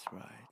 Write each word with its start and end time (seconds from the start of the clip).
That's 0.00 0.12
right. 0.12 0.48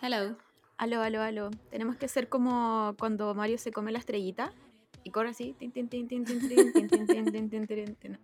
Hello. 0.00 0.36
Aló, 0.78 1.02
aló, 1.02 1.22
aló. 1.22 1.50
Tenemos 1.70 1.96
que 1.96 2.06
hacer 2.06 2.28
como 2.28 2.94
cuando 2.98 3.34
Mario 3.34 3.58
se 3.58 3.72
come 3.72 3.92
la 3.92 3.98
estrellita 3.98 4.52
y 5.04 5.10
corre 5.10 5.30
así. 5.30 5.56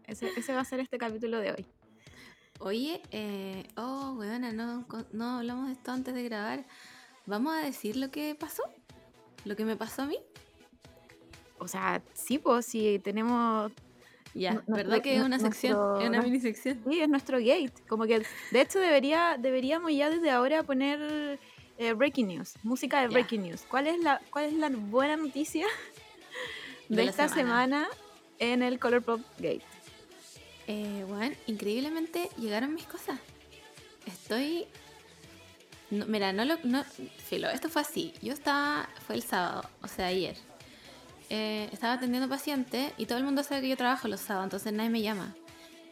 Ese, 0.07 0.55
va 0.55 0.61
a 0.61 0.65
ser 0.65 0.81
este 0.81 0.99
capítulo 0.99 1.39
de 1.39 1.53
hoy. 1.53 1.67
Oye, 2.59 3.03
eh, 3.11 3.69
oh, 3.77 4.15
weona, 4.19 4.53
no, 4.53 4.87
no 5.13 5.39
hablamos 5.39 5.67
de 5.67 5.73
esto 5.75 5.93
antes 5.93 6.15
de 6.15 6.23
grabar. 6.23 6.67
¿Vamos 7.27 7.55
a 7.55 7.59
decir 7.59 7.97
lo 7.97 8.11
que 8.11 8.35
pasó? 8.35 8.63
¿Lo 9.45 9.57
que 9.57 9.65
me 9.65 9.77
pasó 9.77 10.03
a 10.03 10.07
mí? 10.07 10.19
O 11.59 11.69
sea, 11.69 12.03
sí, 12.15 12.39
pues 12.39 12.67
si 12.67 12.99
tenemos 12.99 13.73
ya, 14.39 14.63
¿verdad 14.67 15.01
que 15.01 15.17
es 15.17 15.23
una 15.23 15.39
sección? 15.39 15.73
nuestro- 15.73 16.01
Es 16.01 16.09
una 16.11 16.23
mini 16.23 16.41
sección. 16.41 16.83
Sí, 16.89 17.01
es 17.01 17.09
nuestro 17.09 17.39
gate. 17.39 17.73
Como 17.89 18.05
que, 18.05 18.23
de 18.51 18.61
hecho, 18.61 18.79
debería, 18.79 19.37
deberíamos 19.39 19.93
ya 19.95 20.11
desde 20.11 20.31
ahora 20.31 20.63
poner 20.63 21.39
eh, 21.79 21.93
breaking 21.95 22.29
news, 22.29 22.55
música 22.63 23.01
de 23.01 23.09
breaking 23.09 23.43
news. 23.43 23.63
¿Cuál 23.69 23.87
es 23.87 23.99
la, 24.01 24.21
cuál 24.31 24.45
es 24.47 24.53
la 24.53 24.69
buena 24.69 25.17
noticia 25.17 25.67
de, 26.89 27.05
esta 27.05 27.29
semana. 27.29 27.87
semana. 27.87 27.89
en 28.39 28.63
el 28.63 28.79
Color 28.79 29.03
Pop 29.03 29.21
Gate? 29.39 29.63
Eh, 30.67 31.05
bueno, 31.09 31.35
increíblemente 31.47 32.29
llegaron 32.39 32.75
mis 32.75 32.85
cosas. 32.85 33.19
Estoy. 34.07 34.67
no, 35.91 36.07
mira, 36.07 36.33
no 36.33 36.45
lo. 36.45 36.57
No, 36.65 36.85
filo, 36.85 37.49
esto 37.51 37.69
fue 37.69 37.83
así. 37.83 38.13
Yo 38.21 38.33
estaba. 38.33 38.89
Fue 39.07 39.15
el 39.17 39.23
sábado, 39.23 39.69
o 39.83 39.89
sea, 39.89 40.07
ayer. 40.09 40.37
Eh, 41.29 41.69
estaba 41.73 41.95
atendiendo 41.95 42.29
pacientes 42.29 42.93
y 42.97 43.07
todo 43.07 43.19
el 43.19 43.25
mundo 43.25 43.43
sabe 43.43 43.63
que 43.63 43.69
yo 43.69 43.77
trabajo 43.77 44.07
los 44.07 44.21
sábados, 44.21 44.47
entonces 44.47 44.73
nadie 44.73 44.91
me 44.91 45.03
llama. 45.03 45.35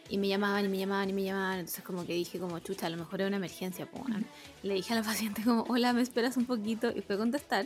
Y 0.07 0.17
me 0.17 0.27
llamaban 0.27 0.65
y 0.65 0.67
me 0.69 0.77
llamaban 0.77 1.09
y 1.09 1.13
me 1.13 1.23
llamaban. 1.23 1.59
Entonces, 1.59 1.83
como 1.83 2.05
que 2.05 2.13
dije, 2.13 2.39
como 2.39 2.59
chucha, 2.59 2.85
a 2.85 2.89
lo 2.89 2.97
mejor 2.97 3.21
es 3.21 3.27
una 3.27 3.37
emergencia. 3.37 3.89
Pues, 3.89 4.03
weón. 4.05 4.25
Le 4.61 4.75
dije 4.75 4.93
a 4.93 4.97
la 4.97 5.03
paciente, 5.03 5.43
como, 5.43 5.63
hola, 5.63 5.93
me 5.93 6.01
esperas 6.01 6.37
un 6.37 6.45
poquito. 6.45 6.91
Y 6.95 7.01
fue 7.01 7.15
a 7.15 7.17
contestar. 7.17 7.65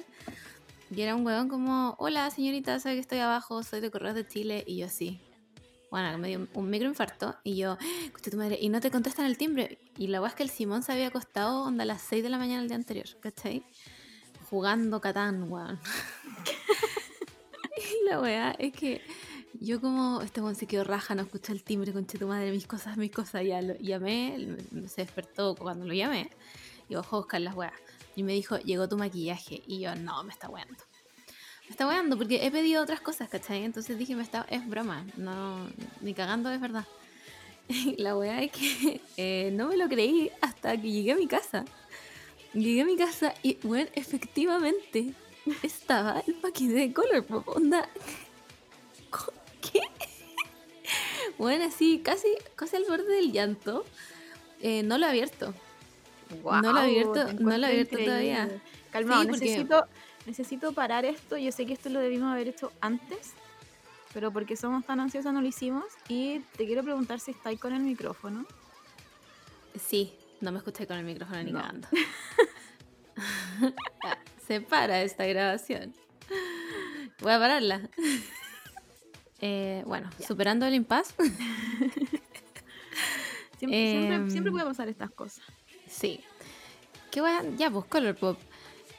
Y 0.90 1.02
era 1.02 1.16
un 1.16 1.26
huevón 1.26 1.50
como, 1.50 1.96
hola 2.00 2.32
señorita, 2.32 2.80
sabe 2.80 2.96
que 2.96 3.02
estoy 3.02 3.20
abajo, 3.20 3.62
soy 3.62 3.82
de 3.82 3.92
Correos 3.92 4.16
de 4.16 4.26
Chile. 4.26 4.64
Y 4.66 4.78
yo 4.78 4.86
así. 4.86 5.20
Bueno, 5.92 6.18
me 6.18 6.30
dio 6.30 6.48
un 6.54 6.70
microinfarto. 6.70 7.36
Y 7.44 7.58
yo, 7.58 7.78
escuché 8.06 8.32
tu 8.32 8.38
madre. 8.38 8.58
Y 8.62 8.70
no 8.70 8.80
te 8.80 8.90
contestan 8.90 9.26
el 9.26 9.38
timbre. 9.38 9.80
Y 9.98 10.08
la 10.08 10.22
weá 10.22 10.30
es 10.30 10.36
que 10.36 10.44
el 10.44 10.50
Simón 10.50 10.82
se 10.82 10.94
había 10.94 11.08
acostado 11.08 11.64
onda 11.64 11.84
a 11.84 11.86
las 11.86 12.02
6 12.04 12.24
de 12.24 12.30
la 12.30 12.38
mañana 12.38 12.62
el 12.62 12.70
día 12.70 12.78
anterior, 12.78 13.08
¿cachai? 13.20 13.66
Jugando 14.50 15.02
Catán, 15.02 15.52
weón. 15.52 15.78
y 17.80 18.06
la 18.10 18.20
weá 18.20 18.52
es 18.60 18.74
que 18.74 19.02
yo 19.62 19.82
como, 19.82 20.22
este 20.22 20.42
weón 20.42 20.56
se 20.56 20.68
quedó 20.68 20.84
raja, 20.84 21.16
no 21.16 21.24
escuchó 21.24 21.52
el 21.52 21.64
timbre, 21.64 21.92
conche 21.92 22.18
tu 22.18 22.28
madre, 22.28 22.52
mis 22.52 22.68
cosas, 22.68 22.98
mis 22.98 23.12
cosas. 23.12 23.46
Ya 23.46 23.62
lo 23.62 23.76
llamé, 23.76 24.58
se 24.88 25.02
despertó 25.02 25.56
cuando 25.56 25.86
lo 25.86 25.94
llamé. 25.94 26.30
Y 26.88 26.96
bajó 26.96 27.18
a 27.18 27.20
buscar 27.20 27.42
las 27.42 27.56
weas. 27.56 27.74
Y 28.16 28.24
me 28.24 28.34
dijo, 28.34 28.58
llegó 28.60 28.88
tu 28.88 28.98
maquillaje. 28.98 29.62
Y 29.68 29.82
yo, 29.82 29.96
no, 29.96 30.24
me 30.24 30.32
está 30.32 30.50
weando. 30.50 30.84
Me 31.66 31.72
está 31.72 31.88
weando 31.88 32.18
porque 32.18 32.46
he 32.46 32.52
pedido 32.52 32.82
otras 32.82 33.02
cosas, 33.02 33.30
¿cachai? 33.30 33.64
Entonces 33.64 33.98
dije, 33.98 34.16
me 34.16 34.24
está, 34.24 34.46
es 34.50 34.68
broma, 34.68 35.06
no, 35.18 35.68
ni 36.02 36.14
cagando 36.14 36.50
es 36.52 36.60
verdad. 36.60 36.86
La 37.98 38.18
weá 38.18 38.42
es 38.42 38.52
que 38.52 39.02
eh, 39.18 39.52
no 39.54 39.68
me 39.68 39.78
lo 39.78 39.88
creí 39.88 40.32
hasta 40.42 40.80
que 40.80 40.92
llegué 40.92 41.12
a 41.12 41.16
mi 41.16 41.28
casa. 41.28 41.66
Llegué 42.54 42.82
a 42.82 42.86
mi 42.86 42.98
casa 42.98 43.34
y, 43.44 43.58
bueno, 43.62 43.90
efectivamente 43.94 45.14
estaba 45.64 46.22
el 46.28 46.36
paquete 46.36 46.74
de 46.74 46.94
Colourpop. 46.94 47.48
Onda, 47.48 47.88
co- 49.10 49.34
¿qué? 49.62 49.82
Bueno, 51.38 51.66
así, 51.66 52.00
casi, 52.04 52.28
casi 52.56 52.76
al 52.76 52.86
borde 52.86 53.06
del 53.16 53.32
llanto. 53.32 53.86
Eh, 54.62 54.84
no 54.84 54.98
lo 54.98 55.06
he 55.06 55.10
abierto. 55.10 55.54
No 56.44 56.62
lo 56.74 56.80
he 56.80 56.84
abierto- 56.84 57.34
no 57.40 57.58
lo 57.58 57.66
he 57.68 57.70
abierto 57.70 57.98
todavía. 57.98 58.48
Sí, 58.50 58.60
porque- 58.92 59.26
necesito, 59.32 59.86
necesito 60.26 60.72
parar 60.74 61.06
esto. 61.06 61.38
Yo 61.38 61.52
sé 61.52 61.66
que 61.66 61.74
esto 61.74 61.90
lo 61.90 62.00
debimos 62.00 62.32
haber 62.32 62.48
hecho 62.50 62.72
antes, 62.82 63.34
pero 64.14 64.32
porque 64.34 64.58
somos 64.58 64.86
tan 64.86 65.00
ansiosos 65.00 65.32
no 65.32 65.42
lo 65.42 65.48
hicimos. 65.48 65.86
Y 66.10 66.40
te 66.58 66.66
quiero 66.66 66.84
preguntar 66.84 67.20
si 67.20 67.32
estáis 67.32 67.60
con 67.60 67.74
el 67.74 67.82
micrófono. 67.82 68.46
Sí, 69.80 70.12
no 70.42 70.52
me 70.52 70.58
escuché 70.58 70.86
con 70.88 70.98
el 70.98 71.06
micrófono 71.06 71.44
ni 71.44 71.52
No. 71.52 71.60
cagando. 71.62 71.88
Se 74.48 74.62
para 74.62 75.02
esta 75.04 75.26
grabación. 75.26 75.94
Voy 77.22 77.32
a 77.34 77.40
pararla. 77.40 77.90
Eh, 79.42 79.84
bueno, 79.86 80.10
superando 80.26 80.66
el 80.66 80.74
impasse. 80.76 81.14
Siempre, 83.58 83.92
siempre, 83.92 84.16
Em, 84.16 84.30
siempre 84.32 84.52
puede 84.54 84.64
pasar 84.66 84.88
estas 84.88 85.12
cosas. 85.12 85.44
Sí. 85.86 86.22
¿Qué 87.12 87.20
voy 87.20 87.32
a... 87.32 87.44
Ya, 87.58 87.70
pues, 87.70 87.84
Colourpop. 87.86 88.38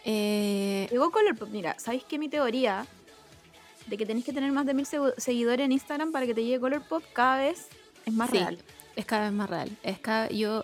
Eh, 0.04 0.87
Llegó 0.91 1.10
Colourpop. 1.10 1.48
Mira, 1.48 1.78
¿sabéis 1.78 2.04
que 2.04 2.19
mi 2.19 2.28
teoría 2.28 2.87
de 3.87 3.97
que 3.97 4.04
tenéis 4.04 4.26
que 4.26 4.34
tener 4.34 4.52
más 4.52 4.66
de 4.66 4.75
mil 4.75 4.84
segu- 4.84 5.14
seguidores 5.16 5.64
en 5.64 5.72
Instagram 5.72 6.12
para 6.12 6.26
que 6.26 6.34
te 6.34 6.44
llegue 6.44 6.60
Colourpop 6.60 7.02
cada 7.14 7.38
vez 7.38 7.69
es 8.04 8.12
más 8.12 8.28
sí, 8.31 8.37
real? 8.38 8.58
es 8.97 9.06
cada 9.06 9.25
vez 9.25 9.32
más 9.32 9.48
real. 9.48 9.70
Es 9.82 9.98
cada... 9.98 10.28
Yo... 10.28 10.62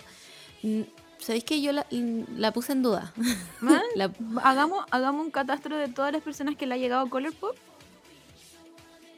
¿Sabéis 1.18 1.44
que 1.44 1.60
yo 1.60 1.72
la, 1.72 1.86
la 1.90 2.52
puse 2.52 2.72
en 2.72 2.82
duda? 2.82 3.12
Man, 3.60 3.82
La- 3.94 4.12
hagamos, 4.42 4.84
hagamos 4.90 5.24
un 5.24 5.30
catastro 5.30 5.76
de 5.76 5.88
todas 5.88 6.12
las 6.12 6.22
personas 6.22 6.56
que 6.56 6.66
le 6.66 6.74
ha 6.74 6.78
llegado 6.78 7.08
Colourpop. 7.08 7.56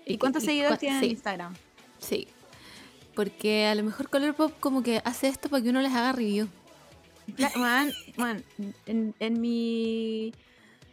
¿Y, 0.06 0.16
cuántos 0.16 0.42
seguidores 0.42 0.78
tienen 0.78 1.00
sí. 1.00 1.06
en 1.06 1.10
Instagram? 1.12 1.54
Sí. 1.98 2.28
Porque 3.14 3.66
a 3.66 3.74
lo 3.74 3.82
mejor 3.82 4.08
Colourpop 4.08 4.58
como 4.58 4.82
que 4.82 5.02
hace 5.04 5.28
esto 5.28 5.48
para 5.48 5.62
que 5.62 5.70
uno 5.70 5.82
les 5.82 5.92
haga 5.92 6.12
review. 6.12 6.48
Man, 7.56 7.92
man, 8.16 8.42
en, 8.86 9.14
en 9.18 9.40
mi 9.40 10.32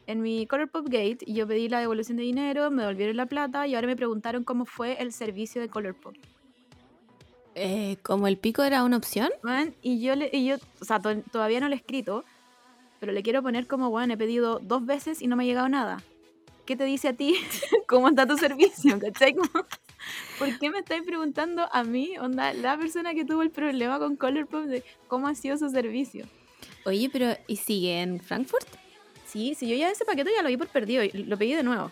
en 0.08 0.22
mi 0.22 0.46
Colourpop 0.48 0.86
Gate 0.86 1.20
yo 1.28 1.48
pedí 1.48 1.70
la 1.70 1.80
devolución 1.80 2.18
de 2.18 2.24
dinero, 2.24 2.70
me 2.72 2.84
devolvieron 2.84 3.18
la 3.18 3.26
plata 3.26 3.66
y 3.68 3.76
ahora 3.76 3.88
me 3.88 3.96
preguntaron 3.96 4.44
cómo 4.44 4.66
fue 4.66 5.02
el 5.02 5.12
servicio 5.14 5.62
de 5.62 5.70
Colourpop. 5.70 6.16
Eh, 7.56 7.98
como 8.04 8.28
el 8.28 8.38
pico 8.38 8.64
era 8.64 8.84
una 8.84 8.98
opción. 8.98 9.30
Y 9.82 10.02
yo 10.02 10.16
le, 10.16 10.30
y 10.34 10.46
yo, 10.46 10.58
o 10.82 10.86
sea, 10.86 11.00
to- 11.00 11.22
todavía 11.32 11.60
no 11.60 11.68
lo 11.70 11.74
he 11.74 11.78
escrito, 11.78 12.26
pero 13.00 13.12
le 13.14 13.24
quiero 13.24 13.42
poner 13.42 13.66
como, 13.68 13.90
bueno, 13.90 14.14
he 14.14 14.18
pedido 14.18 14.60
dos 14.60 14.86
veces 14.86 15.22
y 15.22 15.28
no 15.28 15.36
me 15.36 15.44
ha 15.44 15.48
llegado 15.48 15.70
nada. 15.70 16.04
¿Qué 16.66 16.76
te 16.76 16.84
dice 16.84 17.10
a 17.10 17.14
ti? 17.14 17.36
¿Cómo 17.88 18.10
está 18.10 18.26
tu 18.28 18.38
servicio? 18.38 19.00
¿Cachai? 19.00 19.34
Como, 19.36 19.50
¿Por 20.38 20.60
qué 20.60 20.70
me 20.70 20.80
estáis 20.80 21.04
preguntando 21.04 21.68
a 21.72 21.84
mí, 21.84 22.18
onda, 22.20 22.54
la 22.54 22.78
persona 22.78 23.14
que 23.14 23.24
tuvo 23.26 23.42
el 23.42 23.52
problema 23.52 24.00
con 24.00 24.16
Colourpop 24.18 24.66
de 24.66 24.84
cómo 25.08 25.28
ha 25.28 25.36
sido 25.36 25.58
su 25.58 25.70
servicio? 25.70 26.26
Oye, 26.86 27.10
pero 27.12 27.38
¿y 27.48 27.56
sigue 27.56 28.02
en 28.02 28.20
Frankfurt? 28.20 28.68
Sí, 29.26 29.56
sí, 29.56 29.68
yo 29.68 29.76
ya 29.76 29.90
ese 29.90 30.06
paquete 30.06 30.32
ya 30.36 30.42
lo 30.42 30.50
vi 30.50 30.58
por 30.58 30.68
perdido 30.68 31.04
y 31.04 31.10
lo 31.12 31.38
pedí 31.38 31.54
de 31.54 31.64
nuevo. 31.64 31.92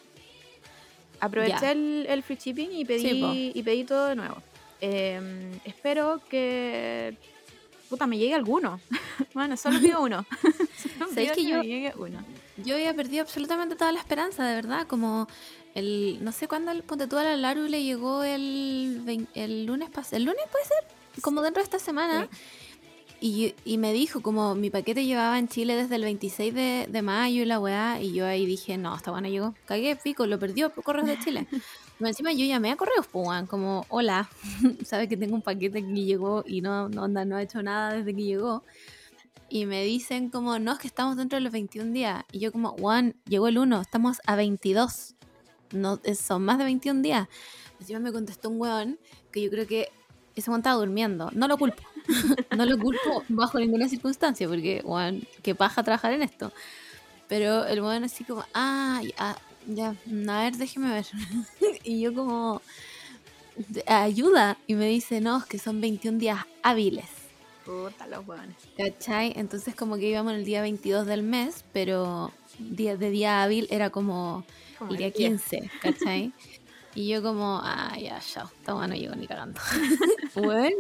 Aproveché 1.20 1.72
el, 1.72 2.06
el 2.10 2.22
free 2.24 2.38
shipping 2.38 2.72
y 2.72 2.86
pedí, 2.86 3.02
Sí, 3.02 3.52
y 3.56 3.64
pedí 3.64 3.84
todo 3.86 4.08
de 4.08 4.16
nuevo. 4.16 4.36
Em, 4.86 5.52
espero 5.64 6.20
que. 6.30 7.18
Puta, 7.90 8.06
me 8.06 8.18
llegue 8.18 8.34
alguno. 8.34 8.82
bueno, 9.34 9.56
solo 9.56 9.80
pido 9.80 10.02
uno. 10.02 10.26
Solo 10.78 11.10
¿Sabes 11.14 11.32
pido 11.32 11.36
que 11.36 11.46
yo- 11.46 11.58
me 11.60 11.68
llegue 11.68 11.94
uno. 11.98 12.20
Yo 12.58 12.76
había 12.76 12.94
perdido 12.94 13.22
absolutamente 13.24 13.76
toda 13.76 13.92
la 13.94 14.00
esperanza, 14.00 14.46
de 14.46 14.56
verdad. 14.56 14.86
Como 14.88 15.28
el. 15.74 16.18
No 16.22 16.32
sé 16.34 16.48
cuándo 16.50 16.72
el 16.72 16.84
ponte 16.84 17.08
tú 17.08 17.18
a 17.18 17.24
la 17.24 17.38
Laru 17.38 17.68
le 17.68 17.82
llegó 17.84 18.24
el, 18.24 19.28
el 19.34 19.66
lunes 19.66 19.90
pasado. 19.90 20.18
¿El 20.18 20.24
lunes 20.26 20.44
puede 20.52 20.66
ser? 20.66 21.22
Como 21.22 21.42
dentro 21.42 21.62
de 21.62 21.66
esta 21.66 21.80
semana. 21.80 22.28
Y, 23.22 23.56
y 23.64 23.78
me 23.78 23.94
dijo, 23.94 24.22
como 24.22 24.54
mi 24.54 24.70
paquete 24.70 25.06
llevaba 25.06 25.40
en 25.40 25.48
Chile 25.48 25.78
desde 25.78 25.96
el 25.96 26.02
26 26.04 26.54
de, 26.54 26.88
de 26.90 27.02
mayo 27.02 27.42
y 27.42 27.46
la 27.46 27.58
weá. 27.58 28.02
Y 28.02 28.12
yo 28.14 28.26
ahí 28.26 28.46
dije, 28.46 28.78
no, 28.78 28.94
esta 28.96 29.12
buena 29.12 29.30
llegó. 29.30 29.56
Cagué, 29.66 29.96
pico, 29.96 30.28
lo 30.28 30.38
perdió 30.40 30.70
por 30.72 30.84
Correos 30.84 31.08
de 31.08 31.18
Chile. 31.20 31.48
Encima 32.00 32.34
yo 32.34 32.46
llamé 32.46 32.72
a 32.72 32.76
Correos, 32.76 33.08
weón, 33.14 33.48
como, 33.48 33.86
hola, 33.90 34.30
sabes 34.86 35.08
que 35.08 35.16
tengo 35.16 35.36
un 35.36 35.42
paquete 35.42 35.82
que 35.86 35.94
llegó 35.94 36.44
y 36.46 36.62
no, 36.62 36.90
no, 36.90 37.04
onda, 37.04 37.24
no 37.24 37.38
ha 37.38 37.42
hecho 37.42 37.62
nada 37.64 37.94
desde 37.94 38.14
que 38.14 38.24
llegó. 38.24 38.64
Y 39.50 39.66
me 39.68 39.84
dicen 39.84 40.30
como, 40.30 40.58
no, 40.60 40.74
es 40.74 40.80
que 40.80 40.88
estamos 40.88 41.16
dentro 41.16 41.38
de 41.38 41.42
los 41.42 41.54
21 41.54 41.94
días. 41.94 42.24
Y 42.32 42.40
yo 42.40 42.52
como, 42.52 42.70
Juan, 42.72 43.16
llegó 43.28 43.48
el 43.48 43.58
1, 43.58 43.82
estamos 43.82 44.18
a 44.26 44.36
22. 44.36 45.16
No, 45.72 46.00
es- 46.04 46.20
son 46.20 46.44
más 46.44 46.58
de 46.58 46.64
21 46.64 47.02
días. 47.04 47.28
Encima 47.80 48.00
me 48.00 48.12
contestó 48.12 48.50
un 48.50 48.60
weón 48.60 49.00
que 49.32 49.42
yo 49.44 49.50
creo 49.52 49.68
que 49.68 49.90
ese 50.36 50.50
weón 50.50 50.62
estaba 50.62 50.78
durmiendo. 50.78 51.30
No 51.34 51.48
lo 51.48 51.58
culpo. 51.58 51.84
no 52.58 52.66
lo 52.66 52.78
culpo 52.80 53.24
bajo 53.30 53.60
ninguna 53.60 53.88
circunstancia, 53.88 54.48
porque, 54.48 54.82
weón, 54.84 55.22
qué 55.44 55.54
paja 55.54 55.84
trabajar 55.84 56.14
en 56.14 56.24
esto. 56.24 56.52
Pero 57.28 57.66
el 57.66 57.80
weón 57.82 58.04
así 58.04 58.24
como, 58.24 58.44
ah, 58.56 59.02
ya, 59.04 59.38
ya, 59.68 59.96
a 60.30 60.44
ver, 60.44 60.58
déjeme 60.58 60.92
ver. 60.92 61.06
y 61.84 62.02
yo 62.02 62.14
como, 62.14 62.62
ayuda. 63.88 64.58
Y 64.68 64.76
me 64.76 64.88
dice, 64.88 65.22
no, 65.22 65.38
es 65.40 65.46
que 65.46 65.60
son 65.60 65.82
21 65.82 66.18
días 66.20 66.40
hábiles. 66.62 67.06
Puta, 67.66 68.08
los 68.08 68.28
hueones. 68.28 68.56
¿Cachai? 68.78 69.34
Entonces 69.36 69.74
como 69.76 69.96
que 69.96 70.10
íbamos 70.10 70.34
el 70.34 70.44
día 70.44 70.62
22 70.62 71.06
del 71.06 71.24
mes, 71.24 71.64
pero 71.72 72.32
día 72.60 72.98
de 72.98 73.10
día 73.10 73.42
hábil 73.42 73.68
era 73.70 73.90
como 73.90 74.44
Como 74.78 74.92
el 74.92 74.98
día 74.98 75.08
el 75.08 75.14
día. 75.14 75.30
15, 75.30 75.72
¿cachai? 75.82 76.34
Y 76.96 77.08
yo 77.08 77.24
como, 77.24 77.60
ah, 77.64 77.98
ya, 78.00 78.20
chao, 78.20 78.50
weá 78.68 78.88
no 78.88 78.94
llegó 78.96 79.16
ni 79.16 79.26
cagando. 79.26 79.60
bueno, 80.36 80.76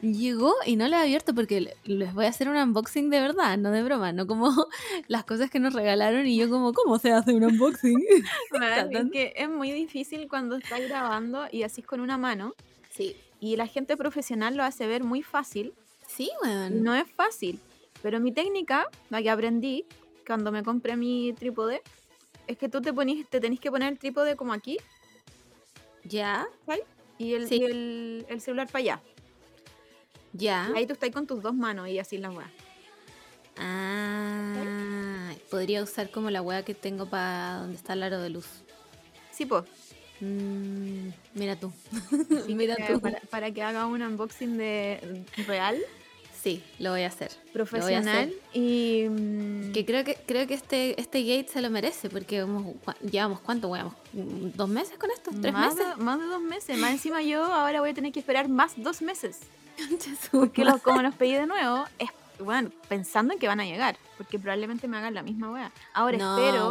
llegó 0.00 0.54
y 0.64 0.76
no 0.76 0.88
la 0.88 1.00
he 1.00 1.02
abierto 1.02 1.34
porque 1.34 1.60
le- 1.60 1.76
les 1.84 2.14
voy 2.14 2.24
a 2.24 2.28
hacer 2.28 2.48
un 2.48 2.56
unboxing 2.56 3.10
de 3.10 3.20
verdad, 3.20 3.58
no 3.58 3.70
de 3.70 3.82
broma, 3.82 4.12
no 4.12 4.26
como 4.26 4.50
las 5.08 5.24
cosas 5.24 5.50
que 5.50 5.58
nos 5.60 5.74
regalaron 5.74 6.26
y 6.26 6.36
yo 6.38 6.48
como, 6.48 6.72
¿cómo 6.72 6.98
se 6.98 7.12
hace 7.12 7.34
un 7.34 7.44
unboxing? 7.44 7.94
Es 8.90 9.10
que 9.12 9.32
es 9.36 9.48
muy 9.48 9.70
difícil 9.72 10.26
cuando 10.28 10.56
estás 10.56 10.80
grabando 10.80 11.44
y 11.50 11.64
así 11.64 11.82
con 11.82 12.00
una 12.00 12.16
mano. 12.16 12.54
Sí. 12.90 13.14
Y 13.40 13.56
la 13.56 13.66
gente 13.66 13.96
profesional 13.96 14.56
lo 14.56 14.64
hace 14.64 14.86
ver 14.86 15.04
muy 15.04 15.22
fácil. 15.22 15.74
Sí, 16.06 16.30
weón. 16.42 16.82
No 16.82 16.94
es 16.94 17.10
fácil. 17.10 17.58
Pero 18.02 18.20
mi 18.20 18.32
técnica, 18.32 18.86
la 19.10 19.22
que 19.22 19.30
aprendí 19.30 19.84
cuando 20.26 20.50
me 20.50 20.62
compré 20.62 20.96
mi 20.96 21.32
trípode, 21.34 21.82
es 22.46 22.56
que 22.56 22.68
tú 22.68 22.80
te, 22.80 22.92
ponís, 22.92 23.28
te 23.28 23.40
tenés 23.40 23.60
que 23.60 23.70
poner 23.70 23.92
el 23.92 23.98
trípode 23.98 24.34
como 24.36 24.52
aquí 24.52 24.78
Ya, 26.04 26.46
y 27.18 27.34
el, 27.34 27.48
Sí. 27.48 27.56
y 27.56 27.64
el, 27.64 28.26
el 28.28 28.40
celular 28.40 28.66
para 28.66 28.78
allá. 28.80 29.00
ya. 30.32 30.70
Ahí 30.74 30.86
tú 30.86 30.94
estás 30.94 31.10
con 31.10 31.26
tus 31.26 31.42
dos 31.42 31.54
manos 31.54 31.88
y 31.88 31.98
así 31.98 32.18
las 32.18 32.34
weas. 32.34 32.50
Ah, 33.56 35.32
podría 35.50 35.82
usar 35.82 36.10
como 36.10 36.30
la 36.30 36.42
weá 36.42 36.64
que 36.64 36.74
tengo 36.74 37.06
para 37.06 37.58
donde 37.60 37.76
está 37.76 37.92
el 37.92 38.02
aro 38.02 38.20
de 38.20 38.30
luz. 38.30 38.46
Sí, 39.30 39.46
pues. 39.46 39.64
Mm, 40.20 41.08
mira 41.34 41.56
tú. 41.56 41.72
Mira 42.48 42.76
tú. 42.86 43.00
Para, 43.00 43.20
para 43.30 43.50
que 43.52 43.62
haga 43.62 43.86
un 43.86 44.02
unboxing 44.02 44.56
de 44.56 45.24
real, 45.48 45.78
Sí, 46.42 46.60
lo 46.80 46.90
voy 46.90 47.02
a 47.02 47.06
hacer. 47.06 47.30
profesional 47.52 48.32
y... 48.52 49.06
mm, 49.08 49.72
Que 49.72 49.84
creo 49.86 50.02
que 50.04 50.16
creo 50.26 50.46
que 50.48 50.54
este 50.54 51.00
este 51.00 51.22
gate 51.22 51.48
se 51.52 51.60
lo 51.60 51.70
merece 51.70 52.10
porque 52.10 52.38
hemos, 52.38 52.74
llevamos 53.08 53.38
cuánto, 53.40 53.72
llevamos 53.72 53.94
dos 54.12 54.68
meses 54.68 54.98
con 54.98 55.10
esto, 55.12 55.30
tres 55.40 55.52
más 55.52 55.74
meses. 55.74 55.96
De, 55.96 56.02
más 56.02 56.18
de 56.18 56.26
dos 56.26 56.42
meses. 56.42 56.76
Más 56.78 56.90
encima 56.90 57.22
yo 57.22 57.44
ahora 57.44 57.80
voy 57.80 57.90
a 57.90 57.94
tener 57.94 58.10
que 58.12 58.18
esperar 58.18 58.48
más 58.48 58.72
dos 58.76 59.02
meses. 59.02 59.38
Porque 60.32 60.64
los, 60.64 60.82
como 60.82 61.00
los 61.00 61.14
pedí 61.14 61.32
de 61.32 61.46
nuevo, 61.46 61.84
es, 61.98 62.10
bueno, 62.38 62.70
pensando 62.88 63.32
en 63.32 63.38
que 63.38 63.48
van 63.48 63.60
a 63.60 63.64
llegar. 63.64 63.96
Porque 64.16 64.38
probablemente 64.38 64.88
me 64.88 64.96
hagan 64.96 65.14
la 65.14 65.22
misma 65.22 65.50
wea. 65.50 65.72
Ahora 65.94 66.16
no, 66.18 66.38
espero... 66.38 66.70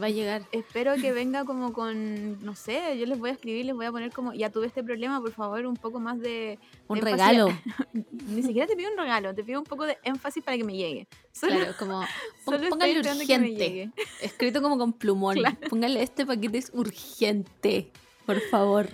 va 0.00 0.06
a 0.06 0.10
llegar. 0.10 0.42
Espero 0.52 0.94
que 0.96 1.12
venga 1.12 1.44
como 1.44 1.72
con, 1.72 2.42
no 2.44 2.54
sé, 2.54 2.98
yo 2.98 3.06
les 3.06 3.18
voy 3.18 3.30
a 3.30 3.32
escribir, 3.34 3.66
les 3.66 3.74
voy 3.74 3.86
a 3.86 3.92
poner 3.92 4.12
como, 4.12 4.32
ya 4.32 4.50
tuve 4.50 4.66
este 4.66 4.82
problema, 4.82 5.20
por 5.20 5.32
favor, 5.32 5.66
un 5.66 5.76
poco 5.76 6.00
más 6.00 6.18
de... 6.20 6.58
Un 6.88 7.00
de 7.00 7.10
énfasis". 7.10 7.28
regalo. 7.28 7.58
Ni 8.28 8.42
siquiera 8.42 8.66
te 8.66 8.76
pido 8.76 8.90
un 8.90 8.98
regalo, 8.98 9.34
te 9.34 9.44
pido 9.44 9.60
un 9.60 9.66
poco 9.66 9.84
de 9.84 9.98
énfasis 10.02 10.42
para 10.42 10.56
que 10.56 10.64
me 10.64 10.76
llegue. 10.76 11.06
Solo, 11.32 11.56
Claro, 11.56 11.74
como 11.78 12.02
solo 12.44 12.68
póngale 12.68 13.00
urgente. 13.00 13.90
Escrito 14.20 14.62
como 14.62 14.78
con 14.78 14.92
plumón. 14.92 15.36
Claro. 15.36 15.56
Póngale 15.68 16.02
este 16.02 16.26
paquete 16.26 16.58
es 16.58 16.70
urgente. 16.74 17.90
Por 18.26 18.40
favor. 18.48 18.88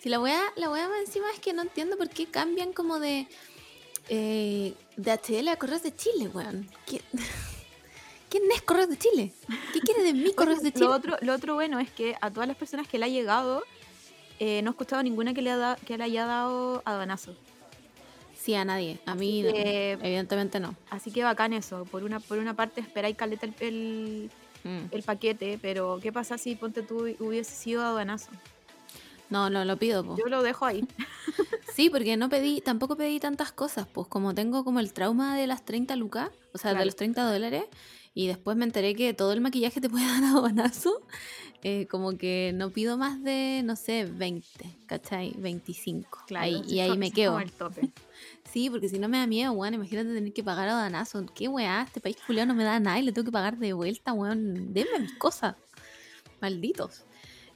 Si 0.00 0.08
la 0.08 0.20
wea, 0.20 0.40
la 0.56 0.70
wea 0.70 0.88
más 0.88 1.00
encima 1.00 1.26
es 1.34 1.40
que 1.40 1.52
no 1.52 1.62
entiendo 1.62 1.96
por 1.96 2.08
qué 2.08 2.26
cambian 2.26 2.72
como 2.72 3.00
de 3.00 3.26
eh, 4.08 4.74
de 4.96 5.12
HL 5.12 5.48
a 5.48 5.56
Correos 5.56 5.82
de 5.82 5.94
Chile, 5.94 6.28
weón. 6.32 6.68
¿Qué- 6.86 7.02
¿Quién 8.30 8.42
es 8.54 8.62
Correos 8.62 8.90
de 8.90 8.98
Chile? 8.98 9.32
¿Qué 9.72 9.80
quiere 9.80 10.02
de 10.02 10.12
mí 10.12 10.32
Correos 10.34 10.62
de 10.62 10.72
Chile? 10.72 10.86
Lo 10.86 10.92
otro, 10.92 11.16
lo 11.22 11.34
otro 11.34 11.54
bueno 11.54 11.78
es 11.80 11.90
que 11.90 12.14
a 12.20 12.30
todas 12.30 12.46
las 12.46 12.56
personas 12.58 12.86
que 12.86 12.98
le 12.98 13.06
ha 13.06 13.08
llegado, 13.08 13.62
eh, 14.38 14.60
no 14.62 14.70
he 14.70 14.72
escuchado 14.72 15.02
ninguna 15.02 15.32
que 15.32 15.40
le, 15.42 15.50
ha 15.50 15.56
da- 15.56 15.76
que 15.76 15.96
le 15.96 16.04
haya 16.04 16.26
dado 16.26 16.82
aduanazo. 16.84 17.34
Sí, 18.38 18.54
a 18.54 18.64
nadie. 18.64 18.98
A 19.06 19.14
mí, 19.14 19.40
Así 19.42 19.48
no. 19.48 19.52
que- 19.64 19.92
evidentemente 19.92 20.60
no. 20.60 20.74
Así 20.90 21.10
que 21.10 21.24
bacán 21.24 21.52
eso. 21.54 21.84
Por 21.86 22.04
una, 22.04 22.20
por 22.20 22.38
una 22.38 22.54
parte 22.54 22.80
esperáis 22.80 23.16
caleta 23.16 23.46
el, 23.46 23.54
el, 23.60 24.30
Mm. 24.64 24.86
el 24.90 25.02
paquete, 25.04 25.56
pero 25.62 26.00
¿qué 26.02 26.12
pasa 26.12 26.36
si 26.36 26.56
ponte 26.56 26.82
tú 26.82 27.06
hubiese 27.20 27.54
sido 27.54 27.84
aduanazo? 27.84 28.28
No, 29.30 29.50
no 29.50 29.64
lo 29.64 29.76
pido, 29.76 30.04
po. 30.04 30.16
Yo 30.16 30.26
lo 30.26 30.42
dejo 30.42 30.64
ahí. 30.66 30.86
Sí, 31.74 31.90
porque 31.90 32.16
no 32.16 32.28
pedí, 32.28 32.60
tampoco 32.60 32.96
pedí 32.96 33.20
tantas 33.20 33.52
cosas, 33.52 33.86
pues 33.86 34.08
como 34.08 34.34
tengo 34.34 34.64
como 34.64 34.80
el 34.80 34.92
trauma 34.92 35.36
de 35.36 35.46
las 35.46 35.64
30 35.64 35.94
lucas, 35.94 36.28
o 36.52 36.58
sea, 36.58 36.70
Claro. 36.72 36.80
de 36.80 36.86
los 36.86 36.96
30 36.96 37.22
dólares, 37.30 37.66
y 38.14 38.26
después 38.26 38.56
me 38.56 38.64
enteré 38.64 38.96
que 38.96 39.14
todo 39.14 39.32
el 39.32 39.40
maquillaje 39.40 39.80
te 39.80 39.88
puede 39.88 40.04
dar 40.08 40.24
aduanazo, 40.24 41.00
eh, 41.62 41.86
como 41.88 42.18
que 42.18 42.50
no 42.52 42.70
pido 42.70 42.96
más 42.98 43.22
de, 43.22 43.62
no 43.64 43.76
sé, 43.76 44.06
20, 44.06 44.76
¿cachai? 44.86 45.34
25. 45.38 46.24
ahí, 46.34 46.56
ese 46.64 46.74
y 46.74 46.80
ahí 46.80 46.98
me 46.98 47.12
quedo. 47.12 47.32
como 47.34 47.44
el 47.44 47.52
tope. 47.52 47.80
Sí, 48.52 48.70
porque 48.70 48.88
si 48.88 48.98
no 48.98 49.08
me 49.10 49.18
da 49.18 49.26
miedo, 49.28 49.52
weón, 49.52 49.74
imagínate 49.74 50.12
tener 50.12 50.32
que 50.32 50.42
pagar 50.42 50.70
aduanazo. 50.70 51.24
¿Qué 51.34 51.46
weá? 51.48 51.82
Este 51.82 52.00
país 52.00 52.16
culiao 52.26 52.46
no 52.46 52.54
me 52.54 52.64
da 52.64 52.80
nada 52.80 52.98
y 52.98 53.02
le 53.02 53.12
tengo 53.12 53.26
que 53.26 53.30
pagar 53.30 53.58
de 53.58 53.74
vuelta, 53.74 54.14
weón. 54.14 54.72
Denme 54.72 54.98
mis 55.00 55.12
cosas. 55.18 55.54
Malditos. 56.40 57.04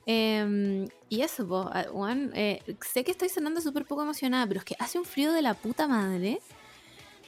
Em, 0.06 0.88
y 1.08 1.20
eso, 1.20 1.46
po, 1.46 1.70
ah, 1.72 1.86
weón, 1.92 2.32
eh, 2.34 2.60
sé 2.80 3.04
que 3.04 3.10
estoy 3.12 3.28
sonando 3.28 3.60
súper 3.60 3.84
poco 3.84 4.02
emocionada, 4.02 4.46
pero 4.46 4.58
es 4.60 4.64
que 4.64 4.74
hace 4.78 4.98
un 4.98 5.04
frío 5.04 5.32
de 5.32 5.42
la 5.42 5.54
puta 5.54 5.86
madre. 5.86 6.40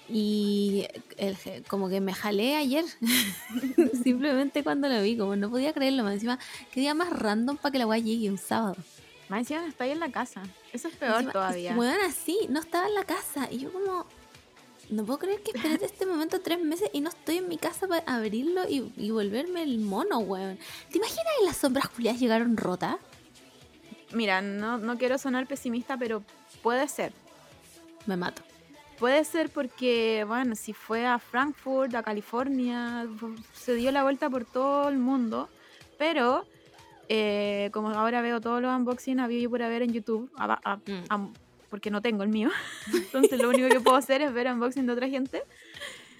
Y 0.08 0.86
el- 1.16 1.36
como 1.68 1.88
que 1.88 2.00
me 2.00 2.12
jalé 2.12 2.56
ayer. 2.56 2.84
Simplemente 4.04 4.62
cuando 4.62 4.88
lo 4.88 5.00
vi, 5.02 5.16
como 5.16 5.34
no 5.36 5.50
podía 5.50 5.72
creerlo. 5.72 6.02
Más 6.04 6.14
encima, 6.14 6.38
qué 6.72 6.80
día 6.80 6.94
más 6.94 7.10
random 7.10 7.56
para 7.56 7.72
que 7.72 7.78
la 7.78 7.86
weá 7.86 7.98
llegue 7.98 8.30
un 8.30 8.38
sábado. 8.38 8.76
Más 9.30 9.40
encima 9.40 9.62
no 9.62 9.68
está 9.68 9.84
ahí 9.84 9.92
en 9.92 10.00
la 10.00 10.10
casa. 10.12 10.42
Eso 10.72 10.88
es 10.88 10.96
peor 10.96 11.14
Encima, 11.14 11.32
todavía. 11.32 11.74
Weón, 11.76 11.96
así, 12.06 12.38
no 12.50 12.60
estaba 12.60 12.86
en 12.86 12.94
la 12.94 13.04
casa. 13.04 13.48
Y 13.50 13.58
yo 13.60 13.72
como, 13.72 14.04
no 14.90 15.04
puedo 15.04 15.19
creer 15.20 15.42
que 15.42 15.52
esperé 15.52 15.78
de 15.78 15.86
este 15.86 16.06
momento 16.06 16.40
tres 16.40 16.60
meses 16.60 16.90
y 16.92 17.00
no 17.00 17.08
estoy 17.08 17.38
en 17.38 17.48
mi 17.48 17.58
casa 17.58 17.86
para 17.88 18.02
abrirlo 18.06 18.62
y, 18.69 18.92
y 18.96 19.10
volverme 19.10 19.62
el 19.62 19.78
mono, 19.78 20.19
weón. 20.19 20.58
¿Te 20.90 20.98
imaginas 20.98 21.25
que 21.38 21.44
las 21.46 21.56
sombras 21.56 21.88
culiadas 21.88 22.20
llegaron 22.20 22.56
rotas? 22.56 22.96
Mira, 24.12 24.40
no, 24.42 24.78
no 24.78 24.96
quiero 24.98 25.19
sonar 25.19 25.46
pesimista, 25.46 25.96
pero 25.96 26.22
puede 26.62 26.86
ser. 26.88 27.12
Me 28.06 28.16
mato. 28.16 28.42
Puede 28.98 29.25
ser 29.25 29.50
porque, 29.50 30.25
bueno, 30.28 30.54
si 30.54 30.72
fue 30.72 31.04
a 31.04 31.19
Frankfurt, 31.19 31.94
a 31.96 32.02
California, 32.02 33.06
se 33.52 33.75
dio 33.75 33.90
la 33.90 34.04
vuelta 34.04 34.31
por 34.31 34.44
todo 34.44 34.88
el 34.88 34.98
mundo, 34.98 35.48
pero 35.98 36.46
eh, 37.08 37.70
como 37.72 37.90
ahora 37.90 38.22
veo 38.22 38.40
todos 38.40 38.62
los 38.62 38.72
unboxings 38.75 39.20
había 39.20 39.40
yo 39.40 39.50
por 39.50 39.62
haber 39.62 39.82
en 39.82 39.92
YouTube, 39.92 40.31
a- 40.36 40.60
a- 40.64 40.76
Mm. 40.76 41.04
a- 41.08 41.28
porque 41.74 41.90
no 41.90 42.00
tengo 42.00 42.22
el 42.22 42.28
mío, 42.28 42.50
entonces 42.94 43.36
lo 43.42 43.48
único 43.48 43.68
que 43.68 43.80
puedo 43.80 43.96
hacer 43.96 44.22
es 44.22 44.32
ver 44.32 44.46
unboxing 44.46 44.86
de 44.86 44.92
otra 44.92 45.08
gente, 45.08 45.42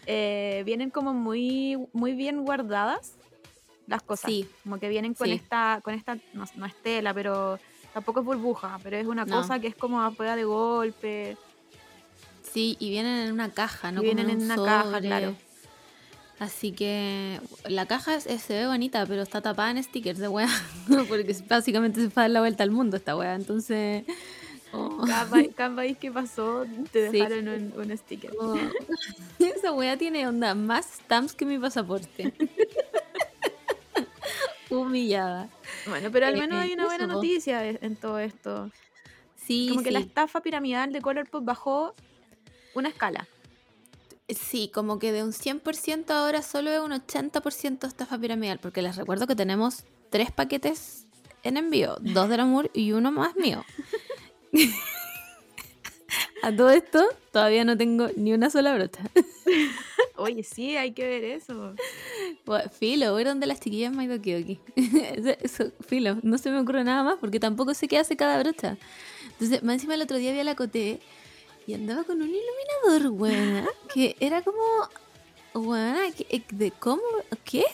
eh, 0.04 0.64
vienen 0.66 0.90
como 0.90 1.14
muy, 1.14 1.78
muy 1.92 2.14
bien 2.14 2.42
guardadas 2.44 3.12
las 3.87 4.02
cosas, 4.02 4.32
Sí. 4.32 4.49
como 4.64 4.80
que 4.80 4.88
vienen 4.88 5.14
con 5.14 5.28
Sí. 5.28 5.34
esta, 5.34 5.78
con 5.84 5.94
esta, 5.94 6.16
no, 6.32 6.44
no 6.56 6.66
es 6.66 6.75
tela, 6.82 7.14
pero 7.14 7.61
tampoco 7.92 8.18
es 8.18 8.26
burbuja, 8.26 8.80
pero 8.82 8.96
es 8.96 9.06
una 9.06 9.25
No. 9.26 9.37
cosa 9.37 9.61
que 9.61 9.68
es 9.68 9.76
como 9.76 10.02
a 10.02 10.11
prueba 10.11 10.34
de 10.34 10.42
golpe. 10.42 11.37
Sí, 12.52 12.76
y 12.80 12.90
vienen 12.90 13.26
en 13.28 13.32
una 13.32 13.50
caja, 13.52 13.92
¿no? 13.92 14.00
Y 14.00 14.06
vienen 14.06 14.26
como 14.26 14.37
en 14.38 14.44
un 14.44 14.50
una 14.58 14.64
caja, 14.64 14.84
sobre. 14.90 15.00
claro. 15.02 15.37
Así 16.40 16.73
que 16.73 17.40
la 17.68 17.87
caja 17.87 18.16
es- 18.16 18.26
es- 18.26 18.42
se 18.42 18.54
ve 18.54 18.66
bonita, 18.66 19.06
pero 19.06 19.23
está 19.23 19.40
tapada 19.40 19.70
en 19.70 19.80
stickers 19.84 20.18
de 20.18 20.26
weá. 20.26 20.49
Porque 21.08 21.37
básicamente 21.49 22.00
se 22.00 22.11
fue 22.11 22.23
a 22.23 22.25
dar 22.25 22.30
la 22.32 22.40
vuelta 22.40 22.64
al 22.64 22.73
mundo 22.73 22.96
esta 22.96 23.16
weá. 23.16 23.37
Entonces. 23.37 24.04
Oh, 24.75 25.04
Cada, 25.07 25.75
país- 25.75 25.97
que 25.99 26.11
pasó 26.11 26.64
te 26.93 27.11
Sí. 27.11 27.19
dejaron 27.19 27.49
un, 27.49 27.73
un 27.76 27.97
sticker. 27.99 28.33
oh. 28.38 28.57
Esa 29.38 29.73
weá 29.73 29.97
tiene 29.97 30.26
onda 30.26 30.54
más 30.54 30.87
stamps 30.87 31.35
que 31.35 31.45
mi 31.47 31.59
pasaporte. 31.59 32.33
Humillada. 34.71 35.49
Bueno, 35.87 36.11
pero 36.11 36.26
al 36.26 36.35
Eh, 36.35 36.40
menos 36.40 36.59
hay 36.61 36.73
una 36.73 36.87
buena 36.87 37.07
noticia 37.07 37.69
en 37.69 37.97
todo 37.97 38.19
esto. 38.19 38.71
Sí, 39.37 39.69
Como 39.71 39.83
que 39.83 39.90
la 39.90 40.00
estafa 40.00 40.40
piramidal 40.40 40.93
de 40.93 41.00
Colourpop 41.02 41.45
bajó 41.45 41.95
una 42.75 42.88
escala. 42.88 43.28
Sí, 44.28 44.71
como 44.73 44.99
que 44.99 45.12
de 45.12 45.23
un 45.23 45.33
100% 45.33 46.11
ahora 46.11 46.40
solo 46.40 46.71
es 46.71 46.81
un 46.81 46.93
80% 46.93 47.87
estafa 47.87 48.19
piramidal, 48.19 48.59
porque 48.59 48.81
les 48.81 48.97
recuerdo 48.97 49.26
que 49.26 49.37
tenemos 49.37 49.85
tres 50.09 50.33
paquetes 50.33 51.07
en 51.43 51.59
envío, 51.59 51.97
dos 52.00 52.31
del 52.31 52.40
amor 52.40 52.71
y 52.73 52.93
uno 52.93 53.12
más 53.12 53.37
mío. 53.37 53.64
A 56.42 56.54
todo 56.54 56.70
esto 56.70 57.02
todavía 57.32 57.64
no 57.64 57.76
tengo 57.76 58.08
ni 58.16 58.32
una 58.34 58.50
sola 58.50 58.75
brocha. 58.75 59.00
Oye, 60.16 60.42
sí, 60.44 60.76
hay 60.76 60.92
que 60.92 61.04
ver 61.04 61.25
eso. 61.25 61.75
Bueno, 62.44 62.70
Filo, 62.70 63.12
voy 63.12 63.25
donde 63.25 63.46
las 63.46 63.61
chiquillas. 63.61 63.92
Eso- 64.76 65.37
eso, 65.40 65.73
Filo, 65.88 66.18
no 66.23 66.38
se 66.38 66.50
me 66.50 66.61
ocurre 66.61 66.84
nada 66.84 67.02
más 67.02 67.16
porque 67.18 67.40
tampoco 67.40 67.73
sé 67.75 67.88
qué 67.88 67.99
hace 67.99 68.16
cada 68.16 68.38
brocha. 68.42 68.76
Entonces, 69.32 69.62
más 69.62 69.75
encima 69.75 69.94
el 69.94 70.02
otro 70.02 70.18
día 70.18 70.32
vi 70.32 70.40
a 70.40 70.44
la 70.44 70.54
Coté 70.54 71.00
y 71.66 71.75
andaba 71.75 72.04
con 72.04 72.20
un 72.20 72.28
iluminador, 72.28 73.11
buena, 73.12 73.66
que 73.92 74.14
era 74.20 74.42
como, 74.42 74.61
buena, 75.54 76.00
¿de 76.52 76.70
cómo? 76.73 77.02
¿Qué? 77.44 77.64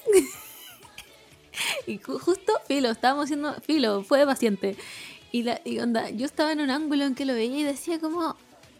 Y 1.87 1.99
ju- 1.99 2.19
justo, 2.21 2.53
Filo, 2.69 2.89
estábamos 2.91 3.25
haciendo, 3.25 3.53
Filo, 3.61 4.03
fue 4.05 4.25
paciente. 4.25 4.77
Y, 5.33 5.43
la, 5.45 5.61
y 5.65 5.79
onda, 5.79 6.11
yo 6.11 6.27
estaba 6.27 6.53
en 6.53 6.61
un 6.61 6.71
ángulo 6.71 7.05
en 7.05 7.15
que 7.15 7.25
lo 7.25 7.35
veía 7.35 7.59
y 7.59 7.63
decía 7.63 8.01
como, 8.01 8.37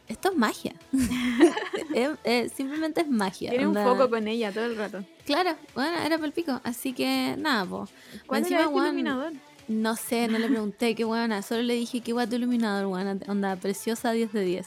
esto 0.09 0.31
es 0.31 0.37
magia. 0.37 0.75
Es- 1.95 2.11
es- 2.25 2.53
simplemente 2.53 3.01
es 3.03 3.09
magia. 3.09 3.51
Tiene 3.51 3.67
un 3.67 3.77
onda. 3.77 3.85
foco 3.85 4.09
con 4.11 4.27
ella 4.29 4.53
todo 4.53 4.65
el 4.65 4.77
rato. 4.77 5.05
Claro, 5.25 5.57
bueno, 5.75 5.97
era 5.99 6.17
para 6.17 6.27
el 6.27 6.33
pico. 6.33 6.61
Así 6.65 6.93
que 6.93 7.35
nada, 7.39 7.65
po. 7.65 7.89
¿Cuál 8.27 8.41
Encima, 8.43 8.59
era 8.61 8.65
este 8.67 8.75
weón, 8.77 8.87
iluminador? 8.89 9.33
No 9.69 9.97
sé, 9.97 10.27
no 10.29 10.39
le 10.39 10.49
pregunté 10.49 10.95
qué 10.97 11.05
buena, 11.05 11.43
solo 11.43 11.63
le 11.63 11.75
dije 11.75 12.01
qué 12.01 12.13
guato 12.13 12.35
iluminador, 12.37 12.87
buena, 12.87 13.17
onda 13.29 13.55
preciosa 13.57 14.11
10 14.13 14.33
de 14.33 14.45
10. 14.45 14.67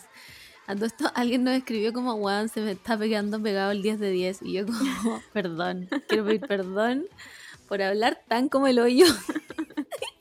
A 0.68 0.76
todo 0.76 0.86
esto 0.86 1.12
alguien 1.16 1.44
nos 1.44 1.56
escribió 1.56 1.92
como, 1.94 2.14
weón, 2.16 2.48
se 2.50 2.62
me 2.62 2.72
está 2.72 2.98
pegando 2.98 3.42
pegado 3.42 3.72
el 3.72 3.82
10 3.82 4.00
de 4.00 4.12
10. 4.12 4.42
Y 4.44 4.54
yo 4.54 4.66
como, 4.66 5.22
perdón, 5.34 5.90
quiero 6.08 6.26
pedir 6.26 6.42
perdón 6.42 7.06
por 7.68 7.82
hablar 7.82 8.22
tan 8.28 8.50
como 8.50 8.68
el 8.68 8.80
hoyo 8.80 9.06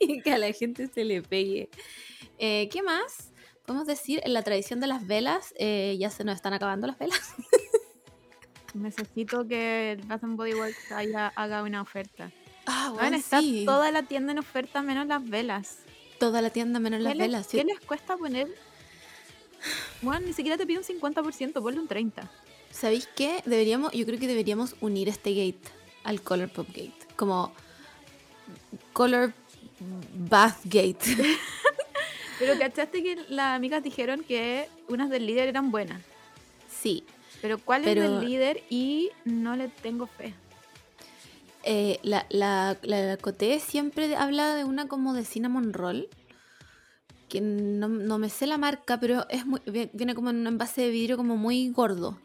y 0.07 0.21
que 0.23 0.31
a 0.33 0.37
la 0.37 0.51
gente 0.53 0.87
se 0.87 1.03
le 1.03 1.21
pegue. 1.21 1.69
Eh, 2.37 2.69
¿Qué 2.71 2.81
más? 2.81 3.31
Podemos 3.65 3.87
decir, 3.87 4.21
en 4.23 4.33
la 4.33 4.41
tradición 4.43 4.79
de 4.79 4.87
las 4.87 5.07
velas, 5.07 5.53
eh, 5.57 5.95
ya 5.99 6.09
se 6.09 6.23
nos 6.23 6.35
están 6.35 6.53
acabando 6.53 6.87
las 6.87 6.97
velas. 6.99 7.33
Necesito 8.73 9.47
que 9.47 9.91
el 9.93 10.01
Bath 10.01 10.21
Body 10.23 10.53
Works 10.55 10.91
haya, 10.91 11.27
haga 11.35 11.61
una 11.63 11.81
oferta. 11.81 12.31
Ah, 12.65 12.85
Bueno, 12.89 13.01
bueno, 13.01 13.17
está 13.17 13.39
sí. 13.39 13.63
toda 13.65 13.91
la 13.91 14.03
tienda 14.03 14.31
en 14.31 14.39
oferta 14.39 14.81
menos 14.81 15.05
las 15.07 15.27
velas. 15.29 15.77
Toda 16.19 16.41
la 16.41 16.49
tienda 16.49 16.79
menos 16.79 17.01
las 17.01 17.13
¿Qué 17.13 17.17
les- 17.19 17.27
velas. 17.27 17.47
sí. 17.47 17.57
¿Qué 17.57 17.63
les 17.65 17.79
cuesta 17.79 18.17
poner? 18.17 18.47
Bueno, 20.01 20.25
ni 20.25 20.33
siquiera 20.33 20.57
te 20.57 20.65
pide 20.65 20.79
un 20.79 20.83
50%, 20.83 21.53
ponle 21.61 21.79
un 21.79 21.87
30%. 21.87 22.27
¿Sabéis 22.71 23.07
qué? 23.15 23.41
Deberíamos, 23.45 23.91
yo 23.93 24.05
creo 24.05 24.19
que 24.19 24.27
deberíamos 24.27 24.75
unir 24.81 25.07
este 25.07 25.29
gate 25.35 25.69
al 26.03 26.21
Color 26.21 26.49
Pop 26.51 26.67
Gate. 26.69 26.93
Como 27.15 27.53
Color 28.93 29.33
Bath 30.29 30.59
Gate. 30.65 30.99
Pero 32.39 32.57
¿cachaste 32.59 33.01
que 33.03 33.17
las 33.29 33.55
amigas 33.55 33.83
dijeron 33.83 34.23
que 34.23 34.67
unas 34.89 35.09
del 35.09 35.25
líder 35.25 35.47
eran 35.49 35.71
buenas? 35.71 36.01
sí. 36.69 37.03
Pero 37.41 37.57
¿cuál 37.57 37.81
Pero- 37.83 38.03
es 38.05 38.09
del 38.09 38.25
líder? 38.25 38.63
Y 38.69 39.09
no 39.25 39.57
le 39.57 39.67
tengo 39.67 40.07
fe. 40.07 40.33
Eh, 41.65 41.99
la, 42.01 42.25
la, 42.29 42.77
la 42.83 43.17
Coté 43.17 43.59
siempre 43.59 44.15
habla 44.15 44.55
de 44.55 44.63
una 44.63 44.87
como 44.87 45.13
de 45.13 45.25
cinnamon 45.25 45.73
roll. 45.73 46.07
Que 47.27 47.41
no, 47.41 47.89
no 47.89 48.17
me 48.17 48.29
sé 48.29 48.47
la 48.47 48.57
marca, 48.57 48.97
pero 48.97 49.27
es 49.29 49.45
muy, 49.45 49.59
vi- 49.65 49.89
viene 49.91 50.15
como 50.15 50.29
en 50.29 50.37
un 50.37 50.47
envase 50.47 50.83
de 50.83 50.89
vidrio 50.89 51.17
como 51.17 51.35
muy 51.35 51.67
gordo. 51.69 52.17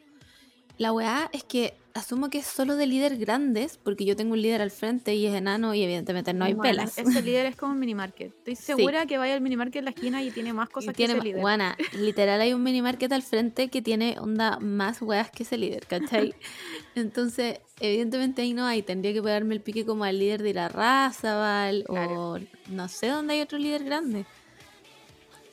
La 0.78 0.92
weá 0.92 1.28
es 1.32 1.42
que 1.42 1.75
asumo 1.99 2.30
que 2.30 2.38
es 2.38 2.47
solo 2.47 2.76
de 2.76 2.87
líder 2.87 3.16
grandes, 3.16 3.76
porque 3.76 4.04
yo 4.04 4.14
tengo 4.14 4.32
un 4.35 4.42
líder 4.42 4.62
al 4.62 4.70
frente 4.70 5.14
y 5.14 5.26
es 5.26 5.35
enano 5.35 5.75
y 5.75 5.82
evidentemente 5.82 6.32
no 6.32 6.44
hay 6.44 6.54
Bueno, 6.54 6.70
velas. 6.70 6.97
Ese 6.97 7.20
líder 7.20 7.47
es 7.47 7.56
como 7.56 7.73
un 7.73 7.80
mini 7.80 7.94
market. 7.94 8.32
Estoy 8.38 8.54
segura 8.54 9.04
que 9.06 9.18
vaya 9.18 9.35
al 9.35 9.40
mini 9.40 9.56
market 9.56 9.80
en 9.80 9.87
la 9.87 9.90
esquina 9.90 10.23
y 10.23 10.30
tiene 10.30 10.52
más 10.52 10.68
cosas 10.68 10.94
que 10.94 11.04
ese 11.04 11.20
líder. 11.20 11.40
Guana, 11.40 11.76
literal 11.99 12.40
hay 12.40 12.54
un 12.54 12.62
mini 12.62 12.80
market 12.80 13.11
al 13.12 13.23
frente 13.23 13.68
que 13.68 13.82
tiene 13.82 14.16
onda 14.20 14.58
más 14.61 15.02
weas 15.02 15.30
que 15.30 15.42
ese 15.42 15.58
líder, 15.58 15.87
¿cachai? 15.87 16.35
Entonces, 16.94 17.61
evidentemente 17.80 18.42
ahí 18.42 18.54
no 18.54 18.64
hay. 18.64 18.82
Tendría 18.82 19.12
que 19.12 19.23
pegarme 19.23 19.54
el 19.54 19.61
pique 19.61 19.85
como 19.85 20.04
al 20.04 20.18
líder 20.18 20.42
de 20.42 20.54
la 20.54 20.68
raza, 20.68 21.37
¿val? 21.37 21.85
Claro. 21.87 22.32
O 22.32 22.38
no 22.68 22.88
sé 22.88 23.08
dónde 23.08 23.35
hay 23.35 23.40
otro 23.40 23.58
líder 23.58 23.85
grande. 23.85 24.25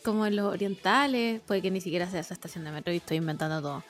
Como 0.03 0.27
en 0.27 0.36
los 0.36 0.53
orientales, 0.53 1.41
puede 1.48 1.63
que 1.63 1.72
ni 1.72 1.82
siquiera 1.82 2.08
sea 2.08 2.20
esa 2.20 2.36
estación 2.36 2.63
de 2.63 2.70
metro 2.70 2.94
y 2.94 2.98
estoy 2.98 3.17
inventando 3.17 3.60
todo. 3.60 3.84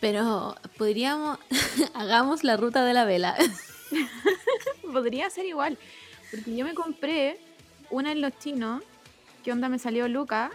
Pero 0.00 0.56
podríamos, 0.78 1.38
hagamos 1.94 2.42
la 2.42 2.56
ruta 2.56 2.84
de 2.84 2.94
la 2.94 3.04
vela. 3.04 3.36
Podría 4.92 5.28
ser 5.30 5.46
igual. 5.46 5.78
Porque 6.30 6.56
yo 6.56 6.64
me 6.64 6.74
compré 6.74 7.38
una 7.90 8.12
en 8.12 8.20
los 8.20 8.36
chinos. 8.38 8.82
que 9.44 9.52
onda 9.52 9.68
me 9.68 9.78
salió 9.78 10.08
Luca? 10.08 10.50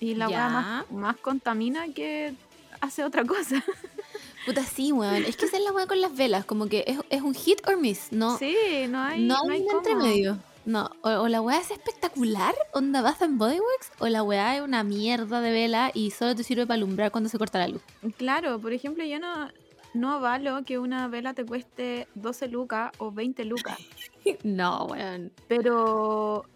Y 0.00 0.14
la 0.14 0.28
weá 0.28 0.48
más, 0.48 0.90
más 0.90 1.16
contamina 1.16 1.88
que 1.94 2.34
hace 2.80 3.04
otra 3.04 3.24
cosa. 3.24 3.64
Puta, 4.46 4.64
sí, 4.64 4.92
weón. 4.92 5.24
Es 5.24 5.36
que 5.36 5.46
esa 5.46 5.56
es 5.56 5.64
la 5.64 5.72
wea 5.72 5.86
con 5.86 6.00
las 6.00 6.14
velas, 6.14 6.44
como 6.44 6.66
que 6.66 6.84
es, 6.86 6.98
es 7.08 7.22
un 7.22 7.34
hit 7.34 7.66
or 7.66 7.78
miss, 7.78 8.08
¿no? 8.10 8.36
Sí, 8.36 8.54
no 8.88 9.00
hay. 9.00 9.22
no, 9.22 9.38
no 9.44 9.52
hay 9.52 9.60
hay 9.60 9.66
un 9.66 9.76
entremedio. 9.76 10.38
No, 10.66 10.90
o, 11.02 11.10
o 11.10 11.28
la 11.28 11.42
weá 11.42 11.58
es 11.60 11.70
espectacular, 11.70 12.54
onda 12.72 13.02
Bath 13.02 13.22
and 13.22 13.38
Body 13.38 13.60
Works, 13.60 13.92
o 13.98 14.08
la 14.08 14.22
weá 14.22 14.56
es 14.56 14.62
una 14.62 14.82
mierda 14.82 15.40
de 15.42 15.50
vela 15.50 15.90
y 15.92 16.10
solo 16.10 16.34
te 16.34 16.42
sirve 16.42 16.66
para 16.66 16.76
alumbrar 16.76 17.10
cuando 17.10 17.28
se 17.28 17.36
corta 17.38 17.58
la 17.58 17.68
luz. 17.68 17.82
Claro, 18.16 18.58
por 18.58 18.72
ejemplo, 18.72 19.04
yo 19.04 19.18
no, 19.18 19.50
no 19.92 20.12
avalo 20.12 20.64
que 20.64 20.78
una 20.78 21.06
vela 21.08 21.34
te 21.34 21.44
cueste 21.44 22.08
12 22.14 22.48
lucas 22.48 22.92
o 22.98 23.10
20 23.12 23.44
lucas. 23.44 23.78
No, 24.42 24.86
weón. 24.86 25.32
Pero, 25.48 26.46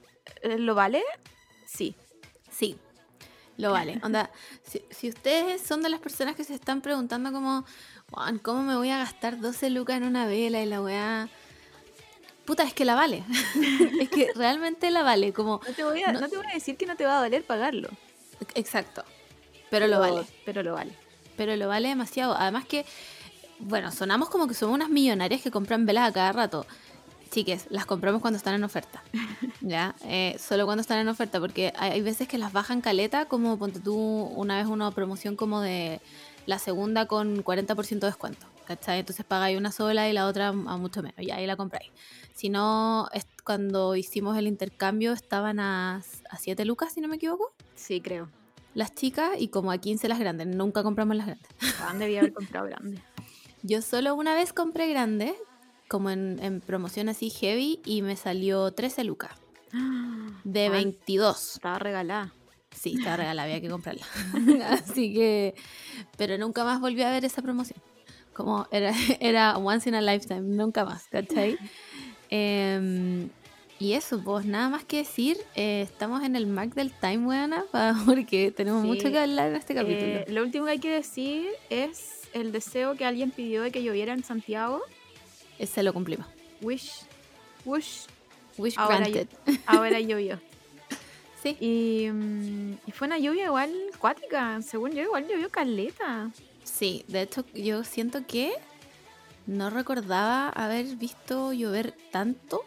eh, 0.40 0.56
¿lo 0.58 0.74
vale? 0.74 1.02
Sí. 1.66 1.94
Sí, 2.50 2.78
lo 3.58 3.72
vale. 3.72 4.00
Onda, 4.02 4.30
si, 4.62 4.80
si 4.88 5.10
ustedes 5.10 5.60
son 5.60 5.82
de 5.82 5.90
las 5.90 6.00
personas 6.00 6.34
que 6.34 6.44
se 6.44 6.54
están 6.54 6.80
preguntando 6.80 7.30
como, 7.30 7.66
"Weón, 8.10 8.38
¿cómo 8.38 8.62
me 8.62 8.74
voy 8.74 8.88
a 8.88 8.96
gastar 8.96 9.38
12 9.38 9.68
lucas 9.68 9.98
en 9.98 10.04
una 10.04 10.24
vela 10.26 10.62
y 10.62 10.66
la 10.66 10.80
weá? 10.80 11.28
Puta, 12.48 12.62
es 12.62 12.72
que 12.72 12.86
la 12.86 12.94
vale. 12.94 13.24
es 14.00 14.08
que 14.08 14.30
realmente 14.34 14.90
la 14.90 15.02
vale, 15.02 15.34
como, 15.34 15.60
No 15.68 15.74
te, 15.74 15.84
voy 15.84 16.02
a, 16.02 16.12
No- 16.14 16.20
no 16.20 16.28
te 16.30 16.38
voy 16.38 16.46
a 16.50 16.54
decir 16.54 16.78
que 16.78 16.86
no 16.86 16.96
te 16.96 17.04
va 17.04 17.18
a 17.18 17.20
valer 17.20 17.44
pagarlo. 17.44 17.90
exacto. 18.54 19.04
Pero 19.70 19.86
lo 19.86 20.00
vale. 20.00 20.22
Pero 20.46 20.62
lo 20.62 20.72
vale. 20.72 20.92
pero 21.36 21.54
lo 21.56 21.68
vale 21.68 21.88
demasiado. 21.88 22.34
Además 22.34 22.64
que, 22.64 22.86
bueno, 23.58 23.92
sonamos 23.92 24.30
como 24.30 24.48
que 24.48 24.54
somos 24.54 24.74
unas 24.76 24.88
millonarias 24.88 25.42
que 25.42 25.50
compran 25.50 25.84
velas 25.84 26.08
a 26.08 26.12
cada 26.14 26.32
rato. 26.32 26.64
Chiques, 27.30 27.66
las 27.68 27.84
compramos 27.84 28.22
cuando 28.22 28.38
están 28.38 28.54
en 28.54 28.64
oferta. 28.64 29.02
¿Ya? 29.60 29.94
Eh, 30.06 30.34
solo 30.38 30.64
cuando 30.64 30.80
están 30.80 31.00
en 31.00 31.08
oferta, 31.08 31.40
porque 31.40 31.74
hay, 31.76 31.90
hay 31.90 32.00
veces 32.00 32.28
que 32.28 32.38
las 32.38 32.54
bajan 32.54 32.80
caleta, 32.80 33.26
como 33.26 33.58
ponte 33.58 33.78
tú 33.80 33.94
una 33.94 34.56
vez 34.56 34.66
una 34.68 34.90
promoción 34.90 35.36
como 35.36 35.60
de 35.60 36.00
la 36.46 36.58
segunda 36.58 37.04
con 37.04 37.44
40% 37.44 37.98
de 38.00 38.06
descuento. 38.06 38.46
¿Cachai? 38.68 39.00
Entonces 39.00 39.24
pagáis 39.24 39.56
una 39.56 39.72
sola 39.72 40.10
y 40.10 40.12
la 40.12 40.26
otra 40.26 40.48
a 40.48 40.52
mucho 40.52 41.02
menos. 41.02 41.18
Y 41.20 41.30
ahí 41.30 41.46
la 41.46 41.56
compráis. 41.56 41.90
Si 42.34 42.50
no, 42.50 43.08
es- 43.14 43.26
cuando 43.42 43.96
hicimos 43.96 44.36
el 44.36 44.46
intercambio 44.46 45.12
estaban 45.14 45.58
a, 45.58 45.96
a 46.28 46.36
7 46.38 46.66
lucas, 46.66 46.92
si 46.92 47.00
no 47.00 47.08
me 47.08 47.16
equivoco. 47.16 47.50
Sí, 47.74 48.02
creo. 48.02 48.28
Las 48.74 48.94
chicas 48.94 49.30
y 49.38 49.48
como 49.48 49.72
a 49.72 49.78
15 49.78 50.06
las 50.06 50.18
grandes. 50.18 50.46
Nunca 50.48 50.82
compramos 50.82 51.16
las 51.16 51.28
grandes. 51.28 51.48
Juan 51.80 51.98
debía 51.98 52.20
haber 52.20 52.34
comprado 52.34 52.66
grande. 52.66 53.02
Yo 53.62 53.80
solo 53.80 54.14
una 54.14 54.34
vez 54.34 54.52
compré 54.52 54.86
grande, 54.90 55.34
como 55.88 56.10
en, 56.10 56.38
en 56.42 56.60
promoción 56.60 57.08
así 57.08 57.30
heavy, 57.30 57.80
y 57.86 58.02
me 58.02 58.16
salió 58.16 58.70
13 58.72 59.02
lucas. 59.04 59.30
De 60.44 60.68
Juan, 60.68 60.82
22. 60.82 61.54
Estaba 61.54 61.78
regalada. 61.78 62.34
Sí, 62.70 62.96
estaba 62.98 63.16
regalada, 63.16 63.44
había 63.44 63.62
que 63.62 63.70
comprarla. 63.70 64.04
así 64.68 65.14
que. 65.14 65.54
Pero 66.18 66.36
nunca 66.36 66.64
más 66.64 66.80
volví 66.82 67.02
a 67.02 67.10
ver 67.10 67.24
esa 67.24 67.40
promoción. 67.40 67.80
Como 68.38 68.68
era, 68.70 68.92
era 69.20 69.58
once 69.58 69.88
in 69.88 69.96
a 69.96 70.00
lifetime, 70.00 70.42
nunca 70.42 70.84
más, 70.84 71.08
¿cachai? 71.08 71.58
Em, 72.30 73.28
y 73.80 73.94
eso, 73.94 74.22
pues 74.22 74.46
nada 74.46 74.68
más 74.68 74.84
que 74.84 74.98
decir. 74.98 75.36
eh, 75.56 75.82
estamos 75.82 76.22
en 76.22 76.36
el 76.36 76.46
mark 76.46 76.72
del 76.74 76.92
time, 76.92 77.26
weana, 77.26 77.64
porque 78.06 78.52
tenemos 78.52 78.82
Sí. 78.82 78.86
mucho 78.86 79.10
que 79.10 79.18
hablar 79.18 79.48
en 79.50 79.56
este 79.56 79.74
capítulo. 79.74 80.06
Eh, 80.06 80.26
lo 80.28 80.42
último 80.42 80.66
que 80.66 80.70
hay 80.72 80.78
que 80.78 80.90
decir 80.90 81.48
es 81.68 82.28
el 82.32 82.52
deseo 82.52 82.94
que 82.96 83.04
alguien 83.04 83.32
pidió 83.32 83.62
de 83.62 83.72
que 83.72 83.82
lloviera 83.82 84.12
en 84.14 84.22
Santiago. 84.22 84.80
Ese 85.58 85.82
lo 85.82 85.92
cumplimos. 85.92 86.26
Wish. 86.62 86.92
Wish. 87.64 88.06
Wish 88.56 88.74
Ahora 88.76 88.98
granted. 88.98 89.28
Ahora 89.66 89.98
llovió. 89.98 90.40
Sí. 91.42 91.56
Y, 91.60 92.08
mm, 92.08 92.72
y 92.86 92.92
fue 92.92 93.06
una 93.08 93.18
lluvia 93.18 93.46
igual 93.46 93.72
cuática. 93.98 94.60
Según 94.62 94.92
yo, 94.92 95.02
igual 95.02 95.26
llovió 95.28 95.48
caleta. 95.50 96.30
Sí, 96.78 97.04
de 97.08 97.22
hecho 97.22 97.44
yo 97.54 97.82
siento 97.84 98.24
que 98.26 98.52
no 99.46 99.68
recordaba 99.70 100.48
haber 100.50 100.86
visto 100.96 101.52
llover 101.52 101.94
tanto 102.12 102.62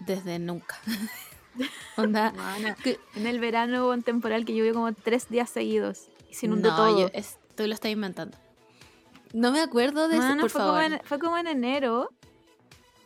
desde 0.00 0.38
nunca. 0.38 0.76
Onda, 1.96 2.32
que- 2.82 2.98
En 3.16 3.26
el 3.26 3.40
verano 3.40 3.84
hubo 3.84 3.92
un 3.92 4.02
temporal 4.02 4.44
que 4.44 4.54
llovió 4.54 4.74
como 4.74 4.92
tres 4.92 5.28
días 5.28 5.50
seguidos. 5.50 6.08
Y 6.30 6.34
se 6.34 6.46
inundó 6.46 6.70
no, 6.70 6.76
todo. 6.76 7.00
yo 7.00 7.10
es- 7.14 7.38
tú 7.56 7.66
lo 7.66 7.74
estás 7.74 7.90
inventando. 7.90 8.36
No 9.32 9.50
me 9.50 9.60
acuerdo 9.60 10.06
de 10.08 10.18
eso, 10.18 10.28
por 10.40 10.50
fue, 10.50 10.60
favor. 10.60 10.82
Como 10.82 10.94
en, 10.94 11.00
fue 11.04 11.18
como 11.18 11.38
en 11.38 11.46
enero. 11.48 12.10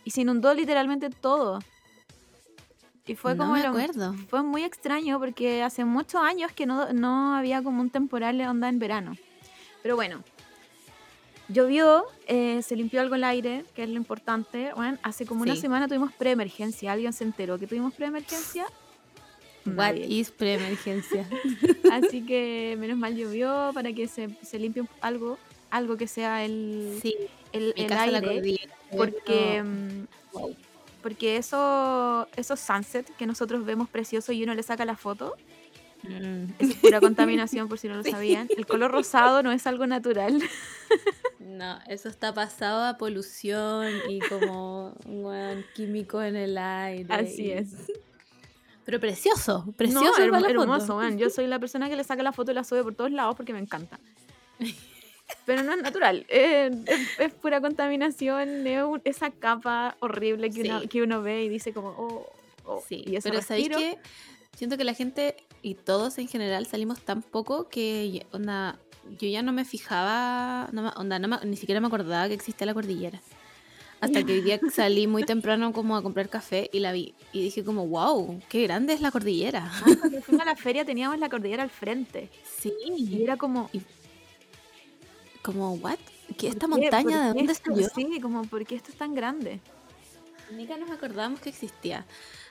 Y 0.05 0.11
se 0.11 0.23
inundó 0.23 0.53
literalmente 0.55 1.09
todo. 1.11 1.61
Y 3.07 3.15
fue 3.15 3.35
no 3.35 3.45
como 3.45 3.55
me 3.55 3.63
lo- 3.63 3.69
acuerdo. 3.71 4.15
Fue 4.29 4.43
muy 4.43 4.65
extraño 4.65 5.19
porque 5.19 5.63
hace 5.63 5.85
muchos 5.87 6.21
años 6.23 6.53
que 6.53 6.67
no, 6.67 6.93
no 6.93 7.35
había 7.35 7.63
como 7.63 7.81
un 7.81 7.89
temporal 7.91 8.37
de 8.37 8.47
onda 8.49 8.69
en 8.69 8.79
verano. 8.79 9.13
Pero 9.83 9.97
bueno, 9.97 10.23
llovió, 11.49 12.05
eh, 12.27 12.63
se 12.63 12.77
limpió 12.77 13.01
algo 13.01 13.15
el 13.15 13.25
aire, 13.25 13.65
que 13.75 13.83
es 13.83 13.89
lo 13.89 13.97
importante. 13.97 14.73
Bueno, 14.75 14.99
hace 15.03 15.27
como 15.27 15.43
una 15.43 15.57
semana 15.57 15.89
tuvimos 15.89 16.13
preemergencia. 16.13 16.93
¿Alguien 16.93 17.13
se 17.13 17.25
enteró 17.25 17.59
que 17.59 17.67
tuvimos 17.67 17.95
preemergencia? 17.95 18.67
What 19.67 19.95
is 19.95 20.31
preemergencia? 20.31 21.29
Así 21.93 22.25
que 22.25 22.77
menos 22.79 22.97
mal 22.97 23.17
llovió 23.17 23.71
para 23.75 23.93
que 23.93 24.09
se, 24.09 24.31
se 24.43 24.59
limpie 24.59 24.85
algo, 25.01 25.39
algo 25.71 25.97
que 25.97 26.07
sea 26.07 26.45
el, 26.45 26.99
sí, 27.03 27.15
el, 27.53 27.75
el 27.77 27.93
aire. 27.93 28.61
Porque, 28.97 29.63
mm, 29.63 30.07
wow. 30.33 30.57
porque 31.03 31.37
eso, 31.37 32.27
esos 32.37 32.59
sunset 32.59 33.07
que 33.17 33.27
nosotros 33.27 33.65
vemos 33.67 33.89
preciosos 33.89 34.35
y 34.35 34.43
uno 34.43 34.55
le 34.55 34.63
saca 34.63 34.87
la 34.87 34.97
foto, 34.97 35.37
Mm, 36.03 36.53
es 36.59 36.77
pura 36.77 37.01
contaminación, 37.01 37.69
por 37.69 37.79
si 37.79 37.89
no 37.89 37.97
lo 37.97 38.03
sabían. 38.11 38.49
El 38.57 38.67
color 38.67 38.91
rosado 38.91 39.43
no 39.43 39.53
es 39.53 39.67
algo 39.67 39.87
natural. 39.87 40.43
No, 41.41 41.79
eso 41.89 42.09
está 42.09 42.33
pasado 42.33 42.85
a 42.85 42.97
polución 42.99 43.89
y 44.09 44.21
como 44.21 44.95
un 45.07 45.65
químico 45.75 46.23
en 46.23 46.37
el 46.37 46.57
aire. 46.57 47.13
Así 47.13 47.51
es. 47.51 47.73
Pero 48.85 49.01
precioso, 49.01 49.67
precioso. 49.77 50.27
No, 50.27 50.47
hermoso, 50.47 51.09
Yo 51.11 51.31
soy 51.31 51.47
la 51.47 51.59
persona 51.59 51.89
que 51.91 51.97
le 51.97 52.05
saca 52.05 52.23
la 52.23 52.33
foto 52.33 52.53
y 52.53 52.55
la 52.55 52.65
sube 52.65 52.83
por 52.83 52.95
todos 52.95 53.11
lados 53.11 53.37
porque 53.37 53.53
me 53.53 53.59
encanta. 53.59 53.99
Pero 55.45 55.63
no 55.63 55.75
es 55.75 55.83
natural, 55.83 56.25
es, 56.31 56.73
pura 57.43 57.61
contaminación, 57.61 58.67
es 58.67 58.83
esa 59.05 59.31
capa 59.31 59.95
horrible 60.01 60.49
que, 60.51 60.63
uno, 60.63 60.81
que 60.89 61.03
uno 61.03 61.21
ve 61.21 61.45
y 61.45 61.49
dice 61.51 61.75
como, 61.75 61.89
oh, 61.91 62.33
oh 62.65 62.83
Sí, 62.89 63.05
y 63.07 63.17
eso 63.17 63.29
pero 63.29 63.43
¿sabéis 63.43 63.69
que 63.69 63.99
Siento 64.59 64.77
que 64.77 64.85
la 64.85 64.95
gente 64.95 65.37
y 65.63 65.75
todos 65.75 66.19
en 66.19 66.29
general 66.29 66.67
salimos 66.67 67.01
tan 67.01 67.23
poco 67.23 67.69
que 67.69 68.27
onda, 68.33 68.79
yo 69.19 69.29
ya 69.29 69.43
no 69.43 69.53
me 69.53 69.65
fijaba, 69.65 70.69
no, 70.73 70.89
onda, 70.91 71.19
no 71.19 71.41
ni 71.45 71.57
siquiera 71.57 71.81
me 71.81 71.87
acordaba 71.87 72.29
que 72.29 72.35
existía 72.35 72.67
la 72.67 72.75
cordillera. 72.75 73.21
Hasta 74.01 74.23
que 74.23 74.39
el 74.39 74.45
día 74.45 74.61
salí 74.73 75.07
muy 75.07 75.25
temprano 75.25 75.73
como 75.73 75.97
a 75.97 76.03
comprar 76.03 76.29
café 76.29 76.71
y 76.73 76.79
la 76.79 76.93
vi. 76.93 77.15
Y 77.33 77.43
dije 77.43 77.65
como, 77.65 77.87
wow, 77.87 78.41
qué 78.49 78.63
grande 78.63 78.93
es 78.93 79.01
la 79.01 79.11
cordillera. 79.11 79.71
Ah, 79.73 79.91
cuando 80.01 80.23
fuimos 80.23 80.43
a 80.43 80.45
la 80.45 80.57
feria 80.57 80.85
teníamos 80.85 81.19
la 81.19 81.29
cordillera 81.29 81.65
al 81.65 81.71
frente. 81.71 82.31
Sí. 82.45 82.73
Y 82.97 83.23
era 83.23 83.37
como... 83.37 83.71
como, 85.43 85.75
what? 85.75 85.99
¿Qué 86.37 86.49
esta 86.49 86.69
montaña? 86.69 87.33
¿De 87.33 87.39
dónde 87.39 87.55
salió? 87.55 87.89
Sí, 87.89 88.21
como, 88.21 88.43
¿por 88.45 88.65
qué 88.65 88.77
esto 88.77 88.93
es 88.93 88.99
tan 88.99 89.15
grande? 89.15 89.61
Nunca 90.53 90.77
nos 90.77 90.91
acordamos 90.91 91.41
que 91.41 91.49
existía. 91.49 92.07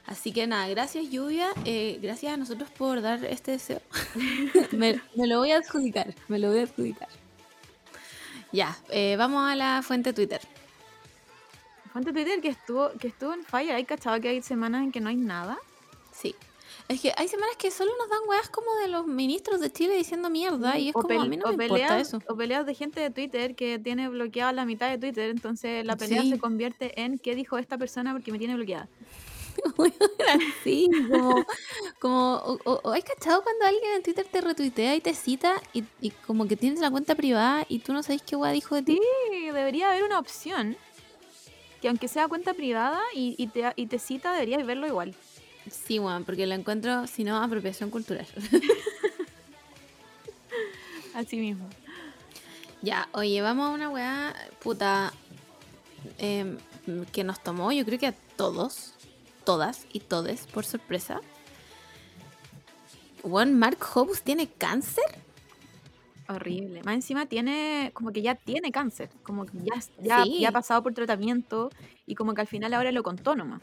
Así 0.07 0.31
que 0.31 0.47
nada, 0.47 0.69
gracias 0.69 1.09
Lluvia, 1.09 1.49
eh, 1.65 1.99
gracias 2.01 2.33
a 2.33 2.37
nosotros 2.37 2.69
por 2.71 3.01
dar 3.01 3.25
este 3.25 3.51
deseo. 3.51 3.81
me, 4.71 5.01
lo 5.15 5.39
voy 5.39 5.51
a 5.51 5.57
adjudicar, 5.57 6.15
me 6.29 6.39
lo 6.39 6.49
voy 6.49 6.59
a 6.59 6.63
adjudicar. 6.63 7.09
Ya, 8.53 8.77
eh, 8.89 9.17
vamos 9.17 9.51
a 9.51 9.55
la 9.55 9.81
fuente 9.83 10.13
Twitter. 10.13 10.39
Fuente 11.91 12.13
Twitter 12.13 12.39
que 12.39 12.47
estuvo, 12.47 12.91
que 12.93 13.09
estuvo 13.09 13.33
en 13.33 13.43
fire, 13.43 13.75
¿hay 13.75 13.83
cachado 13.83 14.21
que 14.21 14.29
hay 14.29 14.41
semanas 14.41 14.83
en 14.83 14.93
que 14.93 15.01
no 15.01 15.09
hay 15.09 15.17
nada? 15.17 15.57
Sí. 16.13 16.33
Es 16.87 17.01
que 17.01 17.11
hay 17.17 17.27
semanas 17.27 17.57
que 17.57 17.69
solo 17.69 17.91
nos 17.99 18.09
dan 18.09 18.19
weas 18.29 18.47
como 18.47 18.73
de 18.77 18.87
los 18.87 19.07
ministros 19.07 19.59
de 19.59 19.69
Chile 19.73 19.97
diciendo 19.97 20.29
mierda 20.29 20.79
y 20.79 20.87
es 20.87 20.93
como 20.93 21.21
a 21.21 21.25
mí 21.25 21.35
no 21.35 21.51
me 21.51 21.65
importa 21.65 21.99
eso. 21.99 22.21
O 22.29 22.37
peleas 22.37 22.65
de 22.65 22.73
gente 22.75 23.01
de 23.01 23.09
Twitter 23.09 23.55
que 23.55 23.77
tiene 23.77 24.07
bloqueada 24.07 24.53
la 24.53 24.63
mitad 24.63 24.89
de 24.89 24.97
Twitter, 24.97 25.29
entonces 25.29 25.85
la 25.85 25.97
pelea 25.97 26.23
se 26.23 26.39
convierte 26.39 27.01
en 27.01 27.19
¿qué 27.19 27.35
dijo 27.35 27.57
esta 27.57 27.77
persona 27.77 28.13
porque 28.13 28.31
me 28.31 28.39
tiene 28.39 28.55
bloqueada? 28.55 28.87
así, 30.61 30.89
como, 31.09 31.45
como 31.99 32.35
o, 32.65 32.91
¿hay 32.91 33.01
cachado 33.01 33.43
cuando 33.43 33.65
alguien 33.65 33.95
en 33.95 34.03
Twitter 34.03 34.25
te 34.29 34.41
retuitea 34.41 34.95
y 34.95 35.01
te 35.01 35.13
cita 35.13 35.61
y, 35.73 35.83
como 36.25 36.47
que 36.47 36.55
tienes 36.55 36.79
la 36.79 36.91
cuenta 36.91 37.15
privada 37.15 37.65
y 37.69 37.79
tú 37.79 37.93
no 37.93 38.03
sabes 38.03 38.21
qué 38.21 38.35
wea 38.35 38.51
dijo 38.51 38.75
de 38.75 38.83
ti? 38.83 38.99
Sí, 39.31 39.45
debería 39.51 39.89
haber 39.89 40.03
una 40.03 40.19
opción 40.19 40.77
que 41.81 41.87
aunque 41.87 42.07
sea 42.07 42.27
cuenta 42.27 42.53
privada 42.53 42.99
y, 43.13 43.47
te, 43.47 43.71
y 43.75 43.87
te 43.87 43.99
cita, 43.99 44.33
deberías 44.33 44.65
verlo 44.65 44.87
igual. 44.87 45.15
Sí, 45.69 45.97
Juan, 45.97 46.23
porque 46.23 46.45
la 46.45 46.55
encuentro, 46.55 47.07
si 47.07 47.23
no, 47.23 47.37
apropiación 47.37 47.89
cultural. 47.89 48.25
Así 51.13 51.37
mismo. 51.37 51.67
Ya, 52.81 53.09
oye, 53.11 53.41
vamos 53.41 53.69
a 53.69 53.73
una 53.73 53.89
weá 53.89 54.35
puta 54.61 55.11
em, 56.19 56.57
que 57.11 57.23
nos 57.23 57.41
tomó, 57.43 57.71
yo 57.71 57.83
creo 57.85 57.99
que 57.99 58.07
a 58.07 58.13
todos, 58.35 58.93
todas 59.47 59.87
y 59.93 60.01
todes, 60.01 60.45
por 60.47 60.65
sorpresa. 60.65 61.21
Juan 63.21 63.57
Mark 63.57 63.77
Hobbs 63.93 64.21
tiene 64.21 64.49
cáncer. 64.49 65.05
Horrible. 66.27 66.83
Más 66.83 66.95
encima 66.95 67.27
tiene, 67.27 67.91
como 67.93 68.11
que 68.11 68.21
ya 68.21 68.35
tiene 68.35 68.73
cáncer, 68.73 69.09
como 69.23 69.45
que 69.45 69.57
ya, 69.59 69.79
ya, 70.01 70.25
ya 70.25 70.49
ha 70.49 70.51
pasado 70.51 70.83
por 70.83 70.93
tratamiento 70.93 71.69
y 72.05 72.15
como 72.15 72.33
que 72.33 72.41
al 72.41 72.47
final 72.47 72.73
ahora 72.73 72.91
lo 72.91 73.03
contó 73.03 73.37
nomás. 73.37 73.61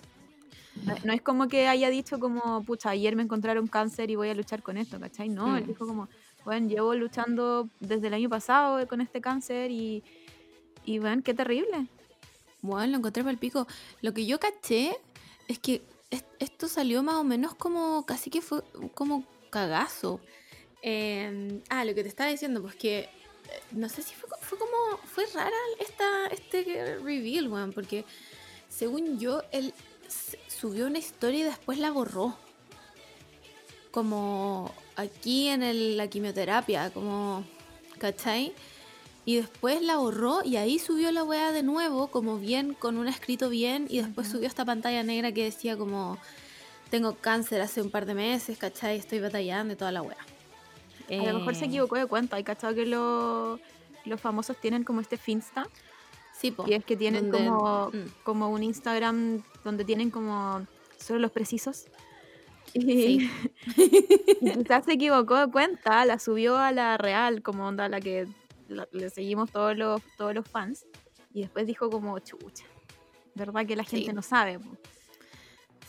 No 1.04 1.12
es 1.12 1.20
como 1.20 1.48
que 1.48 1.68
haya 1.68 1.90
dicho 1.90 2.18
como, 2.18 2.64
pucha, 2.64 2.88
ayer 2.88 3.14
me 3.14 3.22
encontraron 3.22 3.66
cáncer 3.66 4.10
y 4.10 4.16
voy 4.16 4.30
a 4.30 4.34
luchar 4.34 4.62
con 4.62 4.78
esto, 4.78 4.98
¿cachai? 4.98 5.28
No, 5.28 5.54
él 5.54 5.64
mm. 5.64 5.66
dijo 5.66 5.86
como, 5.86 6.08
bueno, 6.46 6.66
llevo 6.66 6.94
luchando 6.94 7.68
desde 7.78 8.06
el 8.06 8.14
año 8.14 8.30
pasado 8.30 8.88
con 8.88 9.02
este 9.02 9.20
cáncer 9.20 9.70
y, 9.70 10.02
y 10.86 10.98
bueno, 10.98 11.22
qué 11.22 11.34
terrible. 11.34 11.88
Bueno, 12.62 12.86
lo 12.92 12.96
encontré 12.96 13.22
para 13.22 13.32
el 13.32 13.38
pico. 13.38 13.66
Lo 14.00 14.14
que 14.14 14.24
yo 14.24 14.40
caché 14.40 14.96
es 15.48 15.58
que 15.58 15.82
esto 16.38 16.68
salió 16.68 17.02
más 17.02 17.16
o 17.16 17.24
menos 17.24 17.54
como, 17.54 18.04
casi 18.06 18.30
que 18.30 18.40
fue 18.40 18.62
como 18.94 19.24
cagazo. 19.50 20.20
Em, 20.82 21.62
ah, 21.70 21.84
lo 21.84 21.94
que 21.94 22.02
te 22.02 22.08
estaba 22.08 22.30
diciendo, 22.30 22.60
pues 22.62 22.74
que 22.74 22.98
eh, 22.98 23.08
no 23.72 23.88
sé 23.88 24.02
si 24.02 24.14
fue, 24.14 24.28
fue 24.40 24.58
como, 24.58 24.98
fue 25.06 25.26
rara 25.32 25.56
esta, 25.80 26.26
este 26.26 26.98
reveal, 27.02 27.48
weón, 27.48 27.72
porque 27.72 28.04
según 28.68 29.18
yo, 29.18 29.42
él 29.52 29.72
subió 30.48 30.86
una 30.86 30.98
historia 30.98 31.40
y 31.40 31.42
después 31.44 31.78
la 31.78 31.90
borró. 31.90 32.36
Como 33.90 34.74
aquí 34.96 35.48
en 35.48 35.96
la 35.96 36.08
quimioterapia, 36.08 36.90
como, 36.90 37.44
¿cachai? 37.98 38.52
Y 39.26 39.36
después 39.36 39.80
la 39.80 39.96
borró 39.96 40.44
y 40.44 40.56
ahí 40.56 40.78
subió 40.78 41.10
la 41.10 41.24
weá 41.24 41.50
de 41.52 41.62
nuevo, 41.62 42.08
como 42.08 42.38
bien, 42.38 42.74
con 42.74 42.98
un 42.98 43.08
escrito 43.08 43.48
bien, 43.48 43.86
y 43.88 44.02
después 44.02 44.28
subió 44.28 44.46
esta 44.46 44.64
pantalla 44.64 45.02
negra 45.02 45.32
que 45.32 45.44
decía 45.44 45.76
como, 45.76 46.18
tengo 46.90 47.14
cáncer 47.14 47.60
hace 47.62 47.80
un 47.80 47.90
par 47.90 48.04
de 48.04 48.14
meses, 48.14 48.58
¿cachai? 48.58 48.98
Estoy 48.98 49.20
batallando 49.20 49.72
y 49.72 49.76
toda 49.76 49.92
la 49.92 50.02
weá. 50.02 50.18
A 51.08 51.32
lo 51.32 51.38
mejor 51.38 51.54
se 51.54 51.64
eh, 51.64 51.68
equivocó 51.68 51.96
de 51.96 52.06
cuenta, 52.06 52.36
hay 52.36 52.44
cachado 52.44 52.74
que 52.74 52.86
los 52.86 54.20
famosos 54.20 54.56
tienen 54.58 54.84
como 54.84 55.00
este 55.00 55.16
Finsta. 55.16 55.68
Sí, 56.34 56.54
Y 56.66 56.74
es 56.74 56.84
que 56.84 56.96
tienen 56.96 57.30
como, 57.30 57.90
mm. 57.92 58.22
como 58.24 58.50
un 58.50 58.62
Instagram 58.62 59.42
donde 59.62 59.84
tienen 59.84 60.10
como 60.10 60.66
solo 60.98 61.18
los 61.20 61.30
precisos. 61.30 61.86
Y, 62.76 63.30
quizás 64.40 64.84
se 64.84 64.94
equivocó 64.94 65.36
de 65.36 65.52
cuenta, 65.52 66.04
la 66.04 66.18
subió 66.18 66.56
a 66.58 66.72
la 66.72 66.96
real, 66.96 67.40
como 67.40 67.68
onda 67.68 67.88
la 67.88 68.00
que 68.00 68.26
le 68.68 69.10
seguimos 69.10 69.50
todos 69.50 69.76
los, 69.76 70.02
todos 70.16 70.34
los 70.34 70.46
fans. 70.48 70.84
Y 71.32 71.42
después 71.42 71.66
dijo 71.66 71.90
como, 71.90 72.18
chucha, 72.20 72.64
¿verdad 73.34 73.66
que 73.66 73.76
la 73.76 73.84
gente 73.84 74.12
no 74.12 74.22
sabe? 74.22 74.58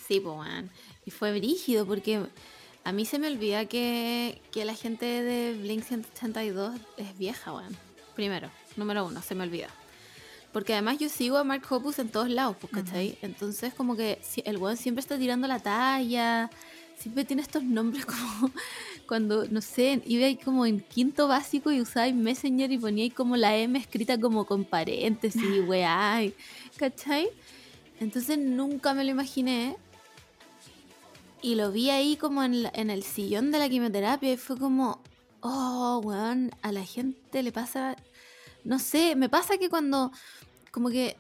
Sí, 0.07 0.19
pues, 0.19 0.65
Y 1.05 1.11
fue 1.11 1.38
brígido 1.38 1.85
porque 1.85 2.25
a 2.83 2.91
mí 2.91 3.05
se 3.05 3.19
me 3.19 3.27
olvida 3.27 3.65
que, 3.65 4.41
que 4.51 4.65
la 4.65 4.75
gente 4.75 5.05
de 5.05 5.53
Blink 5.59 5.83
182 5.83 6.79
es 6.97 7.17
vieja, 7.17 7.53
weón. 7.53 7.75
Primero, 8.15 8.49
número 8.75 9.05
uno, 9.05 9.21
se 9.21 9.35
me 9.35 9.43
olvida. 9.43 9.67
Porque 10.53 10.73
además 10.73 10.99
yo 10.99 11.09
sigo 11.09 11.38
a 11.38 11.43
Mark 11.43 11.63
Hoppus 11.69 11.99
en 11.99 12.09
todos 12.09 12.29
lados, 12.29 12.55
pues, 12.61 12.71
¿cachai? 12.71 13.17
Entonces 13.21 13.73
como 13.73 13.95
que 13.95 14.21
el 14.45 14.57
weón 14.57 14.77
siempre 14.77 15.01
está 15.01 15.17
tirando 15.17 15.47
la 15.47 15.59
talla, 15.59 16.49
siempre 16.97 17.25
tiene 17.25 17.41
estos 17.41 17.63
nombres 17.63 18.05
como 18.08 18.51
cuando, 19.08 19.45
no 19.45 19.62
sé, 19.62 20.01
iba 20.05 20.25
ahí 20.25 20.36
como 20.36 20.65
en 20.65 20.79
quinto 20.79 21.27
básico 21.27 21.71
y 21.71 21.81
usáis 21.81 22.15
Messenger 22.15 22.71
y 22.71 22.77
ponía 22.77 23.03
ahí 23.03 23.12
como 23.12 23.38
la 23.38 23.55
M 23.55 23.77
escrita 23.77 24.19
como 24.19 24.45
con 24.45 24.65
paréntesis, 24.65 25.43
weá, 25.67 26.21
¿cachai? 26.77 27.29
Entonces 27.99 28.38
nunca 28.38 28.93
me 28.93 29.03
lo 29.03 29.12
imaginé. 29.12 29.77
Y 31.41 31.55
lo 31.55 31.71
vi 31.71 31.91
ahí 31.91 32.15
como 32.15 32.43
en, 32.43 32.67
en 32.73 32.89
el 32.89 33.03
sillón 33.03 33.51
de 33.51 33.60
la 33.60 33.69
quimioterapia 33.69 34.34
y 34.34 34.38
fue 34.38 34.58
como, 34.58 34.99
oh, 35.41 36.01
weón, 36.03 36.51
a 36.63 36.71
la 36.71 36.84
gente 36.84 37.43
le 37.43 37.51
pasa, 37.51 37.95
no 38.63 38.79
sé, 38.79 39.15
me 39.15 39.29
pasa 39.29 39.58
que 39.58 39.69
cuando 39.69 40.12
como 40.71 40.89
que. 40.89 41.17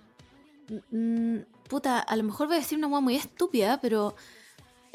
Mm, 0.89 1.41
puta, 1.69 1.99
a 1.99 2.15
lo 2.15 2.23
mejor 2.23 2.47
voy 2.47 2.57
a 2.57 2.59
decir 2.59 2.77
una 2.77 2.87
hueá 2.87 3.01
muy 3.01 3.15
estúpida, 3.15 3.79
pero 3.81 4.15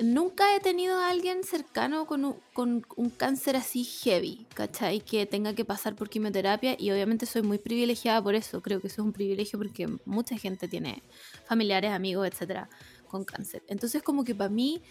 nunca 0.02 0.54
he 0.54 0.60
tenido 0.60 0.98
a 0.98 1.10
alguien 1.10 1.44
cercano 1.44 2.06
con 2.06 2.24
un, 2.24 3.10
cáncer 3.16 3.56
así 3.56 3.84
heavy, 3.84 4.46
¿cachai? 4.54 5.00
Que 5.00 5.26
tenga 5.26 5.54
que 5.54 5.64
pasar 5.64 5.94
por 5.94 6.08
quimioterapia 6.08 6.76
y 6.78 6.90
obviamente 6.90 7.26
soy 7.26 7.42
muy 7.42 7.58
privilegiada 7.58 8.22
por 8.22 8.34
eso. 8.34 8.60
Creo 8.62 8.80
que 8.80 8.86
eso 8.86 9.02
es 9.02 9.06
un 9.06 9.12
privilegio 9.12 9.58
porque 9.58 9.88
mucha 10.04 10.36
gente 10.36 10.68
tiene 10.68 11.02
familiares, 11.46 11.92
amigos, 11.92 12.26
etcétera, 12.26 12.68
con 13.08 13.24
cáncer. 13.24 13.62
Entonces, 13.68 14.02
como 14.02 14.24
que 14.24 14.34
para 14.34 14.50
mí, 14.50 14.82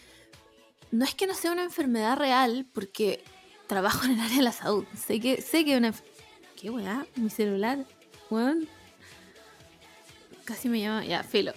no 0.92 1.06
es 1.06 1.16
que 1.16 1.28
no 1.28 1.34
sea 1.34 1.52
una 1.52 1.64
enfermedad 1.64 2.18
real, 2.18 2.68
porque 2.74 3.24
trabajo 3.68 4.06
en 4.06 4.12
el 4.12 4.20
área 4.20 4.38
de 4.38 4.44
la 4.44 4.52
salud. 4.52 4.86
Sé 4.96 5.20
que, 5.20 5.42
sé 5.42 5.66
que 5.66 5.78
una. 5.78 5.94
¿Qué 6.60 6.70
weá? 6.70 7.06
Mi 7.16 7.30
celular. 7.30 7.86
Bueno, 8.30 8.66
casi 10.46 10.68
me 10.70 10.80
llama, 10.80 11.06
ya, 11.06 11.24
filo. 11.24 11.54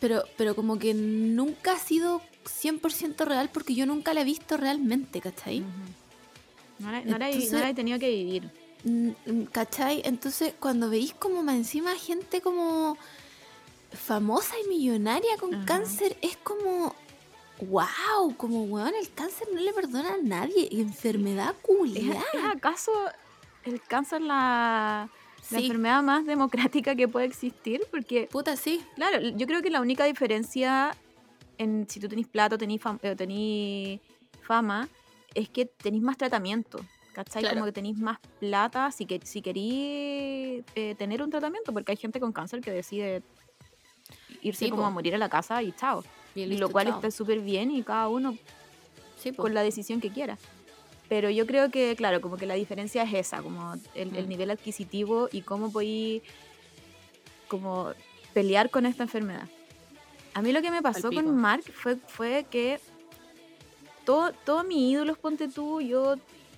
Pero, 0.00 0.24
pero 0.36 0.56
como 0.56 0.78
que 0.78 0.94
nunca 0.94 1.72
ha 1.72 1.78
sido 1.78 2.22
100% 2.44 3.24
real 3.24 3.50
porque 3.52 3.74
yo 3.74 3.86
nunca 3.86 4.14
la 4.14 4.22
he 4.22 4.24
visto 4.24 4.56
realmente, 4.56 5.20
¿cachai? 5.20 5.64
no, 6.78 7.18
la, 7.18 7.30
he 7.30 7.74
tenido 7.74 7.98
que 7.98 8.08
vivir. 8.08 8.50
¿Cachai? 9.52 10.02
Entonces 10.04 10.54
cuando 10.58 10.88
veis 10.88 11.12
como 11.12 11.42
más 11.42 11.56
encima 11.56 11.94
gente 11.96 12.40
como 12.40 12.96
famosa 13.92 14.54
y 14.64 14.68
millonaria 14.68 15.36
con 15.38 15.64
cáncer, 15.64 16.16
es 16.22 16.36
como... 16.38 16.94
wow, 17.60 18.34
como 18.36 18.64
weón, 18.64 18.94
el 18.98 19.12
cáncer 19.12 19.48
no 19.52 19.60
le 19.60 19.72
perdona 19.72 20.14
a 20.14 20.18
nadie. 20.22 20.68
Enfermedad 20.72 21.54
culia. 21.60 22.18
¿Es, 22.32 22.44
acaso 22.44 22.92
el 23.64 23.82
cáncer 23.82 24.22
la, 24.22 25.10
la 25.50 25.58
enfermedad 25.58 26.02
más 26.02 26.26
democrática 26.26 26.94
que 26.94 27.08
puede 27.08 27.26
existir? 27.26 27.82
Porque, 27.90 28.28
puta, 28.30 28.56
sí. 28.56 28.84
Claro, 28.96 29.20
yo 29.20 29.46
creo 29.46 29.62
que 29.62 29.70
la 29.70 29.80
única 29.80 30.04
diferencia 30.04 30.96
en 31.58 31.86
si 31.88 32.00
tú 32.00 32.08
tenés 32.08 32.26
plato, 32.26 32.56
tenés, 32.56 32.80
eh, 33.02 33.98
fama, 34.42 34.88
es 35.34 35.48
que 35.48 35.66
tenéis 35.66 36.02
más 36.02 36.16
tratamiento. 36.16 36.80
¿Cachai? 37.12 37.42
Como 37.48 37.64
que 37.66 37.72
tenéis 37.72 37.98
más 37.98 38.18
plata 38.38 38.90
si, 38.92 39.04
que, 39.04 39.20
si 39.24 39.42
queréis 39.42 40.64
eh, 40.74 40.94
tener 40.96 41.22
un 41.22 41.28
tratamiento, 41.28 41.72
porque 41.72 41.92
hay 41.92 41.96
gente 41.96 42.20
con 42.20 42.32
cáncer 42.32 42.60
que 42.60 42.70
decide 42.70 43.22
irse 44.42 44.70
como 44.70 44.86
a 44.86 44.90
morir 44.90 45.14
a 45.14 45.18
la 45.18 45.28
casa 45.28 45.62
y 45.62 45.72
chao. 45.72 46.04
y 46.34 46.56
lo 46.56 46.70
cual 46.70 46.88
está 46.88 47.10
súper 47.10 47.40
bien 47.40 47.70
y 47.72 47.82
cada 47.82 48.08
uno 48.08 48.36
con 49.36 49.54
la 49.54 49.62
decisión 49.62 50.00
que 50.00 50.10
quiera. 50.10 50.38
Pero 51.10 51.28
yo 51.28 51.44
creo 51.44 51.70
que, 51.70 51.94
claro, 51.96 52.22
como 52.22 52.38
que 52.38 52.46
la 52.46 52.54
diferencia 52.54 53.02
es 53.02 53.12
esa, 53.12 53.42
como 53.42 53.74
el, 53.94 54.16
el 54.16 54.24
mm. 54.24 54.28
nivel 54.28 54.50
adquisitivo 54.50 55.28
y 55.30 55.42
cómo 55.42 55.70
podéis 55.70 56.22
como 57.48 57.92
pelear 58.32 58.70
con 58.70 58.86
esta 58.86 59.02
enfermedad. 59.02 59.48
A 60.32 60.40
mí 60.40 60.52
lo 60.52 60.62
que 60.62 60.70
me 60.70 60.80
pasó 60.80 61.10
con 61.10 61.36
Mark 61.36 61.64
fue, 61.74 61.96
fue 61.96 62.46
que 62.48 62.80
todos 64.04 64.32
todo 64.44 64.64
mis 64.64 64.92
ídolos, 64.92 65.18
ponte 65.18 65.48
tú, 65.48 65.80
yo, 65.80 66.14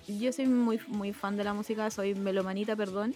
yo 0.07 0.31
soy 0.31 0.45
muy, 0.45 0.79
muy 0.87 1.11
fan 1.11 1.35
de 1.35 1.43
la 1.43 1.53
música, 1.53 1.89
soy 1.89 2.13
melomanita, 2.13 2.75
perdón, 2.75 3.15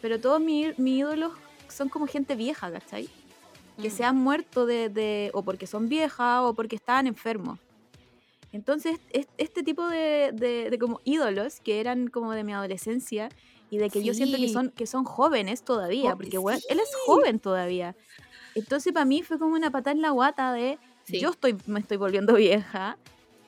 pero 0.00 0.18
todos 0.18 0.40
mis, 0.40 0.78
ídolos 0.78 1.32
son 1.68 1.90
como 1.90 2.06
gente 2.06 2.34
vieja, 2.34 2.72
¿cachai? 2.72 3.08
Que 3.80 3.88
mm. 3.88 3.92
se 3.92 4.04
han 4.04 4.16
muerto 4.16 4.64
de, 4.64 4.88
de, 4.88 5.30
o 5.34 5.42
porque 5.42 5.66
son 5.66 5.90
viejas 5.90 6.40
o 6.42 6.54
porque 6.54 6.76
estaban 6.76 7.06
enfermos. 7.06 7.58
Entonces, 8.52 8.98
este 9.38 9.62
tipo 9.62 9.88
de, 9.88 10.32
de, 10.32 10.76
como 10.78 11.00
ídolos 11.04 11.60
que 11.60 11.80
eran 11.80 12.08
como 12.08 12.32
de 12.32 12.42
mi 12.42 12.52
adolescencia 12.52 13.28
y 13.70 13.78
de 13.78 13.90
que 13.90 14.02
yo 14.02 14.12
siento 14.12 14.36
que 14.36 14.48
son, 14.48 14.70
que 14.70 14.86
son 14.86 15.04
jóvenes 15.04 15.62
todavía, 15.62 16.16
porque 16.16 16.36
él 16.36 16.80
es 16.80 16.90
joven 17.06 17.38
todavía. 17.38 17.94
Entonces 18.56 18.92
para 18.92 19.04
mí 19.04 19.22
fue 19.22 19.38
como 19.38 19.54
una 19.54 19.70
patada 19.70 19.92
en 19.92 20.02
la 20.02 20.10
guata 20.10 20.52
de 20.52 20.78
yo 21.06 21.30
estoy, 21.30 21.56
me 21.66 21.80
estoy 21.80 21.96
volviendo 21.96 22.34
vieja, 22.34 22.98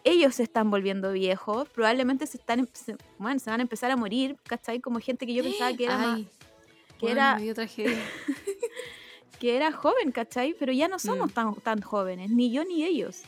ellos 0.05 0.37
se 0.37 0.43
están 0.43 0.71
volviendo 0.71 1.12
viejos, 1.12 1.69
probablemente 1.69 2.27
se 2.27 2.38
están, 2.38 2.69
se, 2.73 2.97
bueno, 3.19 3.38
se 3.38 3.51
van 3.51 3.61
a 3.61 3.62
empezar 3.62 3.91
a 3.91 3.97
morir, 3.97 4.37
¿cachai? 4.45 4.81
Como 4.81 5.01
gente 5.01 5.27
que 5.27 5.35
yo 5.35 5.43
pensaba 5.43 5.77
que 5.77 5.85
era 5.85 5.99
más, 5.99 6.21
que 6.99 7.11
era 7.11 7.38
que 9.38 9.57
era 9.57 9.73
joven, 9.73 10.12
¿cachai? 10.12 10.55
Pero 10.59 10.73
ya 10.73 10.88
no 10.88 10.99
somos 10.99 11.31
mm. 11.31 11.35
tan, 11.35 11.55
tan 11.57 11.81
jóvenes, 11.81 12.31
ni 12.31 12.53
yo 12.53 12.65
ni 12.65 12.85
ellos. 12.85 13.23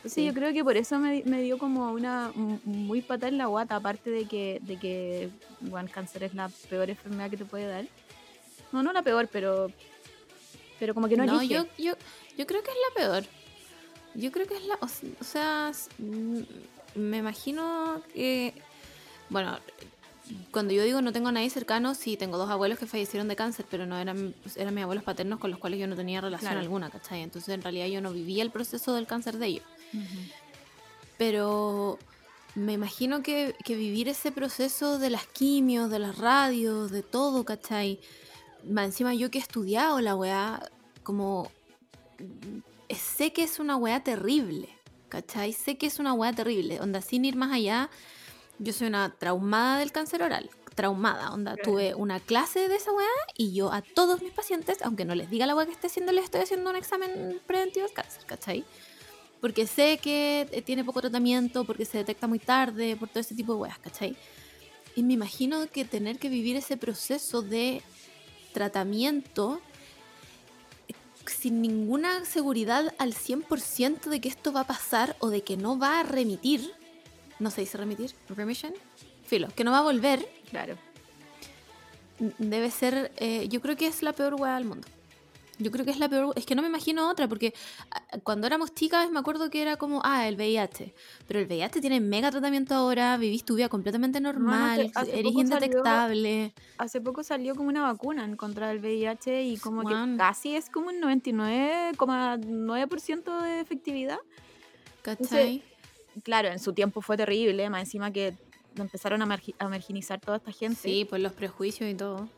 Entonces 0.00 0.24
yo 0.24 0.32
creo 0.32 0.52
que 0.54 0.64
por 0.64 0.78
eso 0.78 0.98
me, 0.98 1.22
me, 1.26 1.42
dio 1.42 1.58
como 1.58 1.92
una 1.92 2.32
muy 2.34 3.02
patada 3.02 3.28
en 3.28 3.36
la 3.36 3.46
guata, 3.46 3.76
aparte 3.76 4.08
de 4.08 4.24
que, 4.24 4.58
de 4.62 4.78
que 4.78 5.28
bueno, 5.60 5.90
cáncer 5.92 6.22
es 6.22 6.34
la 6.34 6.48
peor 6.70 6.88
enfermedad 6.88 7.28
que 7.28 7.36
te 7.36 7.44
puede 7.44 7.66
dar. 7.66 7.84
No, 8.72 8.82
no 8.82 8.94
la 8.94 9.02
peor, 9.02 9.28
pero 9.30 9.70
pero 10.80 10.94
como 10.94 11.06
que 11.06 11.16
no, 11.16 11.26
no 11.26 11.42
Yo, 11.42 11.66
yo, 11.76 11.92
yo 12.38 12.46
creo 12.46 12.62
que 12.62 12.70
es 12.70 12.76
la 12.88 13.02
peor. 13.02 13.24
Yo 14.14 14.32
creo 14.32 14.46
que 14.46 14.56
es 14.56 14.64
la. 14.64 14.78
O, 14.80 15.24
sea, 15.24 15.70
me 16.94 17.18
imagino 17.18 18.02
que. 18.14 18.54
Bueno, 19.28 19.58
cuando 20.50 20.72
yo 20.72 20.82
digo 20.82 21.02
no 21.02 21.12
tengo 21.12 21.28
a 21.28 21.32
nadie 21.32 21.50
cercano, 21.50 21.94
sí, 21.94 22.16
tengo 22.16 22.38
dos 22.38 22.50
abuelos 22.50 22.78
que 22.78 22.86
fallecieron 22.86 23.28
de 23.28 23.36
cáncer, 23.36 23.66
pero 23.70 23.86
no 23.86 23.98
eran, 23.98 24.34
eran 24.56 24.74
mis 24.74 24.82
abuelos 24.82 25.04
paternos 25.04 25.38
con 25.38 25.50
los 25.50 25.60
cuales 25.60 25.78
yo 25.78 25.86
no 25.86 25.94
tenía 25.94 26.20
relación 26.20 26.56
alguna, 26.56 26.90
¿cachai? 26.90 27.20
Entonces 27.20 27.54
en 27.54 27.62
realidad 27.62 27.86
yo 27.86 28.00
no 28.00 28.12
vivía 28.12 28.42
el 28.42 28.50
proceso 28.50 28.94
del 28.94 29.06
cáncer 29.06 29.36
de 29.36 29.46
ellos. 29.46 29.64
Pero 31.18 31.98
me 32.54 32.72
imagino 32.72 33.22
que, 33.22 33.54
que, 33.64 33.76
vivir 33.76 34.08
ese 34.08 34.32
proceso 34.32 34.98
de 34.98 35.10
las 35.10 35.26
quimios, 35.26 35.90
de 35.90 35.98
las 35.98 36.18
radios, 36.18 36.90
de 36.90 37.02
todo, 37.02 37.44
¿cachai? 37.44 38.00
encima 38.64 39.14
yo 39.14 39.30
que 39.30 39.38
he 39.38 39.40
estudiado 39.40 40.00
la 40.00 40.14
weá, 40.14 40.62
como 41.02 41.50
mm, 42.18 42.94
sé 42.94 43.32
que 43.32 43.42
es 43.42 43.58
una 43.58 43.76
weá 43.76 44.02
terrible, 44.02 44.68
¿cachai? 45.08 45.52
Sé 45.52 45.78
que 45.78 45.86
es 45.86 45.98
una 45.98 46.12
weá 46.12 46.32
terrible, 46.32 46.80
onda, 46.80 47.00
sin 47.00 47.24
ir 47.24 47.36
más 47.36 47.52
allá, 47.52 47.90
yo 48.58 48.72
soy 48.72 48.88
una 48.88 49.14
traumada 49.18 49.78
del 49.78 49.92
cáncer 49.92 50.22
oral, 50.22 50.50
traumada, 50.74 51.32
onda, 51.32 51.56
tuve 51.56 51.94
una 51.94 52.20
clase 52.20 52.68
de 52.68 52.76
esa 52.76 52.92
weá 52.92 53.08
y 53.36 53.52
yo 53.54 53.72
a 53.72 53.82
todos 53.82 54.22
mis 54.22 54.32
pacientes, 54.32 54.82
aunque 54.82 55.04
no 55.04 55.14
les 55.14 55.30
diga 55.30 55.46
la 55.46 55.54
weá 55.54 55.66
que 55.66 55.72
esté 55.72 55.86
haciendo, 55.86 56.12
les 56.12 56.24
estoy 56.24 56.42
haciendo 56.42 56.70
un 56.70 56.76
examen 56.76 57.40
preventivo 57.46 57.86
de 57.86 57.92
cáncer, 57.92 58.24
¿cachai? 58.26 58.64
Porque 59.40 59.66
sé 59.66 59.98
que 60.02 60.46
eh, 60.50 60.62
tiene 60.62 60.84
poco 60.84 61.00
tratamiento, 61.00 61.64
porque 61.64 61.84
se 61.84 61.98
detecta 61.98 62.26
muy 62.26 62.38
tarde, 62.38 62.96
por 62.96 63.08
todo 63.08 63.20
ese 63.20 63.34
tipo 63.34 63.54
de 63.54 63.60
weas, 63.60 63.78
¿cachai? 63.78 64.16
Y 64.94 65.02
me 65.02 65.14
imagino 65.14 65.66
que 65.70 65.84
tener 65.84 66.18
que 66.18 66.28
vivir 66.28 66.56
ese 66.56 66.76
proceso 66.76 67.42
de 67.42 67.82
tratamiento 68.52 69.60
sin 71.26 71.62
ninguna 71.62 72.24
seguridad 72.24 72.92
al 72.98 73.14
100% 73.14 74.10
de 74.10 74.20
que 74.20 74.28
esto 74.28 74.52
va 74.52 74.60
a 74.60 74.66
pasar 74.66 75.16
o 75.20 75.30
de 75.30 75.42
que 75.42 75.56
no 75.56 75.78
va 75.78 76.00
a 76.00 76.02
remitir. 76.02 76.72
No 77.38 77.50
se 77.50 77.62
dice 77.62 77.78
remitir, 77.78 78.14
remission. 78.28 78.74
Filo, 79.24 79.48
que 79.54 79.64
no 79.64 79.70
va 79.70 79.78
a 79.78 79.82
volver. 79.82 80.28
Claro. 80.50 80.76
Debe 82.38 82.70
ser, 82.70 83.12
eh, 83.16 83.48
yo 83.48 83.60
creo 83.60 83.76
que 83.76 83.86
es 83.86 84.02
la 84.02 84.12
peor 84.12 84.34
hueá 84.34 84.56
del 84.56 84.64
mundo. 84.64 84.86
Yo 85.60 85.70
creo 85.70 85.84
que 85.84 85.90
es 85.90 85.98
la 85.98 86.08
peor, 86.08 86.32
es 86.36 86.46
que 86.46 86.54
no 86.54 86.62
me 86.62 86.68
imagino 86.68 87.10
otra, 87.10 87.28
porque 87.28 87.52
ah, 87.90 88.02
cuando 88.22 88.46
éramos 88.46 88.74
chicas 88.74 89.10
me 89.10 89.18
acuerdo 89.18 89.50
que 89.50 89.60
era 89.62 89.76
como, 89.76 90.00
ah, 90.04 90.26
el 90.26 90.36
VIH, 90.36 90.94
pero 91.26 91.40
el 91.40 91.46
VIH 91.46 91.80
tiene 91.80 92.00
mega 92.00 92.30
tratamiento 92.30 92.74
ahora, 92.74 93.16
vivís 93.16 93.44
tu 93.44 93.56
vida 93.56 93.68
completamente 93.68 94.20
normal, 94.20 94.92
eres 95.12 95.32
indetectable. 95.32 96.54
hace 96.78 97.00
poco 97.00 97.22
salió 97.22 97.54
como 97.54 97.68
una 97.68 97.82
vacuna 97.82 98.24
en 98.24 98.36
contra 98.36 98.68
del 98.68 98.80
VIH 98.80 99.44
y 99.44 99.58
como 99.58 99.86
que 99.86 99.94
casi 100.16 100.56
es 100.56 100.70
como 100.70 100.88
un 100.88 101.00
99,9% 101.00 103.42
de 103.42 103.60
efectividad. 103.60 104.18
¿Cachai? 105.02 105.62
claro, 106.22 106.48
en 106.48 106.58
su 106.58 106.72
tiempo 106.72 107.00
fue 107.00 107.16
terrible, 107.16 107.70
más 107.70 107.82
encima 107.82 108.10
que 108.10 108.34
empezaron 108.76 109.22
a, 109.22 109.26
marginizar 109.26 110.20
toda 110.20 110.38
esta 110.38 110.52
gente. 110.52 110.80
Sí, 110.80 111.06
pues 111.08 111.22
los 111.22 111.32
prejuicios 111.32 111.90
y 111.90 111.94
todo. 111.94 112.28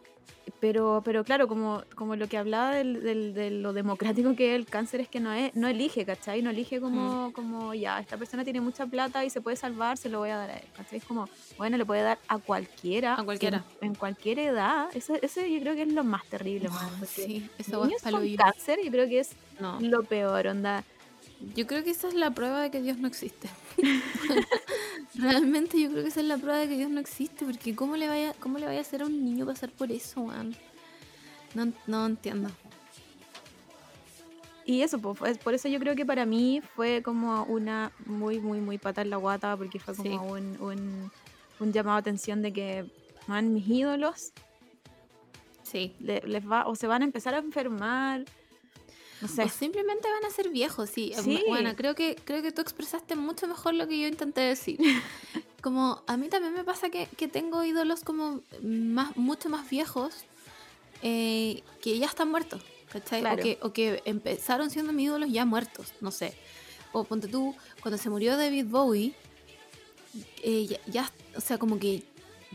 Pero, 0.60 1.02
pero 1.04 1.24
claro, 1.24 1.48
como, 1.48 1.82
como 1.96 2.14
lo 2.14 2.28
que 2.28 2.38
hablaba 2.38 2.70
del, 2.74 3.34
de 3.34 3.50
lo 3.50 3.72
democrático 3.72 4.36
que 4.36 4.54
es 4.54 4.60
el 4.60 4.66
cáncer 4.66 5.00
es 5.00 5.08
que 5.08 5.18
no, 5.18 5.32
es, 5.32 5.54
no 5.56 5.66
elige, 5.66 6.04
¿cachai? 6.04 6.40
No 6.40 6.50
elige 6.50 6.80
como, 6.80 7.28
mm. 7.28 7.32
como, 7.32 7.74
ya, 7.74 7.98
esta 7.98 8.16
persona 8.16 8.44
tiene 8.44 8.60
mucha 8.60 8.86
plata 8.86 9.24
y 9.24 9.30
se 9.30 9.40
puede 9.40 9.56
salvar, 9.56 9.98
se 9.98 10.08
lo 10.08 10.20
voy 10.20 10.30
a 10.30 10.36
dar 10.36 10.50
a 10.50 10.56
él, 10.56 10.66
¿cachai? 10.76 10.98
Es 10.98 11.04
como, 11.04 11.28
bueno, 11.58 11.76
le 11.76 11.84
puede 11.84 12.02
dar 12.02 12.18
a 12.28 12.38
cualquiera. 12.38 13.14
A 13.14 13.24
cualquiera. 13.24 13.64
En, 13.80 13.96
cualquier 13.96 14.38
edad. 14.38 14.88
Ese, 14.94 15.18
ese 15.22 15.52
yo 15.52 15.60
creo 15.60 15.74
que 15.74 15.82
es 15.82 15.92
lo 15.92 16.04
más 16.04 16.24
terrible, 16.26 16.68
oh, 16.70 17.06
Sí, 17.06 17.48
eso 17.58 17.84
es 17.84 18.02
con 18.02 18.36
cáncer 18.36 18.78
yo 18.84 18.90
creo 18.90 19.08
que 19.08 19.18
es 19.18 19.30
lo 19.80 20.04
peor, 20.04 20.46
onda. 20.46 20.84
Yo 21.56 21.66
creo 21.66 21.82
que 21.82 21.90
esa 21.90 22.06
es 22.08 22.14
la 22.14 22.30
prueba 22.30 22.62
de 22.62 22.70
que 22.70 22.80
Dios 22.80 22.98
no 22.98 23.08
existe. 23.08 23.48
Realmente 25.14 25.80
yo 25.80 25.90
creo 25.90 26.02
que 26.02 26.08
esa 26.08 26.20
es 26.20 26.26
la 26.26 26.36
prueba 26.36 26.58
de 26.58 26.68
que 26.68 26.76
Dios 26.76 26.90
no 26.90 27.00
existe, 27.00 27.44
porque 27.44 27.74
¿cómo 27.74 27.96
le 27.96 28.08
vaya, 28.08 28.34
cómo 28.40 28.58
le 28.58 28.66
vaya 28.66 28.78
a 28.78 28.82
hacer 28.82 29.02
a 29.02 29.06
un 29.06 29.24
niño 29.24 29.46
pasar 29.46 29.70
por 29.70 29.90
eso, 29.92 30.24
man? 30.24 30.54
No, 31.54 31.72
no 31.86 32.06
entiendo. 32.06 32.50
Y 34.64 34.82
eso, 34.82 35.00
pues, 35.00 35.38
por 35.38 35.54
eso 35.54 35.68
yo 35.68 35.78
creo 35.80 35.96
que 35.96 36.06
para 36.06 36.24
mí 36.24 36.62
fue 36.76 37.02
como 37.02 37.44
una 37.44 37.92
muy, 38.06 38.38
muy, 38.38 38.60
muy 38.60 38.78
pata 38.78 39.02
en 39.02 39.10
la 39.10 39.16
guata, 39.16 39.56
porque 39.56 39.78
fue 39.78 39.94
como 39.94 40.32
un, 40.32 40.56
un, 40.60 41.10
un, 41.58 41.72
llamado 41.72 41.96
a 41.96 42.00
atención 42.00 42.42
de 42.42 42.52
que, 42.52 42.86
man, 43.26 43.52
mis 43.52 43.66
ídolos, 43.66 44.32
sí. 45.62 45.94
les 46.00 46.48
va, 46.48 46.66
o 46.66 46.76
se 46.76 46.86
van 46.86 47.02
a 47.02 47.04
empezar 47.04 47.34
a 47.34 47.38
enfermar, 47.38 48.24
o 49.24 49.48
simplemente 49.48 50.08
van 50.08 50.24
a 50.24 50.34
ser 50.34 50.48
viejos, 50.48 50.90
sí. 50.90 51.12
Bueno, 51.48 51.74
creo 51.76 51.94
que, 51.94 52.16
creo 52.24 52.42
que 52.42 52.52
tú 52.52 52.60
expresaste 52.60 53.14
mucho 53.14 53.46
mejor 53.46 53.74
lo 53.74 53.86
que 53.86 53.98
yo 54.00 54.08
intenté 54.08 54.40
decir. 54.40 54.78
Como 55.62 56.02
a 56.08 56.16
mí 56.16 56.28
también 56.28 56.54
me 56.54 56.64
pasa 56.64 56.90
que, 56.90 57.06
tengo 57.28 57.62
ídolos 57.62 58.02
como 58.02 58.40
más, 58.62 59.16
mucho 59.16 59.48
más 59.48 59.70
viejos 59.70 60.24
eh, 61.02 61.62
que 61.80 61.96
ya 62.00 62.06
están 62.06 62.32
muertos, 62.32 62.64
¿cachai? 62.90 63.58
O, 63.62 63.72
que, 63.72 64.02
empezaron 64.04 64.70
siendo 64.70 64.92
mis 64.92 65.06
ídolos 65.06 65.30
ya 65.30 65.44
muertos, 65.44 65.92
no 66.00 66.10
sé. 66.10 66.34
O 66.90 67.04
ponte 67.04 67.28
tú, 67.28 67.54
cuando 67.80 67.96
se 67.96 68.10
murió 68.10 68.36
David 68.36 68.66
Bowie, 68.66 69.14
eh, 70.42 70.80
ya, 70.88 71.08
o 71.36 71.40
sea, 71.40 71.58
como 71.58 71.78
que 71.78 72.02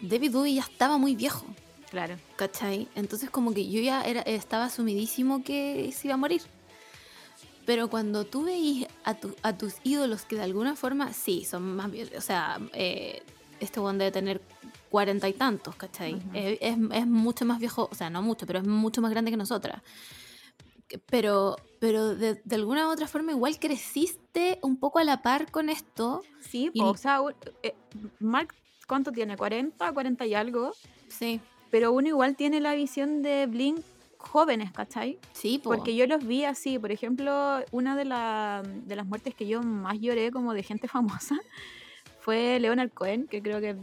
David 0.02 0.34
Bowie 0.34 0.56
ya 0.56 0.64
estaba 0.64 0.98
muy 0.98 1.16
viejo. 1.16 1.46
Claro. 1.90 2.18
¿Cachai? 2.36 2.90
Entonces 2.96 3.30
como 3.30 3.54
que 3.54 3.70
yo 3.70 3.80
ya 3.80 4.02
era, 4.02 4.22
estaba 4.22 4.66
asumidísimo 4.66 5.44
que 5.46 5.94
se 5.96 6.08
iba 6.08 6.16
a 6.16 6.18
morir. 6.18 6.42
Pero 7.68 7.90
cuando 7.90 8.24
tú 8.24 8.44
veis 8.46 8.88
a, 9.04 9.18
a 9.42 9.58
tus 9.58 9.76
ídolos 9.84 10.24
que 10.24 10.38
de 10.38 10.44
alguna 10.44 10.78
forma, 10.78 11.12
sí, 11.12 11.44
son 11.44 11.76
más 11.76 11.92
o 12.18 12.22
sea, 12.22 12.60
eh, 12.72 13.22
este 13.60 13.82
one 13.82 14.00
debe 14.00 14.12
tener 14.12 14.42
cuarenta 14.90 15.28
y 15.28 15.34
tantos, 15.34 15.76
¿cachai? 15.76 16.18
es, 16.34 16.60
es, 16.62 17.08
mucho 17.08 17.44
más 17.44 17.60
viejo, 17.60 17.90
o 17.92 17.94
sea, 17.94 18.10
no 18.10 18.22
mucho, 18.22 18.48
pero 18.48 18.60
es 18.60 18.66
mucho 18.66 19.02
más 19.02 19.12
grande 19.12 19.32
que 19.32 19.38
nosotras. 19.38 19.82
pero, 21.08 21.58
pero 21.82 22.16
de, 22.16 22.36
de 22.36 22.56
alguna 22.56 22.88
u 22.88 22.92
otra 22.92 23.06
forma 23.06 23.34
igual 23.34 23.60
creciste 23.60 24.60
un 24.62 24.78
poco 24.78 25.00
a 25.00 25.04
la 25.04 25.22
par 25.22 25.52
con 25.52 25.70
esto. 25.70 26.22
Sí, 26.40 26.72
Y- 26.74 26.82
o 26.82 26.96
sea, 26.96 27.20
eh, 27.64 27.76
Mark, 28.22 28.56
¿cuánto 28.88 29.12
tiene? 29.12 29.36
¿40? 29.36 29.76
¿40 29.94 30.26
y 30.26 30.34
algo? 30.36 30.72
Sí, 31.10 31.42
Pero 31.70 31.92
uno 31.92 32.08
igual 32.08 32.38
tiene 32.38 32.62
la 32.62 32.76
visión 32.76 33.22
de 33.22 33.46
Blink 33.46 33.82
jóvenes, 34.18 34.72
¿cachai? 34.72 35.20
sí, 35.34 35.60
po. 35.60 35.70
Porque 35.70 35.96
yo 35.96 36.08
los 36.08 36.26
vi 36.26 36.44
así, 36.46 36.80
por 36.80 36.92
ejemplo, 36.92 37.64
una 37.72 37.96
de, 37.96 38.06
la- 38.06 38.64
de 38.64 38.96
las 38.96 39.06
muertes 39.06 39.34
que 39.36 39.48
yo 39.48 39.62
más 39.62 40.00
lloré 40.00 40.32
como 40.32 40.54
de 40.54 40.64
gente 40.64 40.88
famosa 40.98 41.40
fue 42.22 42.60
Leonard 42.60 42.92
Cohen, 42.92 43.28
que 43.28 43.42
creo 43.42 43.62
que 43.62 43.76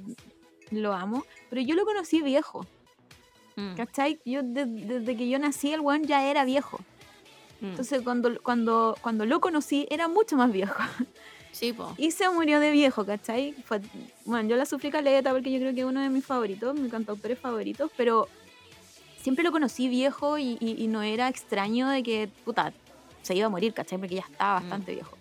lo 0.71 0.93
amo, 0.93 1.25
pero 1.51 1.63
yo 1.63 1.75
lo 1.75 1.85
conocí 1.85 2.21
viejo, 2.23 2.67
Mm, 3.57 3.75
¿cachai? 3.77 4.19
Yo 4.25 4.43
de- 4.43 4.65
desde 4.67 5.17
que 5.17 5.29
yo 5.29 5.39
nací 5.39 5.73
el 5.73 5.79
weón 5.81 6.03
ya 6.03 6.29
era 6.29 6.45
viejo. 6.45 6.81
mm. 7.61 7.67
Entonces 7.67 8.03
cuando, 8.03 8.43
cuando, 8.43 8.97
cuando 9.01 9.25
lo 9.27 9.41
conocí 9.41 9.87
era 9.91 10.09
mucho 10.09 10.37
más 10.37 10.51
viejo. 10.51 10.75
sí, 11.53 11.73
po. 11.73 11.95
Y 11.97 12.11
se 12.11 12.29
murió 12.31 12.59
de 12.59 12.73
viejo, 12.73 13.07
¿cachai? 13.07 13.53
Fue, 13.65 13.81
bueno, 14.25 14.49
yo 14.49 14.57
la 14.57 14.67
sufrí 14.67 14.91
caleta 14.91 15.31
porque 15.31 15.53
yo 15.53 15.61
creo 15.61 15.73
que 15.73 15.81
es 15.83 15.87
uno 15.87 16.01
de 16.01 16.09
mis 16.09 16.27
favoritos, 16.27 16.75
mis 16.79 16.91
cantautores 16.91 17.39
favoritos, 17.39 17.93
pero 17.97 18.27
siempre 19.25 19.43
lo 19.43 19.51
conocí 19.53 19.89
viejo 19.89 20.37
y, 20.37 20.59
y- 20.61 20.77
y 20.85 20.87
no 20.87 21.01
era 21.03 21.29
extraño 21.29 21.89
de 21.89 22.03
que, 22.03 22.29
puta, 22.45 22.75
se 23.23 23.35
iba 23.35 23.47
a 23.47 23.49
morir, 23.49 23.73
¿cachai? 23.73 23.97
Porque 23.99 24.17
ya 24.17 24.25
estaba 24.31 24.61
bastante 24.61 24.93
viejo. 24.93 25.17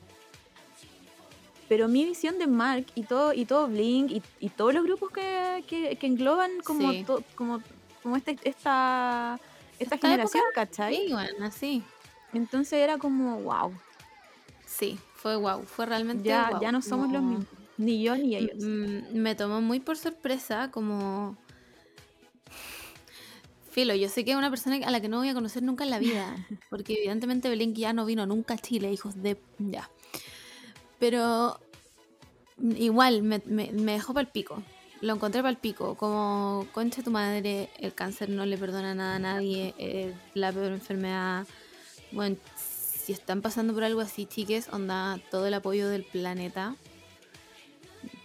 Pero 1.70 1.88
mi 1.88 2.04
visión 2.04 2.38
de 2.38 2.46
Mark 2.48 2.86
y 2.96 3.04
todo, 3.04 3.32
y 3.34 3.46
todo 3.46 3.68
Blink 3.70 4.12
y, 4.12 4.22
y 4.42 4.50
todos 4.50 4.74
los 4.74 4.84
grupos 4.84 5.10
que, 5.12 5.64
que, 5.68 5.96
que 5.96 6.06
engloban 6.08 6.52
como, 6.66 6.92
Sí. 6.92 7.04
to- 7.06 7.24
como, 7.36 7.62
como 8.04 8.18
este- 8.18 8.38
esta, 8.44 9.40
esta, 9.80 9.96
Esta 9.96 9.98
generación, 9.98 10.44
¿cachai? 10.54 10.96
Sí, 11.08 11.14
bueno, 11.14 11.52
sí. 11.52 11.82
Entonces 12.34 12.74
era 12.74 12.98
como, 12.98 13.40
wow, 13.40 13.72
Sí, 14.66 15.00
fue 15.16 15.38
wow, 15.38 15.64
fue 15.64 15.86
realmente 15.86 16.28
ya, 16.28 16.50
guau, 16.50 16.62
ya 16.62 16.72
no 16.74 16.82
somos 16.82 17.10
los 17.10 17.22
mismos, 17.24 17.48
ni 17.78 18.04
yo 18.04 18.18
ni 18.18 18.36
ellos. 18.36 18.58
Mm, 18.60 19.14
Me 19.18 19.34
tomó 19.36 19.62
muy 19.62 19.80
por 19.80 19.96
sorpresa, 19.98 20.70
como. 20.72 21.38
Filo, 23.74 23.96
yo 23.96 24.08
sé 24.08 24.24
que 24.24 24.32
es 24.32 24.38
una 24.38 24.52
persona 24.52 24.76
a 24.86 24.92
la 24.92 25.02
que 25.02 25.10
no 25.10 25.18
voy 25.18 25.30
a 25.30 25.34
conocer 25.34 25.64
nunca 25.64 25.84
en 25.84 25.90
la 25.90 26.00
vida, 26.00 26.36
porque 26.70 26.94
evidentemente 26.94 27.50
Blink 27.50 27.76
ya 27.76 27.92
no 27.92 28.06
vino 28.06 28.26
nunca 28.26 28.54
a 28.54 28.58
Chile, 28.58 28.92
hijos 28.92 29.22
de. 29.22 29.38
Ya. 29.58 29.90
Pero. 31.00 31.60
Igual, 32.62 33.24
me, 33.24 33.42
me, 33.46 33.72
me 33.72 33.94
dejó 33.94 34.14
para 34.14 34.28
el 34.28 34.32
pico. 34.32 34.62
Lo 35.02 35.16
encontré 35.16 35.42
para 35.42 35.50
el 35.50 35.58
pico. 35.58 35.96
Como, 35.96 36.68
concha 36.72 37.02
tu 37.02 37.10
madre, 37.10 37.70
el 37.80 37.94
cáncer 37.96 38.30
no 38.30 38.46
le 38.46 38.58
perdona 38.58 38.94
nada 38.94 39.16
a 39.16 39.20
nadie, 39.20 39.74
es 39.80 40.14
la 40.36 40.54
peor 40.54 40.72
enfermedad. 40.72 41.48
Bueno, 42.12 42.38
si 42.56 43.12
están 43.12 43.42
pasando 43.42 43.74
por 43.74 43.84
algo 43.84 44.02
así, 44.02 44.28
chiques, 44.28 44.70
onda 44.72 45.20
todo 45.32 45.48
el 45.48 45.54
apoyo 45.56 45.90
del 45.90 46.04
planeta 46.04 46.76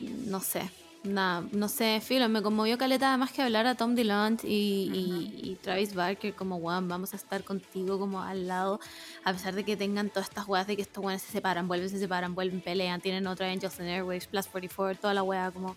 no 0.00 0.40
sé, 0.40 0.70
nada, 1.04 1.46
no 1.52 1.68
sé, 1.68 2.00
filo, 2.02 2.28
me 2.28 2.42
conmovió 2.42 2.76
caleta 2.76 3.16
más 3.16 3.32
que 3.32 3.42
hablar 3.42 3.66
a 3.66 3.74
Tom 3.74 3.94
DeLonge 3.94 4.46
y, 4.46 4.90
y- 4.92 5.50
y 5.52 5.56
Travis 5.56 5.94
Barker 5.94 6.34
como, 6.34 6.56
weón, 6.56 6.88
vamos 6.88 7.12
a 7.12 7.16
estar 7.16 7.44
contigo 7.44 7.98
como 7.98 8.20
al 8.22 8.46
lado, 8.48 8.80
a 9.24 9.32
pesar 9.32 9.54
de 9.54 9.64
que 9.64 9.76
tengan 9.76 10.10
todas 10.10 10.28
estas 10.28 10.46
weas 10.48 10.66
de 10.66 10.76
que 10.76 10.82
estos 10.82 11.02
weones 11.02 11.22
se 11.22 11.32
separan, 11.32 11.68
vuelven, 11.68 11.88
se 11.88 11.98
separan, 11.98 12.34
vuelven, 12.34 12.60
pelean, 12.60 13.00
tienen 13.00 13.26
otra 13.26 13.50
Angels 13.50 13.78
and 13.80 13.88
Airwaves, 13.88 14.26
Plus 14.26 14.46
44, 14.46 15.00
toda 15.00 15.14
la 15.14 15.22
wea 15.22 15.50
como, 15.50 15.76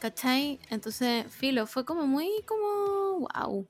¿cachai? 0.00 0.58
Entonces, 0.70 1.26
filo, 1.32 1.66
fue 1.66 1.84
como 1.84 2.06
muy 2.06 2.28
como, 2.46 3.28
wow. 3.28 3.66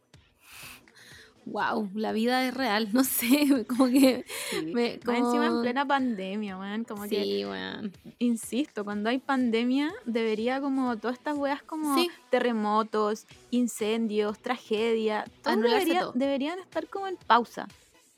Wow, 1.47 1.89
la 1.95 2.11
vida 2.13 2.47
es 2.47 2.53
real, 2.55 2.89
no 2.93 3.05
sé, 3.05 3.65
como 3.69 3.87
que 3.87 4.25
Sí. 4.51 4.67
me- 4.67 4.99
Más 5.05 5.17
encima 5.19 5.45
en 5.47 5.51
como- 5.51 5.63
plena 5.63 5.87
pandemia, 5.87 6.59
weón. 6.59 6.85
Como 6.85 7.03
que, 7.05 7.23
sí, 7.23 7.45
weón. 7.45 7.93
insisto, 8.19 8.85
cuando 8.85 9.09
hay 9.11 9.19
pandemia, 9.19 9.93
debería 10.05 10.61
como 10.61 10.97
todas 10.99 11.17
estas 11.17 11.37
weas 11.39 11.63
como 11.63 11.95
Sí. 11.97 12.11
terremotos, 12.31 13.27
incendios, 13.53 14.39
tragedia, 14.41 15.25
todo 15.43 15.57
debería- 15.57 16.01
todo. 16.01 16.13
deberían 16.17 16.59
estar 16.59 16.89
como 16.89 17.07
en 17.07 17.17
pausa. 17.17 17.69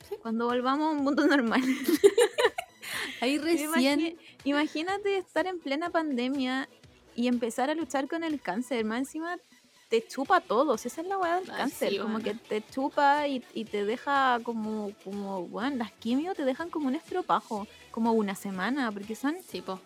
Sí. 0.08 0.14
Cuando 0.22 0.46
volvamos 0.46 0.86
a 0.86 0.90
un 0.98 1.04
mundo 1.04 1.26
normal. 1.26 1.60
Ahí 3.20 3.38
recién... 3.38 4.16
Imagínate 4.44 5.18
estar 5.18 5.46
en 5.46 5.58
plena 5.58 5.90
pandemia 5.90 6.68
y 7.14 7.26
empezar 7.28 7.68
a 7.68 7.74
luchar 7.74 8.08
con 8.08 8.24
el 8.24 8.40
cáncer. 8.40 8.84
Más 8.84 9.00
encima 9.00 9.36
te 9.88 10.06
chupa 10.06 10.40
todo. 10.40 10.76
Si 10.76 10.88
esa 10.88 11.00
es 11.00 11.06
la 11.06 11.16
weá 11.18 11.36
del 11.40 11.50
Ay, 11.50 11.56
cáncer. 11.56 11.90
sí, 11.90 11.98
como 11.98 12.18
que 12.20 12.34
te 12.34 12.62
chupa 12.70 13.26
y, 13.26 13.42
y 13.54 13.64
te 13.64 13.84
deja 13.84 14.38
como, 14.42 14.92
como, 15.04 15.46
bueno, 15.48 15.76
las 15.76 15.92
quimios 15.92 16.36
te 16.36 16.44
dejan 16.44 16.68
como 16.70 16.88
un 16.88 16.94
estropajo. 16.94 17.66
Como 17.90 18.12
una 18.12 18.34
semana. 18.34 18.92
Porque 18.92 19.14
son, 19.14 19.36
Sí, 19.50 19.62
po. 19.62 19.80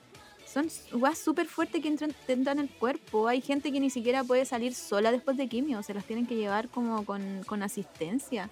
son 0.46 0.68
weas 0.92 1.18
súper 1.18 1.46
fuertes 1.46 1.80
que 1.82 1.88
entran, 1.88 2.14
en 2.26 2.58
el 2.58 2.68
cuerpo. 2.70 3.28
Hay 3.28 3.40
gente 3.40 3.70
que 3.72 3.78
ni 3.80 3.90
siquiera 3.90 4.24
puede 4.24 4.44
salir 4.44 4.74
sola 4.74 5.12
después 5.12 5.36
de 5.36 5.48
quimio. 5.48 5.82
Se 5.82 5.94
las 5.94 6.04
tienen 6.04 6.26
que 6.26 6.34
llevar 6.36 6.68
como 6.68 7.04
con, 7.04 7.42
con 7.46 7.62
asistencia. 7.62 8.50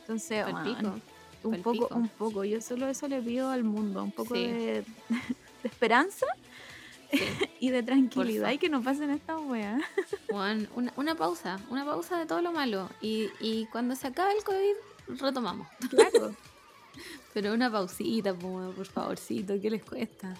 Entonces, 0.00 0.44
pico. 0.64 0.94
un 1.44 1.62
poco, 1.62 1.72
pico. 1.72 1.94
un 1.94 2.08
poco. 2.08 2.44
Yo 2.44 2.60
solo 2.60 2.88
eso 2.88 3.06
le 3.08 3.20
pido 3.20 3.50
al 3.50 3.64
mundo, 3.64 4.02
un 4.02 4.12
poco 4.12 4.34
Sí. 4.34 4.46
de, 4.46 4.84
de 5.62 5.68
esperanza 5.68 6.26
Sí. 7.10 7.20
y 7.60 7.70
de 7.70 7.82
tranquilidad 7.82 8.50
y 8.50 8.58
que 8.58 8.68
no 8.68 8.82
pasen 8.82 9.10
estas 9.10 9.40
weas. 9.40 9.82
Juan, 10.30 10.68
una, 10.74 10.92
una 10.96 11.14
pausa, 11.14 11.58
una 11.70 11.84
pausa 11.84 12.18
de 12.18 12.26
todo 12.26 12.42
lo 12.42 12.52
malo. 12.52 12.90
Y, 13.00 13.28
y 13.40 13.66
cuando 13.66 13.94
se 13.94 14.08
acabe 14.08 14.32
el 14.32 14.44
COVID, 14.44 15.20
retomamos. 15.20 15.66
Claro. 15.90 16.34
Pero 17.34 17.52
una 17.52 17.70
pausita, 17.70 18.34
po, 18.34 18.72
por 18.74 18.86
favorcito, 18.86 19.54
¿qué 19.60 19.70
les 19.70 19.84
cuesta? 19.84 20.34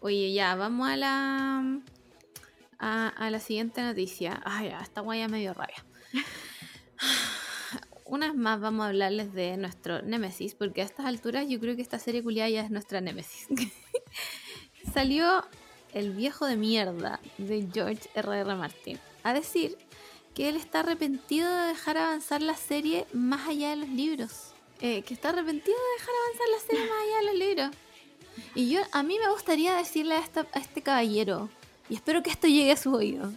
Oye, 0.00 0.32
ya, 0.32 0.54
vamos 0.56 0.88
a 0.88 0.96
la 0.96 1.80
a, 2.78 3.08
a 3.08 3.30
la 3.30 3.40
siguiente 3.40 3.82
noticia. 3.82 4.42
Ay, 4.44 4.70
ya, 4.70 4.80
esta 4.80 5.00
guaya 5.00 5.28
me 5.28 5.38
dio 5.38 5.54
rabia. 5.54 5.84
Unas 8.04 8.34
más 8.36 8.60
vamos 8.60 8.84
a 8.84 8.88
hablarles 8.88 9.32
de 9.32 9.56
nuestro 9.56 10.02
Némesis, 10.02 10.54
porque 10.54 10.82
a 10.82 10.84
estas 10.84 11.06
alturas 11.06 11.48
yo 11.48 11.58
creo 11.58 11.74
que 11.74 11.82
esta 11.82 11.98
serie 11.98 12.22
culiada 12.22 12.48
ya 12.48 12.62
es 12.62 12.70
nuestra 12.70 13.00
Némesis. 13.00 13.48
Salió 14.92 15.44
el 15.96 16.12
viejo 16.12 16.44
de 16.44 16.56
mierda 16.56 17.20
de 17.38 17.66
George 17.72 18.10
R.R. 18.14 18.54
Martin 18.54 19.00
a 19.22 19.32
decir 19.32 19.78
que 20.34 20.50
él 20.50 20.56
está 20.56 20.80
arrepentido 20.80 21.50
de 21.50 21.68
dejar 21.68 21.96
avanzar 21.96 22.42
la 22.42 22.54
serie 22.54 23.06
más 23.14 23.48
allá 23.48 23.70
de 23.70 23.76
los 23.76 23.88
libros. 23.88 24.52
Eh, 24.82 25.00
que 25.02 25.14
está 25.14 25.30
arrepentido 25.30 25.74
de 25.74 25.98
dejar 25.98 26.14
avanzar 26.22 26.48
la 26.50 26.60
serie 26.66 26.90
más 26.90 27.02
allá 27.02 27.16
de 27.16 27.24
los 27.24 27.34
libros. 27.34 27.70
Y 28.54 28.68
yo, 28.68 28.82
a 28.92 29.02
mí 29.02 29.18
me 29.18 29.30
gustaría 29.30 29.74
decirle 29.74 30.16
a, 30.16 30.58
este 30.58 30.82
caballero, 30.82 31.48
y 31.88 31.94
espero 31.94 32.22
que 32.22 32.28
esto 32.28 32.46
llegue 32.46 32.72
a 32.72 32.76
su 32.76 32.92
oído. 32.92 33.32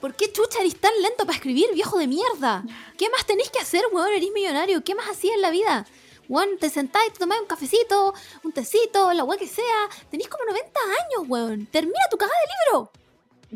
¿Por 0.00 0.14
qué 0.14 0.30
chucha 0.30 0.60
eres 0.60 0.80
tan 0.80 0.92
lento 1.02 1.26
para 1.26 1.36
escribir, 1.36 1.66
viejo 1.74 1.98
de 1.98 2.06
mierda? 2.06 2.62
¿Qué 2.96 3.10
más 3.10 3.26
tenéis 3.26 3.50
que 3.50 3.58
hacer, 3.58 3.82
weón? 3.90 4.12
Eres 4.12 4.30
millonario. 4.32 4.84
¿Qué 4.84 4.94
más 4.94 5.08
hacías 5.08 5.34
en 5.34 5.42
la 5.42 5.50
vida? 5.50 5.84
Weón, 6.28 6.58
te 6.58 6.68
sentás 6.68 7.02
y 7.08 7.12
te 7.12 7.18
tomás 7.18 7.40
un 7.40 7.46
cafecito, 7.46 8.14
un 8.44 8.52
tecito, 8.52 9.12
la 9.14 9.24
weá 9.24 9.38
que 9.38 9.46
sea. 9.46 9.88
Tenés 10.10 10.28
como 10.28 10.44
90 10.44 10.80
años, 10.80 11.28
weón. 11.28 11.66
Termina 11.66 11.98
tu 12.10 12.16
cagada 12.18 12.36
de 12.40 12.72
libro. 12.72 12.90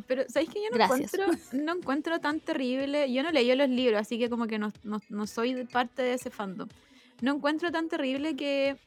Pero, 0.06 0.24
¿sabéis 0.28 0.50
que 0.50 0.62
yo 0.62 0.70
no 0.70 0.76
Gracias. 0.76 1.12
encuentro, 1.14 1.38
no 1.52 1.72
encuentro 1.74 2.18
tan 2.20 2.40
terrible? 2.40 3.12
Yo 3.12 3.22
no 3.22 3.30
leí 3.30 3.54
los 3.54 3.68
libros, 3.68 4.00
así 4.00 4.18
que 4.18 4.30
como 4.30 4.46
que 4.46 4.58
no, 4.58 4.72
no, 4.84 5.02
no 5.10 5.26
soy 5.26 5.66
parte 5.66 6.02
de 6.02 6.14
ese 6.14 6.30
fandom. 6.30 6.68
No 7.20 7.34
encuentro 7.34 7.70
tan 7.70 7.88
terrible 7.88 8.34
que 8.36 8.78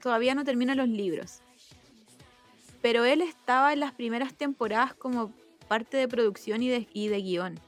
todavía 0.00 0.34
no 0.36 0.44
termina 0.44 0.76
los 0.76 0.88
libros. 0.88 1.40
Pero 2.80 3.04
él 3.04 3.20
estaba 3.20 3.72
en 3.72 3.80
las 3.80 3.92
primeras 3.92 4.34
temporadas 4.34 4.94
como 4.94 5.32
parte 5.66 5.96
de 5.96 6.06
producción 6.06 6.62
y 6.62 6.68
de, 6.68 6.88
y 6.92 7.08
de 7.08 7.20
guion. 7.20 7.60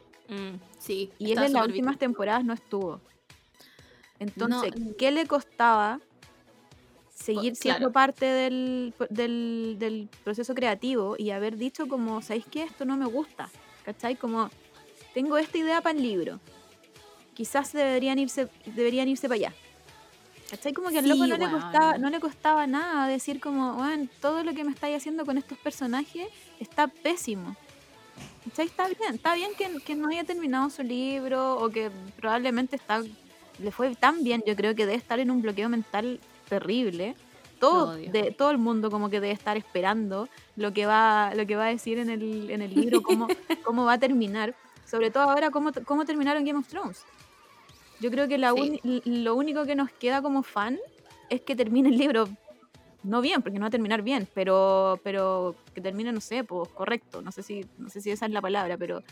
sí. 0.78 1.10
Y 1.18 1.32
él 1.32 1.42
en 1.42 1.54
las 1.54 1.66
últimas 1.66 1.98
temporadas 1.98 2.44
no 2.44 2.52
estuvo. 2.52 3.00
Entonces, 4.18 4.78
No. 4.78 4.96
¿qué 4.96 5.10
le 5.10 5.26
costaba 5.26 6.00
seguir 7.14 7.56
siendo 7.56 7.92
parte 7.92 8.24
del, 8.26 8.94
del, 9.10 9.76
del 9.78 10.08
proceso 10.24 10.54
creativo 10.54 11.16
y 11.18 11.30
haber 11.30 11.56
dicho 11.56 11.88
como, 11.88 12.22
¿sabéis 12.22 12.46
qué? 12.50 12.62
Esto 12.64 12.84
no 12.84 12.96
me 12.96 13.06
gusta. 13.06 13.48
¿Cachai? 13.84 14.16
Como, 14.16 14.50
tengo 15.14 15.38
esta 15.38 15.58
idea 15.58 15.80
para 15.80 15.96
el 15.96 16.02
libro. 16.02 16.40
Quizás 17.34 17.72
deberían 17.72 18.18
irse, 18.18 18.48
deberían 18.66 19.08
irse 19.08 19.28
para 19.28 19.36
allá. 19.36 19.54
¿Cachai? 20.50 20.72
Como 20.72 20.88
que 20.90 20.98
al 20.98 21.04
Sí, 21.04 21.10
loco 21.10 21.26
no 21.26 21.36
le, 21.36 21.50
costaba, 21.50 21.98
no 21.98 22.10
le 22.10 22.20
costaba 22.20 22.66
nada 22.66 23.08
decir 23.08 23.40
como, 23.40 23.74
bueno, 23.74 24.08
todo 24.20 24.44
lo 24.44 24.54
que 24.54 24.64
me 24.64 24.70
estáis 24.70 24.96
haciendo 24.96 25.26
con 25.26 25.36
estos 25.38 25.58
personajes 25.58 26.28
está 26.60 26.86
pésimo. 26.88 27.56
¿Cachai? 28.44 28.66
Está 28.66 28.86
bien, 28.88 29.14
está 29.14 29.34
bien 29.34 29.50
que, 29.58 29.80
que 29.82 29.94
no 29.96 30.08
haya 30.08 30.24
terminado 30.24 30.70
su 30.70 30.82
libro 30.82 31.58
o 31.58 31.68
que 31.70 31.90
probablemente 32.16 32.76
está 32.76 33.02
le 33.58 33.70
fue 33.70 33.94
tan 33.94 34.22
bien, 34.22 34.42
yo 34.46 34.56
creo 34.56 34.74
que 34.74 34.86
debe 34.86 34.98
estar 34.98 35.18
en 35.18 35.30
un 35.30 35.42
bloqueo 35.42 35.68
mental 35.68 36.20
terrible. 36.48 37.14
Todo, 37.58 37.94
de, 37.94 38.32
todo 38.32 38.50
el 38.50 38.58
mundo 38.58 38.90
como 38.90 39.08
que 39.08 39.18
debe 39.18 39.32
estar 39.32 39.56
esperando 39.56 40.28
lo 40.56 40.74
que 40.74 40.84
va, 40.84 41.32
lo 41.34 41.46
que 41.46 41.56
va 41.56 41.64
a 41.64 41.68
decir 41.68 41.98
en 41.98 42.10
el, 42.10 42.50
en 42.50 42.60
el 42.60 42.74
libro, 42.74 43.02
cómo, 43.02 43.28
cómo 43.64 43.86
va 43.86 43.94
a 43.94 43.98
terminar. 43.98 44.54
Sobre 44.84 45.10
todo 45.10 45.22
ahora, 45.22 45.50
cómo, 45.50 45.70
cómo 45.86 46.04
terminaron 46.04 46.44
Game 46.44 46.58
of 46.58 46.68
Thrones. 46.68 47.04
Yo 47.98 48.10
creo 48.10 48.28
que 48.28 48.36
la 48.36 48.52
Sí. 48.52 48.80
lo 49.06 49.34
único 49.34 49.64
que 49.64 49.74
nos 49.74 49.90
queda 49.90 50.20
como 50.20 50.42
fan 50.42 50.78
es 51.30 51.40
que 51.40 51.56
termine 51.56 51.88
el 51.88 51.96
libro 51.96 52.28
no 53.02 53.20
bien, 53.20 53.40
porque 53.40 53.58
no 53.58 53.64
va 53.64 53.68
a 53.68 53.70
terminar 53.70 54.02
bien, 54.02 54.28
pero 54.34 55.00
pero 55.02 55.54
que 55.74 55.80
termine, 55.80 56.12
no 56.12 56.20
sé, 56.20 56.44
pues 56.44 56.68
correcto, 56.70 57.22
no 57.22 57.32
sé 57.32 57.42
si 57.42 57.64
no 57.78 57.88
sé 57.88 58.00
si 58.00 58.10
esa 58.10 58.26
es 58.26 58.32
la 58.32 58.42
palabra, 58.42 58.76
pero 58.76 59.02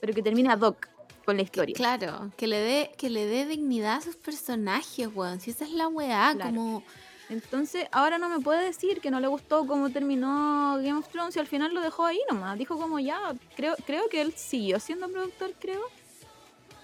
pero 0.00 0.14
que 0.14 0.22
termine 0.22 0.50
ad 0.50 0.60
hoc 0.60 0.88
con 1.24 1.36
la 1.36 1.42
historia. 1.42 1.74
Claro, 1.74 2.30
que 2.36 2.46
le 2.46 2.58
dé, 2.58 2.90
que 2.96 3.10
le 3.10 3.26
dé 3.26 3.46
dignidad 3.46 3.96
a 3.96 4.00
sus 4.00 4.16
personajes, 4.16 5.08
weón. 5.14 5.40
Si 5.40 5.50
esa 5.50 5.64
es 5.64 5.70
la 5.72 5.88
weá, 5.88 6.32
Claro. 6.34 6.50
como. 6.50 6.82
Entonces, 7.28 7.86
ahora 7.92 8.18
no 8.18 8.28
me 8.28 8.40
puede 8.40 8.62
decir 8.64 9.00
que 9.00 9.10
no 9.10 9.18
le 9.18 9.26
gustó 9.28 9.66
cómo 9.66 9.88
terminó 9.90 10.74
Game 10.82 10.94
of 10.98 11.08
Thrones 11.08 11.34
y 11.36 11.38
al 11.38 11.46
final 11.46 11.72
lo 11.72 11.80
dejó 11.80 12.04
ahí 12.04 12.18
nomás. 12.30 12.58
Dijo 12.58 12.76
como 12.76 12.98
ya, 12.98 13.18
creo, 13.56 13.74
creo 13.86 14.08
que 14.10 14.20
él 14.20 14.34
siguió 14.36 14.78
siendo 14.80 15.08
productor, 15.08 15.52
creo. 15.58 15.80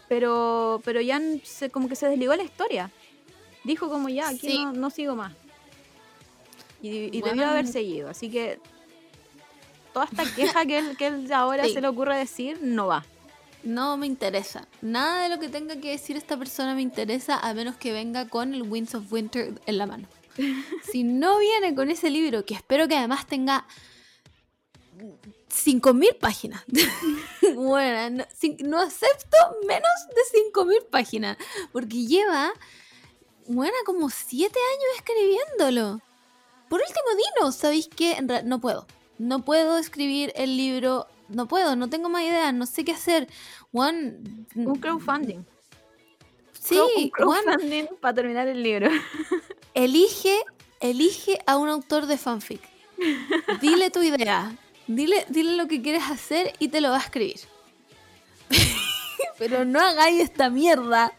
Pero, 0.08 0.80
pero 0.84 1.00
ya 1.02 1.20
se, 1.44 1.68
como 1.68 1.86
que 1.88 1.96
se 1.96 2.08
desligó 2.08 2.30
de 2.32 2.38
la 2.38 2.44
historia. 2.44 2.90
Dijo 3.64 3.90
como 3.90 4.08
ya, 4.08 4.28
aquí 4.28 4.38
Sí. 4.52 4.64
no, 4.64 4.72
no 4.72 4.88
sigo 4.90 5.14
más. 5.14 5.34
Y, 6.80 6.88
y 7.14 7.20
Bueno. 7.20 7.34
debió 7.36 7.48
haber 7.50 7.66
seguido. 7.66 8.08
Así 8.08 8.30
que 8.30 8.58
toda 9.92 10.06
esta 10.06 10.24
queja 10.34 10.64
que 10.64 10.78
él, 10.78 10.96
que 10.96 11.08
él 11.08 11.30
ahora 11.32 11.64
Sí. 11.64 11.74
se 11.74 11.80
le 11.82 11.88
ocurre 11.88 12.16
decir 12.16 12.58
no 12.62 12.86
va. 12.86 13.04
No 13.62 13.96
me 13.96 14.06
interesa. 14.06 14.68
Nada 14.80 15.22
de 15.22 15.28
lo 15.28 15.40
que 15.40 15.48
tenga 15.48 15.76
que 15.76 15.90
decir 15.90 16.16
esta 16.16 16.36
persona 16.36 16.74
me 16.74 16.82
interesa 16.82 17.38
a 17.38 17.54
menos 17.54 17.76
que 17.76 17.92
venga 17.92 18.28
con 18.28 18.54
el 18.54 18.62
Winds 18.62 18.94
of 18.94 19.12
Winter 19.12 19.60
en 19.66 19.78
la 19.78 19.86
mano. 19.86 20.08
Si 20.92 21.02
no 21.02 21.38
viene 21.38 21.74
con 21.74 21.90
ese 21.90 22.10
libro, 22.10 22.44
que 22.44 22.54
espero 22.54 22.88
que 22.88 22.96
además 22.96 23.26
tenga 23.26 23.66
5.000 25.50 26.18
páginas. 26.18 26.62
bueno, 27.54 28.24
no, 28.60 28.80
acepto 28.80 29.36
menos 29.66 29.90
de 30.14 30.40
5.000 30.54 30.86
páginas. 30.90 31.36
Porque 31.72 32.06
lleva, 32.06 32.52
bueno, 33.46 33.74
como 33.84 34.10
7 34.10 34.44
años 34.44 34.88
escribiéndolo. 34.96 36.00
Por 36.68 36.80
último, 36.80 37.06
dinos, 37.36 37.56
¿sabéis 37.56 37.88
qué? 37.88 38.20
No 38.44 38.60
puedo. 38.60 38.86
No 39.18 39.44
puedo 39.44 39.78
escribir 39.78 40.32
el 40.36 40.56
libro. 40.56 41.06
No 41.28 41.46
puedo, 41.46 41.76
no 41.76 41.88
tengo 41.88 42.08
más 42.08 42.22
ideas, 42.22 42.54
no 42.54 42.66
sé 42.66 42.84
qué 42.84 42.92
hacer. 42.92 43.28
Juan. 43.72 44.46
Un 44.54 44.76
crowdfunding. 44.76 45.44
Sí, 46.58 46.78
un 46.78 47.10
Juan, 47.10 47.44
crowdfunding 47.44 47.86
para 48.00 48.14
terminar 48.14 48.48
el 48.48 48.62
libro. 48.62 48.88
elige, 49.74 50.38
elige 50.80 51.38
a 51.46 51.56
un 51.56 51.68
autor 51.68 52.06
de 52.06 52.16
fanfic. 52.16 52.60
Dile 53.60 53.90
tu 53.90 54.02
idea. 54.02 54.56
Dile, 54.86 55.26
dile 55.28 55.56
lo 55.56 55.68
que 55.68 55.82
quieres 55.82 56.04
hacer 56.10 56.54
y 56.58 56.68
te 56.68 56.80
lo 56.80 56.90
va 56.90 56.96
a 56.96 57.00
escribir. 57.00 57.40
Pero 59.38 59.64
no 59.64 59.80
hagáis 59.80 60.20
esta 60.20 60.50
mierda 60.50 61.12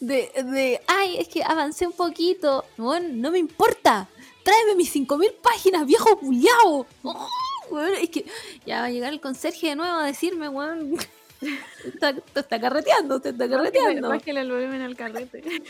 de, 0.00 0.30
de, 0.34 0.80
ay, 0.86 1.16
es 1.18 1.28
que 1.28 1.42
avancé 1.42 1.86
un 1.86 1.92
poquito. 1.92 2.64
Bueno, 2.76 3.08
no 3.12 3.30
me 3.30 3.38
importa. 3.38 4.08
Tráeme 4.42 4.74
mis 4.74 4.90
5000 4.90 5.32
páginas, 5.42 5.86
viejo 5.86 6.18
culiao. 6.18 6.86
Oh, 7.02 7.28
weón, 7.70 7.94
es 7.94 8.10
que 8.10 8.24
ya 8.66 8.80
va 8.80 8.86
a 8.86 8.90
llegar 8.90 9.12
el 9.12 9.20
conserje 9.20 9.68
de 9.68 9.76
nuevo 9.76 9.98
a 9.98 10.06
decirme, 10.06 10.48
weón. 10.48 10.96
Está, 11.84 12.14
te 12.14 12.40
está 12.40 12.58
carreteando, 12.58 13.20
te 13.20 13.28
está 13.28 13.46
carreteando. 13.46 14.08
Bájale 14.08 14.40
el 14.40 14.50
volumen 14.50 14.80
al 14.80 14.96
carrete. 14.96 15.42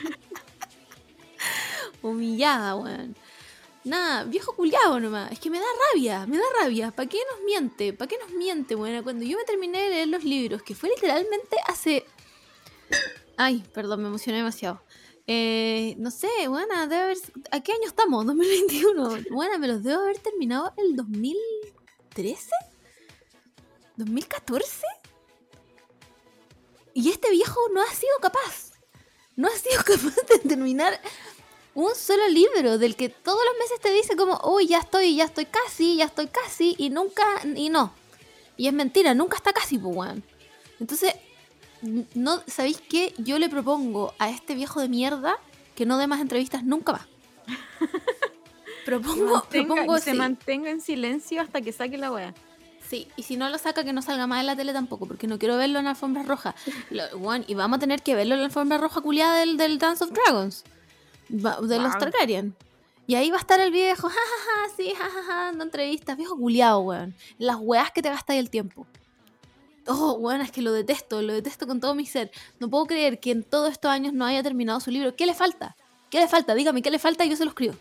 Humillada, 2.02 2.76
weón. 2.76 3.16
Nada, 3.82 4.24
viejo 4.24 4.54
culiado 4.54 5.00
nomás. 5.00 5.32
Es 5.32 5.40
que 5.40 5.50
me 5.50 5.58
da 5.58 5.66
rabia, 5.90 6.26
me 6.26 6.38
da 6.38 6.44
rabia. 6.60 6.90
¿Para 6.90 7.08
qué 7.08 7.18
nos 7.30 7.44
miente? 7.44 7.92
¿Para 7.92 8.08
qué 8.08 8.16
nos 8.18 8.30
miente, 8.30 8.74
weón? 8.74 9.02
Cuando 9.02 9.24
yo 9.24 9.36
me 9.36 9.44
terminé 9.44 9.82
de 9.82 9.90
leer 9.90 10.08
los 10.08 10.22
libros, 10.22 10.62
que 10.62 10.74
fue 10.74 10.90
literalmente 10.90 11.56
hace. 11.66 12.04
Ay, 13.36 13.64
perdón, 13.74 14.02
me 14.02 14.08
emocioné 14.08 14.38
demasiado. 14.38 14.80
Eh, 15.26 15.94
no 15.98 16.10
sé, 16.10 16.28
buena, 16.48 16.86
debe 16.86 17.02
haber. 17.02 17.18
¿A 17.50 17.60
qué 17.60 17.72
año 17.72 17.86
estamos? 17.86 18.24
2021. 18.26 19.18
Buena, 19.30 19.58
me 19.58 19.68
los 19.68 19.82
debo 19.82 20.02
haber 20.02 20.18
terminado 20.18 20.72
el 20.76 20.96
2013. 22.14 22.50
¿2014? 23.96 24.82
Y 26.94 27.10
este 27.10 27.30
viejo 27.30 27.60
no 27.72 27.82
ha 27.82 27.92
sido 27.92 28.16
capaz. 28.20 28.72
No 29.36 29.48
ha 29.48 29.56
sido 29.56 29.78
capaz 29.84 30.14
de 30.28 30.48
terminar 30.48 31.00
un 31.74 31.94
solo 31.96 32.28
libro 32.28 32.78
del 32.78 32.94
que 32.94 33.08
todos 33.08 33.40
los 33.44 33.58
meses 33.58 33.80
te 33.80 33.92
dice 33.92 34.16
como, 34.16 34.40
uy, 34.44 34.68
ya 34.68 34.78
estoy, 34.78 35.16
ya 35.16 35.24
estoy 35.24 35.46
casi, 35.46 35.96
ya 35.96 36.04
estoy 36.04 36.28
casi, 36.28 36.76
y 36.78 36.90
nunca, 36.90 37.24
y 37.56 37.68
no. 37.68 37.92
Y 38.56 38.68
es 38.68 38.72
mentira, 38.72 39.12
nunca 39.14 39.36
está 39.36 39.52
casi, 39.52 39.78
pues. 39.78 40.12
Entonces, 40.78 41.14
no, 42.14 42.42
¿sabéis 42.46 42.80
qué? 42.80 43.12
Yo 43.18 43.40
le 43.40 43.48
propongo 43.48 44.14
a 44.20 44.30
este 44.30 44.54
viejo 44.54 44.80
de 44.80 44.88
mierda 44.88 45.38
que 45.74 45.84
no 45.84 45.98
dé 45.98 46.06
más 46.06 46.20
entrevistas 46.20 46.62
nunca 46.62 46.92
más. 46.92 47.06
propongo, 48.84 49.34
Mantenga- 49.36 49.66
propongo, 49.74 49.98
se 49.98 50.12
sí. 50.12 50.16
mantenga 50.16 50.70
en 50.70 50.80
silencio 50.80 51.40
hasta 51.42 51.60
que 51.60 51.72
saque 51.72 51.96
la 51.98 52.10
wea. 52.12 52.34
Sí, 52.88 53.08
y 53.16 53.22
si 53.22 53.36
no 53.36 53.48
lo 53.48 53.56
saca, 53.58 53.82
que 53.82 53.92
no 53.92 54.02
salga 54.02 54.26
más 54.26 54.40
en 54.40 54.46
la 54.46 54.56
tele 54.56 54.72
tampoco, 54.72 55.06
porque 55.06 55.26
no 55.26 55.38
quiero 55.38 55.56
verlo 55.56 55.78
en 55.78 55.84
la 55.86 55.90
alfombra 55.92 56.22
roja. 56.22 56.54
Lo- 56.90 57.04
y 57.46 57.54
vamos 57.54 57.76
a 57.76 57.80
tener 57.80 58.02
que 58.02 58.14
verlo 58.14 58.34
en 58.34 58.40
la 58.40 58.46
alfombra 58.46 58.76
roja 58.78 59.00
culiada 59.00 59.38
del, 59.40 59.56
del 59.56 59.78
Dance 59.78 60.04
of 60.04 60.10
Dragons, 60.12 60.64
Va- 61.44 61.60
de 61.60 61.78
los. 61.78 61.96
Targaryen. 61.98 62.54
Y 63.06 63.16
ahí 63.16 63.30
va 63.30 63.36
a 63.36 63.40
estar 63.40 63.58
el 63.60 63.70
viejo, 63.70 64.08
jajaja, 64.08 64.74
sí, 64.76 64.92
jajaja, 64.96 65.34
dando 65.46 65.64
entrevistas, 65.64 66.16
viejo 66.16 66.36
culiado, 66.36 66.80
weón. 66.80 67.14
Las 67.38 67.56
weas 67.60 67.90
que 67.90 68.02
te 68.02 68.08
gastáis 68.10 68.40
el 68.40 68.50
tiempo. 68.50 68.86
Oh, 69.86 70.12
weón, 70.14 70.40
es 70.40 70.50
que 70.50 70.62
lo 70.62 70.72
detesto, 70.72 71.20
lo 71.20 71.32
detesto 71.34 71.66
con 71.66 71.80
todo 71.80 71.94
mi 71.94 72.06
ser. 72.06 72.30
No 72.58 72.70
puedo 72.70 72.86
creer 72.86 73.20
que 73.20 73.30
en 73.30 73.42
todos 73.44 73.70
estos 73.72 73.90
años 73.90 74.12
no 74.14 74.24
haya 74.24 74.42
terminado 74.42 74.80
su 74.80 74.90
libro. 74.90 75.14
¿Qué 75.16 75.26
le 75.26 75.34
falta? 75.34 75.76
¿Qué 76.10 76.18
le 76.20 76.28
falta? 76.28 76.54
Dígame, 76.54 76.80
¿qué 76.80 76.90
le 76.90 76.98
falta? 76.98 77.24
Y 77.24 77.30
yo 77.30 77.36
se 77.36 77.44
lo 77.44 77.50
escribo. 77.50 77.74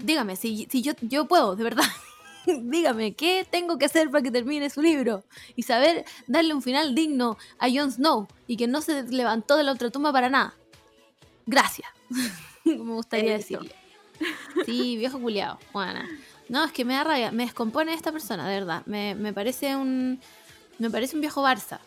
Dígame, 0.00 0.36
si, 0.36 0.66
si 0.70 0.82
yo, 0.82 0.92
yo 1.00 1.26
puedo, 1.26 1.56
de 1.56 1.64
verdad. 1.64 1.84
Dígame, 2.46 3.14
¿qué 3.14 3.46
tengo 3.50 3.78
que 3.78 3.86
hacer 3.86 4.10
para 4.10 4.22
que 4.22 4.30
termine 4.30 4.68
su 4.70 4.82
libro? 4.82 5.24
Y 5.56 5.62
saber 5.62 6.04
darle 6.26 6.54
un 6.54 6.62
final 6.62 6.94
digno 6.94 7.38
a 7.58 7.68
Jon 7.70 7.90
Snow 7.90 8.28
y 8.46 8.56
que 8.56 8.66
no 8.66 8.80
se 8.82 9.04
levantó 9.04 9.56
de 9.56 9.64
la 9.64 9.72
otra 9.72 9.90
tumba 9.90 10.12
para 10.12 10.28
nada. 10.28 10.54
Gracias. 11.46 11.88
Me 12.64 12.76
gustaría 12.76 13.36
Eso. 13.36 13.58
decirle. 13.58 13.74
Sí, 14.64 14.96
viejo 14.96 15.18
culiado. 15.18 15.58
Bueno. 15.72 16.00
No, 16.48 16.64
es 16.64 16.72
que 16.72 16.84
me 16.84 16.94
da 16.94 17.04
rabia. 17.04 17.32
Me 17.32 17.44
descompone 17.44 17.94
esta 17.94 18.12
persona, 18.12 18.48
de 18.48 18.60
verdad. 18.60 18.82
Me, 18.86 19.14
me 19.14 19.32
parece 19.32 19.74
un. 19.76 20.20
Me 20.78 20.90
parece 20.90 21.16
un 21.16 21.20
viejo 21.20 21.42
Barça. 21.42 21.78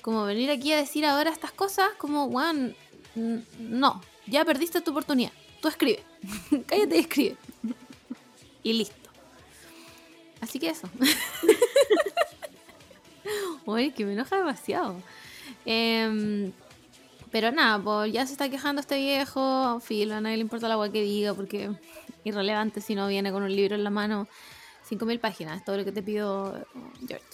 Como 0.00 0.24
venir 0.24 0.50
aquí 0.50 0.72
a 0.72 0.76
decir 0.76 1.04
ahora 1.04 1.30
estas 1.30 1.52
cosas, 1.52 1.88
como, 1.98 2.28
Juan, 2.28 2.74
no, 3.14 4.00
ya 4.26 4.44
perdiste 4.44 4.80
tu 4.80 4.90
oportunidad. 4.90 5.32
Tú 5.62 5.68
escribe. 5.68 6.02
Cállate 6.66 6.96
y 6.96 6.98
escribe. 6.98 7.36
Y 8.64 8.72
listo. 8.72 9.10
Así 10.40 10.58
que 10.58 10.70
eso. 10.70 10.88
Oye, 13.64 13.94
que 13.94 14.04
me 14.04 14.14
enoja 14.14 14.38
demasiado. 14.38 15.00
Em, 15.64 16.52
pero 17.30 17.52
nada, 17.52 17.78
pues 17.78 18.12
ya 18.12 18.26
se 18.26 18.32
está 18.32 18.50
quejando 18.50 18.80
este 18.80 18.96
viejo. 18.96 19.78
Filo, 19.80 20.16
a 20.16 20.20
nadie 20.20 20.36
le 20.36 20.42
importa 20.42 20.66
la 20.66 20.74
agua 20.74 20.90
que 20.90 21.00
diga 21.00 21.32
porque 21.32 21.70
irrelevante 22.24 22.80
si 22.80 22.96
no 22.96 23.06
viene 23.06 23.30
con 23.30 23.44
un 23.44 23.54
libro 23.54 23.76
en 23.76 23.84
la 23.84 23.90
mano. 23.90 24.26
5.000 24.90 25.20
páginas, 25.20 25.64
todo 25.64 25.76
lo 25.76 25.84
que 25.84 25.92
te 25.92 26.02
pido, 26.02 26.66
George. 27.06 27.24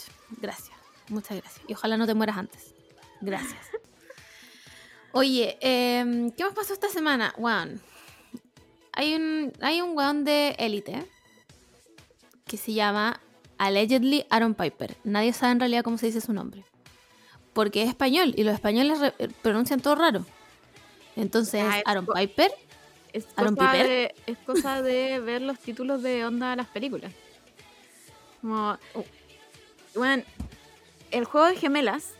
Gracias, 0.42 0.76
muchas 1.08 1.38
gracias. 1.38 1.62
Y 1.66 1.72
ojalá 1.72 1.96
no 1.96 2.06
te 2.06 2.12
mueras 2.12 2.36
antes. 2.36 2.74
Gracias. 3.22 3.68
Oye, 5.12 5.56
em, 5.62 6.30
¿qué 6.30 6.44
más 6.44 6.52
pasó 6.52 6.74
esta 6.74 6.90
semana? 6.90 7.34
Weón. 7.38 7.87
Hay 8.98 9.14
un, 9.14 9.52
hay 9.60 9.80
un 9.80 9.96
weón 9.96 10.24
de 10.24 10.56
élite 10.58 11.06
que 12.46 12.56
se 12.56 12.72
llama 12.72 13.20
Allegedly 13.56 14.26
Aaron 14.28 14.54
Piper. 14.54 14.96
Nadie 15.04 15.32
sabe 15.32 15.52
en 15.52 15.60
realidad 15.60 15.84
cómo 15.84 15.98
se 15.98 16.06
dice 16.06 16.20
su 16.20 16.32
nombre. 16.32 16.64
Porque 17.52 17.84
es 17.84 17.88
español 17.88 18.34
y 18.36 18.42
los 18.42 18.54
españoles 18.54 18.98
eh, 19.20 19.28
pronuncian 19.40 19.78
todo 19.80 19.94
raro. 19.94 20.26
Entonces, 21.14 21.62
Ah, 21.64 21.78
es 21.78 21.82
Aaron 21.86 22.06
Piper. 22.06 22.50
Es 23.12 23.28
¿Aaron 23.36 23.54
cosa, 23.54 23.70
Piper? 23.72 23.86
de, 23.86 24.14
es 24.26 24.38
cosa 24.38 24.82
de 24.82 25.20
ver 25.20 25.42
los 25.42 25.60
títulos 25.60 26.02
de 26.02 26.24
onda 26.24 26.50
de 26.50 26.56
las 26.56 26.66
películas. 26.66 27.12
Como. 28.40 28.76
Bueno, 29.94 30.24
el 31.12 31.24
juego 31.24 31.46
de 31.46 31.56
gemelas 31.56 32.14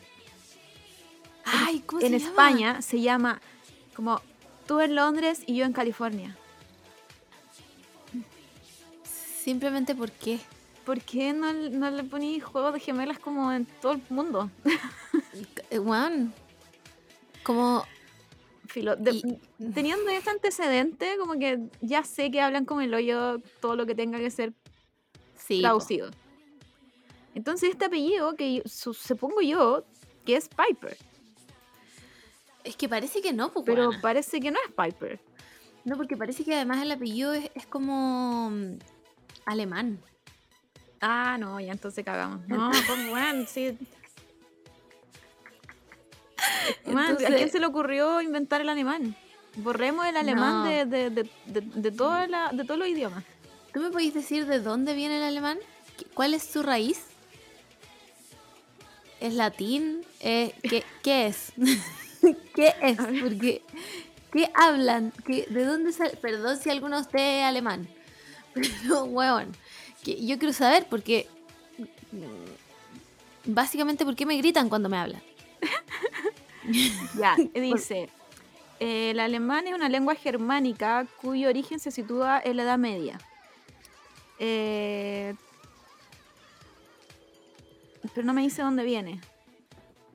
Ay, 1.44 1.80
¿cómo 1.80 2.02
en 2.02 2.12
se 2.12 2.18
llama? 2.18 2.28
España 2.30 2.82
se 2.82 3.00
llama 3.00 3.40
como 3.96 4.20
tú 4.66 4.78
en 4.80 4.94
Londres 4.94 5.42
y 5.44 5.56
yo 5.56 5.64
en 5.64 5.72
California. 5.72 6.36
Simplemente 9.48 9.94
porque. 9.94 10.38
¿Por 10.84 11.00
qué 11.00 11.32
no, 11.32 11.50
no 11.52 11.90
le 11.90 12.04
poní 12.04 12.38
juegos 12.38 12.74
de 12.74 12.80
gemelas 12.80 13.18
como 13.18 13.50
en 13.50 13.64
todo 13.80 13.92
el 13.92 14.02
mundo? 14.10 14.50
Weón. 15.70 16.34
Como. 17.42 17.82
Filo, 18.66 18.94
de- 18.96 19.12
Y- 19.12 19.38
teniendo 19.72 20.10
ese 20.10 20.28
antecedente, 20.28 21.16
como 21.18 21.32
que 21.38 21.60
ya 21.80 22.04
sé 22.04 22.30
que 22.30 22.42
hablan 22.42 22.66
con 22.66 22.82
el 22.82 22.92
hoyo 22.92 23.38
todo 23.62 23.74
lo 23.74 23.86
que 23.86 23.94
tenga 23.94 24.18
que 24.18 24.30
ser 24.30 24.52
Sí. 25.38 25.56
po. 25.56 25.62
traducido. 25.62 26.10
Entonces 27.34 27.70
este 27.70 27.86
apellido 27.86 28.34
que 28.36 28.56
yo- 28.56 28.62
su- 28.66 28.92
supongo 28.92 29.40
yo 29.40 29.84
que 30.26 30.36
es 30.36 30.50
Piper. 30.50 30.98
Es 32.64 32.76
que 32.76 32.86
parece 32.86 33.22
que 33.22 33.32
no, 33.32 33.50
pues, 33.50 33.64
pero 33.64 33.90
parece 34.02 34.40
que 34.40 34.50
no 34.50 34.58
es 34.66 34.74
Piper. 34.74 35.18
No, 35.86 35.96
porque 35.96 36.18
parece 36.18 36.44
que 36.44 36.54
además 36.54 36.82
el 36.82 36.92
apellido 36.92 37.32
es, 37.32 37.50
es 37.54 37.66
como 37.66 38.50
alemán. 39.52 39.98
Ah, 41.00 41.36
no, 41.38 41.60
ya 41.60 41.72
entonces 41.72 42.04
cagamos. 42.04 42.46
No, 42.48 42.70
pues 42.70 43.08
bueno, 43.08 43.44
sí. 43.48 43.76
Man, 46.86 47.14
¿A 47.14 47.16
quién 47.16 47.50
se 47.50 47.58
le 47.60 47.66
ocurrió 47.66 48.20
inventar 48.20 48.60
el 48.60 48.68
alemán? 48.68 49.14
Borremos 49.56 50.06
el 50.06 50.16
alemán 50.16 50.64
No. 50.64 50.64
de, 50.64 50.84
de, 50.86 51.10
de, 51.10 51.60
de, 51.60 51.90
toda 51.92 52.26
la- 52.26 52.50
de 52.52 52.64
todos 52.64 52.78
los 52.78 52.88
idiomas. 52.88 53.24
¿Tú 53.72 53.80
me 53.80 53.90
podéis 53.90 54.14
decir 54.14 54.46
de 54.46 54.60
dónde 54.60 54.94
viene 54.94 55.16
el 55.18 55.22
alemán? 55.24 55.58
¿Qué- 55.96 56.04
¿Cuál 56.14 56.34
es 56.34 56.42
su 56.44 56.62
raíz? 56.62 57.00
¿Es 59.20 59.34
latín? 59.34 60.02
Eh, 60.20 60.54
¿qué, 60.62 60.84
qué 61.02 61.26
es? 61.26 61.52
¿Qué 62.54 62.74
es? 62.82 62.96
Porque, 63.22 63.62
¿qué 64.32 64.50
hablan? 64.54 65.12
¿Qué, 65.26 65.46
¿De 65.50 65.64
dónde 65.64 65.92
sale? 65.92 66.16
Perdón 66.16 66.56
si 66.58 66.70
alguno 66.70 66.96
de 66.96 67.02
ustedes 67.02 67.40
es 67.40 67.44
alemán. 67.44 67.88
Pero, 68.60 69.04
weón, 69.04 69.54
que 70.02 70.24
yo 70.24 70.38
quiero 70.38 70.52
saber 70.52 70.86
porque... 70.88 71.26
mm, 72.12 72.48
Básicamente, 73.50 74.04
¿por 74.04 74.14
qué 74.14 74.26
me 74.26 74.36
gritan 74.36 74.68
cuando 74.68 74.88
me 74.88 74.98
hablan? 74.98 75.22
Ya, 77.18 77.34
dice, 77.54 78.10
eh, 78.78 79.12
el 79.12 79.20
alemán 79.20 79.66
es 79.66 79.74
una 79.74 79.88
lengua 79.88 80.14
germánica 80.14 81.06
cuyo 81.22 81.48
origen 81.48 81.80
se 81.80 81.90
sitúa 81.90 82.42
en 82.44 82.58
la 82.58 82.64
Edad 82.64 82.76
Media. 82.76 83.18
Eh, 84.38 85.34
pero 88.14 88.26
no 88.26 88.34
me 88.34 88.42
dice 88.42 88.60
dónde 88.60 88.84
viene. 88.84 89.18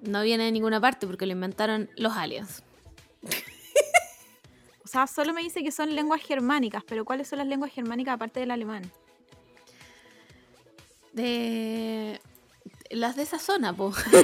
No 0.03 0.21
viene 0.21 0.43
de 0.43 0.51
ninguna 0.51 0.79
parte 0.79 1.07
porque 1.07 1.25
lo 1.25 1.31
inventaron 1.31 1.89
los 1.95 2.13
aliens. 2.13 2.61
Sea, 4.93 5.07
solo 5.07 5.33
me 5.33 5.41
dice 5.41 5.63
que 5.63 5.71
son 5.71 5.95
lenguas 5.95 6.21
germánicas, 6.21 6.83
pero 6.87 7.03
¿cuáles 7.03 7.27
son 7.27 7.39
las 7.39 7.47
lenguas 7.47 7.71
germánicas 7.73 8.13
aparte 8.13 8.39
del 8.39 8.51
alemán? 8.51 8.91
De... 11.13 12.21
Las 12.91 13.15
de 13.15 13.23
esa 13.23 13.39
zona, 13.39 13.73
po. 13.75 13.91
¿Qué 14.11 14.17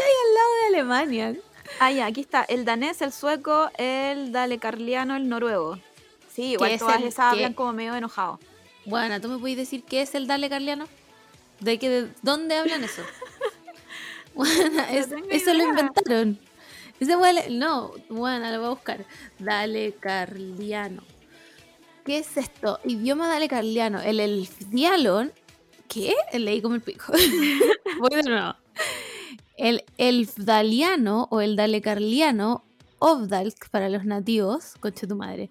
hay 0.00 0.12
al 0.24 0.34
lado 0.34 0.54
de 0.54 0.66
Alemania? 0.68 1.34
Ah, 1.80 1.90
ya, 1.90 2.06
aquí 2.06 2.20
está. 2.20 2.44
El 2.44 2.64
danés, 2.64 3.02
el 3.02 3.10
sueco, 3.10 3.72
el 3.76 4.30
dalecarliano, 4.30 5.16
el 5.16 5.28
noruego. 5.28 5.80
Sí, 6.32 6.52
igual 6.52 6.70
es 6.70 6.78
todas 6.78 6.98
el 6.98 7.08
esas 7.08 7.32
qué? 7.32 7.38
hablan 7.38 7.54
como 7.54 7.72
medio 7.72 7.96
enojados. 7.96 8.38
Bueno, 8.84 9.20
¿tú 9.20 9.26
me 9.26 9.38
puedes 9.38 9.56
decir 9.56 9.82
qué 9.82 10.02
es 10.02 10.14
el 10.14 10.28
Dale 10.28 10.48
Carliano? 10.48 10.86
¿De, 11.58 11.80
qué, 11.80 11.90
de 11.90 12.12
dónde 12.22 12.56
hablan 12.56 12.84
eso? 12.84 13.02
Eso 15.30 15.54
lo 15.54 15.64
inventaron. 15.64 16.38
Ese 17.00 17.16
huele- 17.16 17.50
no, 17.50 17.92
bueno, 18.08 18.50
lo 18.50 18.58
voy 18.58 18.66
a 18.66 18.70
buscar. 18.70 19.04
Dale 19.38 19.92
Carliano. 20.00 21.02
¿Qué 22.04 22.18
es 22.18 22.36
esto? 22.36 22.78
Idioma 22.84 23.28
Dale 23.28 23.48
Carliano. 23.48 24.00
El 24.00 24.20
elfdialon. 24.20 25.32
¿Qué? 25.88 26.14
Leí 26.32 26.62
como 26.62 26.74
el 26.74 26.80
pico. 26.82 27.12
Voy 27.98 28.10
de 28.14 28.22
nuevo. 28.22 28.54
El 29.56 29.84
elfdaliano 29.98 31.28
o 31.30 31.40
el 31.40 31.56
dalecarliano, 31.56 32.64
Ovdalk 32.98 33.68
para 33.70 33.88
los 33.88 34.04
nativos, 34.04 34.74
concha 34.80 35.06
tu 35.06 35.16
madre. 35.16 35.50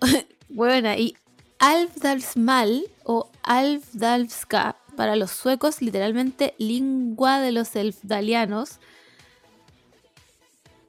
Buena, 0.48 0.96
y 0.96 1.16
Alfdalsmal 1.58 2.84
o 3.04 3.30
Alfdalska 3.42 4.76
para 4.98 5.14
los 5.14 5.30
suecos, 5.30 5.80
literalmente 5.80 6.56
lengua 6.58 7.38
de 7.38 7.52
los 7.52 7.76
elfdalianos. 7.76 8.80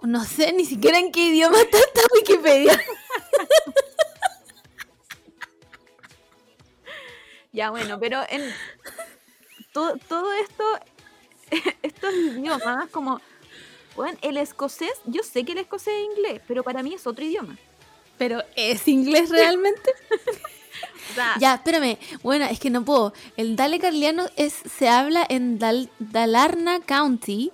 No 0.01 0.25
sé 0.25 0.51
ni 0.51 0.65
siquiera 0.65 0.97
en 0.97 1.11
qué 1.11 1.25
idioma 1.25 1.61
está 1.61 1.77
esta 1.77 2.01
Wikipedia. 2.15 2.81
Ya, 7.51 7.71
bueno, 7.71 7.99
pero 7.99 8.21
en 8.29 8.43
todo, 9.73 9.97
todo 10.07 10.31
esto, 10.33 10.63
estos 11.81 12.13
idiomas, 12.13 12.89
como, 12.91 13.19
bueno, 13.95 14.19
el 14.21 14.37
escocés, 14.37 14.93
yo 15.05 15.23
sé 15.23 15.43
que 15.43 15.53
el 15.53 15.57
escocés 15.57 15.95
es 15.95 16.15
inglés, 16.15 16.41
pero 16.47 16.63
para 16.63 16.83
mí 16.83 16.93
es 16.93 17.07
otro 17.07 17.25
idioma. 17.25 17.57
Pero 18.19 18.43
¿es 18.55 18.87
inglés 18.87 19.31
realmente? 19.31 19.91
Ya, 21.39 21.55
espérame. 21.55 21.97
Bueno, 22.23 22.45
es 22.45 22.59
que 22.59 22.69
no 22.69 22.83
puedo. 22.85 23.13
El 23.37 23.55
Dale 23.55 23.79
Carliano 23.79 24.25
es, 24.35 24.53
se 24.53 24.89
habla 24.89 25.25
en 25.29 25.59
Dal- 25.59 25.89
Dalarna 25.99 26.79
County. 26.81 27.51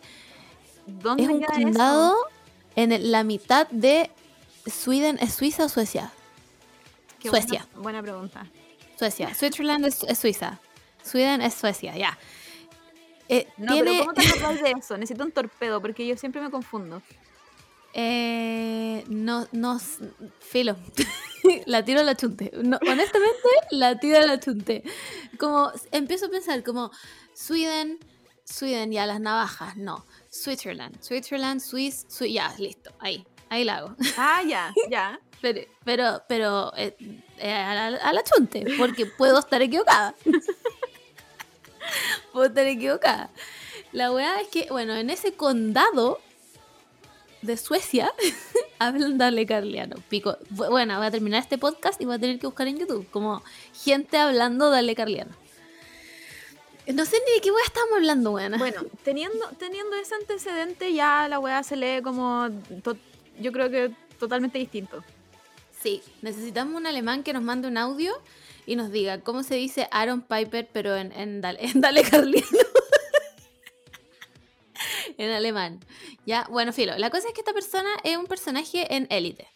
¿dónde 0.87 1.23
Es 1.23 1.29
un 1.29 1.41
condado 1.41 2.11
eso? 2.11 2.27
en 2.75 2.91
el- 2.91 3.11
la 3.11 3.23
mitad 3.23 3.67
de 3.69 4.11
Sweden. 4.65 5.17
¿Es 5.19 5.33
Suiza 5.33 5.65
o 5.65 5.69
Suecia? 5.69 6.11
Qué 7.19 7.29
Suecia. 7.29 7.65
Buena, 7.73 7.81
buena 7.83 8.01
pregunta. 8.03 8.45
Suecia. 8.99 9.33
Switzerland 9.33 9.85
es, 9.85 10.03
es 10.03 10.17
Suiza. 10.19 10.59
Sweden 11.03 11.41
es 11.41 11.53
Suecia, 11.53 11.95
ya. 11.97 12.17
Eh, 13.27 13.47
No, 13.57 13.73
tiene, 13.73 13.91
pero 13.91 13.99
¿cómo 14.01 14.13
te 14.13 14.21
acordás 14.27 14.61
de 14.61 14.71
eso? 14.77 14.97
Necesito 14.97 15.23
un 15.23 15.31
torpedo 15.31 15.81
porque 15.81 16.05
yo 16.05 16.15
siempre 16.17 16.41
me 16.41 16.51
confundo. 16.51 17.01
eh, 17.93 19.03
no, 19.07 19.47
no, 19.51 19.79
filo. 20.39 20.75
la 21.65 21.83
tiro 21.83 21.99
a 21.99 22.03
la 22.03 22.15
chunte. 22.15 22.51
No, 22.53 22.77
honestamente, 22.81 23.49
la 23.71 23.97
tiro 23.99 24.17
a 24.17 24.25
la 24.25 24.39
chunte. 24.39 24.83
Como, 25.39 25.71
empiezo 25.91 26.27
a 26.27 26.29
pensar 26.29 26.63
como, 26.63 26.91
Sweden, 27.33 27.99
Sweden, 28.43 28.91
ya 28.91 29.05
las 29.05 29.19
navajas, 29.19 29.75
no. 29.77 30.05
Switzerland, 30.29 31.01
Switzerland, 31.01 31.61
Swiss, 31.61 32.05
Swi- 32.09 32.33
ya, 32.33 32.53
listo, 32.57 32.91
ahí, 32.99 33.25
ahí 33.49 33.63
la 33.63 33.77
hago. 33.77 33.95
Ah, 34.17 34.41
ya, 34.45 34.73
ya. 34.89 35.19
Pero, 35.41 35.61
pero, 35.83 36.23
pero 36.27 36.73
eh, 36.77 36.95
eh, 37.37 37.51
a, 37.53 37.89
la, 37.91 37.97
a 37.97 38.13
la 38.13 38.23
chunte, 38.23 38.65
porque 38.77 39.05
puedo 39.05 39.39
estar 39.39 39.61
equivocada. 39.61 40.15
puedo 42.33 42.47
estar 42.47 42.65
equivocada. 42.65 43.29
La 43.91 44.11
weá 44.11 44.41
es 44.41 44.47
que, 44.49 44.67
bueno, 44.71 44.95
en 44.95 45.09
ese 45.09 45.33
condado 45.33 46.19
de 47.45 47.57
Suecia 47.57 48.11
hablan 48.79 49.17
dale 49.17 49.45
carliano. 49.45 49.95
Pico. 50.09 50.37
Bu- 50.51 50.69
Bueno, 50.69 50.97
voy 50.97 51.07
a 51.07 51.11
terminar 51.11 51.41
este 51.41 51.57
podcast 51.57 51.99
y 52.01 52.05
voy 52.05 52.15
a 52.15 52.19
tener 52.19 52.39
que 52.39 52.47
buscar 52.47 52.67
en 52.67 52.77
YouTube 52.77 53.07
como 53.11 53.43
gente 53.83 54.17
hablando 54.17 54.69
dale 54.69 54.95
carliano. 54.95 55.31
No 56.93 57.03
sé 57.05 57.17
ni 57.25 57.33
de 57.35 57.41
qué 57.41 57.51
weá 57.51 57.63
estamos 57.65 57.93
hablando, 57.95 58.31
weón. 58.31 58.59
Bueno, 58.59 58.83
teniendo, 59.03 59.47
teniendo 59.57 59.95
ese 59.95 60.13
antecedente, 60.15 60.93
ya 60.93 61.27
la 61.27 61.39
weá 61.39 61.63
se 61.63 61.75
lee 61.75 62.01
como. 62.03 62.47
yo 63.39 63.51
creo 63.51 63.71
que 63.71 63.91
totalmente 64.19 64.59
distinto. 64.59 65.03
Sí, 65.81 66.03
necesitamos 66.21 66.75
un 66.75 66.85
alemán 66.85 67.23
que 67.23 67.33
nos 67.33 67.41
mande 67.43 67.67
un 67.67 67.77
audio 67.77 68.13
y 68.67 68.75
nos 68.75 68.91
diga 68.91 69.19
cómo 69.21 69.41
se 69.43 69.55
dice 69.55 69.87
Aaron 69.91 70.21
Piper, 70.21 70.67
pero 70.71 70.95
en, 70.95 71.11
en, 71.11 71.41
Dale, 71.41 71.59
en 71.65 71.81
Dale 71.81 72.03
Carliano. 72.03 72.45
en 75.23 75.31
alemán. 75.31 75.79
Ya, 76.25 76.47
bueno, 76.49 76.73
filo. 76.73 76.97
La 76.97 77.09
cosa 77.09 77.27
es 77.27 77.33
que 77.33 77.41
esta 77.41 77.53
persona 77.53 77.89
es 78.03 78.17
un 78.17 78.25
personaje 78.27 78.95
en 78.95 79.07
élite. 79.09 79.47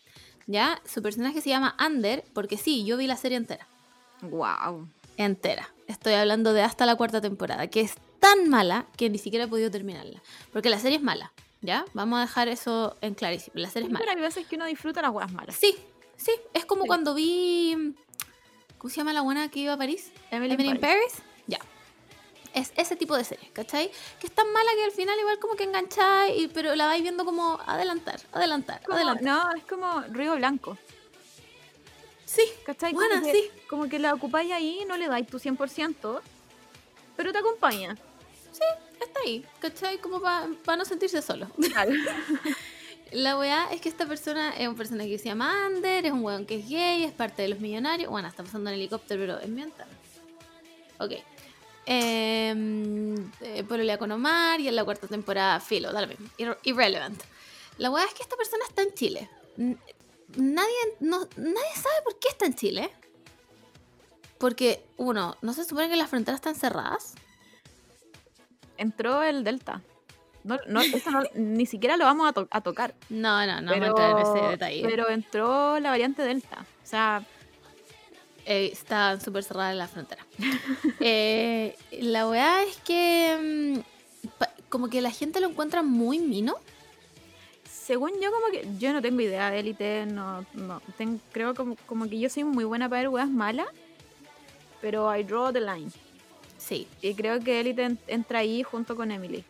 Ya, 0.48 0.82
su 0.86 1.02
personaje 1.02 1.42
se 1.42 1.50
llama 1.50 1.76
Ander, 1.78 2.24
porque 2.34 2.58
sí, 2.58 2.84
yo 2.86 2.98
vi 2.98 3.06
la 3.08 3.18
serie 3.18 3.38
entera. 3.38 3.68
Wow. 4.22 4.90
Entera. 5.18 5.70
Estoy 5.88 6.14
hablando 6.14 6.54
de 6.54 6.64
hasta 6.64 6.86
la 6.86 6.96
cuarta 6.96 7.22
temporada, 7.22 7.68
que 7.68 7.82
es 7.82 7.96
tan 8.20 8.50
mala 8.50 8.88
que 8.98 9.10
ni 9.10 9.18
siquiera 9.18 9.46
he 9.46 9.48
podido 9.48 9.70
terminarla. 9.70 10.22
Porque 10.52 10.70
la 10.70 10.80
serie 10.80 10.98
es 10.98 11.04
mala. 11.04 11.32
¿Ya? 11.62 11.84
Vamos 11.94 12.18
a 12.18 12.22
dejar 12.22 12.48
eso 12.48 12.96
en 13.02 13.16
clarísimo. 13.16 13.54
La 13.56 13.70
serie 13.70 13.88
es 13.88 13.92
mala. 13.92 14.06
Pero 14.06 14.18
hay 14.18 14.22
veces 14.24 14.48
que 14.48 14.56
uno 14.56 14.66
disfruta 14.66 15.02
las 15.02 15.12
weas 15.12 15.32
malas. 15.32 15.56
Sí, 15.56 15.76
sí, 16.16 16.32
es 16.54 16.66
como 16.66 16.84
Sí. 16.84 16.88
cuando 16.88 17.14
vi. 17.14 17.96
¿Cómo 18.78 18.90
se 18.90 18.96
llama 18.98 19.12
la 19.12 19.22
buena 19.22 19.50
que 19.50 19.60
iba 19.60 19.74
a 19.74 19.78
París? 19.78 20.12
Emily, 20.32 20.54
Emily 20.54 20.70
in 20.70 20.80
Paris. 20.80 21.02
Paris. 21.16 21.29
Es 22.54 22.72
ese 22.76 22.96
tipo 22.96 23.16
de 23.16 23.24
serie, 23.24 23.50
¿cachai? 23.54 23.92
Que 24.20 24.28
es 24.28 24.34
tan 24.34 24.52
mala 24.52 24.72
que 24.76 24.84
al 24.86 24.92
final 24.92 25.18
igual 25.20 25.38
como 25.40 25.56
que 25.56 25.64
engancháis, 25.66 26.36
y- 26.42 26.48
pero 26.48 26.76
la 26.76 26.88
vais 26.88 27.02
viendo 27.04 27.24
como 27.24 27.60
adelantar, 27.66 28.20
adelantar, 28.32 28.82
Como- 28.84 28.96
adelantar. 28.98 29.24
no, 29.24 29.54
es 29.56 29.64
como 29.66 30.02
Río 30.10 30.36
Blanco. 30.36 30.78
Sí, 32.26 32.44
¿Cachai? 32.66 32.94
Buena, 32.94 33.16
como 33.22 33.26
que, 33.26 33.32
sí. 33.34 33.52
Como 33.70 33.90
que 33.90 34.00
la 34.00 34.14
ocupáis 34.14 34.52
ahí, 34.52 34.84
no 34.88 34.98
le 34.98 35.08
dais 35.08 35.26
tu 35.28 35.40
100%, 35.40 36.22
pero 37.16 37.32
te 37.32 37.38
acompaña. 37.40 37.96
está 39.00 39.20
ahí, 39.26 39.46
¿cachai? 39.60 39.98
Como 40.00 40.20
para 40.20 40.76
no 40.78 40.86
sentirse 40.86 41.22
solo. 41.22 41.48
Claro. 41.58 41.92
La 43.12 43.40
weá 43.40 43.68
es 43.72 43.82
que 43.82 43.90
esta 43.90 44.06
persona 44.06 44.56
es 44.56 44.68
un 44.68 44.76
personaje 44.76 45.10
que 45.10 45.18
se 45.18 45.26
llama 45.30 45.66
Ander, 45.66 46.06
es 46.06 46.12
un 46.12 46.24
weón 46.24 46.46
que 46.46 46.58
es 46.58 46.70
gay, 46.70 47.04
es 47.06 47.12
parte 47.12 47.42
de 47.42 47.48
los 47.48 47.60
millonarios. 47.60 48.12
Bueno, 48.12 48.28
está 48.28 48.44
pasando 48.44 48.70
en 48.70 48.76
helicóptero, 48.76 49.20
pero 49.22 49.40
es 49.40 49.48
mi 49.50 49.62
ventana. 49.62 49.90
Ok. 51.00 51.14
Eh, 51.92 52.54
eh, 53.42 53.64
pololea 53.64 53.98
con 53.98 54.12
Omar 54.12 54.60
y 54.62 54.68
en 54.68 54.76
la 54.76 54.84
cuarta 54.86 55.08
temporada, 55.08 55.60
filo, 55.60 55.92
da 55.92 56.02
lo 56.02 56.08
mismo. 56.08 56.28
Irre- 56.38 56.58
Irrelevant. 56.64 57.20
La 57.80 57.90
weá 57.90 58.06
es 58.06 58.14
que 58.14 58.22
esta 58.22 58.36
persona 58.36 58.64
está 58.68 58.84
en 58.84 58.94
Chile. 58.94 59.28
Nadie, 60.36 60.76
no, 61.00 61.22
nadie 61.38 61.74
sabe 61.76 61.96
por 62.04 62.20
qué 62.20 62.28
está 62.30 62.46
en 62.46 62.54
Chile. 62.56 62.92
Porque, 64.38 64.86
uno, 64.98 65.36
no 65.42 65.54
se 65.54 65.66
supone 65.66 65.90
que 65.90 65.96
las 65.96 66.10
fronteras 66.10 66.38
están 66.40 66.56
cerradas. 66.56 67.16
entró 68.78 69.24
el 69.24 69.44
Delta. 69.44 69.82
No, 70.46 70.58
no, 70.68 70.80
eso 70.82 71.12
no- 71.12 71.24
ni 71.34 71.66
siquiera 71.66 71.98
lo 71.98 72.06
vamos 72.06 72.30
a, 72.30 72.34
to- 72.34 72.48
a 72.52 72.62
tocar. 72.62 72.94
No, 73.10 73.46
no, 73.46 73.60
no 73.62 73.72
pero, 73.72 73.82
me 73.82 73.88
entrar 73.88 74.12
en 74.12 74.18
ese 74.20 74.46
detalle. 74.48 74.84
pero 74.88 75.10
entró 75.10 75.80
la 75.80 75.90
variante 75.90 76.22
Delta. 76.22 76.66
O 76.84 76.86
sea, 76.86 77.26
Eh, 78.52 78.72
está 78.74 79.20
súper 79.20 79.44
cerrada 79.44 79.74
la 79.76 79.88
frontera. 79.88 80.26
Eh, 81.02 81.76
la 82.02 82.28
weá 82.28 82.64
es 82.64 82.76
que 82.78 83.38
mm, 83.78 84.30
como 84.70 84.90
que 84.90 85.02
la 85.02 85.12
gente 85.12 85.40
lo 85.40 85.48
encuentra 85.50 85.84
muy 85.84 86.18
mino. 86.20 86.56
según 87.72 88.12
yo, 88.22 88.32
como 88.32 88.48
que 88.52 88.68
yo 88.80 88.92
no 88.92 89.02
tengo 89.02 89.22
idea 89.22 89.50
de 89.52 89.60
élite, 89.60 90.06
no, 90.08 90.46
no 90.54 90.82
ten- 90.98 91.22
creo 91.32 91.54
como, 91.56 91.76
como 91.86 92.10
que 92.10 92.20
yo 92.20 92.30
soy 92.30 92.44
muy 92.44 92.64
buena 92.66 92.90
para 92.90 93.02
ver 93.04 93.10
weas 93.10 93.30
malas, 93.30 93.68
pero 94.82 95.16
I 95.16 95.24
draw 95.24 95.54
the 95.54 95.62
line. 95.62 95.92
Sí, 96.58 96.88
Y 97.02 97.14
creo 97.14 97.40
que 97.40 97.60
élite 97.62 97.84
en- 97.84 98.00
entra 98.08 98.40
ahí 98.40 98.64
junto 98.64 98.96
con 98.96 99.12
Emily. 99.12 99.44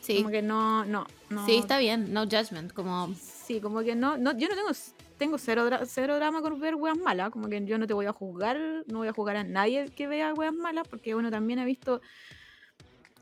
sí. 0.00 0.16
Como 0.16 0.30
que 0.30 0.42
no, 0.42 0.84
no, 0.84 1.06
no. 1.30 1.46
Sí, 1.46 1.56
está 1.56 1.78
bien, 1.78 2.12
no 2.12 2.24
judgment, 2.24 2.72
como 2.72 3.14
Sí, 3.46 3.60
como 3.60 3.80
que 3.82 3.94
no, 3.94 4.16
no 4.18 4.36
yo 4.36 4.48
no 4.48 4.54
tengo, 4.56 4.70
tengo 5.18 5.36
cero, 5.38 5.66
dra- 5.68 5.84
cero 5.86 6.16
drama 6.16 6.40
con 6.40 6.58
ver 6.60 6.74
weas 6.76 6.96
malas, 6.96 7.30
como 7.30 7.48
que 7.48 7.64
yo 7.64 7.76
no 7.78 7.86
te 7.86 7.94
voy 7.94 8.06
a 8.06 8.12
juzgar, 8.12 8.56
no 8.86 8.98
voy 8.98 9.08
a 9.08 9.12
juzgar 9.12 9.36
a 9.36 9.44
nadie 9.44 9.90
que 9.90 10.06
vea 10.06 10.32
weas 10.34 10.54
malas, 10.54 10.86
porque 10.88 11.14
uno 11.14 11.30
también 11.30 11.58
ha 11.58 11.64
visto 11.64 12.00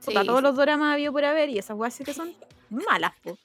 puta, 0.04 0.20
Sí, 0.20 0.26
todos 0.26 0.40
sí. 0.40 0.42
los 0.44 0.56
dramas 0.56 0.92
habido 0.94 1.12
por 1.12 1.24
haber 1.24 1.48
y 1.50 1.58
esas 1.58 1.76
weas 1.76 1.94
sí 1.94 2.04
que 2.04 2.14
son 2.14 2.32
malas, 2.70 3.12
po. 3.22 3.38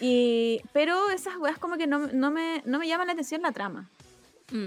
Y, 0.00 0.60
pero 0.72 1.10
esas 1.10 1.36
weas 1.36 1.58
como 1.58 1.76
que 1.76 1.86
no, 1.86 2.06
no, 2.08 2.30
me, 2.30 2.62
no 2.64 2.78
me 2.78 2.86
llaman 2.88 3.06
la 3.06 3.12
atención 3.12 3.42
la 3.42 3.52
trama. 3.52 3.88
mm, 4.52 4.66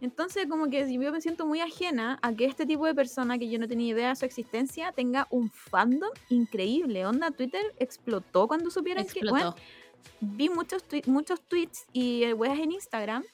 Entonces, 0.00 0.46
como 0.48 0.68
que 0.70 0.90
yo 0.92 1.12
me 1.12 1.20
siento 1.20 1.46
muy 1.46 1.60
ajena 1.60 2.18
a 2.22 2.32
que 2.34 2.44
este 2.44 2.66
tipo 2.66 2.86
de 2.86 2.94
persona 2.94 3.38
que 3.38 3.48
yo 3.48 3.58
no 3.58 3.66
tenía 3.68 3.92
idea 3.94 4.08
de 4.10 4.16
su 4.16 4.24
existencia 4.24 4.92
tenga 4.92 5.26
un 5.30 5.50
fandom 5.50 6.10
increíble. 6.28 7.06
Onda, 7.06 7.30
Twitter 7.30 7.62
explotó 7.78 8.46
cuando 8.48 8.70
supieron 8.70 9.06
que. 9.06 9.20
bueno, 9.28 9.48
explotó. 9.50 9.83
Vi 10.20 10.48
muchos, 10.48 10.82
muchos 11.06 11.40
tweets 11.42 11.84
y 11.92 12.24
eh, 12.24 12.34
weas 12.34 12.58
en 12.58 12.72
Instagram 12.72 13.24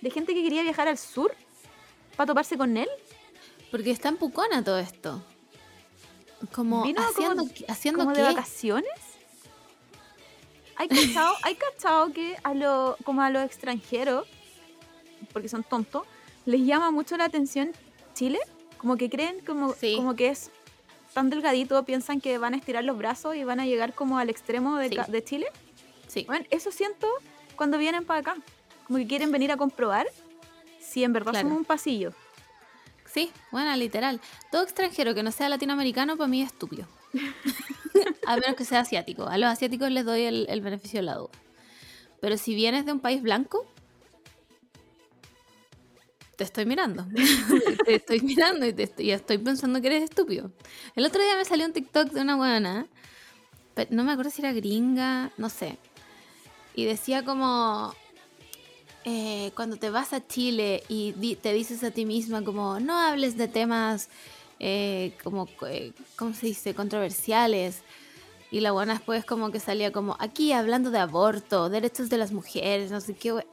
de 0.00 0.10
gente 0.10 0.34
que 0.34 0.42
quería 0.42 0.62
viajar 0.62 0.88
al 0.88 0.98
sur 0.98 1.34
para 2.16 2.26
toparse 2.28 2.56
con 2.56 2.76
él. 2.76 2.88
Porque 3.70 3.90
está 3.90 4.08
en 4.08 4.16
Pucona 4.16 4.62
todo 4.62 4.78
esto. 4.78 5.22
Como 6.52 6.82
Vino 6.82 7.02
como 7.02 7.08
haciendo, 7.10 7.44
haciendo 7.68 8.00
como 8.04 8.12
qué? 8.14 8.20
de 8.20 8.26
vacaciones. 8.28 8.90
Hay 10.76 10.88
cachado, 10.88 11.34
hay 11.42 11.54
cachado 11.54 12.12
que 12.12 12.36
a 12.42 12.52
lo, 12.54 12.96
como 13.04 13.22
a 13.22 13.30
los 13.30 13.42
extranjeros, 13.42 14.26
porque 15.32 15.48
son 15.48 15.62
tontos, 15.64 16.02
les 16.44 16.60
llama 16.66 16.90
mucho 16.90 17.16
la 17.16 17.24
atención 17.24 17.72
Chile. 18.14 18.38
Como 18.76 18.96
que 18.96 19.08
creen 19.08 19.40
como, 19.44 19.72
Sí. 19.72 19.94
como 19.96 20.14
que 20.14 20.28
es 20.28 20.50
tan 21.14 21.30
delgadito, 21.30 21.82
piensan 21.84 22.20
que 22.20 22.36
van 22.36 22.52
a 22.52 22.58
estirar 22.58 22.84
los 22.84 22.98
brazos 22.98 23.34
y 23.36 23.42
van 23.44 23.58
a 23.58 23.64
llegar 23.64 23.94
como 23.94 24.18
al 24.18 24.28
extremo 24.28 24.76
de, 24.76 24.90
Sí. 24.90 24.96
de 25.10 25.24
Chile. 25.24 25.46
Sí. 26.16 26.24
Bueno, 26.26 26.46
eso 26.50 26.72
siento 26.72 27.06
cuando 27.56 27.76
vienen 27.76 28.06
para 28.06 28.20
acá. 28.20 28.36
Como 28.86 28.98
que 28.98 29.06
quieren 29.06 29.30
venir 29.30 29.52
a 29.52 29.56
comprobar 29.56 30.06
si 30.80 31.04
en 31.04 31.12
verdad 31.12 31.32
Claro. 31.32 31.48
somos 31.48 31.58
un 31.58 31.64
pasillo. 31.66 32.14
Sí, 33.04 33.30
bueno, 33.52 33.74
literal. 33.76 34.20
Todo 34.50 34.62
extranjero 34.62 35.14
que 35.14 35.22
no 35.22 35.30
sea 35.30 35.48
latinoamericano 35.48 36.16
para 36.16 36.28
mí 36.28 36.40
es 36.40 36.52
estúpido. 36.52 36.86
a 38.26 38.36
menos 38.36 38.56
que 38.56 38.64
sea 38.64 38.80
asiático. 38.80 39.26
A 39.26 39.36
los 39.36 39.50
asiáticos 39.50 39.90
les 39.90 40.04
doy 40.04 40.22
el, 40.22 40.46
el 40.48 40.60
beneficio 40.62 41.00
de 41.00 41.02
la 41.04 41.16
duda. 41.16 41.30
Pero 42.20 42.38
si 42.38 42.54
vienes 42.54 42.86
de 42.86 42.92
un 42.92 43.00
país 43.00 43.20
blanco, 43.22 43.66
te 46.36 46.44
estoy 46.44 46.64
mirando. 46.66 47.06
te 47.84 47.96
estoy 47.96 48.20
mirando 48.22 48.64
y, 48.66 48.72
te 48.72 48.84
estoy, 48.84 49.06
y 49.06 49.10
estoy 49.10 49.38
pensando 49.38 49.80
que 49.80 49.88
eres 49.88 50.04
estúpido. 50.04 50.50
El 50.94 51.04
otro 51.04 51.22
día 51.22 51.36
me 51.36 51.44
salió 51.44 51.66
un 51.66 51.72
TikTok 51.72 52.10
de 52.12 52.20
una 52.22 52.36
buena, 52.36 52.86
no 53.90 54.04
me 54.04 54.12
acuerdo 54.12 54.30
si 54.30 54.40
era 54.40 54.52
gringa, 54.52 55.30
no 55.36 55.50
sé. 55.50 55.78
Y 56.76 56.84
decía 56.84 57.24
como, 57.24 57.92
eh, 59.04 59.50
cuando 59.56 59.76
te 59.76 59.90
vas 59.90 60.12
a 60.12 60.24
Chile 60.26 60.82
y 60.88 61.12
di- 61.12 61.34
te 61.36 61.52
dices 61.52 61.82
a 61.82 61.90
ti 61.90 62.04
misma 62.04 62.42
como 62.44 62.78
no 62.80 62.98
hables 62.98 63.36
de 63.36 63.48
temas 63.48 64.08
eh, 64.60 65.12
como 65.24 65.48
eh, 65.68 65.92
¿cómo 66.16 66.32
se 66.34 66.46
dice? 66.46 66.74
controversiales 66.74 67.80
y 68.50 68.60
la 68.60 68.72
buena 68.72 68.94
después 68.94 69.24
como 69.24 69.50
que 69.50 69.60
salía 69.60 69.92
como 69.92 70.16
aquí 70.18 70.52
hablando 70.52 70.90
de 70.90 70.98
aborto 70.98 71.68
derechos 71.68 72.08
de 72.08 72.16
las 72.18 72.32
mujeres 72.32 72.90
no 72.90 73.00
sé 73.00 73.14
qué 73.14 73.44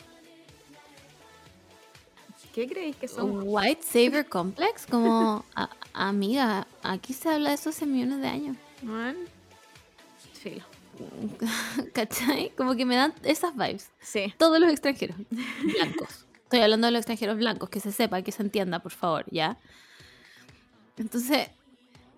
¿Qué 2.54 2.68
creéis 2.68 2.96
que 2.98 3.08
somos? 3.08 3.44
white 3.46 3.82
savior 3.84 4.26
complex 4.28 4.86
como 4.86 5.44
"A- 5.56 5.70
amiga 5.94 6.68
aquí 6.84 7.14
se 7.14 7.30
habla 7.30 7.50
de 7.50 7.56
eso 7.56 7.70
hace 7.70 7.86
millones 7.86 8.20
de 8.22 8.28
años 8.28 8.58
Bueno, 8.82 9.20
filo. 10.34 10.64
¿cachai? 11.94 12.52
como 12.58 12.76
que 12.76 12.86
me 12.86 12.96
dan 12.96 13.14
esas 13.24 13.56
vibes 13.56 13.90
Sí. 14.02 14.34
todos 14.38 14.60
los 14.60 14.72
extranjeros 14.72 15.18
blancos. 15.62 16.26
Estoy 16.44 16.60
hablando 16.62 16.86
de 16.86 16.92
los 16.92 17.00
extranjeros 17.00 17.38
blancos, 17.38 17.70
que 17.70 17.80
se 17.80 17.92
sepa, 17.92 18.22
que 18.22 18.32
se 18.32 18.44
entienda, 18.44 18.80
por 18.80 18.92
favor, 18.92 19.26
¿ya? 19.32 19.58
Entonces, 20.98 21.48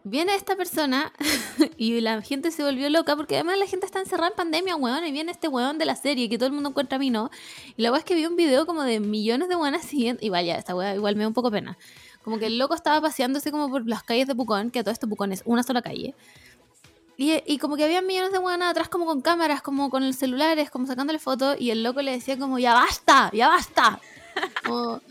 viene 0.03 0.35
esta 0.35 0.57
persona 0.57 1.13
y 1.77 2.01
la 2.01 2.21
gente 2.21 2.51
se 2.51 2.63
volvió 2.63 2.89
loca 2.89 3.15
porque 3.15 3.35
además 3.35 3.57
la 3.57 3.65
gente 3.65 3.85
está 3.85 3.99
encerrada 3.99 4.29
en 4.29 4.35
pandemia, 4.35 4.75
weón, 4.75 5.05
y 5.05 5.11
viene 5.13 5.31
este 5.31 5.47
weón 5.47 5.77
de 5.77 5.85
la 5.85 5.95
serie 5.95 6.27
que 6.27 6.37
todo 6.37 6.47
el 6.47 6.53
mundo 6.53 6.69
encuentra 6.69 6.97
a 6.97 6.99
mí, 6.99 7.09
¿no? 7.09 7.29
Y 7.77 7.81
la 7.81 7.91
weá 7.91 7.99
es 7.99 8.05
que 8.05 8.13
vi 8.15 8.25
un 8.25 8.35
video 8.35 8.65
como 8.65 8.83
de 8.83 8.99
millones 8.99 9.47
de 9.47 9.55
weonas 9.55 9.83
siguiendo, 9.85 10.25
y 10.25 10.29
vaya, 10.29 10.57
esta 10.57 10.75
weá 10.75 10.95
igual 10.95 11.15
me 11.15 11.23
da 11.23 11.29
un 11.29 11.33
poco 11.33 11.49
pena. 11.49 11.77
Como 12.23 12.39
que 12.39 12.47
el 12.47 12.57
loco 12.57 12.73
estaba 12.73 12.99
paseándose 13.01 13.51
como 13.51 13.69
por 13.69 13.87
las 13.87 14.03
calles 14.03 14.27
de 14.27 14.35
Pucón, 14.35 14.71
que 14.71 14.79
a 14.79 14.83
todo 14.83 14.91
esto 14.91 15.07
Pucón 15.07 15.31
es 15.31 15.43
una 15.45 15.63
sola 15.63 15.81
calle. 15.81 16.15
Y, 17.17 17.41
y 17.45 17.57
como 17.57 17.77
que 17.77 17.85
había 17.85 18.01
millones 18.01 18.31
de 18.31 18.39
buenas 18.39 18.71
atrás 18.71 18.89
como 18.89 19.05
con 19.05 19.21
cámaras, 19.21 19.61
como 19.61 19.89
con 19.89 20.05
los 20.05 20.15
celulares, 20.15 20.69
como 20.69 20.85
sacándole 20.85 21.19
fotos, 21.19 21.55
y 21.59 21.71
el 21.71 21.83
loco 21.83 22.01
le 22.01 22.11
decía 22.11 22.37
como, 22.37 22.59
ya 22.59 22.73
basta, 22.73 23.29
ya 23.33 23.47
basta. 23.47 23.99
Como, 24.65 25.01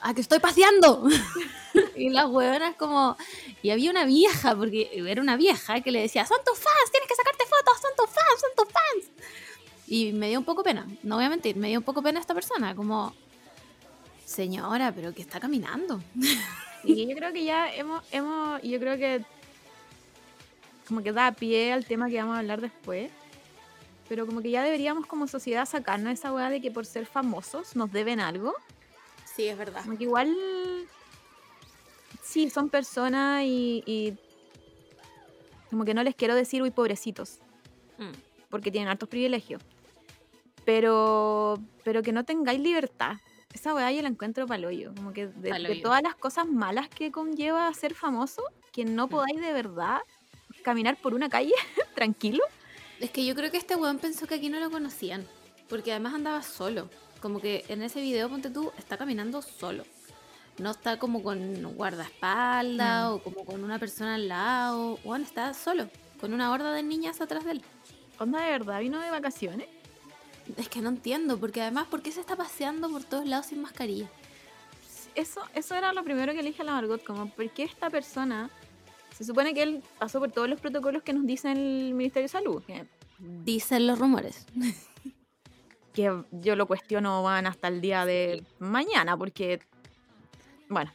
a 0.00 0.14
que 0.14 0.20
estoy 0.22 0.38
paseando. 0.38 1.06
y 1.96 2.10
las 2.10 2.26
huevonas 2.26 2.76
como... 2.76 3.16
Y 3.62 3.70
había 3.70 3.90
una 3.90 4.04
vieja, 4.04 4.54
porque 4.54 4.90
era 4.94 5.20
una 5.20 5.36
vieja 5.36 5.80
que 5.80 5.90
le 5.90 6.00
decía, 6.00 6.26
son 6.26 6.38
tus 6.44 6.58
fans, 6.58 6.90
tienes 6.90 7.08
que 7.08 7.14
sacarte 7.14 7.44
fotos, 7.44 7.80
son 7.80 7.90
tus 7.96 8.06
fans, 8.06 8.40
son 8.40 8.50
tus 8.56 8.72
fans. 8.72 9.26
Y 9.86 10.12
me 10.12 10.28
dio 10.28 10.38
un 10.38 10.44
poco 10.44 10.62
pena, 10.62 10.86
no 11.02 11.16
voy 11.16 11.24
a 11.24 11.30
mentir, 11.30 11.56
me 11.56 11.68
dio 11.68 11.78
un 11.78 11.84
poco 11.84 12.02
pena 12.02 12.20
esta 12.20 12.34
persona, 12.34 12.74
como... 12.74 13.14
Señora, 14.24 14.92
pero 14.92 15.14
que 15.14 15.22
está 15.22 15.40
caminando. 15.40 16.00
Y 16.86 17.06
yo 17.08 17.16
creo 17.16 17.32
que 17.32 17.44
ya 17.44 17.74
hemos, 17.74 18.04
hemos, 18.10 18.60
yo 18.62 18.78
creo 18.78 18.98
que 18.98 19.24
como 20.86 21.02
que 21.02 21.12
da 21.12 21.32
pie 21.32 21.72
al 21.72 21.84
tema 21.84 22.08
que 22.08 22.18
vamos 22.18 22.36
a 22.36 22.40
hablar 22.40 22.60
después. 22.60 23.10
Pero 24.08 24.26
como 24.26 24.42
que 24.42 24.50
ya 24.50 24.62
deberíamos 24.62 25.06
como 25.06 25.26
sociedad 25.26 25.64
sacarnos 25.66 26.12
esa 26.12 26.32
weá 26.32 26.50
de 26.50 26.60
que 26.60 26.70
por 26.70 26.84
ser 26.84 27.06
famosos 27.06 27.74
nos 27.74 27.90
deben 27.90 28.20
algo. 28.20 28.54
Sí, 29.24 29.48
es 29.48 29.56
verdad. 29.56 29.82
Como 29.84 29.96
que 29.96 30.04
igual 30.04 30.34
sí, 32.22 32.50
son 32.50 32.68
personas 32.68 33.44
y, 33.44 33.82
y 33.86 34.16
como 35.70 35.84
que 35.84 35.94
no 35.94 36.02
les 36.02 36.14
quiero 36.14 36.34
decir 36.34 36.62
uy 36.62 36.70
pobrecitos, 36.70 37.38
Mm. 37.98 38.10
porque 38.50 38.70
tienen 38.72 38.88
hartos 38.88 39.08
privilegios. 39.08 39.62
Pero, 40.64 41.58
pero 41.84 42.02
que 42.02 42.12
no 42.12 42.24
tengáis 42.24 42.58
libertad. 42.60 43.16
Esa 43.52 43.72
weá 43.74 43.92
yo 43.92 44.02
la 44.02 44.08
encuentro 44.08 44.46
paloyo. 44.46 44.92
Como 44.96 45.12
que 45.12 45.28
de, 45.28 45.52
de 45.52 45.76
todas 45.76 46.02
las 46.02 46.14
cosas 46.16 46.48
malas 46.48 46.88
que 46.88 47.12
conlleva 47.12 47.72
ser 47.72 47.94
famoso, 47.94 48.42
que 48.72 48.84
no 48.84 49.08
podáis 49.08 49.40
de 49.40 49.52
verdad 49.52 50.00
caminar 50.64 50.96
por 50.96 51.14
una 51.14 51.28
calle 51.28 51.52
tranquilo. 51.94 52.42
Es 52.98 53.10
que 53.10 53.24
yo 53.24 53.34
creo 53.36 53.50
que 53.52 53.58
este 53.58 53.76
weón 53.76 53.98
pensó 53.98 54.26
que 54.26 54.34
aquí 54.34 54.48
no 54.48 54.58
lo 54.58 54.70
conocían. 54.70 55.24
Porque 55.68 55.92
además 55.92 56.14
andaba 56.14 56.42
solo. 56.42 56.90
Como 57.20 57.40
que 57.40 57.64
en 57.68 57.82
ese 57.82 58.00
video, 58.00 58.28
ponte 58.28 58.50
tú, 58.50 58.72
está 58.76 58.96
caminando 58.96 59.40
solo. 59.42 59.84
No 60.58 60.70
está 60.72 60.98
como 60.98 61.22
con 61.22 61.62
guardaespaldas 61.76 63.10
Mm. 63.10 63.12
o 63.14 63.18
como 63.22 63.44
con 63.44 63.62
una 63.64 63.78
persona 63.78 64.16
al 64.16 64.28
lado. 64.28 64.98
Weón 65.04 65.22
está 65.22 65.54
solo. 65.54 65.88
Con 66.20 66.32
una 66.34 66.50
horda 66.52 66.72
de 66.72 66.82
niñas 66.82 67.20
atrás 67.20 67.44
de 67.44 67.52
él. 67.52 67.62
Onda 68.18 68.40
de 68.44 68.50
verdad, 68.50 68.80
vino 68.80 69.00
de 69.00 69.10
vacaciones. 69.10 69.68
Es 70.56 70.68
que 70.68 70.80
no 70.80 70.90
entiendo. 70.90 71.38
Porque 71.38 71.60
además, 71.62 71.86
¿por 71.88 72.02
qué 72.02 72.12
se 72.12 72.20
está 72.20 72.36
paseando 72.36 72.88
por 72.90 73.02
todos 73.04 73.26
lados 73.26 73.46
sin 73.46 73.60
mascarilla? 73.62 74.08
Eso, 75.14 75.40
eso 75.54 75.74
era 75.74 75.92
lo 75.92 76.04
primero 76.04 76.32
que 76.32 76.42
le 76.42 76.48
dije 76.50 76.62
a 76.62 76.64
la 76.64 76.72
Margot, 76.72 77.02
como, 77.04 77.28
¿por 77.30 77.48
qué 77.50 77.62
esta 77.64 77.88
persona? 77.90 78.50
Se 79.16 79.24
supone 79.24 79.54
que 79.54 79.62
él 79.62 79.82
pasó 79.98 80.18
por 80.18 80.32
todos 80.32 80.48
los 80.48 80.60
protocolos 80.60 81.02
que 81.02 81.12
nos 81.12 81.24
dice 81.24 81.52
el 81.52 81.94
Ministerio 81.94 82.24
de 82.24 82.28
Salud. 82.28 82.62
Que, 82.64 82.86
Dicen 83.18 83.86
los 83.86 83.98
rumores. 83.98 84.44
que 85.92 86.24
yo 86.32 86.56
lo 86.56 86.66
cuestiono 86.66 87.22
van 87.22 87.46
hasta 87.46 87.68
el 87.68 87.80
día 87.80 88.04
de 88.04 88.44
mañana, 88.58 89.16
porque, 89.16 89.60
bueno, 90.68 90.92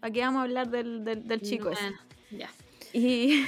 aquí 0.00 0.20
vamos 0.20 0.40
a 0.40 0.42
hablar 0.42 0.70
del, 0.70 1.04
del, 1.04 1.26
del 1.26 1.42
chico 1.42 1.70
ese. 1.70 1.92
Ya. 2.30 2.48
Y, 2.92 3.44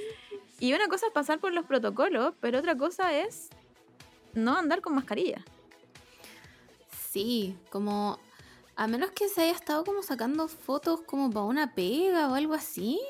y 0.58 0.72
una 0.72 0.88
cosa 0.88 1.06
es 1.06 1.12
pasar 1.12 1.38
por 1.38 1.52
los 1.52 1.64
protocolos, 1.64 2.34
pero 2.40 2.58
otra 2.58 2.76
cosa 2.76 3.16
es 3.16 3.50
no 4.34 4.56
andar 4.58 4.80
con 4.80 4.94
mascarilla. 4.94 5.44
Sí, 7.10 7.56
como... 7.70 8.18
A 8.76 8.88
menos 8.88 9.12
que 9.12 9.28
se 9.28 9.42
haya 9.42 9.52
estado 9.52 9.84
como 9.84 10.02
sacando 10.02 10.48
fotos 10.48 11.02
como 11.02 11.30
para 11.30 11.44
una 11.44 11.74
pega 11.76 12.28
o 12.28 12.34
algo 12.34 12.54
así. 12.54 13.00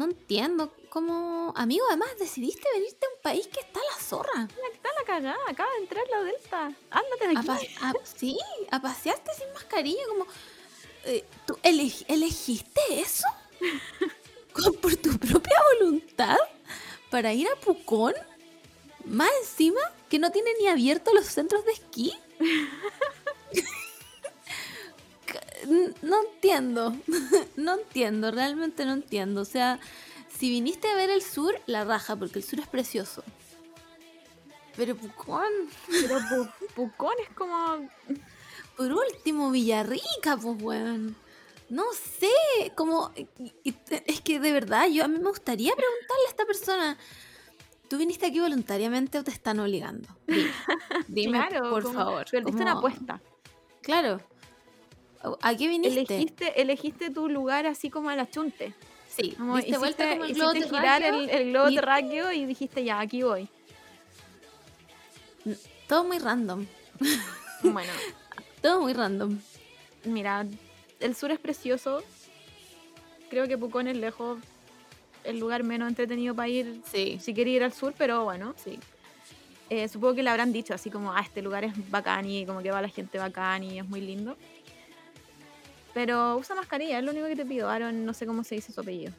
No 0.00 0.06
entiendo 0.06 0.72
cómo. 0.88 1.52
Amigo, 1.56 1.84
además 1.88 2.08
decidiste 2.18 2.66
venirte 2.72 3.04
a 3.04 3.08
un 3.16 3.20
país 3.22 3.46
que 3.48 3.60
está 3.60 3.80
a 3.80 3.82
la 3.94 4.02
zorra. 4.02 4.48
Está 4.72 4.88
la 4.98 5.04
cagada, 5.04 5.36
acaba 5.46 5.68
de 5.72 5.78
entrar 5.82 6.04
la 6.10 6.22
Delta. 6.22 6.72
Ándate 6.90 7.28
de 7.28 7.36
A 7.36 7.38
aquí. 7.40 7.46
pa- 7.46 7.86
a- 7.88 7.94
sí, 8.16 8.38
a 8.70 8.80
pasearte 8.80 9.30
sin 9.34 9.52
mascarilla, 9.52 10.00
como. 10.08 10.24
eh, 11.04 11.22
¿Tú 11.46 11.54
elegi- 11.62 12.06
elegiste 12.08 12.80
eso? 12.98 13.26
¿Con- 14.54 14.72
¿Por 14.76 14.96
tu 14.96 15.18
propia 15.18 15.58
voluntad? 15.78 16.38
¿Para 17.10 17.34
ir 17.34 17.46
a 17.48 17.56
Pucón? 17.56 18.14
Más 19.04 19.30
encima, 19.42 19.80
que 20.08 20.18
no 20.18 20.30
tiene 20.32 20.54
ni 20.60 20.66
abierto 20.68 21.12
los 21.12 21.26
centros 21.26 21.62
de 21.66 21.72
esquí. 21.72 22.14
No 26.02 26.16
entiendo. 26.34 26.96
no 27.56 27.78
entiendo, 27.78 28.30
realmente 28.30 28.84
no 28.84 28.92
entiendo. 28.94 29.40
O 29.42 29.44
sea, 29.44 29.78
si 30.38 30.50
viniste 30.50 30.88
a 30.88 30.94
ver 30.94 31.10
el 31.10 31.22
sur, 31.22 31.54
la 31.66 31.84
raja, 31.84 32.16
porque 32.16 32.38
el 32.38 32.44
sur 32.44 32.60
es 32.60 32.66
precioso. 32.68 33.22
Pero 34.76 34.96
Pucón. 34.96 35.50
Pero 35.90 36.18
Pu- 36.20 36.52
Pucón 36.74 37.14
es 37.22 37.34
como. 37.34 37.88
Por 38.76 38.92
último, 38.92 39.50
Villarrica, 39.50 40.36
pues, 40.40 40.62
weón. 40.62 41.14
No 41.68 41.84
sé, 41.92 42.72
como... 42.74 43.12
Es 44.06 44.20
que 44.22 44.40
de 44.40 44.52
verdad, 44.52 44.88
yo 44.88 45.04
a 45.04 45.08
mí 45.08 45.18
me 45.18 45.28
gustaría 45.28 45.72
preguntarle 45.76 46.24
a 46.26 46.30
esta 46.30 46.44
persona, 46.44 46.98
¿tú 47.88 47.96
viniste 47.98 48.26
aquí 48.26 48.40
voluntariamente 48.40 49.18
o 49.18 49.22
te 49.22 49.30
están 49.30 49.60
obligando? 49.60 50.08
Dime, 50.26 50.50
dime, 51.08 51.38
claro, 51.48 51.70
por 51.70 51.82
como- 51.84 51.94
favor. 51.94 52.26
Perdiste 52.28 52.62
una 52.62 52.72
apuesta. 52.72 53.20
Claro. 53.82 54.20
¿A 55.42 55.54
qué 55.54 55.68
viniste? 55.68 56.00
Elegiste, 56.14 56.60
elegiste 56.62 57.10
tu 57.10 57.28
lugar 57.28 57.66
así 57.66 57.90
como 57.90 58.08
a 58.10 58.16
la 58.16 58.28
chunte. 58.30 58.72
Sí, 59.08 59.32
Como 59.36 59.58
hiciste, 59.58 59.78
vuelta 59.78 60.08
como 60.10 60.24
el 60.24 60.34
globo 60.34 60.52
girar 60.52 61.02
el, 61.02 61.28
el 61.30 61.50
globo 61.50 61.68
y- 61.68 61.74
terráqueo 61.74 62.32
y 62.32 62.46
dijiste, 62.46 62.84
ya, 62.84 63.00
aquí 63.00 63.22
voy. 63.22 63.48
Todo 65.88 66.04
muy 66.04 66.18
random, 66.18 66.66
Bueno, 67.62 67.90
todo 68.62 68.80
muy 68.82 68.92
random. 68.92 69.38
mira, 70.04 70.46
el 71.00 71.14
sur 71.16 71.30
es 71.32 71.38
precioso. 71.38 72.02
Creo 73.28 73.46
que 73.48 73.58
Pucón 73.58 73.86
es 73.88 73.96
lejos 73.96 74.38
el 75.24 75.38
lugar 75.38 75.62
menos 75.64 75.88
entretenido 75.88 76.34
para 76.34 76.48
ir 76.48 76.80
Sí, 76.90 77.18
si 77.20 77.34
quieres 77.34 77.54
ir 77.54 77.62
al 77.64 77.72
sur, 77.72 77.94
pero 77.96 78.24
bueno, 78.24 78.54
sí. 78.62 78.78
eh, 79.68 79.88
supongo 79.88 80.14
que 80.14 80.22
le 80.22 80.30
habrán 80.30 80.52
dicho 80.52 80.72
así 80.74 80.90
como, 80.90 81.12
ah, 81.12 81.20
este 81.20 81.42
lugar 81.42 81.64
es 81.64 81.90
bacán 81.90 82.28
y 82.28 82.46
como 82.46 82.62
que 82.62 82.70
va 82.70 82.80
la 82.80 82.88
gente 82.88 83.18
bacán 83.18 83.62
y 83.64 83.78
es 83.78 83.88
muy 83.88 84.00
lindo. 84.00 84.36
Pero 85.94 86.36
usa 86.36 86.54
mascarilla, 86.54 86.98
es 86.98 87.04
lo 87.04 87.10
único 87.10 87.26
que 87.26 87.36
te 87.36 87.44
pido. 87.44 87.68
Aaron, 87.68 88.04
no 88.04 88.14
sé 88.14 88.26
cómo 88.26 88.44
se 88.44 88.54
dice 88.54 88.72
su 88.72 88.80
apellido. 88.80 89.12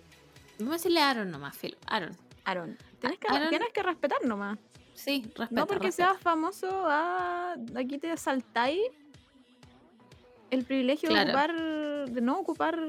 Vamos 0.59 0.73
a 0.73 0.77
decirle 0.77 1.01
Aaron 1.01 1.29
nomás, 1.31 1.57
Phil. 1.57 1.75
Aaron. 1.87 2.15
Aaron, 2.45 2.77
tienes 2.99 3.19
que, 3.19 3.27
Aaron- 3.27 3.49
tienes 3.49 3.69
que 3.73 3.83
respetar 3.83 4.23
nomás. 4.25 4.57
Sí, 4.93 5.23
respeta, 5.35 5.47
no 5.61 5.67
porque 5.67 5.87
respeta. 5.87 6.11
seas 6.11 6.21
famoso, 6.21 6.67
ah, 6.87 7.55
aquí 7.75 7.97
te 7.97 8.15
saltáis 8.17 8.79
el 10.49 10.63
privilegio 10.65 11.09
Claro. 11.09 11.25
de 11.25 11.31
ocupar, 11.31 12.09
de 12.11 12.21
no 12.21 12.39
ocupar 12.39 12.79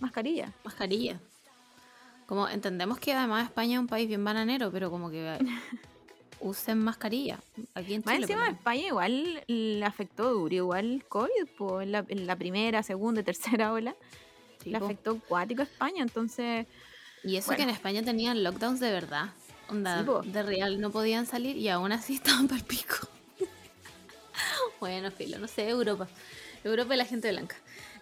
mascarilla. 0.00 0.52
mascarilla. 0.64 1.20
Como 2.26 2.48
entendemos 2.48 2.98
que 2.98 3.12
además 3.14 3.44
España 3.44 3.74
es 3.74 3.80
un 3.80 3.86
país 3.86 4.08
bien 4.08 4.24
bananero, 4.24 4.70
pero 4.72 4.90
como 4.90 5.10
que 5.10 5.38
usen 6.40 6.78
mascarilla. 6.78 7.38
Aquí 7.74 7.94
en 7.94 8.02
Más 8.04 8.14
Chile. 8.14 8.24
encima 8.26 8.42
menos. 8.42 8.58
España 8.58 8.86
igual 8.86 9.44
le 9.46 9.84
afectó 9.84 10.30
duro, 10.32 10.54
igual 10.54 11.04
COVID, 11.08 11.46
po, 11.56 11.80
en, 11.80 11.92
la, 11.92 12.04
en 12.08 12.26
la 12.26 12.36
primera, 12.36 12.82
segunda, 12.82 13.20
y 13.20 13.24
tercera 13.24 13.72
ola, 13.72 13.94
Sí, 14.62 14.70
le 14.70 14.78
po. 14.78 14.84
afectó 14.86 15.18
cuático 15.28 15.62
a 15.62 15.64
España, 15.64 16.02
entonces 16.02 16.66
Y 17.24 17.36
eso 17.36 17.46
bueno. 17.48 17.56
que 17.58 17.62
en 17.64 17.70
España 17.70 18.02
tenían 18.02 18.42
lockdowns 18.42 18.80
de 18.80 18.90
verdad. 18.90 19.30
Onda, 19.68 20.04
Sí, 20.22 20.30
de 20.30 20.42
real, 20.42 20.80
no 20.80 20.90
podían 20.90 21.26
salir 21.26 21.56
y 21.56 21.68
aún 21.68 21.90
así 21.92 22.14
estaban 22.20 22.46
para 22.48 22.60
el 22.60 22.66
pico. 22.66 23.08
bueno, 24.80 25.10
filo, 25.10 25.38
no 25.38 25.48
sé, 25.48 25.68
Europa. 25.68 26.06
Europa 26.64 26.94
y 26.94 26.98
la 26.98 27.04
gente 27.04 27.30
blanca. 27.30 27.56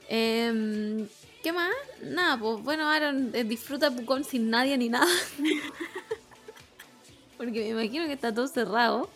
Em, 0.09 1.07
¿Qué 1.43 1.53
más? 1.53 1.75
Nada, 2.03 2.39
pues 2.39 2.63
bueno, 2.63 2.89
Aaron, 2.89 3.31
eh, 3.35 3.45
disfruta 3.45 3.91
Pucón 3.91 4.25
sin 4.25 4.49
nadie 4.51 4.77
ni 4.79 4.89
nada. 4.89 5.07
Porque 7.45 7.61
me 7.75 7.83
imagino 7.83 8.07
que 8.07 8.13
está 8.13 8.33
todo 8.35 8.47
cerrado. 8.49 9.09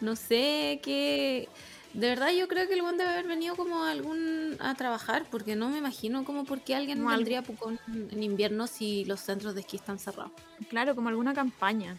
No 0.00 0.16
sé 0.16 0.80
qué. 0.82 1.48
De 1.94 2.08
verdad, 2.10 2.30
yo 2.32 2.46
creo 2.48 2.68
que 2.68 2.74
el 2.74 2.82
buen 2.82 2.98
debe 2.98 3.08
haber 3.10 3.26
venido 3.26 3.56
como 3.56 3.82
algún 3.84 4.56
a 4.60 4.74
trabajar, 4.74 5.24
porque 5.30 5.56
no 5.56 5.70
me 5.70 5.78
imagino 5.78 6.24
como 6.24 6.44
por 6.44 6.60
qué 6.60 6.74
alguien 6.74 6.98
Como 6.98 7.10
vendría 7.10 7.40
Pucón 7.42 7.80
en 7.88 8.22
invierno 8.22 8.66
si 8.66 9.06
los 9.06 9.20
centros 9.20 9.54
de 9.54 9.62
esquí 9.62 9.76
están 9.76 9.98
cerrados. 9.98 10.32
claro, 10.68 10.94
como 10.94 11.08
alguna 11.08 11.32
campaña. 11.32 11.96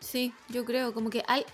Sí, 0.00 0.34
yo 0.50 0.66
creo, 0.66 0.92
como 0.92 1.08
que 1.08 1.24
hay. 1.26 1.44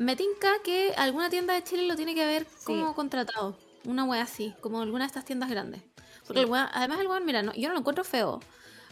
Me 0.00 0.16
tinca 0.16 0.50
que 0.64 0.92
alguna 0.96 1.30
tienda 1.30 1.54
de 1.54 1.62
Chile 1.62 1.86
lo 1.86 1.94
tiene 1.94 2.14
que 2.16 2.24
haber 2.24 2.46
como 2.64 2.94
contratado. 2.96 3.56
Una 3.84 4.04
wea 4.04 4.22
así, 4.22 4.52
como 4.60 4.82
alguna 4.82 5.04
de 5.04 5.08
estas 5.08 5.24
tiendas 5.24 5.48
grandes. 5.48 5.82
Porque 6.26 6.40
Sí. 6.40 6.44
el 6.46 6.50
weón- 6.50 6.68
además 6.72 6.98
el 6.98 7.06
weón, 7.06 7.24
mira, 7.24 7.42
no- 7.42 7.54
yo 7.54 7.68
no 7.68 7.74
lo 7.74 7.80
encuentro 7.80 8.02
feo. 8.02 8.40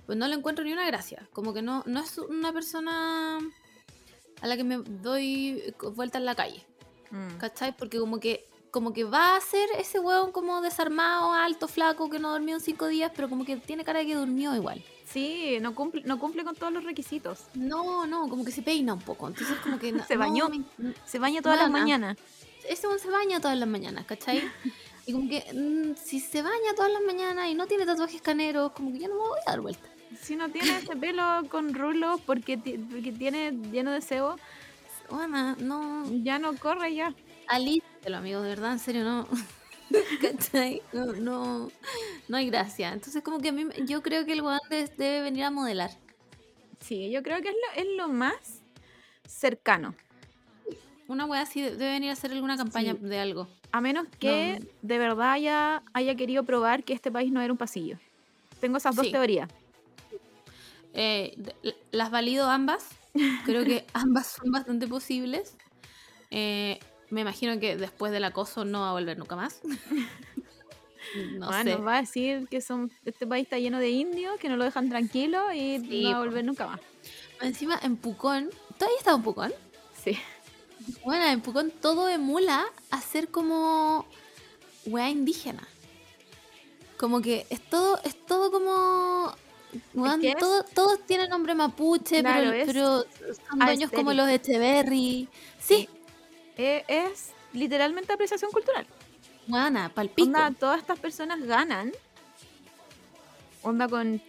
Pues 0.06 0.16
no 0.16 0.28
le 0.28 0.34
encuentro 0.36 0.64
ni 0.64 0.72
una 0.72 0.86
gracia. 0.86 1.26
Como 1.32 1.52
que 1.52 1.62
no, 1.62 1.82
no 1.86 2.00
es 2.00 2.18
una 2.18 2.52
persona 2.52 3.38
a 4.42 4.46
la 4.46 4.56
que 4.58 4.64
me 4.64 4.76
doy 4.76 5.74
vuelta 5.94 6.18
en 6.18 6.26
la 6.26 6.34
calle. 6.34 6.62
Mm. 7.10 7.36
¿Cachai? 7.38 7.74
Porque 7.76 7.98
como 7.98 8.20
que 8.20 8.46
como 8.70 8.94
que 8.94 9.04
va 9.04 9.36
a 9.36 9.40
ser 9.42 9.68
ese 9.78 9.98
hueón 10.00 10.32
como 10.32 10.62
desarmado, 10.62 11.34
alto, 11.34 11.68
flaco, 11.68 12.08
que 12.08 12.18
no 12.18 12.32
durmió 12.32 12.54
en 12.56 12.60
cinco 12.62 12.86
días, 12.86 13.12
pero 13.14 13.28
como 13.28 13.44
que 13.44 13.58
tiene 13.58 13.84
cara 13.84 13.98
de 13.98 14.06
que 14.06 14.14
durmió 14.14 14.54
igual. 14.54 14.82
Sí, 15.06 15.58
no 15.60 15.74
cumple, 15.74 16.02
no 16.06 16.18
cumple 16.18 16.42
con 16.42 16.56
todos 16.56 16.72
los 16.72 16.82
requisitos. 16.82 17.40
No, 17.52 18.06
no, 18.06 18.28
como 18.30 18.46
que 18.46 18.50
se 18.50 18.62
peina 18.62 18.94
un 18.94 19.00
poco. 19.02 19.28
Entonces 19.28 19.58
como 19.58 19.78
que... 19.78 19.92
no- 19.92 20.02
Se 20.06 20.16
bañó. 20.16 20.48
no, 20.48 20.62
me- 20.78 20.94
Se 21.04 21.18
baña 21.18 21.42
todas 21.42 21.58
las 21.58 21.70
mañanas. 21.70 22.16
ese 22.66 22.86
weón 22.86 22.98
se 22.98 23.10
baña 23.10 23.40
todas 23.40 23.58
las 23.58 23.68
mañanas, 23.68 24.06
¿cachai? 24.06 24.42
Y 25.04 25.12
como 25.12 25.28
que 25.28 25.44
mm, 25.52 25.96
si 26.02 26.20
se 26.20 26.40
baña 26.42 26.74
todas 26.76 26.92
las 26.92 27.02
mañanas 27.02 27.48
y 27.50 27.54
no 27.54 27.66
tiene 27.66 27.84
tatuajes 27.84 28.22
caneros, 28.22 28.70
como 28.72 28.90
que 28.92 29.00
yo 29.00 29.08
no 29.08 29.14
me 29.16 29.20
voy 29.20 29.38
a 29.46 29.50
dar 29.50 29.60
vuelta. 29.60 29.88
Si 30.20 30.36
no 30.36 30.48
tiene 30.50 30.76
ese 30.78 30.96
pelo 30.96 31.22
con 31.50 31.74
rulos 31.74 32.20
porque, 32.26 32.58
porque 32.58 33.12
tiene 33.12 33.52
lleno 33.72 33.90
de 33.92 34.00
sebo, 34.00 34.36
Bueno, 35.10 35.56
no... 35.56 36.04
ya 36.22 36.38
no 36.38 36.56
corre 36.56 36.94
ya. 36.94 37.14
Alístelo, 37.48 38.18
amigo, 38.18 38.40
de 38.42 38.48
verdad, 38.50 38.72
en 38.72 38.78
serio, 38.78 39.04
no... 39.04 39.26
¿Cachai? 40.22 40.80
No, 40.92 41.06
no, 41.12 41.70
no 42.28 42.36
hay 42.36 42.46
gracia. 42.48 42.92
Entonces 42.92 43.22
como 43.22 43.38
que 43.40 43.48
a 43.50 43.52
mí, 43.52 43.66
yo 43.86 44.02
creo 44.02 44.24
que 44.24 44.32
el 44.32 44.40
weón 44.42 44.60
de- 44.70 44.86
debe 44.96 45.22
venir 45.22 45.44
a 45.44 45.50
modelar. 45.50 45.90
Sí, 46.80 47.10
yo 47.10 47.22
creo 47.22 47.40
que 47.42 47.48
es 47.48 47.54
lo, 47.54 47.82
es 47.82 47.88
lo 47.96 48.08
más 48.08 48.62
cercano. 49.26 49.94
Una 51.08 51.26
wea 51.26 51.42
así 51.42 51.60
de- 51.60 51.76
debe 51.76 51.92
venir 51.92 52.10
a 52.10 52.14
hacer 52.14 52.32
alguna 52.32 52.56
campaña 52.56 52.92
Sí. 52.94 52.98
de 53.06 53.18
algo. 53.18 53.48
A 53.70 53.80
menos 53.80 54.06
que 54.18 54.58
No. 54.60 54.66
de 54.82 54.98
verdad 54.98 55.32
haya, 55.32 55.82
haya 55.92 56.14
querido 56.14 56.44
probar 56.44 56.84
que 56.84 56.92
este 56.94 57.10
país 57.10 57.30
no 57.32 57.40
era 57.42 57.52
un 57.52 57.58
pasillo. 57.58 57.98
Tengo 58.60 58.78
esas 58.78 58.94
dos 58.96 59.06
Sí. 59.06 59.12
teorías. 59.12 59.48
Eh, 60.94 61.36
las 61.90 62.10
valido 62.10 62.48
ambas. 62.48 62.86
Creo 63.44 63.64
que 63.64 63.84
ambas 63.94 64.26
son 64.26 64.50
bastante 64.50 64.86
posibles. 64.88 65.54
Eh, 66.30 66.78
me 67.10 67.20
imagino 67.22 67.58
que 67.60 67.76
después 67.76 68.12
del 68.12 68.24
acoso 68.24 68.64
no 68.64 68.80
va 68.80 68.90
a 68.90 68.92
volver 68.92 69.18
nunca 69.18 69.36
más. 69.36 69.60
no 71.36 71.48
Ah, 71.50 71.62
sé. 71.62 71.70
nos 71.76 71.86
va 71.86 71.98
a 71.98 72.00
decir 72.00 72.46
que 72.48 72.60
son, 72.60 72.90
este 73.04 73.26
país 73.26 73.44
está 73.44 73.58
lleno 73.58 73.78
de 73.78 73.90
indios, 73.90 74.38
que 74.38 74.48
no 74.48 74.56
lo 74.56 74.64
dejan 74.64 74.88
tranquilo 74.88 75.52
y 75.52 75.78
Sí, 75.80 76.04
no 76.04 76.10
va 76.12 76.16
a 76.16 76.20
volver 76.20 76.44
nunca 76.44 76.66
más. 76.66 76.80
Encima 77.40 77.78
en 77.82 77.96
Pucón, 77.96 78.50
¿todavía 78.78 78.98
está 78.98 79.12
en 79.12 79.22
Pucón? 79.22 79.52
Sí. 80.02 80.16
Bueno, 81.04 81.24
en 81.26 81.40
Pucón 81.40 81.70
todo 81.80 82.08
emula 82.08 82.64
a 82.90 83.00
ser 83.00 83.28
como 83.28 84.06
wea 84.86 85.10
indígena. 85.10 85.66
Como 86.96 87.20
que 87.20 87.46
es 87.50 87.60
todo, 87.60 88.00
es 88.04 88.16
todo 88.26 88.50
como. 88.52 89.34
Que 90.20 90.34
todo- 90.34 90.62
todos 90.74 91.00
tienen 91.06 91.30
nombre 91.30 91.54
mapuche, 91.54 92.20
Claro, 92.20 92.50
pero, 92.50 92.52
es 92.52 92.66
pero 92.66 93.34
son 93.48 93.58
dueños 93.58 93.90
como 93.90 94.12
los 94.12 94.28
Echeverry. 94.28 95.28
Sí, 95.58 95.88
Eh, 96.58 96.84
es 96.88 97.30
literalmente 97.54 98.12
apreciación 98.12 98.50
cultural. 98.50 98.86
Juana, 99.48 99.88
palpico. 99.88 100.26
Onda, 100.26 100.52
todas 100.58 100.78
estas 100.80 100.98
personas 100.98 101.42
ganan. 101.42 101.92
Onda 103.62 103.88
con 103.88 104.20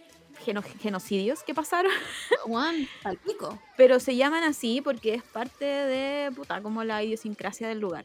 geno- 0.44 0.62
genocidios 0.62 1.42
que 1.42 1.54
pasaron. 1.54 1.92
Juan, 2.44 2.88
palpico. 3.02 3.58
Pero 3.76 4.00
se 4.00 4.16
llaman 4.16 4.42
así 4.44 4.80
porque 4.80 5.14
es 5.14 5.22
parte 5.22 5.64
de, 5.64 6.30
puta, 6.34 6.62
como 6.62 6.84
la 6.84 7.02
idiosincrasia 7.02 7.68
del 7.68 7.80
lugar. 7.80 8.04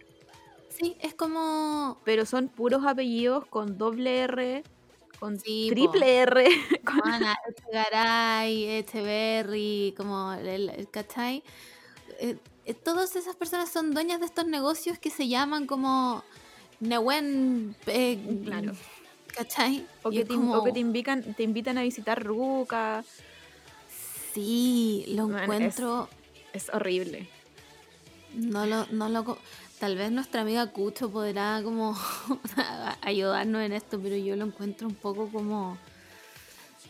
Sí, 0.69 0.95
es 0.99 1.13
como. 1.13 1.99
Pero 2.03 2.25
son 2.25 2.47
puros 2.47 2.85
apellidos 2.85 3.45
con 3.45 3.77
doble 3.77 4.19
R, 4.19 4.63
triple 5.69 6.17
R. 6.21 6.45
con- 6.85 6.99
Juana, 6.99 7.35
Echegaray, 7.49 8.69
Echeverry, 8.77 9.93
como 9.97 10.33
el, 10.33 10.69
el 10.69 10.89
¿cachai? 10.89 11.43
Eh, 12.19 12.37
eh, 12.65 12.73
todas 12.73 13.15
esas 13.15 13.35
personas 13.35 13.69
son 13.69 13.93
dueñas 13.93 14.19
de 14.19 14.25
estos 14.25 14.45
negocios 14.47 14.97
que 14.99 15.09
se 15.09 15.27
llaman 15.27 15.65
como 15.67 16.23
Nehuen. 16.79 17.75
eh, 17.87 18.17
Claro. 18.45 18.73
¿Cachai? 19.35 19.85
O 20.03 20.09
que, 20.09 20.25
te, 20.25 20.33
como- 20.35 20.55
o 20.57 20.63
que 20.63 20.71
te, 20.71 20.79
invitan, 20.79 21.33
te 21.33 21.43
invitan 21.43 21.77
a 21.77 21.83
visitar 21.83 22.21
Ruca. 22.23 23.03
Sí, 24.33 25.05
lo 25.09 25.27
Man, 25.27 25.37
es- 25.39 25.43
encuentro. 25.43 26.09
Es 26.53 26.69
horrible. 26.69 27.27
No 28.33 28.65
lo, 28.65 28.85
no 28.87 29.09
lo. 29.09 29.37
Tal 29.79 29.95
vez 29.95 30.11
nuestra 30.11 30.41
amiga 30.41 30.67
Cucho 30.67 31.09
podrá 31.09 31.61
como 31.63 31.95
ayudarnos 33.01 33.61
en 33.61 33.73
esto, 33.73 33.99
pero 33.99 34.15
yo 34.17 34.35
lo 34.35 34.45
encuentro 34.45 34.87
un 34.87 34.95
poco 34.95 35.29
como. 35.31 35.77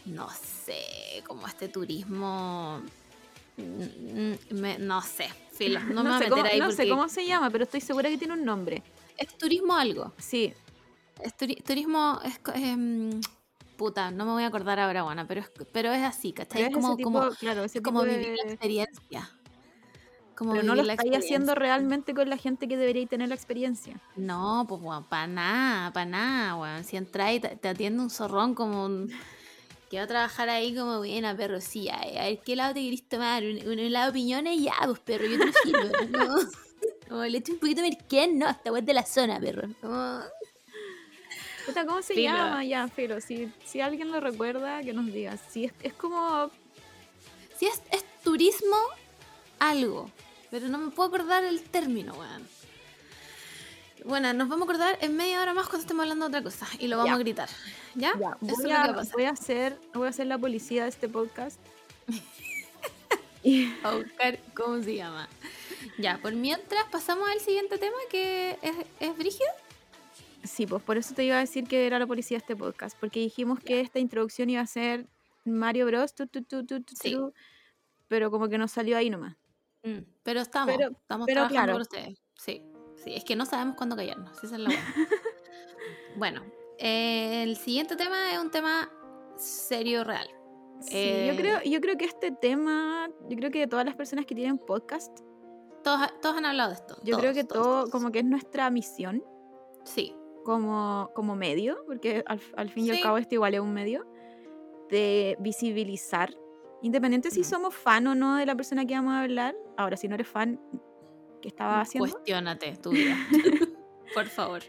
No 0.06 0.28
sé, 0.32 1.24
como 1.28 1.46
este 1.48 1.68
turismo. 1.68 2.82
mm, 3.58 4.56
me- 4.56 4.80
no 4.80 5.02
sé, 5.04 5.30
filo, 5.52 5.80
no, 5.82 6.04
me 6.04 6.10
voy 6.10 6.12
a 6.14 6.20
meter 6.20 6.30
cómo, 6.32 6.46
ahí 6.46 6.60
no 6.60 6.66
porque 6.68 6.84
sé 6.84 6.90
cómo 6.90 7.10
se 7.10 7.26
llama, 7.28 7.50
pero 7.52 7.66
estoy 7.66 7.82
segura 7.82 8.10
que 8.10 8.18
tiene 8.18 8.34
un 8.34 8.44
nombre. 8.46 8.82
es 9.18 9.38
turismo 9.38 9.76
algo. 9.76 10.14
Sí, 10.18 10.54
Es 11.22 11.36
turi- 11.38 11.62
turismo 11.64 12.20
es 12.24 12.40
em, 12.56 13.22
puta, 13.78 14.10
no 14.10 14.26
me 14.26 14.32
voy 14.32 14.44
a 14.44 14.48
acordar 14.48 14.80
ahora, 14.80 15.04
buena, 15.04 15.28
pero 15.28 15.42
es, 15.42 15.52
pero 15.72 15.92
es 15.92 16.02
así, 16.04 16.32
¿cachai? 16.34 16.64
pero 16.64 16.78
Es 16.80 16.84
como, 16.84 16.96
tipo, 16.96 17.12
como, 17.12 17.30
claro, 17.36 17.66
como 17.84 18.04
vivir 18.04 18.36
la 18.44 18.50
experiencia. 18.52 19.30
Como 20.40 20.54
Pero 20.54 20.64
no 20.64 20.74
lo 20.74 20.90
estáis 20.90 21.14
haciendo 21.18 21.54
realmente 21.54 22.14
con 22.14 22.30
la 22.30 22.38
gente 22.38 22.68
que 22.70 22.78
debería 22.78 23.06
tener 23.06 23.28
la 23.28 23.36
experiencia. 23.36 24.00
No, 24.16 24.66
pues 24.70 24.82
weón, 24.82 25.04
para 25.04 25.28
nada, 25.28 25.92
para 25.92 26.06
nada, 26.06 26.56
weón. 26.56 26.84
Si 26.86 26.96
entras 26.96 27.34
y 27.34 27.40
te, 27.42 27.50
te 27.58 27.68
atiende 27.68 28.02
un 28.02 28.10
zorrón 28.10 28.56
como 28.56 28.86
un- 28.86 29.12
que 29.90 29.98
va 29.98 30.04
a 30.04 30.08
trabajar 30.08 30.48
ahí 30.50 30.74
como 30.74 31.00
buena, 31.00 31.36
perro, 31.36 31.60
sí, 31.60 31.90
a 31.90 32.00
ver 32.00 32.40
qué 32.40 32.56
lado 32.56 32.74
te 32.74 32.82
querés 32.82 33.04
tomar, 33.04 33.44
un, 33.44 33.68
un 33.68 33.80
helado 33.80 34.08
de 34.08 34.14
piñones, 34.14 34.62
ya, 34.62 34.74
pues 34.86 35.00
perro, 35.00 35.26
yo 35.26 35.40
te 35.40 35.70
lo. 35.72 35.80
¿no? 36.10 36.36
Como 37.10 37.24
le 37.26 37.40
echo 37.40 37.52
un 37.54 37.60
poquito 37.60 37.82
de 37.82 37.90
merquén, 37.90 38.40
no, 38.40 38.48
esta 38.50 38.72
weá 38.72 38.80
es 38.80 38.86
de 38.86 38.94
la 38.94 39.06
zona, 39.06 39.40
perro. 39.42 39.68
Como- 39.82 40.20
Puta, 41.66 41.86
¿Cómo 41.86 42.02
se 42.02 42.14
Filo. 42.16 42.32
llama? 42.34 42.64
Ya, 42.64 42.88
Filo, 42.88 43.20
si, 43.22 43.52
si 43.66 43.82
alguien 43.82 44.12
lo 44.12 44.20
recuerda, 44.20 44.82
que 44.82 44.94
nos 44.94 45.06
diga. 45.08 45.36
Sí, 45.50 45.66
es, 45.66 45.74
es 45.82 45.94
como... 45.94 46.50
Si 47.58 47.66
es, 47.68 47.82
es 47.92 48.04
turismo, 48.24 48.78
algo. 49.60 50.10
Pero 50.52 50.68
no 50.68 50.78
me 50.78 50.92
puedo 50.92 51.10
acordar 51.10 51.44
el 51.44 51.62
término, 51.62 52.14
weón. 52.14 52.48
Bueno, 54.06 54.32
nos 54.34 54.48
vamos 54.48 54.68
a 54.68 54.72
acordar 54.72 54.98
en 55.02 55.16
media 55.18 55.42
hora 55.42 55.54
más 55.54 55.66
cuando 55.68 55.82
estemos 55.82 56.04
hablando 56.04 56.26
de 56.26 56.30
otra 56.38 56.44
cosa. 56.44 56.68
Y 56.80 56.88
lo 56.88 56.98
vamos 56.98 57.10
Ya. 57.12 57.16
a 57.16 57.20
gritar. 57.20 57.50
¿Ya? 57.96 58.14
Ya, 58.20 58.38
Eso 58.42 58.52
es 58.52 58.58
voy, 58.58 58.64
lo 58.64 58.70
que 58.70 58.74
a, 58.76 58.94
pasar. 58.96 59.14
voy 59.14 59.26
a 59.26 59.36
ser, 59.36 59.78
voy 59.94 60.08
a 60.08 60.12
ser 60.14 60.28
la 60.28 60.38
policía 60.38 60.84
de 60.84 60.90
este 60.90 61.10
podcast. 61.10 61.60
a 63.84 63.96
buscar 63.96 64.40
cómo 64.56 64.82
se 64.82 64.96
llama. 64.96 65.28
Ya, 65.98 66.18
por 66.22 66.34
mientras 66.34 66.84
pasamos 66.92 67.28
al 67.30 67.40
siguiente 67.40 67.78
tema 67.78 67.96
que 68.10 68.58
es, 68.62 68.76
es 69.00 69.18
brígido. 69.18 69.50
sí, 70.44 70.66
pues 70.66 70.82
por 70.84 70.98
eso 70.98 71.14
te 71.14 71.24
iba 71.26 71.36
a 71.38 71.40
decir 71.40 71.66
que 71.68 71.86
era 71.86 72.00
la 72.00 72.08
policía 72.08 72.38
de 72.38 72.40
este 72.42 72.56
podcast, 72.56 72.98
porque 73.00 73.20
dijimos 73.20 73.60
que 73.60 73.82
esta 73.82 74.00
introducción 74.00 74.50
iba 74.50 74.62
a 74.62 74.68
ser 74.68 75.08
Mario 75.46 75.86
Bros. 75.86 76.14
tu, 76.16 76.28
tu, 76.28 76.42
tu, 76.44 76.66
tu, 76.66 76.82
tu, 76.82 76.96
Sí. 76.96 77.12
tu, 77.14 77.34
pero 78.08 78.32
como 78.32 78.50
que 78.50 78.58
nos 78.58 78.72
salió 78.72 78.98
ahí 78.98 79.10
nomás. 79.10 79.36
Mm, 79.84 80.00
pero 80.24 80.42
estamos, 80.42 80.76
Pero- 80.76 80.92
estamos 80.92 81.26
pero 81.26 81.48
trabajando 81.48 81.62
claro. 81.64 81.74
por 81.74 81.82
ustedes. 81.82 82.22
Sí, 82.36 82.64
sí, 83.04 83.14
es 83.16 83.24
que 83.24 83.36
no 83.36 83.46
sabemos 83.46 83.76
cuándo 83.76 83.96
callarnos. 83.96 84.36
Esa 84.44 84.56
es 84.56 84.62
la 84.62 84.70
buena. 84.70 84.84
bueno, 86.18 86.44
eh, 86.78 87.44
el 87.44 87.56
siguiente 87.58 87.96
tema 87.96 88.32
es 88.34 88.40
un 88.40 88.52
tema 88.52 88.92
serio 89.38 90.04
real. 90.04 90.28
Sí, 90.82 90.92
Eh, 90.96 91.28
yo, 91.34 91.38
creo, 91.42 91.62
yo 91.64 91.82
creo 91.82 91.98
que 91.98 92.06
este 92.06 92.32
tema, 92.32 93.10
yo 93.30 93.36
creo 93.38 93.52
que 93.52 93.60
de 93.60 93.68
todas 93.68 93.86
las 93.86 93.96
personas 93.96 94.26
que 94.26 94.36
tienen 94.36 94.58
podcast, 94.58 95.20
Todos, 95.84 96.08
todos 96.22 96.38
han 96.38 96.46
hablado 96.46 96.70
de 96.70 96.76
esto. 96.76 96.96
yo 97.04 97.12
todos, 97.18 97.22
creo 97.22 97.34
que 97.34 97.44
todos, 97.44 97.64
todo 97.64 97.76
todos. 97.80 97.90
como 97.90 98.12
que 98.12 98.20
es 98.20 98.26
nuestra 98.26 98.70
misión 98.70 99.24
Sí, 99.86 100.16
como, 100.46 101.10
como 101.16 101.36
medio, 101.36 101.78
porque 101.86 102.24
al, 102.28 102.40
al 102.58 102.70
fin 102.70 102.86
y 102.86 102.92
al 102.92 103.02
cabo 103.02 103.18
esto 103.18 103.36
igual 103.36 103.54
es 103.56 103.60
un 103.62 103.74
medio, 103.74 104.06
de 104.90 105.36
visibilizar, 105.40 106.34
independiente 106.82 107.30
si 107.32 107.44
somos 107.44 107.74
fan 107.76 108.08
o 108.08 108.16
no 108.16 108.36
de 108.38 108.46
la 108.46 108.56
persona 108.56 108.86
que 108.86 108.94
vamos 108.96 109.14
a 109.14 109.22
hablar. 109.22 109.56
Ahora, 109.80 109.96
si 109.96 110.08
no 110.10 110.16
eres 110.16 110.28
fan, 110.28 110.60
¿qué 111.42 111.48
estaba 111.48 111.80
haciendo? 111.82 112.10
cuestiónate 112.12 112.76
tu 112.82 112.92
vida. 112.92 113.16
por 114.14 114.26
favor. 114.26 114.62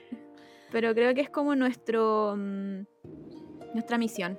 Pero 0.70 0.94
creo 0.94 1.12
que 1.14 1.20
es 1.20 1.30
como 1.30 1.56
nuestro 1.56 2.34
mm, 2.36 2.82
nuestra 3.74 3.98
misión. 3.98 4.38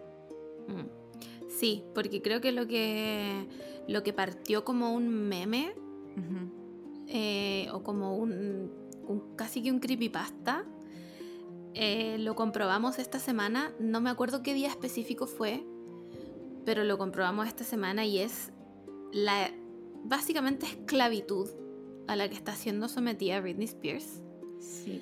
Mm. 0.67 1.49
Sí, 1.49 1.83
porque 1.93 2.21
creo 2.21 2.39
que 2.39 2.53
lo 2.53 2.67
que 2.67 3.45
lo 3.89 4.01
que 4.03 4.13
partió 4.13 4.63
como 4.63 4.93
un 4.93 5.09
meme 5.09 5.73
eh, 7.07 7.67
o 7.73 7.83
como 7.83 8.15
un, 8.15 8.31
un- 9.07 9.35
casi 9.35 9.61
que 9.61 9.71
un 9.71 9.79
creepypasta. 9.79 10.63
eh, 11.73 12.17
lo 12.19 12.35
comprobamos 12.35 12.99
esta 12.99 13.19
semana, 13.19 13.73
no 13.79 13.99
me 13.99 14.09
acuerdo 14.09 14.41
qué 14.43 14.53
día 14.53 14.69
específico 14.69 15.27
fue, 15.27 15.65
pero 16.65 16.83
lo 16.85 16.97
comprobamos 16.97 17.47
esta 17.47 17.63
semana 17.65 18.05
y 18.05 18.19
es 18.19 18.51
la 19.11 19.51
básicamente 20.03 20.65
esclavitud 20.65 21.49
a 22.07 22.15
la 22.15 22.27
que 22.29 22.35
está 22.35 22.53
siendo 22.53 22.87
sometida 22.87 23.39
Britney 23.41 23.65
Spears. 23.65 24.21
Sí. 24.59 25.01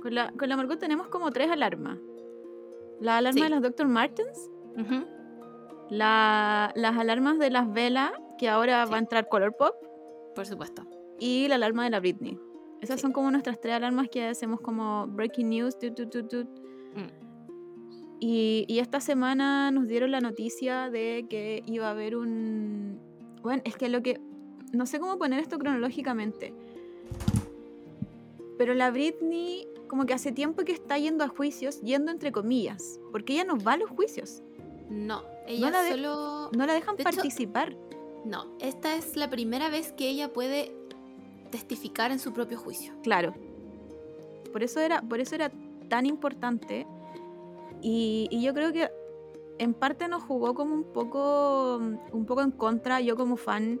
Con 0.00 0.14
la, 0.14 0.32
con 0.32 0.48
la 0.48 0.56
Margot 0.56 0.78
tenemos 0.78 1.08
como 1.08 1.30
tres 1.30 1.50
alarmas. 1.50 1.98
La 3.00 3.18
alarma 3.18 3.38
Sí. 3.38 3.42
de 3.44 3.48
las 3.50 3.62
Dr. 3.62 3.88
Martens, 3.88 4.50
la- 5.90 6.72
las 6.74 6.96
alarmas 6.98 7.38
de 7.38 7.50
las 7.50 7.72
velas, 7.72 8.12
que 8.38 8.48
ahora 8.48 8.84
Sí. 8.86 8.90
va 8.92 8.96
a 8.96 9.00
entrar 9.00 9.28
Color 9.28 9.56
Pop, 9.56 9.74
por 10.34 10.46
supuesto. 10.46 10.84
y 11.18 11.46
la 11.46 11.54
alarma 11.54 11.84
de 11.84 11.90
la 11.90 12.00
Britney. 12.00 12.36
Esas 12.80 12.96
Sí. 12.96 13.02
son 13.02 13.12
como 13.12 13.30
nuestras 13.30 13.60
tres 13.60 13.74
alarmas 13.74 14.08
que 14.08 14.26
hacemos 14.26 14.60
como 14.60 15.06
breaking 15.06 15.50
news. 15.50 15.78
tut, 15.78 15.94
tut, 15.94 16.10
tut, 16.10 16.28
tut. 16.28 16.48
Mm. 16.96 18.16
Y, 18.18 18.64
y 18.66 18.78
esta 18.80 18.98
semana 19.00 19.70
nos 19.70 19.86
dieron 19.86 20.10
la 20.10 20.20
noticia 20.20 20.90
de 20.90 21.26
que 21.30 21.62
iba 21.66 21.86
a 21.86 21.90
haber 21.90 22.16
un... 22.16 22.98
Bueno, 23.42 23.62
es 23.64 23.76
que 23.76 23.88
lo 23.88 24.02
que... 24.02 24.20
No 24.72 24.86
sé 24.86 24.98
cómo 24.98 25.18
poner 25.18 25.38
esto 25.40 25.58
cronológicamente. 25.58 26.52
Pero 28.58 28.74
la 28.74 28.90
Britney 28.90 29.66
como 29.88 30.06
que 30.06 30.14
hace 30.14 30.32
tiempo 30.32 30.64
que 30.64 30.72
está 30.72 30.96
yendo 30.98 31.22
a 31.24 31.28
juicios, 31.28 31.80
yendo 31.82 32.10
entre 32.10 32.32
comillas, 32.32 32.98
porque 33.10 33.34
ella 33.34 33.44
no 33.44 33.58
va 33.58 33.74
a 33.74 33.76
los 33.76 33.90
juicios, 33.90 34.42
No, 34.88 35.22
ella 35.46 35.70
la 35.70 35.82
de- 35.82 35.90
solo... 35.90 36.50
no 36.56 36.66
la 36.66 36.72
dejan 36.72 36.96
De 36.96 37.02
hecho- 37.02 37.10
participar. 37.14 37.76
No, 38.24 38.46
esta 38.60 38.94
es 38.96 39.16
la 39.16 39.28
primera 39.28 39.68
vez 39.68 39.92
que 39.92 40.08
ella 40.08 40.32
puede 40.32 40.72
testificar 41.50 42.10
en 42.12 42.18
su 42.20 42.32
propio 42.32 42.56
juicio. 42.58 42.94
Claro. 43.02 43.34
Por 44.52 44.62
eso 44.62 44.80
era, 44.80 45.02
por 45.02 45.20
eso 45.20 45.34
era 45.34 45.50
tan 45.88 46.06
importante. 46.06 46.86
Y, 47.82 48.28
y 48.30 48.42
yo 48.42 48.54
creo 48.54 48.72
que 48.72 48.90
en 49.58 49.74
parte 49.74 50.08
nos 50.08 50.22
jugó 50.22 50.54
como 50.54 50.74
un 50.74 50.84
poco, 50.84 51.76
un 52.12 52.24
poco 52.26 52.40
en 52.42 52.52
contra, 52.52 53.00
yo 53.00 53.16
como 53.16 53.36
fan, 53.36 53.80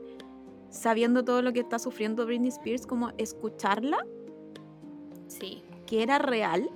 sabiendo 0.72 1.22
todo 1.24 1.42
lo 1.42 1.52
que 1.52 1.60
está 1.60 1.78
sufriendo 1.78 2.26
Britney 2.26 2.48
Spears, 2.48 2.86
como 2.86 3.12
escucharla, 3.18 4.04
Sí. 5.28 5.62
que 5.86 6.02
era 6.02 6.18
real, 6.18 6.68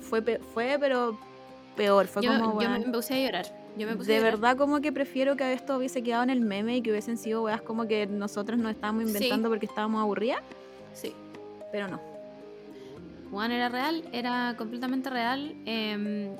fue, 0.00 0.22
pe- 0.22 0.38
fue 0.38 0.76
pero 0.80 1.18
peor. 1.76 2.06
Fue 2.06 2.22
Yo, 2.22 2.30
como, 2.32 2.52
yo 2.60 2.68
weón, 2.68 2.80
me 2.86 2.92
puse 2.92 3.14
a 3.14 3.18
llorar. 3.26 3.46
Yo 3.76 3.86
me 3.86 3.96
puse 3.96 4.12
de 4.12 4.18
a 4.18 4.20
llorar. 4.20 4.32
verdad 4.38 4.56
como 4.56 4.80
que 4.80 4.92
prefiero 4.92 5.36
que 5.36 5.52
esto 5.52 5.76
hubiese 5.76 6.02
quedado 6.02 6.22
en 6.22 6.30
el 6.30 6.40
meme 6.40 6.76
y 6.76 6.82
que 6.82 6.90
hubiesen 6.90 7.16
sido 7.18 7.42
weas 7.42 7.62
como 7.62 7.86
que 7.88 8.06
nosotros 8.06 8.58
nos 8.58 8.72
estábamos 8.72 9.04
Sí. 9.04 9.08
inventando 9.16 9.48
porque 9.48 9.66
estábamos 9.66 10.00
aburridas, 10.02 10.40
Sí. 10.92 11.12
pero 11.72 11.88
no. 11.88 12.00
Juan 13.30 13.50
era 13.50 13.68
real, 13.70 14.04
era 14.12 14.54
completamente 14.58 15.08
real. 15.10 15.54
Eh, 15.64 16.36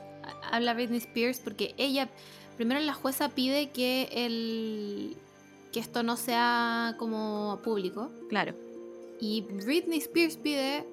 habla 0.51 0.75
Britney 0.75 0.99
Spears 0.99 1.41
porque 1.41 1.75
ella, 1.79 2.09
primero 2.57 2.79
la 2.81 2.93
jueza 2.93 3.31
pide 3.31 3.71
que 3.71 4.09
el 4.13 5.17
que 5.73 5.81
esto 5.81 6.03
no 6.03 6.17
sea 6.17 6.97
como 6.99 7.61
público 7.63 8.11
Claro. 8.29 8.55
y 9.19 9.43
Britney 9.43 9.99
Spears 9.99 10.37
pide 10.37 10.87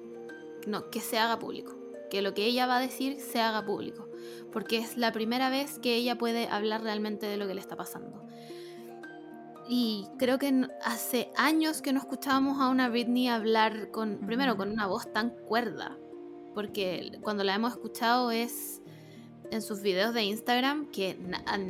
no 0.66 0.90
que 0.90 1.00
se 1.00 1.18
haga 1.18 1.38
público, 1.38 1.74
que 2.10 2.22
lo 2.22 2.34
que 2.34 2.44
ella 2.44 2.66
va 2.66 2.78
a 2.78 2.80
decir 2.80 3.20
se 3.20 3.40
haga 3.40 3.64
público, 3.64 4.08
porque 4.52 4.78
es 4.78 4.96
la 4.96 5.12
primera 5.12 5.50
vez 5.50 5.78
que 5.78 5.94
ella 5.94 6.18
puede 6.18 6.48
hablar 6.48 6.82
realmente 6.82 7.26
de 7.26 7.36
lo 7.36 7.46
que 7.46 7.54
le 7.54 7.60
está 7.60 7.76
pasando. 7.76 8.22
Y 9.68 10.08
creo 10.18 10.38
que 10.38 10.66
hace 10.82 11.30
años 11.36 11.80
que 11.80 11.92
no 11.92 12.00
escuchábamos 12.00 12.60
a 12.60 12.68
una 12.68 12.88
Britney 12.88 13.28
hablar 13.28 13.92
con, 13.92 14.18
primero, 14.26 14.56
con 14.56 14.70
una 14.70 14.86
voz 14.86 15.12
tan 15.12 15.30
cuerda, 15.30 15.96
porque 16.54 17.12
cuando 17.22 17.44
la 17.44 17.54
hemos 17.54 17.72
escuchado 17.72 18.32
es 18.32 18.79
en 19.50 19.62
sus 19.62 19.82
videos 19.82 20.14
de 20.14 20.22
Instagram 20.22 20.90
que 20.90 21.16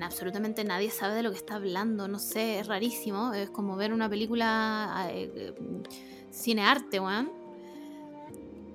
absolutamente 0.03 0.65
nadie 0.65 0.91
sabe 0.91 1.15
de 1.15 1.23
lo 1.23 1.31
que 1.31 1.37
está 1.37 1.57
hablando, 1.57 2.09
no 2.09 2.19
sé, 2.19 2.61
es 2.61 2.67
rarísimo, 2.67 3.33
es 3.33 3.51
como 3.51 3.77
ver 3.77 3.93
una 3.93 4.09
película 4.09 5.09
eh, 5.11 5.31
eh, 5.35 5.55
cinearte, 6.33 7.01
weón. 7.01 7.31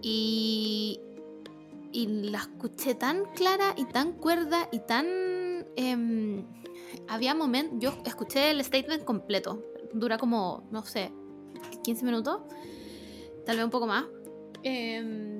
Y, 0.01 0.99
y 1.91 2.07
la 2.07 2.39
escuché 2.39 2.95
tan 2.95 3.25
clara 3.33 3.73
y 3.77 3.85
tan 3.85 4.13
cuerda 4.13 4.69
y 4.71 4.79
tan... 4.79 5.05
em, 5.75 6.45
había 7.07 7.33
momentos, 7.33 7.77
yo 7.79 7.93
escuché 8.05 8.51
el 8.51 8.63
statement 8.63 9.03
completo, 9.03 9.63
dura 9.93 10.17
como, 10.17 10.67
no 10.71 10.83
sé, 10.85 11.11
15 11.83 12.05
minutos, 12.05 12.41
tal 13.45 13.57
vez 13.57 13.65
un 13.65 13.71
poco 13.71 13.87
más. 13.87 14.05
Em, 14.63 15.39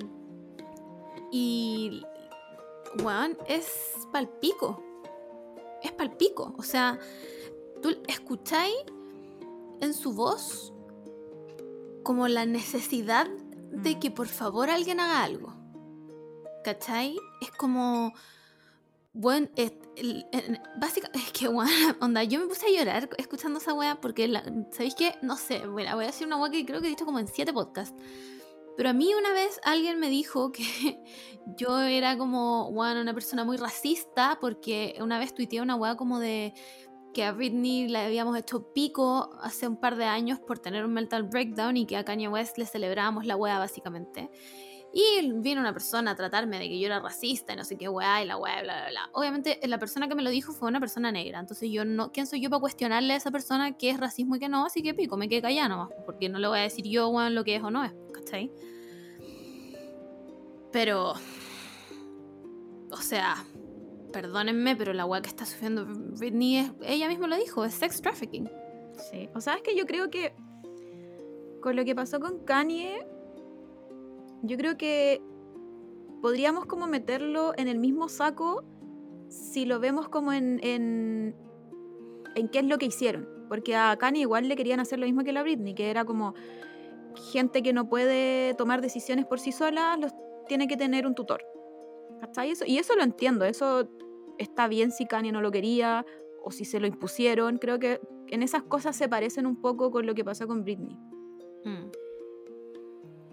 y 1.31 2.03
weón, 3.03 3.37
es 3.47 3.67
palpico. 4.11 4.81
Es 5.83 5.91
palpico. 5.91 6.53
O 6.57 6.63
sea, 6.63 6.99
tú 7.81 7.89
escucháis 8.07 8.75
en 9.81 9.93
su 9.93 10.13
voz 10.13 10.73
como 12.03 12.27
la 12.27 12.45
necesidad 12.45 13.27
de 13.71 13.95
Mm. 13.95 13.99
que 13.99 14.11
por 14.11 14.27
favor 14.27 14.69
alguien 14.69 14.99
haga 14.99 15.23
algo. 15.23 15.53
¿Cachai? 16.63 17.17
Es 17.41 17.51
como. 17.51 18.13
Bueno, 19.13 19.47
es, 19.55 19.71
el- 19.95 20.25
en- 20.33 20.61
básica, 20.79 21.09
es 21.13 21.31
que, 21.31 21.47
weón, 21.47 21.69
onda, 22.01 22.23
yo 22.23 22.39
me 22.39 22.47
puse 22.47 22.65
a 22.65 22.77
llorar 22.77 23.09
escuchando 23.17 23.59
esa 23.59 23.73
wea 23.73 24.01
porque, 24.01 24.27
la- 24.27 24.43
¿sabéis 24.71 24.95
qué? 24.95 25.15
No 25.21 25.37
sé, 25.37 25.65
bueno, 25.67 25.95
voy 25.95 26.03
a 26.03 26.07
decir 26.07 26.27
una 26.27 26.37
wea 26.37 26.51
que 26.51 26.65
creo 26.65 26.81
que 26.81 26.87
he 26.87 26.89
dicho 26.89 27.05
como 27.05 27.19
en 27.19 27.27
siete 27.27 27.53
podcasts. 27.53 27.95
Pero 28.77 28.89
a 28.89 28.93
mí 28.93 29.13
una 29.13 29.31
vez 29.31 29.59
alguien 29.63 29.99
me 29.99 30.09
dijo 30.09 30.51
que 30.51 30.63
yo 31.57 31.81
era 31.81 32.17
como, 32.17 32.67
una 32.69 33.13
persona 33.13 33.43
muy 33.43 33.57
racista 33.57 34.37
porque 34.41 34.95
una 35.01 35.19
vez 35.19 35.33
tuiteé 35.33 35.61
una 35.61 35.75
wea 35.75 35.95
como 35.95 36.19
de 36.19 36.53
que 37.13 37.23
a 37.23 37.31
Britney 37.31 37.87
le 37.87 37.99
habíamos 37.99 38.37
hecho 38.37 38.73
pico 38.73 39.29
hace 39.41 39.67
un 39.67 39.77
par 39.77 39.95
de 39.95 40.03
años 40.03 40.39
por 40.39 40.59
tener 40.59 40.83
un 40.83 40.93
mental 40.93 41.23
breakdown 41.23 41.77
y 41.77 41.85
que 41.85 41.95
a 41.95 42.03
Kanye 42.03 42.27
West 42.27 42.57
le 42.57 42.65
celebrábamos 42.65 43.25
la 43.25 43.37
wea 43.37 43.57
básicamente. 43.57 44.29
Y 44.97 45.29
vino 45.33 45.59
una 45.59 45.73
persona 45.73 46.11
a 46.11 46.15
tratarme 46.15 46.57
de 46.57 46.69
que 46.69 46.79
yo 46.79 46.85
era 46.85 47.01
racista 47.01 47.51
y 47.51 47.57
no 47.57 47.65
sé 47.65 47.77
qué 47.77 47.89
wea 47.89 48.23
y 48.23 48.25
la 48.25 48.37
wea, 48.37 48.63
bla, 48.63 48.75
bla, 48.75 48.89
bla. 48.91 49.09
Obviamente 49.11 49.59
la 49.67 49.77
persona 49.77 50.07
que 50.07 50.15
me 50.15 50.23
lo 50.23 50.29
dijo 50.29 50.53
fue 50.53 50.69
una 50.69 50.79
persona 50.79 51.11
negra, 51.11 51.37
entonces 51.41 51.69
yo 51.69 51.83
no, 51.83 52.13
¿quién 52.13 52.25
soy 52.27 52.39
yo 52.39 52.49
para 52.49 52.61
cuestionarle 52.61 53.11
a 53.11 53.17
esa 53.17 53.29
persona 53.29 53.75
qué 53.75 53.89
es 53.89 53.99
racismo 53.99 54.37
y 54.37 54.39
qué 54.39 54.47
no? 54.47 54.65
Así 54.65 54.81
que 54.81 54.93
pico, 54.93 55.17
me 55.17 55.27
quedé 55.27 55.41
callada 55.41 55.67
nomás, 55.67 55.89
porque 56.05 56.29
no 56.29 56.39
le 56.39 56.47
voy 56.47 56.59
a 56.59 56.61
decir 56.61 56.85
yo, 56.87 57.09
weón, 57.09 57.35
lo 57.35 57.43
que 57.43 57.57
es 57.57 57.63
o 57.63 57.69
no 57.71 57.83
es, 57.83 57.91
¿cachai? 58.13 58.49
Pero, 60.71 61.15
o 62.89 63.01
sea, 63.01 63.43
perdónenme, 64.13 64.77
pero 64.77 64.93
la 64.93 65.05
weá 65.05 65.21
que 65.21 65.27
está 65.27 65.45
sufriendo 65.45 65.85
Britney 65.85 66.59
es, 66.59 66.71
ella 66.83 67.09
misma 67.09 67.27
lo 67.27 67.35
dijo, 67.35 67.65
es 67.65 67.73
sex 67.73 68.01
trafficking. 68.01 68.49
Sí. 69.11 69.27
O 69.35 69.41
sea, 69.41 69.55
es 69.55 69.61
que 69.61 69.75
yo 69.75 69.85
creo 69.85 70.09
que 70.09 70.33
con 71.61 71.75
lo 71.75 71.83
que 71.83 71.95
pasó 71.95 72.21
con 72.21 72.45
Kanye, 72.45 73.05
yo 74.47 74.57
creo 74.57 74.77
que 74.77 75.21
podríamos 76.21 76.65
como 76.65 76.87
meterlo 76.87 77.53
en 77.57 77.67
el 77.67 77.79
mismo 77.79 78.09
saco 78.09 78.63
si 79.27 79.65
lo 79.65 79.79
vemos 79.79 80.09
como 80.09 80.33
en, 80.33 80.59
en, 80.63 81.35
en 82.35 82.49
qué 82.49 82.59
es 82.59 82.65
lo 82.65 82.77
que 82.77 82.85
hicieron. 82.87 83.27
Porque 83.47 83.75
a 83.75 83.95
Kanye 83.97 84.21
igual 84.21 84.47
le 84.47 84.55
querían 84.55 84.79
hacer 84.79 84.99
lo 84.99 85.05
mismo 85.05 85.23
que 85.23 85.33
la 85.33 85.43
Britney, 85.43 85.75
que 85.75 85.89
era 85.89 86.05
como 86.05 86.33
gente 87.31 87.61
que 87.61 87.73
no 87.73 87.89
puede 87.89 88.53
tomar 88.55 88.81
decisiones 88.81 89.25
por 89.25 89.39
sí 89.39 89.51
sola, 89.51 89.97
los 89.97 90.11
tiene 90.47 90.67
que 90.67 90.77
tener 90.77 91.05
un 91.05 91.15
tutor. 91.15 91.43
¿Cachai? 92.21 92.51
Eso, 92.51 92.65
y 92.65 92.77
eso 92.77 92.95
lo 92.95 93.03
entiendo, 93.03 93.45
eso 93.45 93.89
está 94.37 94.67
bien 94.67 94.91
si 94.91 95.05
Kanye 95.05 95.31
no 95.31 95.41
lo 95.41 95.51
quería 95.51 96.05
o 96.43 96.51
si 96.51 96.65
se 96.65 96.79
lo 96.79 96.87
impusieron. 96.87 97.57
Creo 97.57 97.79
que 97.79 97.99
en 98.27 98.41
esas 98.41 98.63
cosas 98.63 98.95
se 98.95 99.07
parecen 99.07 99.45
un 99.45 99.61
poco 99.61 99.91
con 99.91 100.05
lo 100.05 100.15
que 100.15 100.23
pasó 100.23 100.47
con 100.47 100.63
Britney. 100.63 100.97
Mm. 101.65 101.91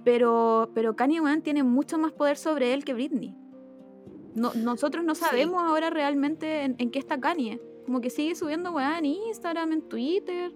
Pero, 0.05 0.71
pero 0.75 0.97
Kanye 0.97 1.21
West 1.21 1.43
tiene 1.45 1.63
mucho 1.63 1.99
más 1.99 2.13
poder 2.13 2.37
sobre 2.37 2.75
él 2.75 2.85
que 2.85 2.95
Britney. 2.95 3.37
No, 4.35 4.53
nosotros 4.55 5.05
no 5.05 5.15
Sí. 5.15 5.23
sabemos 5.25 5.63
ahora 5.63 5.91
realmente 5.91 6.63
en, 6.65 6.75
en 6.79 6.91
qué 6.91 6.99
está 6.99 7.21
Kanye. 7.21 7.61
Como 7.87 8.01
que 8.01 8.11
sigue 8.11 8.35
subiendo 8.35 8.73
weá 8.73 8.99
en 8.99 9.07
Instagram, 9.07 9.73
en 9.73 9.83
Twitter. 9.83 10.53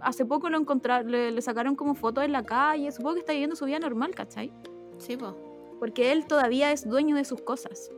Hace 0.00 0.24
poco 0.24 0.48
lo 0.48 0.58
encontraron, 0.58 1.10
le, 1.10 1.30
le 1.30 1.42
sacaron 1.42 1.76
como 1.76 1.94
fotos 1.94 2.24
en 2.24 2.32
la 2.32 2.42
calle. 2.44 2.90
Supongo 2.90 3.14
que 3.14 3.20
está 3.20 3.32
viviendo 3.32 3.54
su 3.56 3.64
vida 3.66 3.78
normal, 3.78 4.14
¿cachai? 4.14 4.52
Sí, 4.98 5.16
po. 5.16 5.36
Porque 5.78 6.12
él 6.12 6.26
todavía 6.26 6.72
es 6.72 6.88
dueño 6.88 7.16
de 7.16 7.24
sus 7.24 7.40
cosas. 7.42 7.90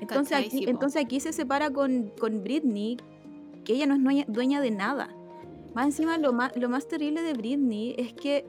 Entonces 0.00 0.30
¿Cachai? 0.32 0.46
aquí, 0.48 0.58
Sí, 0.58 0.64
entonces 0.68 1.02
aquí 1.04 1.20
se 1.20 1.32
separa 1.32 1.70
con, 1.70 2.10
con 2.20 2.42
Britney, 2.42 2.98
que 3.64 3.74
ella 3.74 3.86
no 3.86 3.94
es 3.94 4.02
dueña, 4.02 4.24
dueña 4.28 4.60
de 4.60 4.70
nada. 4.70 5.08
Más 5.74 5.86
encima, 5.86 6.18
lo 6.18 6.32
más, 6.32 6.56
lo 6.56 6.68
más 6.68 6.86
terrible 6.88 7.22
de 7.22 7.32
Britney 7.34 7.94
es 7.98 8.12
que 8.12 8.44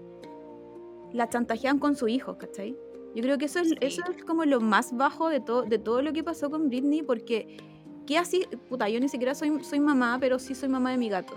la 1.15 1.29
chantajean 1.29 1.79
con 1.79 1.95
su 1.95 2.07
hijo, 2.07 2.37
¿cachai? 2.37 2.77
Yo 3.15 3.21
creo 3.23 3.37
que 3.37 3.45
eso 3.45 3.59
es, 3.59 3.69
Sí. 3.69 3.75
eso 3.81 4.01
es 4.15 4.23
como 4.25 4.43
lo 4.45 4.59
más 4.59 4.95
bajo 4.95 5.29
de, 5.29 5.39
todo 5.39 5.63
de 5.63 5.79
todo 5.79 6.01
lo 6.01 6.11
que 6.13 6.23
pasó 6.23 6.49
con 6.49 6.69
Britney, 6.69 7.01
porque 7.01 7.57
¿qué 8.05 8.17
así? 8.17 8.45
Puta, 8.69 8.89
yo 8.89 8.99
ni 8.99 9.07
siquiera 9.07 9.33
soy, 9.33 9.63
soy 9.63 9.79
mamá, 9.79 10.17
pero 10.19 10.37
sí 10.37 10.53
soy 10.53 10.69
mamá 10.69 10.91
de 10.91 10.97
mi 10.97 11.09
gato. 11.09 11.33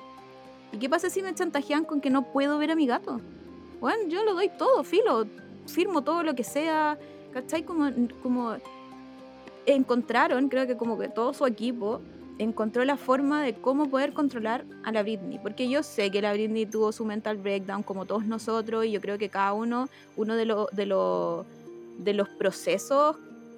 ¿Y 0.72 0.78
qué 0.78 0.88
pasa 0.88 1.08
si 1.08 1.22
me 1.22 1.34
chantajean 1.34 1.84
con 1.84 2.00
que 2.00 2.10
no 2.10 2.32
puedo 2.32 2.58
ver 2.58 2.72
a 2.72 2.76
mi 2.76 2.86
gato? 2.86 3.20
Bueno, 3.80 4.08
yo 4.08 4.24
lo 4.24 4.34
doy 4.34 4.50
todo, 4.58 4.82
filo, 4.82 5.26
firmo 5.66 6.02
todo 6.02 6.22
lo 6.24 6.34
que 6.34 6.44
sea, 6.44 6.98
¿cachai? 7.32 7.62
Como, 7.62 7.88
como 8.22 8.56
encontraron, 9.66 10.48
creo 10.48 10.66
que 10.66 10.76
como 10.76 10.98
que 10.98 11.08
todo 11.08 11.32
su 11.32 11.46
equipo 11.46 12.00
encontró 12.38 12.84
la 12.84 12.96
forma 12.96 13.42
de 13.42 13.54
cómo 13.54 13.90
poder 13.90 14.12
controlar 14.12 14.64
a 14.84 14.92
la 14.92 15.02
Britney, 15.02 15.38
porque 15.38 15.68
yo 15.68 15.82
sé 15.82 16.10
que 16.10 16.22
la 16.22 16.32
Britney 16.32 16.66
tuvo 16.66 16.92
su 16.92 17.04
mental 17.04 17.36
breakdown 17.36 17.82
como 17.82 18.06
todos 18.06 18.24
nosotros 18.24 18.84
y 18.84 18.92
yo 18.92 19.00
creo 19.00 19.18
que 19.18 19.28
cada 19.28 19.52
uno, 19.52 19.88
uno 20.16 20.36
de, 20.36 20.44
los 20.44 20.68
de, 20.72 20.86
los 20.86 21.44
de 21.98 22.14
los 22.14 22.28
procesos 22.30 23.16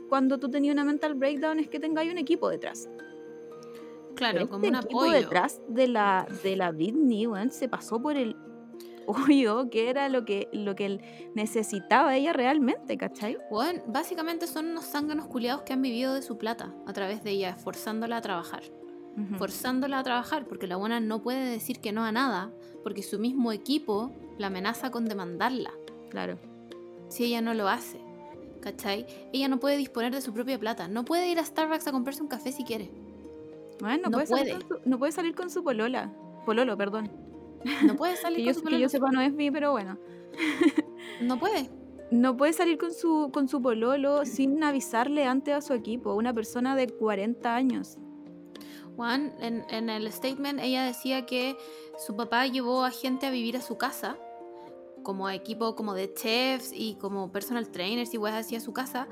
cuando 0.08 0.38
tú 0.38 0.50
tenías 0.50 0.72
una 0.72 0.84
mental 0.84 1.14
breakdown 1.14 1.60
es 1.60 1.68
que 1.68 1.78
tengáis 1.78 2.10
un 2.10 2.18
equipo 2.18 2.48
detrás. 2.48 2.88
Claro, 4.16 4.38
Pero 4.38 4.48
como 4.48 4.64
este 4.64 4.76
un 4.76 4.84
equipo 4.84 5.02
apoyo. 5.02 5.12
detrás 5.12 5.60
de 5.68 5.86
la, 5.86 6.26
de 6.42 6.56
la 6.56 6.72
Britney, 6.72 7.26
weón, 7.26 7.50
se 7.50 7.68
pasó 7.68 8.02
por 8.02 8.16
el 8.16 8.34
hoyo 9.28 9.70
que 9.70 9.90
era 9.90 10.08
lo 10.08 10.24
que, 10.24 10.48
lo 10.52 10.74
que 10.74 11.30
necesitaba 11.34 12.16
ella 12.16 12.32
realmente, 12.32 12.96
¿cachai? 12.96 13.36
Bueno, 13.50 13.82
básicamente 13.86 14.46
son 14.46 14.66
unos 14.66 14.84
zánganos 14.86 15.26
culiados 15.26 15.62
que 15.62 15.72
han 15.72 15.82
vivido 15.82 16.14
de 16.14 16.22
su 16.22 16.38
plata 16.38 16.72
a 16.86 16.92
través 16.92 17.22
de 17.24 17.30
ella, 17.32 17.56
forzándola 17.56 18.18
a 18.18 18.20
trabajar. 18.20 18.62
Forzándola 19.36 19.98
a 19.98 20.02
trabajar, 20.02 20.46
porque 20.46 20.66
la 20.66 20.76
buena 20.76 20.98
no 20.98 21.20
puede 21.20 21.44
decir 21.50 21.80
que 21.80 21.92
no 21.92 22.04
a 22.04 22.12
nada, 22.12 22.50
porque 22.82 23.02
su 23.02 23.18
mismo 23.18 23.52
equipo 23.52 24.12
la 24.38 24.46
amenaza 24.46 24.90
con 24.90 25.04
demandarla 25.04 25.72
Claro. 26.08 26.38
si 27.08 27.24
ella 27.24 27.42
no 27.42 27.52
lo 27.52 27.68
hace. 27.68 28.00
¿Cachai? 28.62 29.06
Ella 29.32 29.48
no 29.48 29.58
puede 29.60 29.76
disponer 29.76 30.14
de 30.14 30.20
su 30.22 30.32
propia 30.32 30.58
plata. 30.58 30.86
No 30.88 31.04
puede 31.04 31.28
ir 31.28 31.38
a 31.38 31.44
Starbucks 31.44 31.86
a 31.86 31.92
comprarse 31.92 32.22
un 32.22 32.28
café 32.28 32.52
si 32.52 32.62
quiere. 32.64 32.90
Bueno, 33.80 34.04
no, 34.04 34.10
puede 34.10 34.26
Salir 34.26 34.54
puede. 34.54 34.68
con 34.68 34.82
su, 34.82 34.88
no 34.88 34.98
puede 34.98 35.12
salir 35.12 35.34
con 35.34 35.50
su 35.50 35.64
polola. 35.64 36.12
Pololo, 36.46 36.76
perdón. 36.76 37.10
No 37.84 37.96
puede 37.96 38.16
salir 38.16 38.38
Que 38.38 38.44
con 38.44 38.52
yo, 38.52 38.54
su 38.54 38.60
que 38.60 38.64
pololo. 38.64 38.82
yo 38.82 38.88
sepa 38.88 39.10
no 39.10 39.20
es 39.20 39.32
mi, 39.32 39.50
pero 39.50 39.72
bueno. 39.72 39.98
No 41.20 41.38
puede. 41.38 41.70
No 42.10 42.36
puede 42.36 42.52
salir 42.52 42.78
con 42.78 42.92
su, 42.92 43.30
con 43.32 43.46
su 43.48 43.62
pololo 43.62 44.24
sin 44.24 44.62
avisarle 44.64 45.26
antes 45.26 45.54
a 45.54 45.60
su 45.60 45.74
equipo, 45.74 46.14
una 46.14 46.32
persona 46.34 46.74
de 46.74 46.88
40 46.88 47.54
años. 47.54 47.98
Juan, 48.96 49.32
en, 49.40 49.64
en 49.70 49.88
el 49.88 50.10
statement 50.10 50.60
ella 50.60 50.84
decía 50.84 51.24
que 51.26 51.56
su 51.98 52.16
papá 52.16 52.46
llevó 52.46 52.84
a 52.84 52.90
gente 52.90 53.26
a 53.26 53.30
vivir 53.30 53.56
a 53.56 53.60
su 53.60 53.76
casa, 53.78 54.18
como 55.02 55.30
equipo 55.30 55.76
como 55.76 55.94
de 55.94 56.12
chefs 56.12 56.72
y 56.74 56.94
como 56.96 57.30
personal 57.32 57.70
trainers 57.70 58.12
y 58.12 58.18
weas 58.18 58.34
así 58.34 58.56
a 58.56 58.60
su 58.60 58.72
casa, 58.72 59.06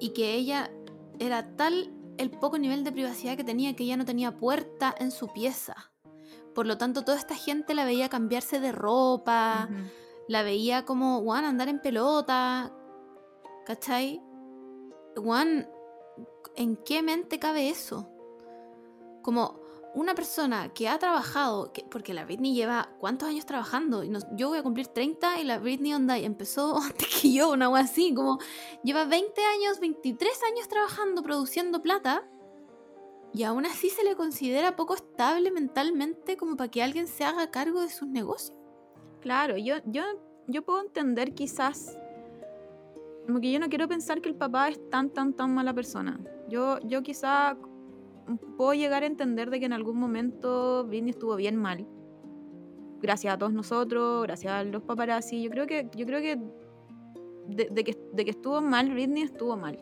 y 0.00 0.10
que 0.10 0.34
ella 0.34 0.70
era 1.18 1.56
tal 1.56 1.92
el 2.18 2.30
poco 2.30 2.58
nivel 2.58 2.84
de 2.84 2.92
privacidad 2.92 3.36
que 3.36 3.44
tenía 3.44 3.74
que 3.76 3.84
ella 3.84 3.96
no 3.96 4.04
tenía 4.04 4.36
puerta 4.36 4.94
en 4.98 5.10
su 5.12 5.28
pieza. 5.28 5.91
Por 6.54 6.66
lo 6.66 6.76
tanto, 6.78 7.02
toda 7.04 7.16
esta 7.18 7.34
gente 7.34 7.74
la 7.74 7.84
veía 7.84 8.08
cambiarse 8.08 8.60
de 8.60 8.72
ropa, 8.72 9.68
la 10.28 10.42
veía 10.42 10.84
como, 10.84 11.20
Juan, 11.22 11.44
andar 11.44 11.68
en 11.68 11.80
pelota, 11.80 12.72
¿cachai? 13.66 14.22
Juan, 15.16 15.68
¿en 16.56 16.76
qué 16.76 17.02
mente 17.02 17.38
cabe 17.38 17.68
eso? 17.70 18.08
Como 19.22 19.60
una 19.94 20.14
persona 20.14 20.72
que 20.72 20.88
ha 20.88 20.98
trabajado, 20.98 21.70
que- 21.72 21.84
porque 21.90 22.14
la 22.14 22.24
Britney 22.24 22.54
lleva 22.54 22.88
cuántos 22.98 23.28
años 23.28 23.44
trabajando, 23.44 24.02
Y 24.04 24.08
no- 24.08 24.20
yo 24.36 24.48
voy 24.48 24.58
a 24.58 24.62
cumplir 24.62 24.86
30 24.88 25.38
y 25.40 25.44
la 25.44 25.58
Britney 25.58 25.92
onda 25.94 26.18
y 26.18 26.24
empezó 26.24 26.76
antes 27.06 27.08
que 27.20 27.32
yo, 27.32 27.50
una 27.50 27.68
wea 27.68 27.82
así, 27.82 28.14
como 28.14 28.38
lleva 28.82 29.04
20 29.04 29.42
años, 29.44 29.80
23 29.80 30.32
años 30.50 30.66
trabajando, 30.68 31.22
produciendo 31.22 31.82
plata, 31.82 32.24
y 33.34 33.44
aún 33.44 33.64
así 33.64 33.88
se 33.88 34.04
le 34.04 34.14
considera 34.14 34.76
poco 34.76 34.94
estable 34.94 35.50
mentalmente 35.50 36.36
como 36.36 36.56
para 36.56 36.70
que 36.70 36.82
alguien 36.82 37.06
se 37.06 37.24
haga 37.24 37.50
cargo 37.50 37.80
de 37.80 37.88
sus 37.88 38.08
negocios. 38.08 38.56
Claro, 39.20 39.56
yo, 39.56 39.76
yo, 39.86 40.02
yo 40.48 40.62
puedo 40.62 40.82
entender 40.82 41.32
quizás, 41.32 41.98
como 43.26 43.40
que 43.40 43.50
yo 43.50 43.58
no 43.58 43.68
quiero 43.68 43.88
pensar 43.88 44.20
que 44.20 44.28
el 44.28 44.34
papá 44.34 44.68
es 44.68 44.90
tan, 44.90 45.10
tan, 45.10 45.32
tan 45.32 45.54
mala 45.54 45.72
persona. 45.72 46.20
Yo, 46.48 46.78
yo 46.80 47.00
puedo 48.56 48.74
llegar 48.74 49.02
a 49.02 49.06
entender 49.06 49.48
de 49.48 49.60
que 49.60 49.66
en 49.66 49.72
algún 49.72 49.98
momento 49.98 50.84
Britney 50.84 51.10
estuvo 51.10 51.36
bien 51.36 51.56
mal. 51.56 51.86
Gracias 53.00 53.32
a 53.32 53.38
todos 53.38 53.52
nosotros, 53.52 54.24
gracias 54.24 54.52
a 54.52 54.62
los 54.64 54.82
paparazzi. 54.82 55.42
Yo 55.42 55.50
creo 55.50 55.66
que, 55.66 55.88
yo 55.96 56.04
creo 56.04 56.20
que 56.20 56.38
de 57.48 57.84
que 57.84 57.98
de 58.12 58.24
que 58.24 58.30
estuvo 58.30 58.60
mal, 58.60 58.90
Britney 58.90 59.22
estuvo 59.22 59.56
mal. 59.56 59.78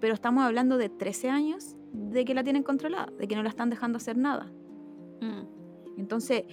Pero 0.00 0.14
estamos 0.14 0.44
hablando 0.44 0.76
de 0.76 0.88
13 0.88 1.30
años 1.30 1.76
de 1.92 2.24
que 2.24 2.34
la 2.34 2.44
tienen 2.44 2.62
controlada, 2.62 3.12
de 3.18 3.26
que 3.26 3.36
no 3.36 3.42
la 3.42 3.48
están 3.48 3.70
dejando 3.70 3.96
hacer 3.96 4.16
nada. 4.16 4.52
Mm. 5.20 5.98
Entonces, 5.98 6.44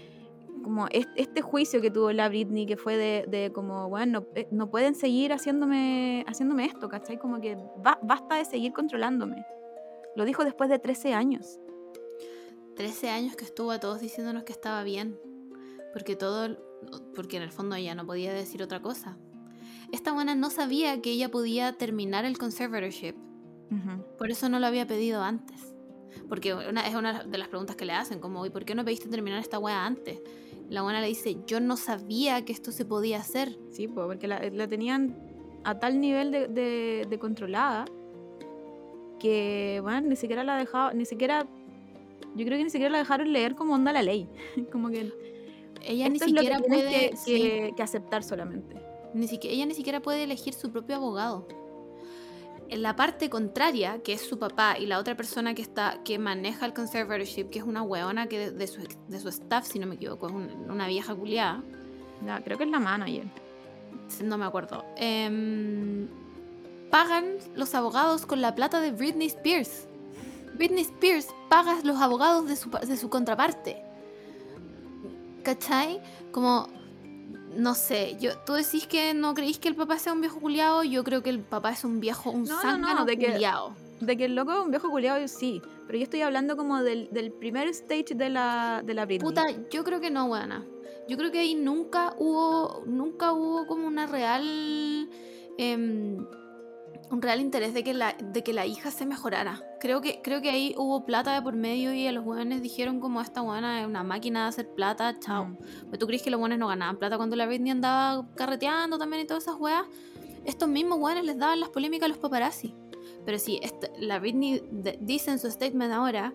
como 0.64 0.88
este 0.92 1.42
juicio 1.42 1.82
que 1.82 1.92
tuvo 1.92 2.12
la 2.12 2.28
Britney, 2.30 2.66
que 2.66 2.78
fue 2.78 2.98
de, 2.98 3.52
como, 3.54 3.90
bueno, 3.90 4.26
eh, 4.36 4.48
no, 4.52 4.70
pueden 4.70 4.96
seguir 4.96 5.32
haciéndome, 5.32 6.26
haciéndome 6.28 6.66
esto, 6.66 6.90
¿cachai? 6.90 7.18
Como 7.18 7.40
que 7.40 7.58
basta 8.04 8.36
de 8.36 8.46
seguir 8.46 8.74
controlándome. 8.74 9.46
Lo 10.16 10.26
dijo 10.26 10.44
después 10.44 10.70
de 10.70 10.80
13 10.80 11.14
años. 11.14 11.60
13 12.76 13.10
años 13.10 13.36
que 13.36 13.46
estuvo 13.46 13.72
a 13.72 13.80
todos 13.80 14.02
diciéndonos 14.02 14.44
que 14.44 14.52
estaba 14.52 14.84
bien. 14.84 15.20
Porque 15.94 16.16
todo, 16.16 16.58
porque 17.16 17.38
en 17.38 17.44
el 17.44 17.52
fondo 17.52 17.76
ella 17.76 17.96
no 17.96 18.06
podía 18.06 18.34
decir 18.34 18.62
otra 18.62 18.82
cosa. 18.82 19.18
Esta 19.92 20.12
buena 20.12 20.36
no 20.36 20.50
sabía 20.50 21.02
que 21.02 21.12
ella 21.12 21.30
podía 21.30 21.74
terminar 21.74 22.26
el 22.26 22.38
conservatorship. 22.38 23.16
Por 24.18 24.32
eso 24.32 24.50
no 24.50 24.60
lo 24.60 24.68
había 24.68 24.88
pedido 24.88 25.22
antes. 25.22 25.74
Porque 26.30 26.50
es 26.50 26.96
una 26.96 27.24
de 27.24 27.38
las 27.38 27.48
preguntas 27.48 27.76
que 27.76 27.86
le 27.86 27.94
hacen, 27.94 28.20
como, 28.20 28.46
¿y 28.46 28.50
por 28.50 28.66
qué 28.66 28.76
no 28.76 28.84
pediste 28.84 29.08
terminar 29.08 29.40
esta 29.40 29.60
wea 29.60 29.86
antes? 29.86 30.20
La 30.70 30.82
buena 30.82 31.00
le 31.00 31.08
dice, 31.08 31.38
yo 31.46 31.60
no 31.60 31.78
sabía 31.78 32.44
que 32.44 32.52
esto 32.52 32.72
se 32.72 32.86
podía 32.86 33.20
hacer. 33.20 33.58
Sí, 33.72 33.88
porque 33.88 34.28
la, 34.28 34.68
tenían 34.68 35.16
a 35.64 35.80
tal 35.80 36.00
nivel 36.02 36.32
de, 36.32 37.18
controlada 37.20 37.86
que, 39.20 39.80
bueno, 39.82 40.02
ni 40.02 40.16
siquiera 40.16 40.44
la 40.44 40.58
dejaba, 40.58 40.94
ni 40.94 41.06
siquiera, 41.06 41.48
yo 42.36 42.46
creo 42.46 42.58
que 42.58 42.64
ni 42.64 42.70
siquiera 42.70 42.92
la 42.92 43.00
dejaron 43.00 43.32
leer 43.32 43.56
como 43.56 43.74
onda 43.74 43.94
la 43.94 44.04
ley. 44.04 44.28
como 44.72 44.90
que 44.90 45.12
ella 45.84 46.10
ni 46.10 46.20
siquiera 46.20 46.60
puede 46.60 47.14
que, 47.26 47.82
aceptar 47.82 48.24
solamente. 48.24 48.76
Ni 49.14 49.28
siquiera, 49.28 49.56
ella 49.56 49.66
ni 49.66 49.74
siquiera 49.74 50.02
puede 50.02 50.24
elegir 50.24 50.54
su 50.54 50.72
propio 50.72 50.98
abogado 50.98 51.48
en 52.70 52.82
la 52.82 52.96
parte 52.96 53.30
contraria, 53.30 54.02
que 54.04 54.14
es 54.14 54.22
su 54.22 54.40
papá 54.40 54.78
y 54.78 54.86
la 54.86 55.00
otra 55.00 55.16
persona 55.16 55.54
que 55.54 55.62
está 55.62 56.00
que 56.04 56.20
maneja 56.20 56.66
el 56.66 56.74
conservatorship, 56.74 57.50
que 57.50 57.60
es 57.60 57.66
una 57.66 57.82
weona 57.82 58.28
que 58.28 58.52
de, 58.52 58.68
su, 58.68 58.82
de 59.08 59.20
su 59.20 59.30
staff, 59.30 59.66
si 59.66 59.80
no 59.80 59.88
me 59.88 59.96
equivoco, 59.96 60.28
es 60.28 60.34
una 60.34 60.88
vieja 60.88 61.16
culiada. 61.16 61.64
creo 62.44 62.58
que 62.58 62.64
es 62.66 62.70
la 62.70 62.80
manager. 62.80 63.26
No 64.24 64.38
me 64.38 64.46
acuerdo. 64.46 64.86
Em, 64.96 66.08
pagan 66.90 67.38
los 67.56 67.76
abogados 67.76 68.26
con 68.26 68.42
la 68.42 68.56
plata 68.56 68.82
de 68.82 68.92
Britney 68.92 69.28
Spears. 69.28 69.88
Britney 70.56 70.82
Spears 70.82 71.28
paga 71.50 71.78
los 71.84 72.02
abogados 72.02 72.48
de 72.48 72.56
su, 72.56 72.70
de 72.70 72.98
su 72.98 73.10
contraparte. 73.10 73.84
¿Cachai? 75.44 76.02
Como 76.32 76.68
no 77.58 77.74
sé, 77.74 78.18
yo, 78.20 78.38
tú 78.40 78.54
decís 78.54 78.88
que 78.88 79.14
no 79.14 79.34
creís 79.34 79.58
que 79.58 79.68
el 79.68 79.76
papá 79.76 79.98
sea 79.98 80.14
un 80.14 80.22
viejo 80.22 80.40
culiado, 80.40 80.84
yo 80.84 81.04
creo 81.04 81.24
que 81.24 81.32
el 81.32 81.40
papá 81.40 81.72
es 81.72 81.84
un 81.84 82.00
viejo, 82.00 82.30
un 82.30 82.44
no, 82.44 82.78
no, 82.78 83.06
de 83.06 83.18
culiado. 83.18 83.74
De 84.00 84.16
que 84.16 84.26
el 84.26 84.36
loco 84.36 84.54
es 84.54 84.60
un 84.60 84.70
viejo 84.70 84.90
culiado, 84.90 85.28
sí, 85.28 85.62
pero 85.88 85.98
yo 85.98 86.04
estoy 86.04 86.22
hablando 86.22 86.56
como 86.56 86.84
del, 86.84 87.34
primer 87.40 87.68
stage 87.70 88.14
de 88.16 88.30
la, 88.30 88.84
de 88.86 88.94
la 88.94 89.06
Britney. 89.06 89.28
Puta, 89.28 89.48
yo 89.72 89.84
creo 89.84 90.00
que 90.00 90.12
no, 90.12 90.28
buena. 90.28 90.66
Yo 91.10 91.18
creo 91.18 91.32
que 91.32 91.40
ahí 91.40 91.56
nunca 91.56 92.14
hubo, 92.20 92.84
nunca 92.86 93.34
hubo 93.34 93.66
como 93.66 93.88
una 93.88 94.06
real... 94.06 95.10
Em, 95.58 96.24
un 97.10 97.22
real 97.22 97.40
interés 97.40 97.74
de 97.74 97.84
que 97.84 97.94
la, 97.94 98.16
de 98.20 98.44
que 98.44 98.54
la 98.54 98.66
hija 98.66 98.92
se 98.92 99.06
mejorara. 99.06 99.62
Creo 99.80 100.02
que, 100.02 100.22
creo 100.22 100.42
que 100.42 100.50
ahí 100.50 100.76
hubo 100.78 101.06
plata 101.06 101.34
de 101.34 101.42
por 101.42 101.56
medio 101.56 101.94
y 101.94 102.08
a 102.08 102.12
los 102.12 102.24
jóvenes 102.24 102.62
dijeron 102.62 103.00
como 103.00 103.22
esta 103.22 103.42
buena 103.42 103.82
es 103.82 103.88
una 103.88 104.04
máquina 104.04 104.44
de 104.44 104.50
hacer 104.50 104.70
plata, 104.74 105.18
chao. 105.20 105.46
Mm. 105.46 105.92
¿Tú 105.98 106.08
crees 106.08 106.22
que 106.22 106.30
los 106.30 106.40
buenos 106.40 106.58
no 106.58 106.68
ganaban 106.68 106.98
plata 106.98 107.18
cuando 107.18 107.36
la 107.36 107.46
Britney 107.46 107.72
andaba 107.72 108.28
carreteando 108.36 108.98
también 108.98 109.24
y 109.24 109.26
todas 109.26 109.44
esas 109.44 109.56
weas? 109.60 109.86
Estos 110.46 110.70
mismos 110.70 111.00
buenos 111.00 111.24
les 111.26 111.38
daban 111.38 111.60
las 111.60 111.70
polémicas 111.70 112.06
a 112.06 112.10
los 112.10 112.18
paparazzi. 112.18 112.76
Pero 113.26 113.40
sí, 113.40 113.60
la 114.00 114.20
Britney 114.20 114.64
dice 115.02 115.32
en 115.32 115.40
su 115.40 115.50
statement 115.50 115.94
ahora 115.94 116.34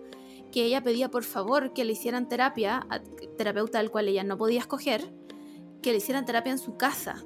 que 0.51 0.63
ella 0.63 0.83
pedía 0.83 1.09
por 1.09 1.23
favor 1.23 1.73
que 1.73 1.83
le 1.83 1.93
hicieran 1.93 2.27
terapia, 2.29 2.85
a 2.89 2.99
terapeuta 3.37 3.79
al 3.79 3.89
cual 3.89 4.07
ella 4.07 4.23
no 4.23 4.37
podía 4.37 4.59
escoger, 4.59 5.13
que 5.81 5.91
le 5.91 5.97
hicieran 5.97 6.25
terapia 6.25 6.51
en 6.51 6.59
su 6.59 6.77
casa 6.77 7.23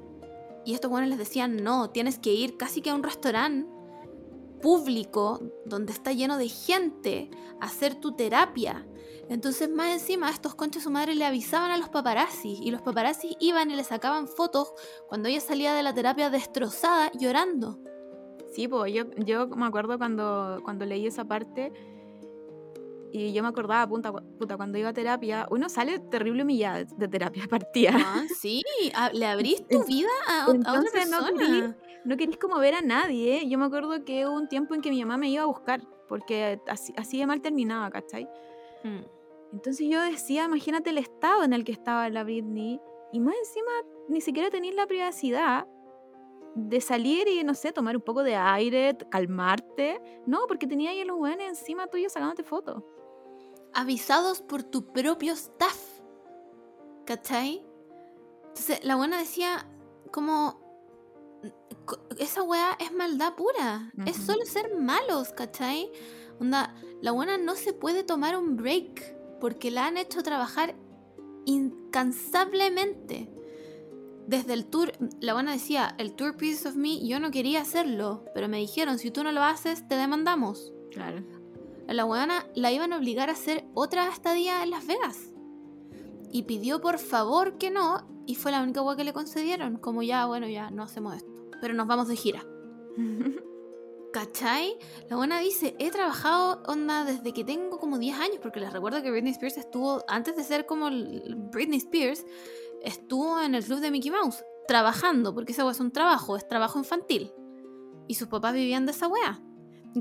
y 0.68 0.74
estos 0.74 0.92
buenos 0.92 1.10
les 1.10 1.18
decían, 1.18 1.64
no, 1.64 1.92
tienes 1.92 2.20
que 2.20 2.34
ir 2.34 2.58
casi 2.58 2.82
que 2.82 2.90
a 2.90 2.94
un 2.94 3.02
restaurante 3.02 3.72
público 4.62 5.40
donde 5.66 5.94
está 5.94 6.12
lleno 6.12 6.38
de 6.38 6.50
gente 6.50 7.30
a 7.62 7.68
hacer 7.68 7.96
tu 7.96 8.18
terapia. 8.18 8.86
Entonces, 9.30 9.70
más 9.70 9.94
encima, 9.94 10.30
estos 10.30 10.56
conchas 10.56 10.84
su 10.84 10.92
madre 10.92 11.16
le 11.16 11.24
avisaban 11.24 11.72
a 11.72 11.78
los 11.78 11.88
paparazzi 11.88 12.60
y 12.62 12.72
los 12.72 12.82
paparazzi 12.82 13.38
iban 13.40 13.72
y 13.72 13.78
le 13.78 13.86
sacaban 13.86 14.28
fotos 14.28 14.74
cuando 15.08 15.30
ella 15.30 15.40
salía 15.40 15.74
de 15.74 15.84
la 15.84 15.94
terapia 15.94 16.30
destrozada, 16.30 17.14
llorando. 17.18 17.80
Sí, 18.54 18.68
pues 18.68 18.94
yo, 18.94 19.06
yo 19.24 19.48
me 19.48 19.68
acuerdo 19.68 19.98
cuando, 19.98 20.60
cuando 20.66 20.84
leí 20.84 21.08
esa 21.08 21.24
parte 21.24 21.72
y 23.12 23.34
yo 23.34 23.42
me 23.42 23.50
acordaba, 23.50 23.88
puta, 23.88 24.12
puta, 24.12 24.58
cuando 24.58 24.78
iba 24.78 24.90
a 24.90 24.94
terapia, 24.94 25.48
uno 25.50 25.70
sale 25.70 26.00
terrible 26.00 26.44
humillada 26.44 26.84
de 26.84 27.08
terapia 27.08 27.44
partida. 27.50 27.92
Ah, 27.96 28.26
sí, 28.36 28.64
le 29.14 29.26
abrís 29.26 29.66
tu 29.68 29.84
vida 29.86 30.10
a, 30.30 30.50
otra 30.50 30.84
persona. 30.92 31.76
No 32.06 32.16
querís, 32.16 32.38
como 32.38 32.60
ver 32.60 32.76
a 32.76 32.82
nadie. 32.82 33.42
¿eh? 33.42 33.50
Yo 33.50 33.58
me 33.58 33.66
acuerdo 33.66 34.04
que 34.06 34.26
hubo 34.26 34.36
un 34.36 34.48
tiempo 34.48 34.76
en 34.76 34.82
que 34.82 34.90
mi 34.90 35.00
mamá 35.02 35.18
me 35.18 35.30
iba 35.30 35.44
a 35.44 35.46
buscar, 35.46 35.82
porque 36.08 36.60
así, 36.68 36.94
así 36.98 37.20
de 37.20 37.28
mal 37.28 37.42
terminaba, 37.42 37.90
¿cachai? 37.90 38.28
Hmm. 38.84 39.04
Entonces 39.54 39.88
yo 39.90 40.02
decía, 40.02 40.46
imagínate 40.46 40.90
el 40.90 40.98
estado 40.98 41.44
en 41.44 41.54
el 41.54 41.64
que 41.64 41.72
estaba 41.72 42.10
la 42.10 42.24
Britney, 42.24 42.80
y 43.14 43.20
más 43.20 43.36
encima 43.40 43.72
ni 44.10 44.22
siquiera 44.22 44.50
tenéis 44.50 44.76
la 44.76 44.86
privacidad 44.86 45.66
de 46.56 46.82
salir 46.82 47.28
y, 47.28 47.44
no 47.44 47.54
sé, 47.54 47.72
tomar 47.72 47.96
un 47.96 48.02
poco 48.02 48.24
de 48.24 48.36
aire, 48.36 48.98
calmarte. 49.10 50.02
No, 50.26 50.40
porque 50.48 50.68
tenía 50.68 50.92
ahí 50.92 51.02
a 51.02 51.06
los 51.06 51.18
buenos 51.18 51.48
encima 51.48 51.88
tuyo 51.88 52.10
sacándote 52.10 52.44
fotos 52.44 52.84
avisados 53.78 54.42
por 54.42 54.64
tu 54.64 54.92
propio 54.92 55.34
staff. 55.34 55.78
¿Cachai? 57.06 57.64
Entonces 58.48 58.84
la 58.84 58.96
buena 58.96 59.20
decía 59.20 59.70
como... 60.12 60.66
Esa 62.18 62.42
weá 62.42 62.76
es 62.80 62.92
maldad 62.92 63.36
pura. 63.36 63.94
Es 64.06 64.18
solo 64.18 64.46
ser 64.46 64.76
malos, 64.76 65.30
¿cachai? 65.30 65.92
Onda, 66.40 66.76
la 67.02 67.12
buena 67.12 67.38
no 67.38 67.56
se 67.56 67.72
puede 67.72 68.04
tomar 68.04 68.36
un 68.36 68.58
break 68.58 69.40
porque 69.40 69.70
la 69.72 69.86
han 69.86 69.98
hecho 69.98 70.24
trabajar 70.24 70.76
incansablemente. 71.46 73.30
Desde 74.26 74.54
el 74.54 74.66
tour, 74.66 74.92
la 75.22 75.34
buena 75.34 75.54
decía, 75.54 75.96
el 76.00 76.14
tour 76.14 76.36
Piece 76.36 76.68
of 76.68 76.76
Me, 76.76 77.08
yo 77.08 77.20
no 77.20 77.32
quería 77.32 77.62
hacerlo, 77.62 78.26
pero 78.34 78.50
me 78.50 78.58
dijeron, 78.58 78.98
si 78.98 79.12
tú 79.12 79.24
no 79.24 79.32
lo 79.32 79.44
haces, 79.44 79.88
te 79.88 79.96
demandamos. 79.96 80.74
Claro 80.92 81.37
la 81.94 82.06
weona 82.06 82.46
la 82.56 82.72
iban 82.72 82.94
a 82.94 82.98
obligar 82.98 83.30
a 83.30 83.34
hacer 83.34 83.66
otra 83.74 84.10
estadía 84.10 84.64
en 84.64 84.72
Las 84.72 84.86
Vegas. 84.88 85.34
Y 86.32 86.44
pidió 86.44 86.82
por 86.82 87.00
favor 87.00 87.58
que 87.58 87.72
no, 87.72 88.06
y 88.26 88.36
fue 88.36 88.52
la 88.52 88.62
única 88.62 88.82
wea 88.82 88.98
que 88.98 89.06
le 89.06 89.14
concedieron. 89.14 89.78
Como 89.78 90.04
ya, 90.04 90.26
bueno, 90.26 90.48
ya 90.48 90.70
no 90.70 90.84
hacemos 90.84 91.16
esto. 91.16 91.32
Pero 91.62 91.74
nos 91.74 91.88
vamos 91.88 92.08
de 92.10 92.16
gira. 92.16 92.46
¿Cachai? 94.14 94.78
La 95.10 95.16
buena 95.16 95.40
dice, 95.40 95.76
he 95.80 95.92
trabajado 95.92 96.64
onda 96.68 97.06
desde 97.06 97.34
que 97.34 97.44
tengo 97.44 97.78
como 97.78 97.98
10 97.98 98.20
años, 98.20 98.40
porque 98.42 98.60
les 98.60 98.74
recuerdo 98.74 99.02
que 99.02 99.12
Britney 99.12 99.32
Spears 99.32 99.58
estuvo, 99.58 100.04
antes 100.08 100.36
de 100.36 100.44
ser 100.44 100.66
como 100.66 100.90
Britney 101.52 101.78
Spears, 101.78 102.26
estuvo 102.82 103.40
en 103.42 103.56
el 103.56 103.64
club 103.64 103.80
de 103.80 103.92
Mickey 103.92 104.12
Mouse, 104.12 104.44
trabajando, 104.68 105.34
porque 105.34 105.52
esa 105.52 105.64
wea 105.64 105.72
es 105.72 105.80
un 105.80 105.92
trabajo, 105.92 106.36
es 106.36 106.48
trabajo 106.48 106.80
infantil. 106.80 107.32
Y 108.08 108.16
sus 108.16 108.28
papás 108.28 108.54
vivían 108.54 108.86
de 108.86 108.92
esa 108.92 109.08
wea 109.08 109.42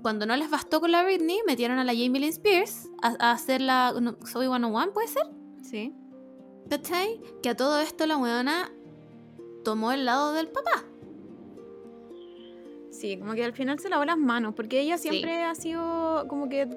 cuando 0.02 0.26
no 0.26 0.36
les 0.36 0.50
bastó 0.50 0.80
con 0.80 0.92
la 0.92 1.02
Britney, 1.02 1.38
metieron 1.46 1.78
a 1.78 1.84
la 1.84 1.92
Jamie 1.92 2.20
Lynn 2.20 2.30
Spears 2.30 2.88
a, 3.02 3.32
hacer 3.32 3.60
la 3.60 3.94
Soy 4.24 4.46
101, 4.46 4.92
¿puede 4.92 5.08
ser? 5.08 5.26
Sí. 5.62 5.92
¿Cachai? 6.68 7.20
Que 7.42 7.50
a 7.50 7.56
todo 7.56 7.78
esto 7.80 8.06
la 8.06 8.16
weona 8.16 8.72
tomó 9.64 9.92
el 9.92 10.04
lado 10.04 10.32
del 10.32 10.48
papá. 10.48 10.84
Sí, 12.90 13.18
como 13.18 13.34
que 13.34 13.44
al 13.44 13.52
final 13.52 13.78
se 13.78 13.88
lavó 13.88 14.04
las 14.04 14.18
manos, 14.18 14.54
porque 14.54 14.80
ella 14.80 14.96
siempre 14.96 15.44
ha 15.44 15.54
sido 15.54 16.26
como 16.28 16.48
que 16.48 16.68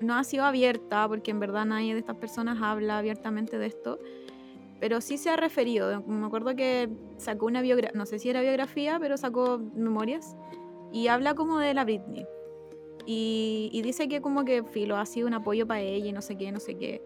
no 0.00 0.14
ha 0.14 0.24
sido 0.24 0.44
abierta, 0.44 1.08
porque 1.08 1.30
en 1.30 1.40
verdad 1.40 1.64
nadie 1.64 1.92
de 1.94 2.00
estas 2.00 2.16
personas 2.16 2.58
habla 2.62 2.98
abiertamente 2.98 3.58
de 3.58 3.66
esto, 3.66 3.98
pero 4.80 5.00
sí 5.00 5.18
se 5.18 5.30
ha 5.30 5.36
referido. 5.36 6.02
Me 6.06 6.26
acuerdo 6.26 6.54
que 6.54 6.88
sacó 7.16 7.46
una 7.46 7.62
biografía, 7.62 7.98
no 7.98 8.06
sé 8.06 8.18
si 8.18 8.28
era 8.28 8.40
biografía, 8.42 8.98
pero 9.00 9.16
sacó 9.16 9.58
memorias 9.74 10.36
y 10.94 11.08
habla 11.08 11.34
como 11.34 11.58
de 11.58 11.74
la 11.74 11.84
Britney. 11.84 12.24
Y, 13.04 13.80
dice 13.82 14.08
que 14.08 14.22
como 14.22 14.44
que 14.44 14.62
Filo 14.62 14.96
ha 14.96 15.04
sido 15.04 15.26
un 15.26 15.34
apoyo 15.34 15.66
para 15.66 15.80
ella 15.80 16.06
y 16.06 16.12
no 16.12 16.22
sé 16.22 16.36
qué, 16.36 16.52
no 16.52 16.60
sé 16.60 16.76
qué. 16.76 17.02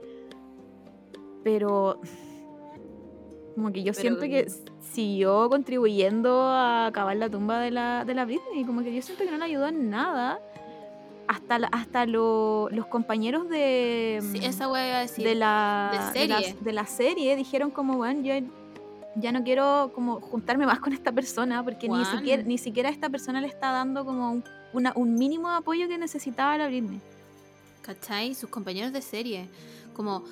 Pero 1.42 1.98
como 3.54 3.72
que 3.72 3.82
yo 3.82 3.94
siento 3.94 4.20
que 4.20 4.46
siguió 4.92 5.48
contribuyendo 5.48 6.42
a 6.42 6.86
acabar 6.86 7.16
la 7.16 7.30
tumba 7.30 7.60
de 7.60 7.70
la, 7.70 8.04
de 8.04 8.14
la 8.14 8.26
Britney. 8.26 8.64
Como 8.64 8.82
que 8.82 8.94
yo 8.94 9.00
siento 9.00 9.24
que 9.24 9.30
no 9.30 9.38
le 9.38 9.44
ayudó 9.46 9.66
en 9.66 9.88
nada. 9.88 10.38
Hasta, 11.26 11.56
hasta 11.72 12.06
los 12.06 12.86
compañeros 12.88 13.48
de, 13.48 14.16
esa 14.42 14.68
decir, 15.00 15.24
de, 15.24 15.34
la, 15.34 16.10
serie. 16.12 16.56
De, 16.60 16.72
la, 16.72 16.86
serie 16.86 17.36
dijeron 17.36 17.70
como, 17.70 17.98
bueno, 17.98 18.22
yo 18.22 18.34
ya 19.20 19.32
no 19.32 19.42
quiero 19.44 19.90
como 19.94 20.20
juntarme 20.20 20.66
más 20.66 20.80
con 20.80 20.92
esta 20.92 21.12
persona 21.12 21.62
porque 21.64 21.88
ni 21.88 22.04
siquiera, 22.04 22.42
ni 22.42 22.58
siquiera 22.58 22.88
esta 22.88 23.08
persona 23.10 23.40
le 23.40 23.46
está 23.48 23.72
dando 23.72 24.04
como 24.04 24.30
un, 24.32 24.44
un 24.94 25.14
mínimo 25.14 25.50
de 25.50 25.56
apoyo 25.56 25.88
que 25.88 25.98
necesitaba 25.98 26.56
la 26.58 26.66
Britney. 26.68 27.00
¿Cachai? 27.82 28.34
Sus 28.34 28.50
compañeros 28.50 28.92
de 28.92 29.00
serie. 29.02 29.48
Como 29.94 30.24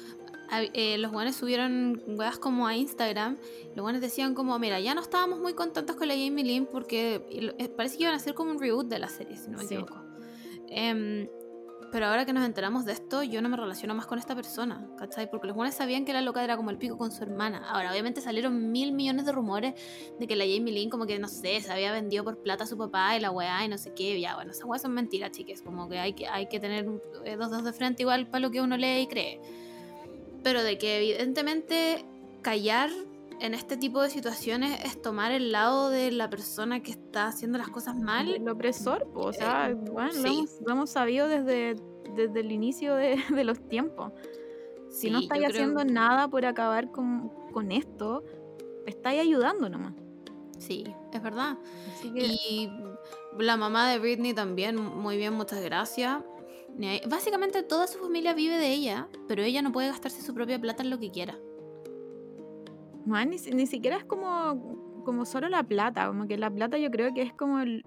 eh, 0.74 0.98
los 0.98 1.10
guanes 1.10 1.36
subieron 1.36 2.00
weas 2.06 2.38
como 2.38 2.66
a 2.66 2.76
Instagram. 2.76 3.36
Los 3.74 3.82
guanes 3.82 4.00
decían 4.00 4.34
como, 4.34 4.58
mira, 4.58 4.78
ya 4.80 4.94
no 4.94 5.00
estábamos 5.00 5.40
muy 5.40 5.54
contentos 5.54 5.96
con 5.96 6.06
la 6.08 6.14
Jamie 6.14 6.44
Lynn 6.44 6.66
porque 6.66 7.26
eh, 7.58 7.68
parece 7.70 7.96
que 7.96 8.02
iban 8.04 8.14
a 8.14 8.18
hacer 8.18 8.34
como 8.34 8.50
un 8.50 8.60
reboot 8.60 8.86
de 8.88 8.98
la 8.98 9.08
serie, 9.08 9.36
si 9.36 9.50
no 9.50 9.58
me 9.58 9.64
Sí. 9.64 9.74
equivoco. 9.74 10.02
Em, 10.68 11.28
pero 11.96 12.08
ahora 12.08 12.26
que 12.26 12.34
nos 12.34 12.44
enteramos 12.44 12.84
de 12.84 12.92
esto, 12.92 13.22
yo 13.22 13.40
no 13.40 13.48
me 13.48 13.56
relaciono 13.56 13.94
más 13.94 14.04
con 14.04 14.18
esta 14.18 14.34
persona, 14.34 14.86
¿cachai? 14.98 15.30
Porque 15.30 15.46
los 15.46 15.56
guanes 15.56 15.76
sabían 15.76 16.04
que 16.04 16.12
la 16.12 16.20
loca 16.20 16.44
era 16.44 16.54
como 16.54 16.68
el 16.68 16.76
pico 16.76 16.98
con 16.98 17.10
su 17.10 17.22
hermana. 17.22 17.66
Ahora, 17.70 17.90
obviamente 17.90 18.20
salieron 18.20 18.70
mil 18.70 18.92
millones 18.92 19.24
de 19.24 19.32
rumores 19.32 19.72
de 20.20 20.26
que 20.26 20.36
la 20.36 20.44
Jamie 20.44 20.74
Lynn 20.74 20.90
como 20.90 21.06
que, 21.06 21.18
no 21.18 21.26
sé, 21.26 21.58
se 21.62 21.72
había 21.72 21.92
vendido 21.92 22.22
por 22.22 22.42
plata 22.42 22.64
a 22.64 22.66
su 22.66 22.76
papá 22.76 23.16
y 23.16 23.20
la 23.20 23.30
weá 23.30 23.64
y 23.64 23.68
no 23.68 23.78
sé 23.78 23.94
qué. 23.94 24.20
Ya, 24.20 24.34
bueno, 24.34 24.50
esas 24.50 24.66
weas 24.66 24.82
son 24.82 24.92
mentiras, 24.92 25.30
chiques. 25.30 25.62
Como 25.62 25.88
que 25.88 25.98
hay 25.98 26.12
que, 26.12 26.28
hay 26.28 26.48
que 26.48 26.60
tener 26.60 26.84
eh, 27.24 27.36
dos 27.36 27.50
dedos 27.50 27.64
de 27.64 27.72
frente 27.72 28.02
igual 28.02 28.26
para 28.26 28.40
lo 28.40 28.50
que 28.50 28.60
uno 28.60 28.76
lee 28.76 29.00
y 29.00 29.06
cree. 29.06 29.40
Pero 30.42 30.62
de 30.62 30.76
que 30.76 30.98
evidentemente 30.98 32.04
callar 32.42 32.90
en 33.40 33.54
este 33.54 33.76
tipo 33.76 34.00
de 34.02 34.10
situaciones 34.10 34.80
es 34.84 35.00
tomar 35.02 35.32
el 35.32 35.52
lado 35.52 35.90
de 35.90 36.10
la 36.12 36.28
persona 36.30 36.82
que 36.82 36.90
está 36.92 37.26
haciendo 37.26 37.58
las 37.58 37.68
cosas 37.68 37.96
mal. 37.96 38.28
El 38.34 38.48
opresor, 38.48 39.10
po, 39.12 39.26
o 39.26 39.32
sea, 39.32 39.70
Eh, 39.70 39.74
bueno, 39.74 40.12
sí. 40.12 40.20
lo, 40.22 40.28
hemos, 40.28 40.50
lo 40.66 40.72
hemos 40.72 40.90
sabido 40.90 41.28
desde, 41.28 41.76
desde 42.14 42.40
el 42.40 42.52
inicio 42.52 42.94
de, 42.94 43.16
de 43.34 43.44
los 43.44 43.60
tiempos. 43.68 44.12
Si 44.90 45.10
no 45.10 45.18
estáis 45.20 45.44
creo- 45.44 45.50
haciendo 45.50 45.84
nada 45.84 46.28
por 46.28 46.44
acabar 46.46 46.90
con, 46.90 47.28
con 47.52 47.72
esto, 47.72 48.24
estáis 48.86 49.20
ayudando 49.20 49.68
nomás. 49.68 49.94
Sí, 50.58 50.84
es 51.12 51.22
verdad. 51.22 51.58
Que, 52.02 52.08
Y 52.48 52.70
la 53.38 53.56
mamá 53.58 53.90
de 53.90 53.98
Britney 53.98 54.32
también, 54.32 54.76
muy 54.76 55.18
bien, 55.18 55.34
muchas 55.34 55.60
gracias. 55.62 56.22
Básicamente 57.08 57.62
toda 57.62 57.86
su 57.86 57.98
familia 57.98 58.34
vive 58.34 58.56
de 58.56 58.72
ella, 58.72 59.08
pero 59.28 59.42
ella 59.42 59.60
no 59.62 59.72
puede 59.72 59.88
gastarse 59.88 60.22
su 60.22 60.34
propia 60.34 60.58
plata 60.60 60.82
en 60.82 60.90
lo 60.90 60.98
que 60.98 61.10
quiera. 61.10 61.38
Man, 63.06 63.30
ni, 63.30 63.38
si- 63.38 63.50
ni 63.52 63.66
siquiera 63.66 63.96
es 63.96 64.04
como, 64.04 65.02
como 65.04 65.24
solo 65.24 65.48
la 65.48 65.62
plata, 65.62 66.06
como 66.08 66.26
que 66.26 66.36
la 66.36 66.50
plata 66.50 66.76
yo 66.78 66.90
creo 66.90 67.14
que 67.14 67.22
es 67.22 67.32
como 67.32 67.60
el- 67.60 67.84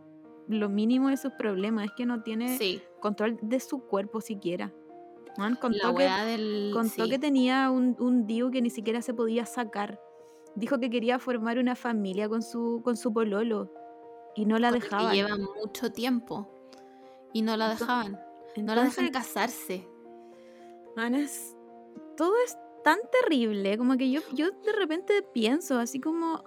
lo 0.48 0.68
mínimo 0.70 1.10
de 1.10 1.18
sus 1.18 1.32
problemas, 1.34 1.86
es 1.86 1.92
que 1.92 2.06
no 2.08 2.24
tiene 2.24 2.58
Sí, 2.58 2.82
control 3.02 3.38
de 3.42 3.60
su 3.60 3.80
cuerpo 3.82 4.20
siquiera. 4.22 4.74
Man, 5.38 5.56
contó, 5.62 5.92
la 5.92 5.96
que, 5.96 6.26
del... 6.26 6.72
contó 6.74 7.04
sí. 7.06 7.10
que 7.10 7.20
tenía 7.20 7.70
un, 7.70 7.96
un 8.00 8.26
DIU 8.26 8.50
que 8.52 8.62
ni 8.62 8.70
siquiera 8.72 9.02
se 9.02 9.14
podía 9.14 9.46
sacar. 9.46 10.02
Dijo 10.56 10.80
que 10.80 10.90
quería 10.90 11.20
formar 11.20 11.60
una 11.60 11.76
familia 11.76 12.28
con 12.28 12.42
su, 12.42 12.82
con 12.84 12.98
su 12.98 13.14
pololo 13.14 13.72
y 14.36 14.46
no 14.46 14.58
la 14.58 14.70
con 14.70 14.78
el 14.78 14.82
que 14.82 14.90
dejaban. 14.90 15.14
lleva 15.14 15.38
mucho 15.62 15.92
tiempo 15.92 16.50
y 17.32 17.44
no 17.44 17.56
la 17.56 17.66
Entonces- 17.74 17.88
dejaban. 17.88 18.20
No 18.58 18.76
la 18.76 18.84
dejan 18.84 19.10
casarse. 19.12 19.88
man, 20.98 21.14
es- 21.14 21.56
todo 22.18 22.34
es 22.44 22.58
tan 22.84 23.00
terrible, 23.22 23.78
como 23.78 23.98
que 23.98 24.12
yo, 24.12 24.22
yo 24.34 24.52
de 24.52 24.72
repente 24.74 25.22
pienso 25.34 25.80
así 25.80 26.00
como 26.00 26.44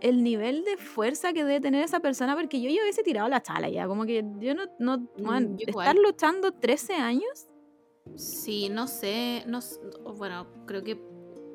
el 0.00 0.24
nivel 0.24 0.64
de 0.64 0.76
fuerza 0.76 1.32
que 1.32 1.44
debe 1.44 1.60
tener 1.60 1.84
esa 1.84 2.00
persona, 2.00 2.34
porque 2.34 2.60
yo 2.60 2.68
ya 2.68 2.82
hubiese 2.82 3.02
tirado 3.02 3.28
la 3.28 3.42
chala 3.42 3.68
ya, 3.68 3.86
como 3.86 4.04
que 4.04 4.24
yo 4.38 4.54
no, 4.54 4.64
no 4.78 5.08
man, 5.18 5.52
Mm, 5.52 5.56
yo 5.56 5.66
estar 5.68 5.96
luchando 5.96 6.52
13 6.52 6.94
años, 6.94 7.46
Sí, 8.16 8.68
no 8.68 8.88
sé, 8.88 9.44
no, 9.46 9.60
bueno, 10.16 10.46
creo 10.66 10.82
que 10.82 11.00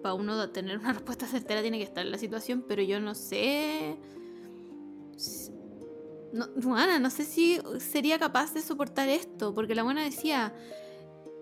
para 0.02 0.14
uno 0.14 0.50
tener 0.50 0.78
una 0.78 0.94
respuesta 0.94 1.28
certera 1.28 1.62
tiene 1.62 1.78
que 1.78 1.84
estar 1.84 2.06
en 2.06 2.12
la 2.12 2.18
situación, 2.18 2.64
pero 2.68 2.82
yo 2.82 3.00
no 3.00 3.16
sé. 3.16 3.98
No, 6.34 6.48
Juana, 6.62 7.00
no 7.00 7.10
sé 7.10 7.24
si 7.24 7.60
sería 7.80 8.20
capaz 8.20 8.54
de 8.54 8.62
soportar 8.62 9.10
esto, 9.10 9.54
porque 9.54 9.76
la 9.76 9.84
buena 9.84 10.04
decía, 10.04 10.54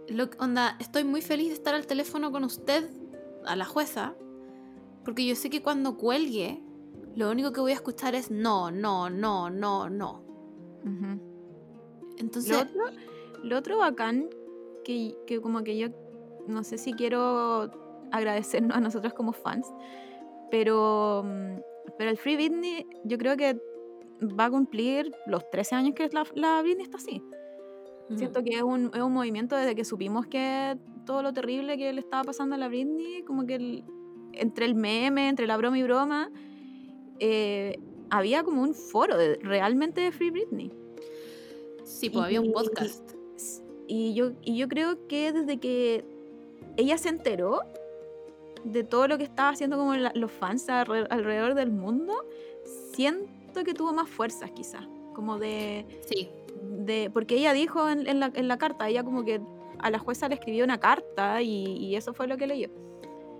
lo, 0.09 0.29
onda, 0.39 0.77
estoy 0.79 1.03
muy 1.03 1.21
feliz 1.21 1.49
de 1.49 1.53
estar 1.55 1.75
al 1.75 1.87
teléfono 1.87 2.31
con 2.31 2.43
usted, 2.43 2.89
a 3.45 3.55
la 3.55 3.65
jueza, 3.65 4.15
porque 5.03 5.25
yo 5.25 5.35
sé 5.35 5.49
que 5.49 5.61
cuando 5.61 5.97
cuelgue, 5.97 6.61
lo 7.15 7.29
único 7.29 7.51
que 7.53 7.61
voy 7.61 7.71
a 7.71 7.75
escuchar 7.75 8.15
es 8.15 8.31
no, 8.31 8.71
no, 8.71 9.09
no, 9.09 9.49
no, 9.49 9.89
no. 9.89 10.23
Ujú. 10.83 12.15
Entonces, 12.17 12.51
Lo 12.51 12.61
otro, 12.61 12.97
lo 13.43 13.57
otro 13.57 13.77
bacán, 13.77 14.29
que, 14.83 15.15
que 15.25 15.41
como 15.41 15.63
que 15.63 15.77
yo 15.77 15.87
no 16.47 16.63
sé 16.63 16.77
si 16.77 16.93
quiero 16.93 17.71
agradecernos 18.11 18.77
a 18.77 18.79
nosotros 18.79 19.13
como 19.13 19.33
fans, 19.33 19.67
pero, 20.51 21.25
pero 21.97 22.11
el 22.11 22.17
Free 22.17 22.35
Britney 22.35 22.85
yo 23.03 23.17
creo 23.17 23.35
que 23.35 23.59
va 24.21 24.45
a 24.45 24.49
cumplir 24.49 25.11
los 25.27 25.49
13 25.49 25.75
años 25.75 25.95
que 25.95 26.07
la, 26.09 26.25
la 26.35 26.61
Britney 26.61 26.83
está 26.83 26.97
así. 26.97 27.21
Siento 28.15 28.43
que 28.43 28.51
es 28.55 28.61
un, 28.61 28.91
es 28.93 29.01
un 29.01 29.13
movimiento 29.13 29.55
desde 29.55 29.73
que 29.75 29.83
supimos 29.83 30.27
que 30.27 30.77
todo 31.05 31.23
lo 31.23 31.33
terrible 31.33 31.77
que 31.77 31.91
le 31.91 31.99
estaba 31.99 32.23
pasando 32.23 32.55
a 32.55 32.57
la 32.57 32.67
Britney, 32.67 33.23
como 33.23 33.45
que 33.45 33.55
el- 33.55 33.83
entre 34.33 34.65
el 34.65 34.75
meme, 34.75 35.27
entre 35.29 35.47
la 35.47 35.57
broma 35.57 35.79
y 35.79 35.83
broma, 35.83 36.29
eh, 37.19 37.79
había 38.09 38.43
como 38.43 38.61
un 38.61 38.73
foro 38.73 39.17
de, 39.17 39.35
realmente 39.41 40.01
de 40.01 40.11
Free 40.11 40.29
Britney. 40.31 40.71
sí, 41.83 42.09
pues 42.09 42.25
había 42.25 42.41
un 42.41 42.51
podcast. 42.51 43.11
Y 43.87 44.13
yo, 44.15 44.31
y 44.41 44.57
yo 44.57 44.67
creo 44.67 45.07
que 45.07 45.31
desde 45.31 45.57
que 45.59 46.03
ella 46.77 46.97
se 46.97 47.09
enteró 47.09 47.61
de 48.63 48.83
todo 48.83 49.07
lo 49.07 49.17
que 49.17 49.23
estaba 49.23 49.49
haciendo 49.49 49.77
como 49.77 49.93
la- 49.95 50.11
los 50.15 50.31
fans 50.31 50.67
alre- 50.69 51.05
alrededor 51.09 51.53
del 51.53 51.71
mundo, 51.71 52.13
siento 52.93 53.63
que 53.63 53.73
tuvo 53.73 53.93
más 53.93 54.09
fuerzas 54.09 54.51
quizás. 54.51 54.87
Como 55.13 55.37
de, 55.37 55.85
Sí, 56.09 56.27
de... 56.85 57.09
Porque 57.13 57.35
ella 57.35 57.53
dijo 57.53 57.89
en, 57.89 58.07
en 58.07 58.19
la, 58.19 58.31
en 58.33 58.47
la 58.47 58.57
carta, 58.57 58.87
ella 58.87 59.03
como 59.03 59.23
que 59.23 59.41
a 59.79 59.89
la 59.89 59.99
jueza 59.99 60.27
le 60.27 60.35
escribió 60.35 60.63
una 60.63 60.79
carta 60.79 61.41
y, 61.41 61.65
y 61.77 61.95
eso 61.95 62.13
fue 62.13 62.27
lo 62.27 62.37
que 62.37 62.47
leyó. 62.47 62.69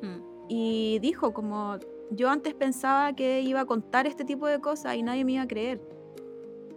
mm, 0.02 0.20
Y 0.50 1.00
dijo 1.00 1.34
como, 1.34 1.78
yo 2.12 2.30
antes 2.30 2.54
pensaba 2.54 3.14
que 3.14 3.42
iba 3.42 3.62
a 3.62 3.66
contar 3.66 4.06
este 4.08 4.26
tipo 4.26 4.48
de 4.48 4.60
cosas 4.60 4.96
y 4.96 5.04
nadie 5.04 5.26
me 5.26 5.34
iba 5.34 5.44
a 5.44 5.48
creer. 5.48 5.82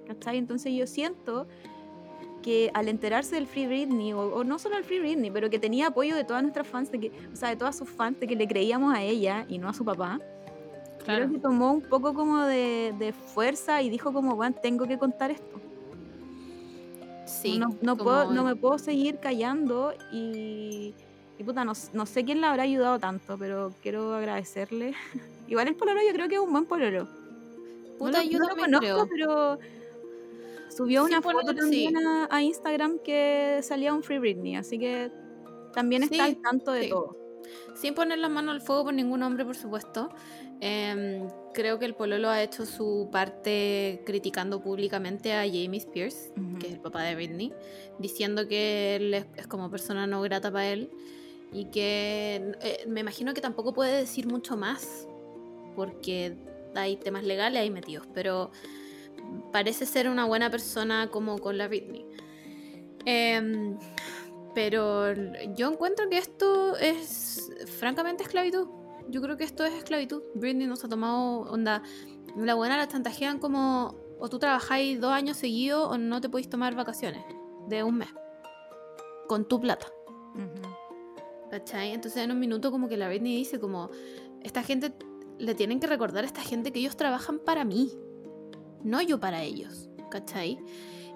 ¿Cachai? 0.06 0.38
Entonces 0.38 0.72
yo 0.72 0.86
siento 0.86 1.46
que 2.42 2.70
al 2.72 2.88
enterarse 2.88 3.34
del 3.34 3.46
Free 3.46 3.66
Britney, 3.66 4.12
o, 4.12 4.20
o 4.20 4.44
no 4.44 4.58
solo 4.58 4.76
el 4.76 4.84
Free 4.84 5.00
Britney, 5.00 5.30
pero 5.30 5.50
que 5.50 5.58
tenía 5.58 5.88
apoyo 5.88 6.16
de 6.16 6.24
todas 6.24 6.42
nuestras 6.42 6.66
fans, 6.66 6.90
de 6.90 7.00
que, 7.00 7.12
o 7.32 7.36
sea, 7.36 7.50
de 7.50 7.56
todas 7.56 7.76
sus 7.76 7.90
fans, 7.90 8.18
de 8.20 8.26
que 8.26 8.36
le 8.36 8.46
creíamos 8.46 8.94
a 8.94 9.02
ella 9.02 9.44
y 9.48 9.58
no 9.58 9.68
a 9.68 9.74
su 9.74 9.84
papá, 9.84 10.18
claro. 11.04 11.26
creo 11.26 11.32
que 11.32 11.40
tomó 11.40 11.72
un 11.72 11.82
poco 11.82 12.14
como 12.14 12.42
de, 12.42 12.94
de 12.98 13.12
fuerza 13.12 13.82
y 13.82 13.90
dijo 13.90 14.12
como, 14.12 14.36
bueno, 14.36 14.56
tengo 14.62 14.86
que 14.86 14.98
contar 14.98 15.30
esto. 15.32 15.60
Sí, 17.28 17.58
no, 17.58 17.96
puedo, 17.96 18.32
no 18.32 18.42
me 18.44 18.56
puedo 18.56 18.78
seguir 18.78 19.18
callando 19.20 19.92
y, 20.12 20.94
y 21.38 21.44
puta, 21.44 21.64
no, 21.64 21.72
no 21.92 22.06
sé 22.06 22.24
quién 22.24 22.40
la 22.40 22.50
habrá 22.50 22.62
ayudado 22.62 22.98
tanto, 22.98 23.36
pero 23.38 23.72
quiero 23.82 24.14
agradecerle. 24.14 24.94
Igual 25.48 25.68
el 25.68 25.76
pololo 25.76 26.00
yo 26.06 26.12
creo 26.12 26.28
que 26.28 26.34
es 26.36 26.40
un 26.40 26.52
buen 26.52 26.64
pololo. 26.66 27.08
Puta, 27.98 28.18
no 28.18 28.24
lo, 28.24 28.30
yo 28.30 28.38
no 28.38 28.48
lo 28.48 28.56
también 28.56 28.80
conozco, 28.80 29.08
creo. 29.08 29.08
pero 29.08 29.58
subió 30.74 31.06
Sí, 31.06 31.12
una 31.12 31.22
foto 31.22 31.54
también 31.54 31.94
sí. 31.96 32.04
a, 32.06 32.28
a 32.30 32.42
Instagram 32.42 32.98
que 33.00 33.60
salía 33.62 33.92
un 33.92 34.02
Free 34.02 34.18
Britney, 34.18 34.56
así 34.56 34.78
que 34.78 35.10
también 35.74 36.02
está 36.04 36.14
Sí, 36.16 36.20
al 36.20 36.36
tanto 36.40 36.72
de 36.72 36.88
todo. 36.88 37.16
Sin 37.74 37.94
poner 37.94 38.18
la 38.18 38.28
mano 38.28 38.50
al 38.52 38.60
fuego 38.60 38.84
por 38.84 38.94
ningún 38.94 39.22
hombre, 39.22 39.44
por 39.44 39.56
supuesto. 39.56 40.10
Em, 40.60 41.28
creo 41.54 41.78
que 41.78 41.84
el 41.84 41.94
Pololo 41.94 42.28
ha 42.28 42.42
hecho 42.42 42.66
su 42.66 43.08
parte 43.12 44.02
criticando 44.04 44.60
públicamente 44.60 45.32
a 45.32 45.42
Jamie 45.42 45.78
Spears, 45.78 46.32
que 46.60 46.66
es 46.66 46.72
el 46.74 46.80
papá 46.80 47.02
de 47.02 47.14
Britney, 47.14 47.52
diciendo 47.98 48.48
que 48.48 48.96
él 48.96 49.14
es, 49.14 49.26
es 49.36 49.46
como 49.46 49.70
persona 49.70 50.06
no 50.06 50.20
grata 50.22 50.50
para 50.50 50.68
él 50.68 50.90
y 51.52 51.66
que 51.66 52.54
eh, 52.60 52.84
me 52.86 53.00
imagino 53.00 53.34
que 53.34 53.40
tampoco 53.40 53.72
puede 53.72 53.96
decir 53.96 54.26
mucho 54.26 54.56
más 54.56 55.06
porque 55.74 56.36
hay 56.74 56.96
temas 56.96 57.24
legales 57.24 57.62
ahí 57.62 57.70
metidos, 57.70 58.06
pero 58.12 58.50
parece 59.52 59.86
ser 59.86 60.08
una 60.08 60.24
buena 60.24 60.50
persona 60.50 61.08
como 61.10 61.38
con 61.38 61.56
la 61.56 61.68
Britney. 61.68 62.04
Em, 63.04 63.78
pero 64.54 65.14
yo 65.54 65.70
encuentro 65.70 66.08
que 66.08 66.18
esto 66.18 66.76
es 66.76 67.50
francamente 67.78 68.24
esclavitud. 68.24 68.77
Yo 69.08 69.22
creo 69.22 69.36
que 69.36 69.44
esto 69.44 69.64
es 69.64 69.74
esclavitud. 69.74 70.22
Britney 70.34 70.66
nos 70.66 70.84
ha 70.84 70.88
tomado 70.88 71.40
onda. 71.50 71.82
La 72.36 72.54
buena 72.54 72.76
la 72.76 72.88
chantajean 72.88 73.38
como 73.38 73.94
o 74.18 74.28
tú 74.28 74.38
trabajáis 74.38 75.00
dos 75.00 75.12
años 75.12 75.36
seguidos 75.36 75.90
o 75.90 75.98
no 75.98 76.20
te 76.20 76.28
podéis 76.28 76.48
tomar 76.48 76.74
vacaciones 76.74 77.24
de 77.68 77.82
un 77.82 77.98
mes. 77.98 78.08
Con 79.26 79.46
tu 79.46 79.60
plata. 79.60 79.86
Ujú. 80.34 81.50
¿Cachai? 81.50 81.92
Entonces 81.92 82.22
en 82.22 82.30
un 82.30 82.38
minuto 82.38 82.70
como 82.70 82.88
que 82.88 82.96
la 82.96 83.08
Britney 83.08 83.36
dice 83.36 83.58
como, 83.58 83.90
esta 84.42 84.62
gente, 84.62 84.92
le 85.38 85.54
tienen 85.54 85.80
que 85.80 85.86
recordar 85.86 86.24
a 86.24 86.26
esta 86.26 86.42
gente 86.42 86.72
que 86.72 86.80
ellos 86.80 86.96
trabajan 86.96 87.38
para 87.38 87.64
mí, 87.64 87.92
no 88.82 89.00
yo 89.00 89.18
para 89.18 89.42
ellos, 89.42 89.88
¿cachai? 90.10 90.58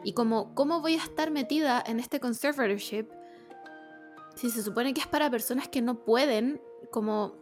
Y 0.04 0.14
como, 0.14 0.54
¿cómo 0.54 0.80
voy 0.80 0.94
a 0.94 1.04
estar 1.04 1.30
metida 1.30 1.82
en 1.86 2.00
este 2.00 2.18
conservatorship 2.18 3.06
si 4.34 4.50
se 4.50 4.62
supone 4.62 4.94
que 4.94 5.00
es 5.00 5.06
para 5.06 5.30
personas 5.30 5.68
que 5.68 5.82
no 5.82 6.04
pueden 6.04 6.60
como 6.90 7.41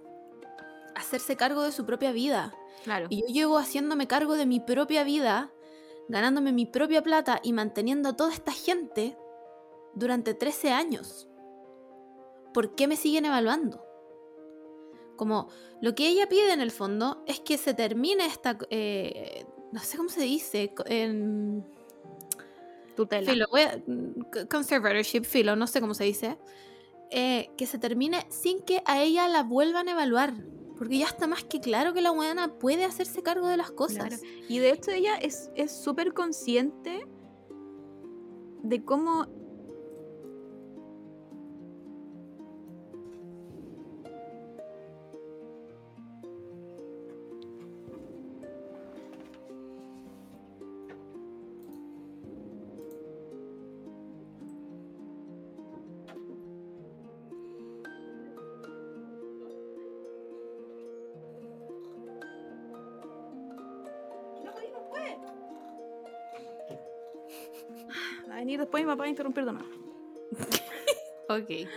hacerse 0.95 1.37
cargo 1.37 1.63
de 1.63 1.73
su 1.73 1.87
propia 1.87 2.13
vida? 2.13 2.55
Claro. 2.85 3.07
Y 3.11 3.23
yo 3.23 3.27
llevo 3.29 3.59
haciéndome 3.59 4.07
cargo 4.07 4.35
de 4.35 4.47
mi 4.47 4.61
propia 4.61 5.05
vida, 5.05 5.53
ganándome 6.09 6.53
mi 6.53 6.67
propia 6.67 7.03
plata 7.03 7.41
y 7.43 7.53
manteniendo 7.53 8.11
a 8.11 8.17
toda 8.17 8.33
esta 8.33 8.53
gente 8.53 9.17
durante 9.95 10.35
13 10.35 10.71
años. 10.71 11.31
¿por 12.53 12.75
qué 12.75 12.87
me 12.87 12.97
siguen 12.97 13.25
evaluando? 13.25 13.85
Como 15.17 15.49
lo 15.81 15.95
que 15.95 16.09
ella 16.09 16.29
pide 16.29 16.53
en 16.53 16.61
el 16.61 16.71
fondo 16.71 17.23
es 17.27 17.41
que 17.41 17.59
se 17.59 17.75
termine 17.75 18.27
esta, 18.27 18.59
eh, 18.71 19.45
no 19.73 19.81
sé 19.81 19.97
cómo 19.97 20.09
se 20.09 20.23
dice, 20.23 20.73
en... 20.87 21.65
Tutela. 22.97 23.31
Filo, 23.31 23.47
conservatorship, 24.51 25.25
filo, 25.25 25.57
no 25.57 25.67
sé 25.67 25.81
cómo 25.81 25.95
se 25.95 26.05
dice. 26.05 26.39
Eh, 27.11 27.51
que 27.57 27.67
se 27.67 27.79
termine 27.79 28.27
sin 28.31 28.63
que 28.63 28.83
a 28.85 29.01
ella 29.03 29.29
la 29.29 29.43
vuelvan 29.43 29.89
a 29.89 29.93
evaluar. 29.93 30.35
Porque 30.81 30.97
ya 30.97 31.05
está 31.05 31.27
más 31.27 31.45
que 31.45 31.61
claro 31.61 31.93
que 31.93 32.01
la 32.01 32.11
buena 32.11 32.55
puede 32.55 32.87
hacerse 32.87 33.23
cargo 33.23 33.49
de 33.49 33.59
las 33.59 33.71
cosas. 33.71 34.23
Y 34.49 34.61
de 34.61 34.71
hecho 34.71 34.91
ella 34.91 35.17
es 35.17 35.51
súper 35.71 36.15
consciente 36.15 37.07
de 38.63 38.83
cómo 38.83 39.27
me 68.97 69.01
va 69.01 69.05
a 69.05 69.09
interrumpir 69.09 69.45
de 69.45 69.53
nuevo. 69.53 69.69
ok. 71.29 71.69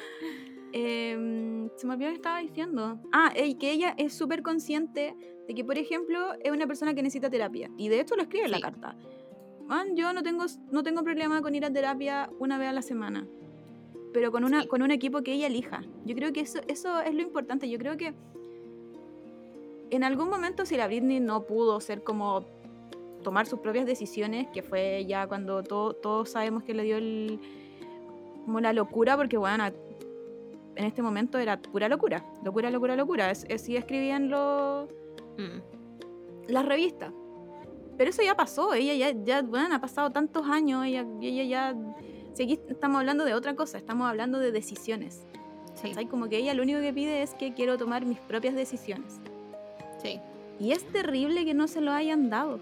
Em, 0.74 1.70
se 1.76 1.86
me 1.86 1.94
olvidó 1.94 2.10
que 2.10 2.16
estaba 2.16 2.40
diciendo. 2.40 3.00
Ah, 3.12 3.32
que 3.34 3.72
ella 3.72 3.94
es 3.98 4.14
súper 4.14 4.42
consciente 4.42 5.16
de 5.48 5.54
que, 5.54 5.64
por 5.64 5.78
ejemplo, 5.78 6.34
es 6.44 6.52
una 6.52 6.68
persona 6.68 6.94
que 6.94 7.04
necesita 7.04 7.30
terapia. 7.30 7.70
Y 7.78 7.90
de 7.90 8.00
hecho 8.00 8.16
lo 8.16 8.24
escribe 8.24 8.46
en 8.46 8.52
la 8.52 8.60
carta. 8.60 8.96
Man, 9.66 9.96
yo 9.96 10.12
no 10.14 10.24
tengo, 10.24 10.46
no 10.72 10.84
tengo 10.84 11.04
problema 11.04 11.42
con 11.42 11.56
ir 11.56 11.64
a 11.66 11.72
terapia 11.72 12.30
una 12.40 12.58
vez 12.58 12.70
a 12.70 12.74
la 12.74 12.82
semana. 12.82 13.28
Pero 14.14 14.32
con, 14.32 14.44
una, 14.44 14.66
con 14.66 14.82
un 14.82 14.92
equipo 14.92 15.22
que 15.22 15.34
ella 15.34 15.48
elija. 15.48 15.84
Yo 16.06 16.16
creo 16.16 16.34
que 16.34 16.42
eso, 16.42 16.60
eso 16.68 17.00
es 17.02 17.14
lo 17.14 17.22
importante. 17.22 17.70
Yo 17.70 17.78
creo 17.78 17.98
que 17.98 18.14
en 19.90 20.04
algún 20.04 20.30
momento 20.30 20.66
si 20.66 20.76
la 20.76 20.88
Britney 20.88 21.20
no 21.20 21.46
pudo 21.46 21.80
ser 21.80 22.04
como 22.04 22.46
tomar 23.24 23.48
sus 23.48 23.60
propias 23.60 23.86
decisiones, 23.86 24.48
que 24.54 24.62
fue 24.62 25.06
ya 25.08 25.28
cuando 25.28 25.64
todos 25.64 26.30
sabemos 26.30 26.64
que 26.64 26.74
le 26.74 26.84
dio 26.84 26.98
el, 26.98 27.40
como 28.46 28.60
la 28.60 28.74
locura, 28.74 29.18
porque 29.18 29.38
bueno, 29.38 29.66
en 30.76 30.86
este 30.86 31.02
momento 31.02 31.38
era 31.38 31.62
pura 31.62 31.90
locura, 31.90 32.26
locura, 32.44 32.70
locura, 32.70 32.96
locura. 32.96 33.32
Es, 33.32 33.46
escribían 33.50 34.30
los, 34.30 34.90
mm. 35.38 36.52
las 36.52 36.66
revistas. 36.66 37.12
Pero 37.98 38.10
eso 38.10 38.24
ya 38.24 38.36
pasó, 38.36 38.74
ella 38.74 38.94
ya, 38.94 39.24
ya 39.24 39.42
bueno, 39.44 39.76
ha 39.76 39.80
pasado 39.80 40.10
tantos 40.12 40.48
años, 40.48 40.86
ella, 40.86 41.06
ella 41.22 41.44
ya... 41.44 41.76
Si 42.34 42.60
estamos 42.68 43.00
hablando 43.00 43.26
de 43.26 43.36
otra 43.36 43.56
cosa, 43.56 43.78
estamos 43.78 44.08
hablando 44.08 44.40
de 44.40 44.52
decisiones. 44.52 45.28
Sí. 45.76 45.94
Como 46.08 46.30
que 46.30 46.38
ella 46.38 46.56
lo 46.56 46.64
único 46.64 46.80
que 46.80 46.92
pide 46.92 47.22
es 47.22 47.36
que 47.36 47.54
quiero 47.54 47.78
tomar 47.78 48.06
mis 48.06 48.20
propias 48.20 48.56
decisiones. 48.56 49.20
Sí. 50.02 50.20
Y 50.60 50.72
es 50.72 50.84
terrible 50.86 51.46
que 51.46 51.54
no 51.54 51.68
se 51.68 51.82
lo 51.82 51.92
hayan 51.92 52.30
dado 52.30 52.60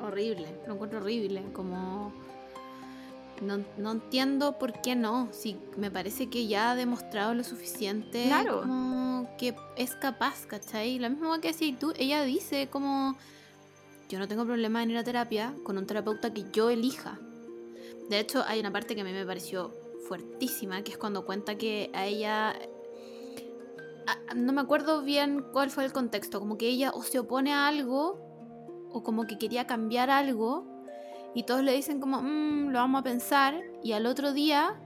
horrible, 0.00 0.60
lo 0.66 0.74
encuentro 0.74 1.00
horrible, 1.00 1.42
como... 1.52 2.12
No, 3.42 3.90
entiendo 3.90 4.58
por 4.58 4.80
qué 4.80 4.94
no, 4.94 5.28
si 5.32 5.56
me 5.76 5.90
parece 5.90 6.30
que 6.30 6.46
ya 6.46 6.70
ha 6.70 6.74
demostrado 6.76 7.34
lo 7.34 7.42
suficiente 7.42 8.24
claro. 8.26 8.60
como 8.60 9.28
que 9.36 9.54
es 9.76 9.96
capaz, 9.96 10.46
¿cachai? 10.46 10.98
Lo 10.98 11.10
mismo 11.10 11.40
que 11.40 11.52
si 11.52 11.72
tú, 11.72 11.92
ella 11.98 12.22
dice 12.22 12.68
como, 12.70 13.18
yo 14.08 14.18
no 14.18 14.28
tengo 14.28 14.46
problema 14.46 14.82
en 14.82 14.92
ir 14.92 14.98
a 14.98 15.04
terapia 15.04 15.52
con 15.64 15.76
un 15.76 15.86
terapeuta 15.86 16.32
que 16.32 16.44
yo 16.52 16.70
elija. 16.70 17.18
De 18.08 18.20
hecho, 18.20 18.44
hay 18.46 18.60
una 18.60 18.70
parte 18.70 18.94
que 18.94 19.00
a 19.00 19.04
mí 19.04 19.12
me 19.12 19.26
pareció 19.26 19.74
fuertísima, 20.08 20.82
que 20.82 20.92
es 20.92 20.98
cuando 20.98 21.26
cuenta 21.26 21.58
que 21.58 21.90
a 21.92 22.06
ella 22.06 22.54
no 24.34 24.52
me 24.52 24.60
acuerdo 24.60 25.02
bien 25.02 25.44
cuál 25.52 25.70
fue 25.70 25.84
el 25.84 25.92
contexto, 25.92 26.40
como 26.40 26.58
que 26.58 26.68
ella 26.68 26.90
o 26.94 27.02
se 27.02 27.18
opone 27.18 27.52
a 27.52 27.66
algo 27.66 28.33
o 28.94 29.02
como 29.02 29.26
que 29.26 29.36
quería 29.36 29.66
cambiar 29.66 30.08
algo 30.08 30.64
y 31.34 31.42
todos 31.42 31.62
le 31.62 31.72
dicen 31.72 32.00
como, 32.00 32.22
mmm, 32.22 32.68
lo 32.70 32.78
vamos 32.78 33.00
a 33.00 33.04
pensar 33.04 33.60
y 33.82 33.92
al 33.92 34.06
otro 34.06 34.32
día 34.32 34.80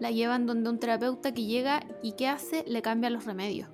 la 0.00 0.10
llevan 0.10 0.46
donde 0.46 0.70
un 0.70 0.78
terapeuta 0.78 1.34
que 1.34 1.44
llega 1.44 1.84
y 2.02 2.12
¿qué 2.12 2.28
hace? 2.28 2.64
Le 2.66 2.80
cambia 2.82 3.10
los 3.10 3.24
remedios. 3.24 3.68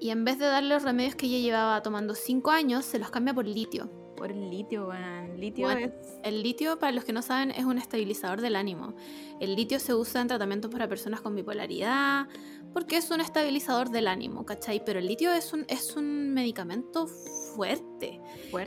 Y 0.00 0.10
en 0.10 0.24
vez 0.24 0.38
de 0.38 0.46
darle 0.46 0.74
los 0.74 0.84
remedios 0.84 1.16
que 1.16 1.26
ella 1.26 1.38
llevaba 1.38 1.82
tomando 1.82 2.14
5 2.14 2.50
años, 2.52 2.84
se 2.84 3.00
los 3.00 3.10
cambia 3.10 3.34
por 3.34 3.46
litio. 3.46 3.90
Por 4.16 4.30
el 4.30 4.50
litio, 4.50 4.86
bueno. 4.86 5.34
litio 5.36 5.70
es... 5.70 5.92
El 6.22 6.42
litio, 6.42 6.78
para 6.78 6.92
los 6.92 7.04
que 7.04 7.12
no 7.12 7.22
saben, 7.22 7.50
es 7.50 7.64
un 7.64 7.78
estabilizador 7.78 8.40
del 8.40 8.56
ánimo. 8.56 8.94
El 9.40 9.54
litio 9.56 9.78
se 9.78 9.94
usa 9.94 10.20
en 10.20 10.28
tratamientos 10.28 10.70
para 10.70 10.88
personas 10.88 11.20
con 11.20 11.34
bipolaridad, 11.34 12.26
porque 12.72 12.96
es 12.96 13.10
un 13.10 13.20
estabilizador 13.20 13.90
del 13.90 14.08
ánimo, 14.08 14.44
¿cachai? 14.44 14.84
Pero 14.84 14.98
el 14.98 15.06
litio 15.06 15.32
es 15.32 15.52
un, 15.52 15.64
es 15.68 15.96
un 15.96 16.32
medicamento 16.32 17.08
fuerte. 17.56 18.20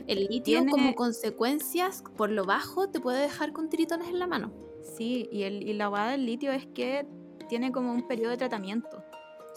El 0.06 0.26
litio 0.26 0.64
como 0.66 0.94
consecuencias 0.94 2.02
por 2.16 2.30
lo 2.30 2.44
bajo 2.44 2.88
te 2.88 3.00
puede 3.00 3.20
dejar 3.20 3.52
con 3.52 3.68
tiritones 3.68 4.08
en 4.08 4.18
la 4.18 4.26
mano. 4.26 4.52
Sí, 4.96 5.28
y, 5.30 5.42
el, 5.44 5.62
y 5.62 5.72
la 5.74 5.88
bobada 5.88 6.12
del 6.12 6.26
litio 6.26 6.52
es 6.52 6.66
que 6.66 7.06
tiene 7.48 7.72
como 7.72 7.92
un 7.92 8.06
periodo 8.06 8.30
de 8.30 8.36
tratamiento. 8.36 9.02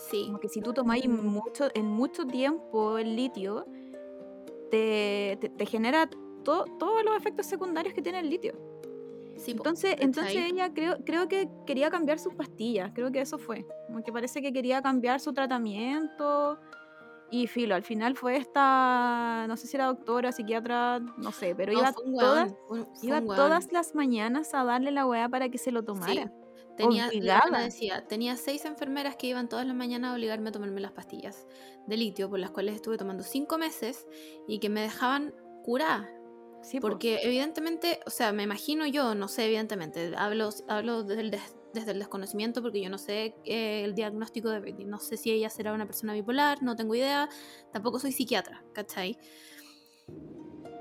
Sí. 0.10 0.26
Como 0.26 0.39
que 0.39 0.49
si 0.49 0.61
tú 0.61 0.73
tomáis 0.73 1.07
mucho, 1.07 1.69
en 1.73 1.85
mucho 1.85 2.26
tiempo 2.27 2.97
el 2.97 3.15
litio, 3.15 3.65
te, 4.69 5.38
te, 5.57 5.65
genera 5.65 6.10
todos 6.43 7.03
los 7.03 7.18
efectos 7.18 7.45
secundarios 7.45 7.93
que 7.93 8.02
tiene 8.02 8.19
el 8.19 8.30
litio. 8.30 8.53
Sí, 9.38 9.52
entonces, 9.52 9.95
entonces 9.99 10.35
ella 10.35 10.73
creo, 10.73 10.97
creo 11.06 11.27
que 11.27 11.49
quería 11.65 11.89
cambiar 11.89 12.19
sus 12.19 12.34
pastillas, 12.34 12.91
creo 12.93 13.11
que 13.11 13.22
eso 13.22 13.38
fue. 13.38 13.65
Como 13.88 14.03
que 14.03 14.11
parece 14.11 14.41
que 14.41 14.53
quería 14.53 14.81
cambiar 14.81 15.19
su 15.19 15.34
tratamiento. 15.34 16.57
Y 17.31 17.47
filo, 17.47 17.76
al 17.76 17.84
final 17.84 18.15
fue 18.15 18.38
esta, 18.38 19.45
no 19.47 19.57
sé 19.57 19.68
si 19.68 19.76
era 19.76 19.88
doctora, 19.88 20.31
psiquiatra, 20.31 20.99
no 20.99 21.31
sé, 21.31 21.56
pero 21.56 21.73
iba, 21.73 21.91
todas, 21.91 22.53
iba 23.02 23.22
todas 23.22 23.72
las 23.72 23.95
mañanas 23.95 24.53
a 24.53 24.64
darle 24.64 24.91
la 24.91 25.06
weá 25.07 25.27
para 25.27 25.49
que 25.49 25.57
se 25.57 25.72
lo 25.72 25.84
tomara. 25.84 26.31
Tenía, 26.77 27.10
decía, 27.10 28.06
tenía 28.06 28.35
seis 28.35 28.65
enfermeras 28.65 29.15
que 29.15 29.27
iban 29.27 29.47
todas 29.47 29.65
las 29.65 29.76
mañanas 29.76 30.11
a 30.11 30.14
obligarme 30.14 30.49
a 30.49 30.52
tomarme 30.52 30.81
las 30.81 30.91
pastillas 30.91 31.47
de 31.88 31.97
litio, 31.97 32.30
por 32.30 32.39
las 32.39 32.52
cuales 32.52 32.76
estuve 32.76 32.97
tomando 32.97 33.23
cinco 33.23 33.57
meses 33.57 34.06
y 34.47 34.60
que 34.60 34.69
me 34.69 34.81
dejaban 34.81 35.34
curar. 35.64 36.10
Sí, 36.61 36.80
porque 36.80 37.19
evidentemente, 37.22 37.99
o 38.06 38.10
sea, 38.10 38.31
me 38.34 38.43
imagino 38.43 38.88
yo, 38.88 39.15
no 39.15 39.27
sé, 39.27 39.45
evidentemente, 39.45 40.14
hablo, 40.18 40.49
hablo 40.68 41.03
desde, 41.03 41.22
el 41.22 41.31
desde 41.76 41.91
el 41.91 41.99
desconocimiento 41.99 42.64
porque 42.64 42.81
yo 42.81 42.89
no 42.89 42.97
sé 42.97 43.35
eh, 43.45 43.84
el 43.85 43.93
diagnóstico 43.93 44.49
de 44.49 44.60
Britney, 44.60 44.85
no 44.85 44.97
sé 44.97 45.18
si 45.18 45.31
ella 45.31 45.52
será 45.52 45.73
una 45.73 45.85
persona 45.85 46.14
bipolar, 46.14 46.64
no 46.64 46.76
tengo 46.76 46.95
idea, 46.95 47.30
tampoco 47.72 47.99
soy 47.99 48.11
psiquiatra, 48.11 48.64
¿cachai? 48.73 49.19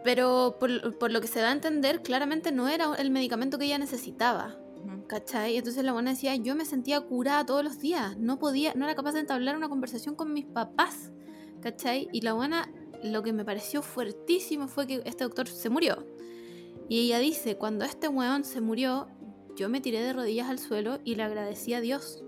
Pero 0.02 0.56
por, 0.58 0.98
por 0.98 1.12
lo 1.12 1.20
que 1.20 1.26
se 1.26 1.40
da 1.40 1.50
a 1.50 1.52
entender, 1.52 2.02
claramente 2.02 2.52
no 2.52 2.68
era 2.68 2.94
el 2.94 3.10
medicamento 3.10 3.58
que 3.58 3.66
ella 3.66 3.78
necesitaba. 3.78 4.58
¿Cachai? 5.06 5.56
Entonces 5.56 5.84
la 5.84 5.92
buena 5.92 6.10
decía, 6.10 6.34
yo 6.36 6.54
me 6.54 6.64
sentía 6.64 7.00
curada 7.00 7.44
todos 7.44 7.62
los 7.62 7.78
días, 7.78 8.16
no 8.18 8.38
podía, 8.38 8.74
no 8.74 8.84
era 8.84 8.94
capaz 8.94 9.12
de 9.12 9.20
entablar 9.20 9.56
una 9.56 9.68
conversación 9.68 10.14
con 10.14 10.32
mis 10.32 10.46
papás, 10.46 11.10
¿cachai? 11.60 12.08
Y 12.12 12.22
la 12.22 12.32
buena, 12.32 12.70
lo 13.02 13.22
que 13.22 13.32
me 13.32 13.44
pareció 13.44 13.82
fuertísimo 13.82 14.66
fue 14.66 14.86
que 14.86 15.02
este 15.04 15.24
doctor 15.24 15.46
se 15.46 15.68
murió. 15.68 16.06
Y 16.88 17.00
ella 17.00 17.18
dice, 17.18 17.56
cuando 17.56 17.84
este 17.84 18.08
weón 18.08 18.44
se 18.44 18.60
murió, 18.60 19.08
yo 19.56 19.68
me 19.68 19.80
tiré 19.80 20.00
de 20.02 20.12
rodillas 20.12 20.48
al 20.48 20.58
suelo 20.58 20.98
y 21.04 21.14
le 21.14 21.22
agradecí 21.22 21.74
a 21.74 21.80
Dios. 21.80 22.24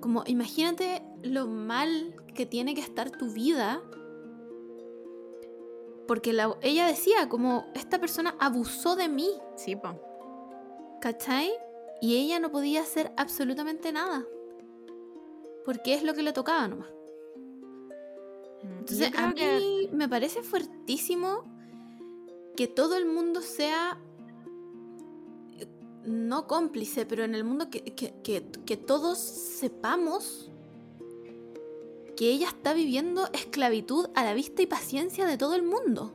Como 0.00 0.24
imagínate 0.26 1.02
lo 1.22 1.46
mal 1.46 2.14
que 2.34 2.46
tiene 2.46 2.74
que 2.74 2.80
estar 2.80 3.10
tu 3.10 3.32
vida. 3.32 3.82
Porque 6.06 6.36
ella 6.62 6.86
decía, 6.86 7.28
como 7.28 7.66
esta 7.74 7.98
persona 7.98 8.36
abusó 8.38 8.96
de 8.96 9.08
mí. 9.08 9.30
Sí, 9.56 9.76
po. 9.76 9.98
¿Cachai? 11.00 11.50
Y 12.02 12.16
ella 12.16 12.38
no 12.38 12.50
podía 12.50 12.82
hacer 12.82 13.12
absolutamente 13.16 13.92
nada. 13.92 14.26
Porque 15.64 15.94
es 15.94 16.02
lo 16.02 16.12
que 16.12 16.22
le 16.22 16.32
tocaba 16.32 16.68
nomás. 16.68 16.90
Mm, 18.62 18.78
Entonces, 18.80 19.10
a 19.16 19.28
mí 19.28 19.88
me 19.92 20.08
parece 20.08 20.42
fuertísimo 20.42 21.44
que 22.56 22.66
todo 22.68 22.96
el 22.96 23.06
mundo 23.06 23.40
sea 23.40 23.98
no 26.06 26.46
cómplice, 26.46 27.06
pero 27.06 27.24
en 27.24 27.34
el 27.34 27.44
mundo 27.44 27.70
que, 27.70 27.82
que, 27.82 28.76
todos 28.76 29.18
sepamos 29.18 30.50
que 32.16 32.30
ella 32.30 32.48
está 32.48 32.74
viviendo 32.74 33.28
esclavitud 33.32 34.06
a 34.14 34.24
la 34.24 34.34
vista 34.34 34.62
y 34.62 34.66
paciencia 34.66 35.26
de 35.26 35.38
todo 35.38 35.54
el 35.54 35.62
mundo. 35.62 36.12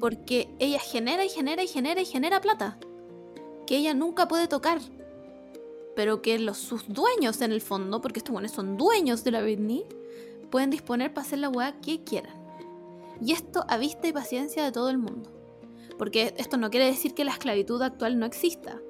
Porque 0.00 0.48
ella 0.58 0.78
genera 0.78 1.24
y 1.24 1.28
genera 1.28 1.62
y 1.62 1.68
genera 1.68 2.00
y 2.00 2.04
genera 2.04 2.40
plata 2.40 2.78
que 3.66 3.76
ella 3.76 3.92
nunca 3.94 4.28
puede 4.28 4.48
tocar. 4.48 4.80
pero 5.94 6.22
que 6.22 6.38
los, 6.38 6.58
sus 6.58 6.86
dueños 6.86 7.40
en 7.40 7.50
el 7.50 7.60
fondo, 7.60 8.00
porque 8.00 8.20
estos 8.20 8.32
buenos 8.32 8.52
son 8.52 8.76
dueños 8.76 9.24
de 9.24 9.32
la 9.32 9.42
Britney, 9.42 9.84
pueden 10.48 10.70
disponer 10.70 11.12
para 11.12 11.26
hacer 11.26 11.40
la 11.40 11.48
weá 11.48 11.80
que 11.80 12.04
quieran. 12.04 12.34
Y 13.20 13.32
esto 13.32 13.64
a 13.68 13.78
vista 13.78 14.06
y 14.06 14.12
paciencia 14.12 14.64
de 14.64 14.70
todo 14.70 14.90
el 14.90 14.98
mundo. 14.98 15.37
Porque 15.98 16.34
esto 16.38 16.56
no 16.56 16.70
quiere 16.70 16.86
decir 16.86 17.14
que 17.14 17.24
la 17.24 17.32
esclavitud 17.32 17.82
actual 17.82 18.18
no 18.18 18.26
exista. 18.26 18.80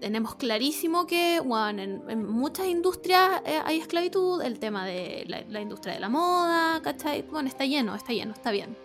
Tenemos 0.00 0.36
clarísimo 0.36 1.06
que 1.06 1.40
bueno, 1.44 1.82
en, 1.82 2.24
muchas 2.26 2.66
industrias 2.68 3.42
eh, 3.44 3.60
hay 3.64 3.78
esclavitud, 3.78 4.40
el 4.40 4.58
tema 4.58 4.86
de 4.86 5.26
la, 5.26 5.60
industria 5.60 5.92
de 5.92 6.00
la 6.00 6.08
moda, 6.08 6.80
¿cachai? 6.82 7.22
Bueno, 7.22 7.48
está 7.48 7.66
lleno, 7.66 7.94
está 7.94 8.12
lleno, 8.14 8.32
está 8.32 8.50
bien. 8.50 8.76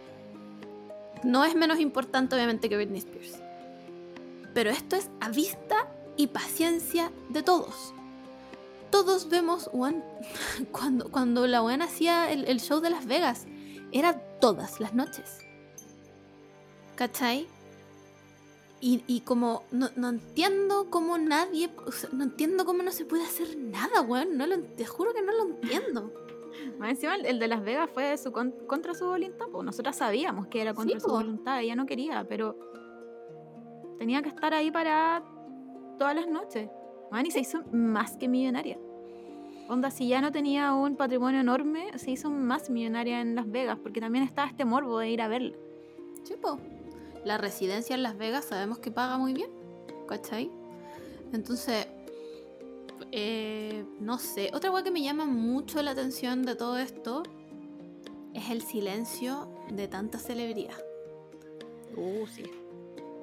No 1.23 1.45
es 1.45 1.55
menos 1.55 1.79
importante 1.79 2.35
obviamente 2.35 2.67
que 2.67 2.75
Britney 2.75 2.99
Spears. 2.99 3.39
Pero 4.53 4.71
esto 4.71 4.97
es 4.97 5.09
a 5.21 5.29
vista 5.29 5.87
y 6.17 6.27
paciencia 6.27 7.11
de 7.29 7.43
todos. 7.43 7.93
Todos 8.89 9.29
vemos, 9.29 9.69
cuando 11.11 11.47
la 11.47 11.61
buena 11.61 11.85
hacía 11.85 12.31
el, 12.31 12.59
show 12.59 12.81
de 12.81 12.89
Las 12.89 13.05
Vegas, 13.05 13.45
era 13.91 14.19
todas 14.39 14.79
las 14.81 14.93
noches. 14.93 15.44
¿Cachai? 16.95 17.47
Y, 18.87 19.21
como 19.21 19.63
no, 19.71 19.87
entiendo 20.07 20.91
cómo 20.91 21.17
nadie, 21.17 21.71
no 22.11 22.23
entiendo 22.23 22.65
cómo 22.65 22.83
no 22.83 22.91
se 22.91 23.03
puede 23.03 23.23
hacer 23.23 23.57
nada, 23.57 24.01
weón. 24.01 24.37
No 24.37 24.45
lo, 24.45 24.59
te 24.59 24.85
juro 24.85 25.11
que 25.11 25.23
no 25.23 25.31
lo 25.31 25.43
entiendo. 25.55 26.13
Más 26.77 26.91
encima 26.91 27.15
el, 27.15 27.39
de 27.39 27.47
Las 27.47 27.63
Vegas 27.63 27.89
fue 27.91 28.15
su, 28.17 28.31
contra 28.31 28.93
su 28.93 29.07
voluntad. 29.07 29.47
Pues 29.51 29.65
nosotras 29.65 29.95
sabíamos 29.95 30.47
que 30.47 30.61
era 30.61 30.75
contra 30.75 30.99
su 30.99 31.07
voluntad, 31.07 31.61
ella 31.61 31.75
no 31.75 31.87
quería, 31.87 32.27
pero 32.27 32.55
tenía 33.97 34.21
que 34.21 34.29
estar 34.29 34.53
ahí 34.53 34.69
para 34.69 35.23
todas 35.97 36.15
las 36.15 36.27
noches. 36.27 36.69
Man, 37.11 37.25
y 37.25 37.31
se 37.31 37.39
hizo 37.39 37.63
más 37.71 38.17
que 38.17 38.27
millonaria. 38.27 38.77
Onda, 39.67 39.89
si 39.89 40.07
ya 40.07 40.21
no 40.21 40.31
tenía 40.31 40.73
un 40.73 40.95
patrimonio 40.95 41.39
enorme, 41.39 41.97
se 41.97 42.11
hizo 42.11 42.29
más 42.29 42.69
millonaria 42.69 43.19
en 43.21 43.33
Las 43.33 43.49
Vegas, 43.49 43.79
porque 43.81 43.99
también 43.99 44.23
estaba 44.23 44.47
este 44.47 44.63
morbo 44.63 44.99
de 44.99 45.09
ir 45.09 45.23
a 45.23 45.27
verla. 45.27 45.55
Chipo, 46.23 46.59
la 47.25 47.37
residencia 47.37 47.95
en 47.95 48.03
Las 48.03 48.17
Vegas 48.17 48.45
sabemos 48.45 48.79
que 48.79 48.91
paga 48.91 49.17
muy 49.17 49.33
bien, 49.33 49.49
¿cachai? 50.07 50.49
Entonces, 51.33 51.87
eh, 53.11 53.83
no 53.99 54.17
sé, 54.17 54.51
otra 54.53 54.69
cosa 54.71 54.83
que 54.83 54.91
me 54.91 55.03
llama 55.03 55.25
mucho 55.25 55.81
la 55.81 55.91
atención 55.91 56.43
de 56.43 56.55
todo 56.55 56.77
esto 56.77 57.23
es 58.33 58.49
el 58.49 58.61
silencio 58.61 59.49
de 59.69 59.87
tanta 59.87 60.19
celebridad. 60.19 60.77
Uh, 61.97 62.25
sí 62.27 62.43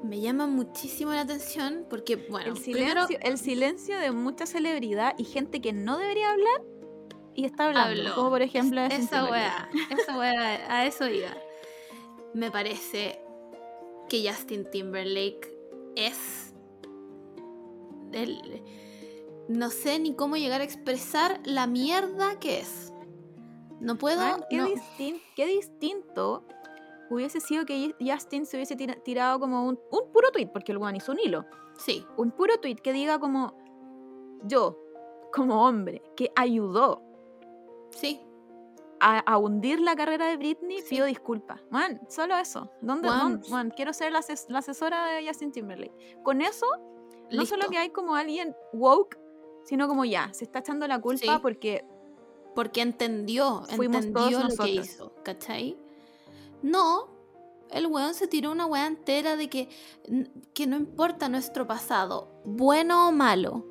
me 0.03 0.21
llama 0.21 0.47
muchísimo 0.47 1.13
la 1.13 1.21
atención 1.21 1.87
porque, 1.89 2.17
bueno, 2.17 2.53
el 2.53 2.59
silencio, 2.59 3.19
el 3.23 3.39
silencio 3.39 3.99
de 3.99 4.11
mucha 4.11 4.47
celebridad 4.47 5.15
y 5.17 5.25
gente 5.25 5.61
que 5.61 5.73
no 5.73 5.97
debería 5.97 6.31
hablar 6.33 6.63
y 7.35 7.45
está 7.45 7.67
hablando. 7.67 8.15
Como 8.15 8.31
por 8.31 8.43
ejemplo, 8.43 8.81
esa 8.83 9.25
weá, 9.31 9.71
esa 9.91 10.19
weá, 10.19 10.41
a 10.69 10.87
eso 10.87 11.09
iba. 11.09 11.35
Me 12.35 12.51
parece 12.51 13.21
que 14.13 14.29
Justin 14.31 14.71
Timberlake 14.71 15.57
es. 15.97 16.53
El, 18.13 18.63
no 19.49 19.71
sé 19.71 19.99
ni 20.01 20.15
cómo 20.15 20.37
llegar 20.37 20.61
a 20.61 20.65
expresar 20.65 21.41
la 21.47 21.67
mierda 21.67 22.39
que 22.39 22.61
es. 22.61 22.93
No 23.81 23.97
puedo. 23.97 24.21
qué, 24.51 25.19
qué 25.35 25.47
distinto 25.47 26.45
hubiese 27.09 27.41
sido 27.41 27.65
que 27.65 27.95
Justin 27.99 28.45
se 28.45 28.59
hubiese 28.59 28.77
tirado 28.77 29.41
como 29.41 29.67
un, 29.67 29.79
puro 30.13 30.31
tweet, 30.31 30.49
porque 30.49 30.73
el 30.73 30.79
one 30.79 30.99
hizo 30.99 31.13
un 31.13 31.19
hilo. 31.19 31.47
Sí. 31.79 32.05
Un 32.19 32.33
puro 32.33 32.59
tweet 32.61 32.77
que 32.77 32.93
diga 32.93 33.19
como 33.19 33.57
yo, 34.45 34.79
como 35.33 35.67
hombre, 35.67 36.03
que 36.17 36.31
ayudó. 36.37 37.03
Sí. 37.93 38.21
A, 39.05 39.37
hundir 39.37 39.81
la 39.81 39.97
carrera 39.97 40.27
de 40.27 40.37
Britney, 40.37 40.81
pido 40.89 41.07
disculpas. 41.07 41.61
Man, 41.71 42.01
solo 42.09 42.37
eso. 42.39 42.71
¿Dónde, 42.81 43.09
man, 43.51 43.73
quiero 43.75 43.93
ser 43.93 44.13
la, 44.13 44.21
asesora 44.21 45.07
de 45.07 45.27
Justin 45.27 45.51
Timberlake. 45.51 46.23
Con 46.23 46.41
eso, 46.41 46.67
no 47.33 47.45
solo 47.45 47.69
que 47.69 47.79
hay 47.79 47.91
como 47.91 48.15
alguien 48.15 48.55
woke, 48.73 49.19
sino 49.65 49.89
como 49.89 50.05
ya, 50.05 50.33
se 50.33 50.45
está 50.45 50.61
echando 50.61 50.87
la 50.87 51.01
culpa 51.01 51.41
porque... 51.41 51.85
Porque 52.55 52.83
entendió, 52.83 53.63
Fuimos 53.75 54.05
entendió 54.05 54.39
todos 54.41 54.59
lo 54.59 54.65
que 54.65 54.71
hizo, 54.71 55.15
¿cachai? 55.25 55.79
No, 56.63 57.09
el 57.71 57.87
weón 57.87 58.15
se 58.15 58.27
tiró 58.27 58.53
una 58.53 58.67
weá 58.67 58.87
entera 58.87 59.37
de 59.37 59.49
que, 59.49 59.69
que 60.53 60.67
no 60.67 60.77
importa 60.77 61.29
nuestro 61.29 61.67
pasado, 61.67 62.29
bueno 62.45 63.09
o 63.09 63.13
malo. 63.13 63.65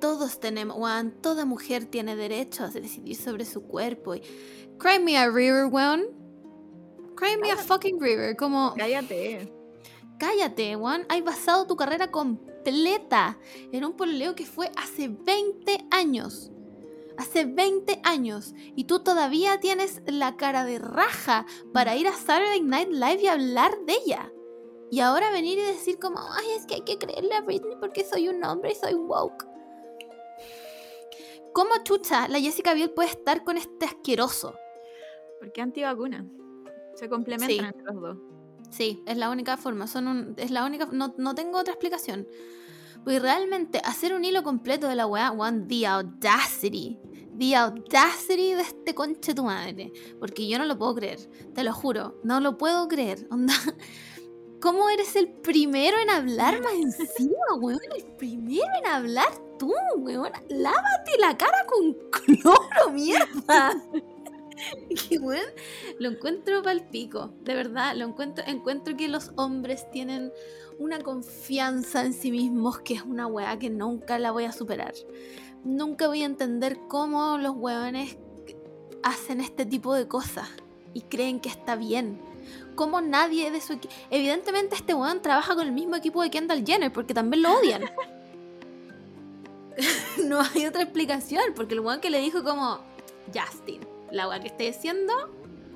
Todos 0.00 0.40
tenemos, 0.40 0.76
weón, 0.78 1.12
toda 1.22 1.44
mujer 1.44 1.86
tiene 1.86 2.16
derecho 2.16 2.64
a 2.64 2.68
decidir 2.68 3.16
sobre 3.16 3.44
su 3.44 3.62
cuerpo. 3.62 4.14
Y, 4.14 4.22
cry 4.78 4.98
me 5.02 5.16
a 5.16 5.28
river, 5.28 5.66
weón. 5.66 6.06
Cry 7.16 7.36
me 7.40 7.50
a 7.50 7.56
fucking 7.56 8.00
river, 8.00 8.36
como... 8.36 8.74
Cállate. 8.76 9.52
Cállate, 10.18 10.76
weón. 10.76 11.06
Hay 11.08 11.22
basado 11.22 11.66
tu 11.66 11.76
carrera 11.76 12.10
completa 12.10 13.38
en 13.72 13.84
un 13.84 13.94
pololeo 13.94 14.34
que 14.34 14.44
fue 14.44 14.70
hace 14.76 15.08
20 15.08 15.86
años 15.90 16.50
hace 17.18 17.44
20 17.44 18.00
años 18.04 18.54
y 18.74 18.84
tú 18.84 19.00
todavía 19.00 19.58
tienes 19.60 20.02
la 20.06 20.36
cara 20.36 20.64
de 20.64 20.78
raja 20.78 21.46
para 21.72 21.96
ir 21.96 22.06
a 22.08 22.12
Saturday 22.12 22.60
Night 22.62 22.90
Live 22.90 23.22
y 23.22 23.26
hablar 23.26 23.72
de 23.86 23.94
ella. 24.04 24.32
Y 24.90 25.00
ahora 25.00 25.30
venir 25.32 25.58
y 25.58 25.62
decir 25.62 25.98
como, 25.98 26.18
ay, 26.32 26.46
es 26.56 26.66
que 26.66 26.76
hay 26.76 26.82
que 26.82 26.98
creerle 26.98 27.34
a 27.34 27.40
Britney 27.40 27.76
porque 27.80 28.04
soy 28.04 28.28
un 28.28 28.42
hombre 28.44 28.72
y 28.72 28.74
soy 28.74 28.94
woke. 28.94 29.46
¿Cómo 31.56 31.70
chucha 31.84 32.28
la 32.28 32.38
Jessica 32.38 32.74
Biel 32.74 32.90
puede 32.90 33.08
estar 33.08 33.42
con 33.42 33.56
este 33.56 33.86
asqueroso? 33.86 34.54
Porque 35.40 35.62
antivacuna. 35.62 36.26
Se 36.96 37.08
complementan 37.08 37.64
entre 37.64 37.82
los 37.82 38.02
dos. 38.02 38.18
Sí, 38.68 39.02
es 39.06 39.16
la 39.16 39.30
única 39.30 39.56
forma. 39.56 39.86
Son 39.86 40.34
es 40.36 40.50
la 40.50 40.66
única. 40.66 40.86
No, 40.92 41.14
no 41.16 41.34
tengo 41.34 41.58
otra 41.58 41.72
explicación. 41.72 42.28
Pues 43.04 43.22
realmente 43.22 43.80
hacer 43.82 44.12
un 44.12 44.26
hilo 44.26 44.42
completo 44.42 44.86
de 44.86 44.96
la 44.96 45.06
weá, 45.06 45.32
one, 45.32 45.64
the 45.66 45.86
audacity. 45.86 46.98
The 47.38 47.56
audacity 47.56 48.52
de 48.52 48.60
este 48.60 48.94
conche 48.94 49.32
tu 49.32 49.44
madre. 49.44 49.94
Porque 50.18 50.46
yo 50.46 50.58
no 50.58 50.66
lo 50.66 50.76
puedo 50.76 50.94
creer. 50.96 51.20
Te 51.54 51.64
lo 51.64 51.72
juro. 51.72 52.20
No 52.22 52.38
lo 52.40 52.58
puedo 52.58 52.86
creer. 52.86 53.26
Onda. 53.30 53.54
¿Cómo 54.60 54.90
eres 54.90 55.16
el 55.16 55.32
primero 55.32 55.96
en 56.00 56.10
hablar 56.10 56.60
más 56.60 56.74
encima, 56.74 57.54
weón? 57.58 57.80
El 57.96 58.04
primero 58.18 58.68
en 58.82 58.90
hablar 58.90 59.45
tú, 59.58 59.72
weón. 59.96 60.32
Lávate 60.48 61.18
la 61.20 61.36
cara 61.36 61.66
con 61.66 61.96
cloro, 62.10 62.90
mierda. 62.92 63.74
Y 65.10 65.18
weón, 65.18 65.44
lo 65.98 66.10
encuentro 66.10 66.62
palpico. 66.62 67.34
De 67.42 67.54
verdad, 67.54 67.94
lo 67.94 68.06
encuentro, 68.06 68.42
encuentro 68.46 68.96
que 68.96 69.06
los 69.06 69.30
hombres 69.36 69.90
tienen 69.90 70.32
una 70.78 71.00
confianza 71.00 72.04
en 72.04 72.12
sí 72.12 72.30
mismos 72.30 72.80
que 72.80 72.94
es 72.94 73.02
una 73.02 73.26
weá 73.26 73.58
que 73.58 73.70
nunca 73.70 74.18
la 74.18 74.30
voy 74.30 74.44
a 74.44 74.52
superar. 74.52 74.94
Nunca 75.64 76.08
voy 76.08 76.22
a 76.22 76.26
entender 76.26 76.78
cómo 76.88 77.38
los 77.38 77.54
weones 77.56 78.16
hacen 79.02 79.40
este 79.40 79.66
tipo 79.66 79.94
de 79.94 80.08
cosas 80.08 80.48
y 80.94 81.02
creen 81.02 81.40
que 81.40 81.48
está 81.48 81.76
bien. 81.76 82.20
Cómo 82.74 83.00
nadie 83.00 83.50
de 83.50 83.60
su 83.60 83.74
equipo... 83.74 83.92
Evidentemente 84.10 84.74
este 84.74 84.94
weón 84.94 85.22
trabaja 85.22 85.54
con 85.54 85.66
el 85.66 85.72
mismo 85.72 85.96
equipo 85.96 86.22
de 86.22 86.30
Kendall 86.30 86.64
Jenner 86.64 86.92
porque 86.92 87.14
también 87.14 87.42
lo 87.42 87.58
odian. 87.58 87.84
no 90.24 90.40
hay 90.40 90.66
otra 90.66 90.82
explicación 90.82 91.42
porque 91.54 91.74
el 91.74 91.80
weón 91.80 92.00
que 92.00 92.10
le 92.10 92.20
dijo 92.20 92.42
como... 92.42 92.80
Justin, 93.34 93.80
la 94.12 94.28
weá 94.28 94.40
que 94.40 94.48
estoy 94.48 94.68
haciendo... 94.68 95.12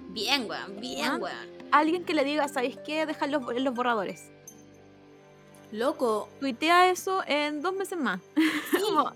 Bien, 0.08 0.48
weón, 0.48 0.80
bien, 0.80 1.04
ah, 1.04 1.16
weón. 1.16 1.60
Alguien 1.70 2.04
que 2.04 2.14
le 2.14 2.24
diga, 2.24 2.48
¿sabéis 2.48 2.76
qué? 2.84 3.06
Dejar 3.06 3.30
los, 3.30 3.42
los 3.60 3.74
borradores. 3.74 4.30
Loco. 5.72 6.28
Tuitea 6.40 6.90
eso 6.90 7.22
en 7.26 7.62
dos 7.62 7.74
meses 7.74 7.98
más. 7.98 8.20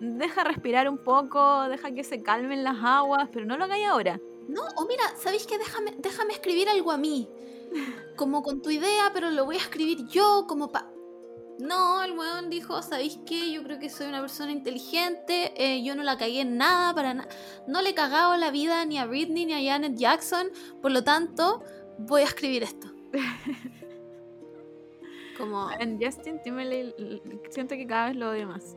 deja 0.00 0.44
respirar 0.44 0.88
un 0.88 0.98
poco, 0.98 1.68
deja 1.68 1.92
que 1.92 2.04
se 2.04 2.22
calmen 2.22 2.64
las 2.64 2.76
aguas, 2.82 3.28
pero 3.32 3.46
no 3.46 3.56
lo 3.56 3.64
hagáis 3.64 3.86
ahora. 3.86 4.20
No, 4.48 4.62
o 4.76 4.86
mira, 4.86 5.04
¿sabéis 5.16 5.46
qué? 5.46 5.56
Déjame, 5.56 5.94
déjame 5.98 6.34
escribir 6.34 6.68
algo 6.68 6.92
a 6.92 6.98
mí. 6.98 7.28
Como 8.16 8.42
con 8.42 8.60
tu 8.60 8.70
idea, 8.70 9.10
pero 9.12 9.30
lo 9.30 9.46
voy 9.46 9.56
a 9.56 9.60
escribir 9.60 10.06
yo, 10.06 10.46
como 10.46 10.70
pa. 10.70 10.88
No, 11.58 12.02
el 12.02 12.18
weón 12.18 12.50
dijo, 12.50 12.82
¿sabéis 12.82 13.18
qué? 13.26 13.52
Yo 13.52 13.62
creo 13.62 13.78
que 13.78 13.88
soy 13.88 14.08
una 14.08 14.20
persona 14.20 14.50
inteligente, 14.50 15.52
eh, 15.56 15.84
yo 15.84 15.94
no 15.94 16.02
la 16.02 16.18
cagué 16.18 16.40
en 16.40 16.56
nada, 16.56 16.92
para 16.94 17.14
nada. 17.14 17.28
No 17.68 17.80
le 17.80 17.90
he 17.90 17.94
cagado 17.94 18.36
la 18.36 18.50
vida 18.50 18.84
ni 18.86 18.98
a 18.98 19.06
Britney 19.06 19.46
ni 19.46 19.54
a 19.54 19.72
Janet 19.72 19.94
Jackson, 19.94 20.48
por 20.82 20.90
lo 20.90 21.04
tanto, 21.04 21.62
voy 21.98 22.22
a 22.22 22.24
escribir 22.24 22.64
esto. 22.64 22.88
Como... 25.38 25.70
En 25.78 26.00
Justin 26.00 26.42
Timberlake 26.42 27.22
siento 27.50 27.76
que 27.76 27.86
cada 27.86 28.08
vez 28.08 28.16
lo 28.16 28.30
odio 28.30 28.48
más. 28.48 28.76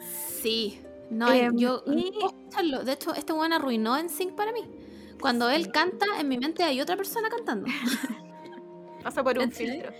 Sí. 0.00 0.80
No, 1.10 1.32
em, 1.32 1.56
yo... 1.56 1.82
De 1.82 2.92
hecho, 2.92 3.14
este 3.14 3.32
weón 3.32 3.52
arruinó 3.52 3.96
en 3.96 4.08
Sync 4.08 4.34
para 4.34 4.52
mí. 4.52 4.60
Cuando 5.20 5.50
él 5.50 5.70
canta, 5.70 6.06
en 6.18 6.28
mi 6.28 6.38
mente 6.38 6.62
hay 6.62 6.80
otra 6.80 6.96
persona 6.96 7.28
cantando. 7.28 7.66
Pasa 9.02 9.22
por 9.24 9.38
un 9.38 9.50
filtro. 9.50 9.92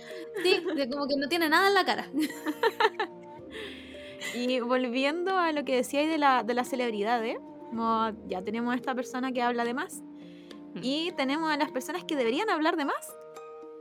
Sí, 0.43 0.63
como 0.91 1.07
que 1.07 1.17
no 1.17 1.29
tiene 1.29 1.49
nada 1.49 1.69
en 1.69 1.75
la 1.75 1.85
cara. 1.85 2.09
Y 4.35 4.61
volviendo 4.61 5.37
a 5.37 5.53
lo 5.53 5.65
que 5.65 5.77
decíais 5.77 6.09
de, 6.09 6.17
la, 6.17 6.43
de 6.43 6.55
las 6.55 6.69
celebridades, 6.69 7.37
como 7.71 8.11
ya 8.29 8.41
tenemos 8.43 8.73
a 8.73 8.77
esta 8.77 8.95
persona 8.95 9.33
que 9.33 9.43
habla 9.43 9.65
de 9.65 9.75
más. 9.75 10.01
Mm. 10.75 10.79
Y 10.81 11.13
tenemos 11.17 11.51
a 11.51 11.57
las 11.57 11.71
personas 11.71 12.05
que 12.05 12.17
deberían 12.17 12.49
hablar 12.49 12.77
de 12.77 12.85
más, 12.85 13.13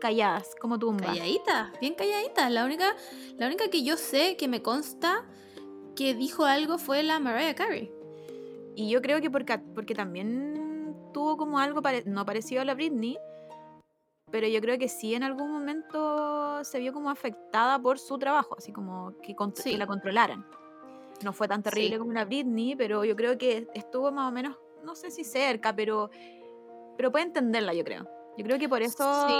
calladas, 0.01 0.55
como 0.59 0.77
tumba. 0.79 1.05
Calladita, 1.05 1.71
bien 1.79 1.93
calladita. 1.93 2.49
La 2.49 2.65
única, 2.65 2.95
la 3.37 3.47
única 3.47 3.69
que 3.69 3.83
yo 3.83 3.97
sé 3.97 4.35
que 4.35 4.47
me 4.47 4.61
consta 4.61 5.25
que 5.95 6.15
dijo 6.15 6.43
algo 6.45 6.77
fue 6.77 7.03
la 7.03 7.19
Mariah 7.19 7.55
Carey. 7.55 7.91
Y 8.75 8.89
yo 8.89 9.01
creo 9.01 9.21
que 9.21 9.29
porque, 9.29 9.59
porque 9.75 9.93
también 9.93 10.95
tuvo 11.13 11.37
como 11.37 11.59
algo 11.59 11.81
pare- 11.81 12.03
no 12.05 12.25
parecido 12.25 12.61
a 12.61 12.65
la 12.65 12.73
Britney, 12.73 13.17
pero 14.31 14.47
yo 14.47 14.61
creo 14.61 14.77
que 14.79 14.87
sí 14.87 15.13
en 15.13 15.23
algún 15.23 15.51
momento 15.51 16.63
se 16.63 16.79
vio 16.79 16.93
como 16.93 17.09
afectada 17.09 17.77
por 17.79 17.99
su 17.99 18.17
trabajo, 18.17 18.55
así 18.57 18.71
como 18.71 19.13
que, 19.21 19.35
Sí. 19.55 19.71
que 19.71 19.77
la 19.77 19.87
controlaran. 19.87 20.45
No 21.23 21.33
fue 21.33 21.47
tan 21.47 21.61
terrible 21.61 21.95
Sí. 21.95 21.99
como 21.99 22.13
la 22.13 22.25
Britney, 22.25 22.75
pero 22.75 23.03
yo 23.05 23.15
creo 23.15 23.37
que 23.37 23.67
estuvo 23.73 24.11
más 24.11 24.29
o 24.29 24.31
menos, 24.31 24.57
no 24.83 24.95
sé 24.95 25.11
si 25.11 25.23
cerca, 25.23 25.75
pero, 25.75 26.09
pero 26.97 27.11
puede 27.11 27.25
entenderla, 27.25 27.73
yo 27.73 27.83
creo. 27.83 28.07
Yo 28.37 28.45
creo 28.45 28.57
que 28.57 28.67
por 28.69 28.81
eso, 28.81 29.27
Sí. 29.27 29.35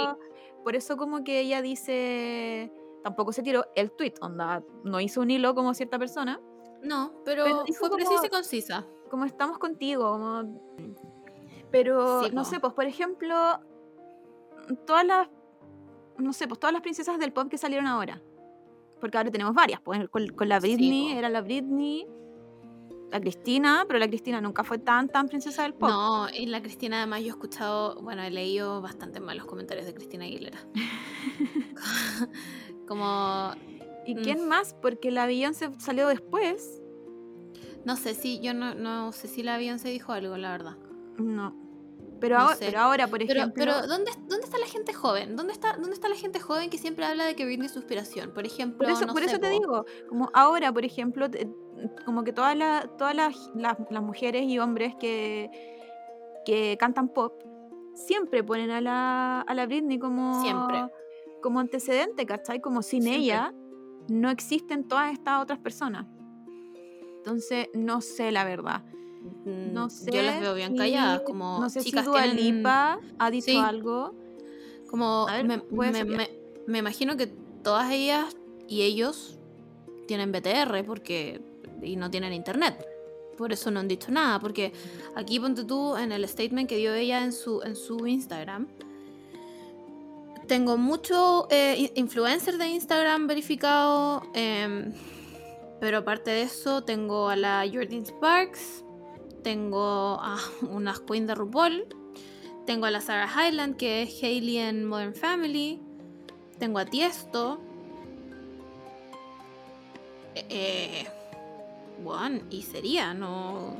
por 0.62 0.76
eso 0.76 0.96
como 0.96 1.24
que 1.24 1.40
ella 1.40 1.60
dice, 1.62 2.70
tampoco 3.02 3.32
se 3.32 3.42
tiró 3.42 3.64
el 3.74 3.90
tweet, 3.90 4.14
onda, 4.20 4.62
no 4.84 5.00
hizo 5.00 5.20
un 5.22 5.30
hilo 5.30 5.54
como 5.54 5.74
cierta 5.74 5.98
persona, 5.98 6.40
No, 6.84 7.12
pero, 7.24 7.44
Pero 7.44 7.64
fue 7.78 7.88
como- 7.90 7.94
precisa 7.94 8.26
y 8.26 8.28
concisa. 8.28 8.84
como 9.08 9.24
estamos 9.24 9.56
contigo, 9.58 10.10
como... 10.10 10.60
Pero, 11.70 12.22
no 12.32 12.44
sé, 12.44 12.58
pues 12.60 12.72
por 12.72 12.84
ejemplo, 12.84 13.34
todas 14.86 15.06
las, 15.06 15.28
no 16.18 16.32
sé, 16.32 16.46
pues 16.48 16.58
todas 16.60 16.72
las 16.72 16.82
princesas 16.82 17.18
del 17.18 17.32
pop 17.32 17.48
que 17.48 17.58
salieron 17.58 17.86
ahora. 17.86 18.20
Porque 19.00 19.18
ahora 19.18 19.30
tenemos 19.30 19.54
varias, 19.54 19.80
pues 19.80 20.08
con, 20.08 20.28
con 20.28 20.48
la 20.48 20.60
Britney, 20.60 21.12
era 21.12 21.28
la 21.28 21.40
Britney, 21.40 22.06
la 23.10 23.20
Cristina, 23.20 23.84
pero 23.86 23.98
la 23.98 24.08
Cristina 24.08 24.40
nunca 24.40 24.62
fue 24.64 24.78
tan, 24.78 25.08
tan 25.08 25.28
princesa 25.28 25.62
del 25.64 25.74
pop. 25.74 25.88
No, 25.90 26.28
y 26.32 26.46
la 26.46 26.62
Cristina 26.62 26.98
además 26.98 27.20
yo 27.20 27.26
he 27.26 27.30
escuchado, 27.30 28.00
bueno, 28.00 28.22
he 28.22 28.30
leído 28.30 28.80
bastante 28.80 29.20
malos 29.20 29.44
comentarios 29.46 29.86
de 29.86 29.94
Cristina 29.94 30.24
Aguilera. 30.24 30.58
Como, 32.86 33.52
¿Y 34.06 34.14
Mm. 34.14 34.22
quién 34.22 34.48
más? 34.48 34.74
Porque 34.74 35.10
la 35.10 35.26
Beyoncé 35.26 35.70
salió 35.78 36.08
después. 36.08 36.80
no 37.84 37.96
sé 37.96 38.14
si, 38.14 38.40
yo 38.40 38.54
no, 38.54 38.74
no 38.74 39.12
sé 39.12 39.26
si 39.28 39.42
la 39.42 39.56
Beyoncé 39.56 39.88
dijo 39.88 40.12
algo, 40.12 40.36
la 40.36 40.50
verdad. 40.52 40.76
No. 41.18 41.54
Pero, 42.22 42.36
No 42.36 42.42
ahora, 42.44 42.56
sé. 42.56 42.64
pero 42.66 42.78
ahora, 42.78 43.06
por 43.08 43.18
Pero, 43.18 43.32
ejemplo... 43.40 43.54
pero 43.64 43.86
¿dónde, 43.86 44.10
¿dónde 44.28 44.44
está 44.44 44.56
la 44.58 44.66
gente 44.66 44.94
joven? 44.94 45.36
¿Dónde 45.36 45.52
está, 45.52 45.72
¿Dónde 45.74 45.92
está 45.92 46.08
la 46.08 46.14
gente 46.16 46.38
joven 46.40 46.70
que 46.70 46.78
siempre 46.78 47.04
habla 47.04 47.24
de 47.26 47.34
que 47.36 47.44
Britney 47.44 47.66
es 47.66 47.72
su 47.72 47.80
inspiración? 47.80 48.32
Por 48.32 48.46
ejemplo, 48.46 48.86
Por 48.88 48.96
eso, 48.96 49.04
no 49.06 49.12
por 49.12 49.22
sé, 49.22 49.28
eso 49.30 49.38
te 49.40 49.50
digo, 49.50 49.84
como 50.08 50.30
ahora, 50.32 50.72
por 50.72 50.84
ejemplo, 50.84 51.26
como 52.06 52.22
que 52.24 52.32
todas 52.32 52.56
las 52.56 52.96
todas 52.96 53.14
las, 53.14 53.34
las- 53.56 53.76
las 53.90 54.02
mujeres 54.02 54.44
y 54.44 54.58
hombres 54.60 54.94
que, 55.00 55.50
que 56.46 56.76
cantan 56.78 57.08
pop 57.08 57.42
siempre 57.94 58.42
ponen 58.44 58.70
a 58.70 58.80
la, 58.80 59.40
a 59.42 59.54
la 59.54 59.66
Britney 59.66 59.98
como, 59.98 60.40
Siempre. 60.42 60.86
como 61.42 61.58
antecedente, 61.60 62.24
¿cachai? 62.24 62.60
Como 62.60 62.82
sin 62.82 63.02
Siempre. 63.02 63.22
ella 63.24 63.52
no 64.08 64.30
existen 64.30 64.86
todas 64.86 65.12
estas 65.12 65.42
otras 65.42 65.58
personas. 65.58 66.06
Entonces, 67.18 67.68
no 67.74 68.00
sé 68.00 68.32
la 68.32 68.44
verdad. 68.44 68.84
Mm, 69.44 69.72
No 69.72 69.88
sé. 69.90 70.10
Yo 70.12 70.22
las 70.22 70.40
veo 70.40 70.54
bien 70.54 70.76
calladas, 70.76 71.22
como 71.22 71.58
No 71.60 71.68
sé 71.70 71.80
chicas 71.80 72.04
si 72.04 72.10
Dua 72.10 72.26
Lipa 72.26 72.98
ha 73.18 73.30
dicho 73.30 73.46
Sí. 73.46 73.56
algo. 73.56 74.14
Como 74.90 75.26
ver, 75.26 75.44
me, 75.46 75.62
me- 75.70 76.04
me- 76.04 76.30
me 76.66 76.78
imagino 76.78 77.16
que 77.16 77.26
todas 77.62 77.90
ellas 77.92 78.36
y 78.68 78.82
ellos 78.82 79.38
tienen 80.06 80.32
BTR 80.32 80.84
porque 80.84 81.40
y 81.82 81.96
no 81.96 82.10
tienen 82.10 82.32
internet. 82.32 82.86
Por 83.38 83.52
eso 83.52 83.70
no 83.70 83.80
han 83.80 83.88
dicho 83.88 84.10
nada. 84.10 84.38
Porque 84.38 84.72
aquí 85.16 85.40
ponte 85.40 85.64
tú 85.64 85.96
en 85.96 86.12
el 86.12 86.28
statement 86.28 86.68
que 86.68 86.76
dio 86.76 86.92
ella 86.94 87.24
en 87.24 87.32
su, 87.32 87.62
en 87.62 87.74
su 87.74 88.06
Instagram. 88.06 88.68
Tengo 90.46 90.76
mucho 90.76 91.46
eh, 91.50 91.76
in- 91.78 91.90
influencer 91.94 92.58
de 92.58 92.68
Instagram 92.68 93.26
verificado. 93.26 94.22
em, 94.34 94.92
pero 95.80 95.98
aparte 95.98 96.30
de 96.30 96.42
eso, 96.42 96.84
tengo 96.84 97.28
a 97.28 97.36
la 97.36 97.64
Jordan 97.72 98.04
Sparks. 98.06 98.84
Tengo 99.42 100.18
a 100.20 100.38
unas 100.70 101.00
Queen 101.00 101.26
de 101.26 101.34
RuPaul. 101.34 101.84
Tengo 102.66 102.86
a 102.86 102.90
la 102.90 103.00
Sarah 103.00 103.28
Hyland, 103.28 103.76
que 103.76 104.02
es 104.02 104.22
Hailey 104.22 104.58
en 104.58 104.84
Modern 104.84 105.14
Family. 105.14 105.80
Tengo 106.58 106.78
a 106.78 106.84
Tiesto. 106.84 107.60
Eh, 110.34 110.46
eh, 110.48 111.06
bueno, 112.02 112.40
y 112.50 112.62
sería, 112.62 113.14
no. 113.14 113.76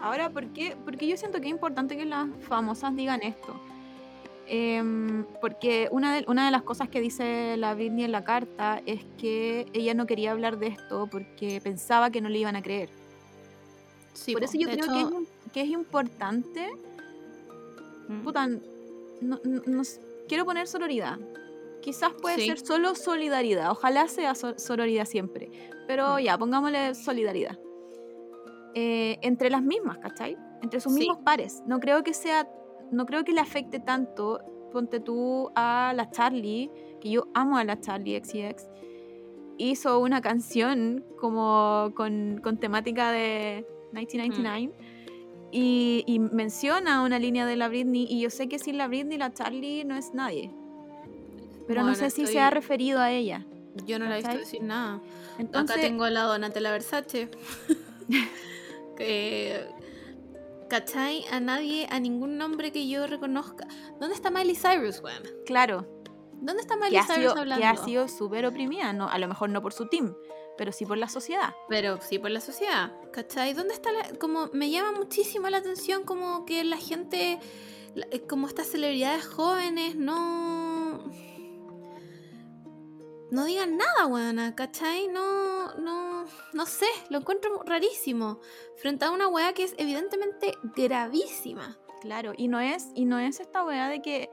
Ahora, 0.00 0.30
¿por 0.30 0.46
qué? 0.52 0.76
Porque 0.84 1.06
yo 1.06 1.16
siento 1.16 1.40
que 1.40 1.46
es 1.46 1.52
importante 1.52 1.96
que 1.96 2.04
las 2.04 2.28
famosas 2.40 2.94
digan 2.94 3.22
esto. 3.22 3.54
Em, 4.46 5.26
porque 5.42 5.88
una 5.90 6.14
de, 6.14 6.24
una 6.26 6.46
de 6.46 6.50
las 6.50 6.62
cosas 6.62 6.88
que 6.88 7.00
dice 7.00 7.56
la 7.58 7.74
Britney 7.74 8.04
en 8.04 8.12
la 8.12 8.24
carta 8.24 8.80
es 8.86 9.04
que 9.18 9.66
ella 9.74 9.92
no 9.92 10.06
quería 10.06 10.32
hablar 10.32 10.58
de 10.58 10.68
esto 10.68 11.06
porque 11.10 11.60
pensaba 11.62 12.10
que 12.10 12.22
no 12.22 12.30
le 12.30 12.38
iban 12.38 12.56
a 12.56 12.62
creer. 12.62 12.88
Sí, 14.18 14.32
Por 14.32 14.40
po, 14.42 14.44
eso 14.46 14.58
yo 14.58 14.68
creo 14.68 14.84
hecho, 14.84 14.92
que, 14.92 15.00
es, 15.00 15.06
im- 15.08 15.26
que 15.52 15.60
es 15.62 15.68
importante. 15.68 16.68
mm, 18.08 18.22
Puta, 18.24 18.46
no- 18.48 18.60
no- 19.44 19.82
quiero 20.28 20.44
poner 20.44 20.66
sororidad. 20.66 21.18
Quizás 21.82 22.12
puede 22.20 22.36
Sí. 22.38 22.46
ser 22.48 22.58
solo 22.58 22.94
solidaridad. 22.94 23.70
Ojalá 23.70 24.08
sea 24.08 24.34
so- 24.34 24.58
sororidad 24.58 25.04
siempre. 25.06 25.50
Pero 25.86 26.16
Mm. 26.16 26.18
ya, 26.20 26.36
pongámosle 26.38 26.94
solidaridad. 26.94 27.58
Eh, 28.74 29.18
entre 29.22 29.50
las 29.50 29.62
mismas, 29.62 29.98
¿cachai? 29.98 30.36
Entre 30.62 30.80
sus 30.80 30.92
Sí. 30.92 31.00
mismos 31.00 31.18
pares. 31.24 31.62
No 31.66 31.78
creo 31.80 32.02
que 32.02 32.12
sea. 32.14 32.48
No 32.90 33.06
creo 33.06 33.24
que 33.24 33.32
le 33.32 33.40
afecte 33.40 33.80
tanto. 33.80 34.40
Ponte 34.72 35.00
tú 35.00 35.50
a 35.54 35.92
la 35.96 36.10
Charlie, 36.10 36.70
que 37.00 37.10
yo 37.10 37.26
amo 37.34 37.56
a 37.56 37.64
la 37.64 37.80
Charlie 37.80 38.16
XCX. 38.16 38.66
Hizo 39.56 39.98
una 40.00 40.20
canción 40.20 41.04
como 41.18 41.92
con, 41.96 42.40
con 42.42 42.58
temática 42.58 43.10
de 43.12 43.66
1999 43.92 44.72
y, 45.50 46.04
y 46.06 46.18
menciona 46.18 47.02
una 47.02 47.18
línea 47.18 47.46
de 47.46 47.56
la 47.56 47.68
Britney 47.68 48.06
y 48.08 48.20
yo 48.20 48.30
sé 48.30 48.48
que 48.48 48.58
sin 48.58 48.78
la 48.78 48.88
Britney 48.88 49.18
la 49.18 49.32
Charlie 49.32 49.84
no 49.84 49.96
es 49.96 50.12
nadie. 50.14 50.50
Pero 51.66 51.82
no 51.82 51.94
sé 51.94 52.10
si 52.10 52.26
se 52.26 52.40
ha 52.40 52.50
referido 52.50 53.00
a 53.00 53.10
ella. 53.10 53.44
Yo 53.86 53.98
no 53.98 54.06
la 54.06 54.18
he 54.18 54.22
visto 54.22 54.38
decir 54.38 54.62
nada. 54.62 55.00
Entonces, 55.38 55.76
Acá 55.76 55.86
tengo 55.86 56.04
a 56.04 56.10
la 56.10 56.22
Donatella 56.22 56.72
Versace. 56.72 57.30
que. 58.96 59.66
¿Cachai? 60.70 61.24
A 61.30 61.40
nadie, 61.40 61.86
a 61.90 62.00
ningún 62.00 62.36
nombre 62.36 62.72
que 62.72 62.88
yo 62.88 63.06
reconozca. 63.06 63.66
¿Dónde 64.00 64.14
está 64.14 64.30
Miley 64.30 64.54
Cyrus, 64.54 65.00
weón? 65.00 65.22
claro, 65.46 65.86
¿Dónde 66.40 66.60
está 66.60 66.76
Miley 66.76 67.00
Cyrus 67.02 67.16
sido, 67.16 67.38
hablando? 67.38 67.60
que 67.60 67.66
ha 67.66 67.76
sido 67.76 68.08
súper 68.08 68.46
oprimida, 68.46 68.92
no, 68.92 69.08
a 69.08 69.18
lo 69.18 69.28
mejor 69.28 69.50
no 69.50 69.62
por 69.62 69.72
su 69.72 69.86
team, 69.86 70.14
pero 70.58 70.72
sí 70.72 70.84
por 70.84 70.98
la 70.98 71.08
sociedad. 71.08 71.54
Pero 71.68 71.98
sí 72.02 72.18
por 72.18 72.30
la 72.30 72.40
sociedad, 72.40 72.92
¿cachai? 73.12 73.54
¿Dónde 73.54 73.72
está 73.72 73.90
la...? 73.92 74.18
Como 74.18 74.48
me 74.52 74.70
llama 74.70 74.92
muchísimo 74.92 75.48
la 75.48 75.58
atención 75.58 76.02
como 76.02 76.44
que 76.44 76.64
la 76.64 76.76
gente, 76.76 77.38
eh, 77.94 78.26
como 78.28 78.48
estas 78.48 78.66
celebridades 78.66 79.26
jóvenes, 79.26 79.96
no... 79.96 81.10
No 83.30 83.44
digan 83.44 83.76
nada, 83.76 84.06
weona, 84.06 84.54
¿cachai? 84.56 85.06
No, 85.08 85.74
no, 85.74 86.24
no 86.54 86.66
sé, 86.66 86.86
lo 87.10 87.18
encuentro 87.18 87.62
rarísimo. 87.64 88.40
Frente 88.76 89.04
a 89.04 89.10
una 89.10 89.28
weá 89.28 89.52
que 89.52 89.64
es 89.64 89.74
evidentemente 89.76 90.54
gravísima. 90.74 91.78
Claro, 92.00 92.32
y 92.36 92.48
no 92.48 92.58
es, 92.58 92.88
y 92.94 93.04
no 93.04 93.18
es 93.18 93.40
esta 93.40 93.64
weá 93.64 93.88
de 93.88 94.00
que 94.00 94.30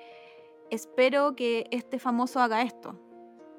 espero 0.69 1.35
que 1.35 1.67
este 1.71 1.99
famoso 1.99 2.39
haga 2.39 2.61
esto. 2.61 3.04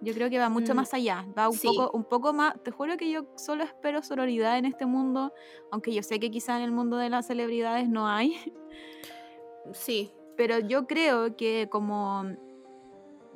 Yo 0.02 0.12
creo 0.12 0.28
que 0.28 0.38
va 0.38 0.48
mucho 0.50 0.74
Mm, 0.74 0.76
más 0.76 0.92
allá, 0.94 1.26
va 1.36 1.48
un 1.48 1.54
sí. 1.56 1.66
poco, 1.68 1.96
un 1.96 2.04
poco 2.04 2.32
más. 2.32 2.54
Te 2.62 2.70
juro 2.70 2.96
que 2.96 3.10
yo 3.10 3.26
solo 3.36 3.64
espero 3.64 4.02
sororidad 4.02 4.58
en 4.58 4.66
este 4.66 4.84
mundo, 4.86 5.32
aunque 5.72 5.92
yo 5.94 6.02
sé 6.02 6.20
que 6.20 6.30
quizá 6.30 6.56
en 6.56 6.62
el 6.64 6.70
mundo 6.72 6.96
de 6.98 7.08
las 7.10 7.26
celebridades 7.26 7.88
no 7.88 8.06
hay. 8.08 8.36
Sí, 9.72 10.12
Pero 10.36 10.58
yo 10.58 10.86
creo 10.86 11.34
que 11.34 11.68
como 11.70 12.22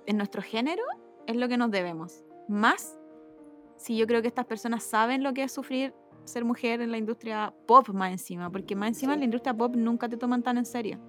en 0.07 0.17
nuestro 0.17 0.43
género 0.43 0.83
es 1.27 1.35
lo 1.35 1.49
que 1.49 1.57
nos 1.57 1.71
debemos. 1.71 2.25
Más 2.47 2.97
si 3.77 3.97
yo 3.97 4.07
creo 4.07 4.21
que 4.21 4.29
estas 4.29 4.45
personas 4.45 4.85
saben 4.85 5.23
lo 5.23 5.33
que 5.33 5.43
es 5.45 5.53
sufrir 5.53 5.95
ser 6.25 6.45
mujer 6.45 6.83
en 6.83 6.91
la 6.93 6.99
industria 6.99 7.55
pop 7.67 7.89
más 7.89 8.13
encima, 8.13 8.51
porque 8.53 8.77
más 8.77 8.89
encima 8.91 9.13
Sí. 9.13 9.15
en 9.15 9.21
la 9.21 9.25
industria 9.25 9.55
pop 9.57 9.75
nunca 9.75 10.09
te 10.11 10.19
toman 10.19 10.43
tan 10.43 10.59
en 10.59 10.67
serio. 10.67 11.01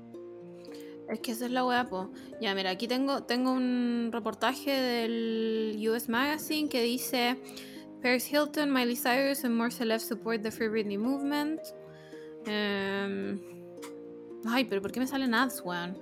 Es 1.11 1.19
que 1.19 1.33
esa 1.33 1.45
es 1.45 1.51
la 1.51 1.65
weá, 1.65 1.89
po. 1.89 2.09
Ya, 2.39 2.55
mira, 2.55 2.69
aquí 2.69 2.87
tengo, 2.87 3.23
tengo 3.23 3.51
un 3.51 4.09
reportaje 4.13 4.71
del 4.71 5.77
US 5.89 6.07
Magazine 6.07 6.69
que 6.69 6.81
dice 6.81 7.37
Paris 8.01 8.31
Hilton, 8.31 8.71
Miley 8.71 8.95
Cyrus 8.95 9.43
and 9.43 9.53
more 9.53 9.69
celebs 9.69 10.03
support 10.03 10.41
the 10.41 10.51
Free 10.51 10.69
Britney 10.69 10.97
movement. 10.97 11.59
Em, 12.45 13.41
ay, 14.45 14.63
pero 14.63 14.81
¿por 14.81 14.93
qué 14.93 15.01
me 15.01 15.07
salen 15.07 15.33
ads, 15.33 15.61
weón? 15.65 15.97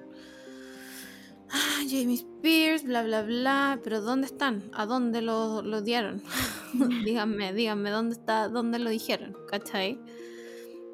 ah, 1.51 1.81
Jamie 1.89 2.15
Spears, 2.15 2.83
bla, 2.83 3.03
bla, 3.03 3.23
bla, 3.23 3.79
pero 3.83 4.01
¿dónde 4.01 4.27
están? 4.27 4.69
¿A 4.73 4.85
dónde 4.85 5.21
lo, 5.21 5.61
lo 5.61 5.81
dieron? 5.81 6.21
díganme, 7.03 7.53
díganme, 7.53 7.89
¿dónde 7.89 8.13
está, 8.13 8.47
dónde 8.47 8.79
lo 8.79 8.89
dijeron? 8.89 9.35
¿Cachai? 9.49 9.99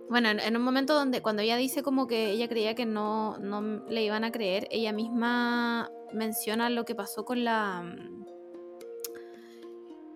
Bueno, 0.10 0.30
en, 0.30 0.56
un 0.56 0.62
momento 0.62 0.94
donde 0.94 1.22
cuando 1.22 1.42
ella 1.42 1.58
dice 1.58 1.82
como 1.82 2.08
que 2.08 2.30
ella 2.30 2.48
creía 2.48 2.76
que 2.76 2.86
no, 2.86 3.38
no 3.40 3.86
le 3.90 4.04
iban 4.04 4.24
a 4.24 4.32
creer, 4.32 4.68
ella 4.70 4.92
misma 4.92 5.90
menciona 6.14 6.70
lo 6.70 6.86
que 6.86 6.94
pasó 6.94 7.26
con 7.26 7.44
la 7.44 7.84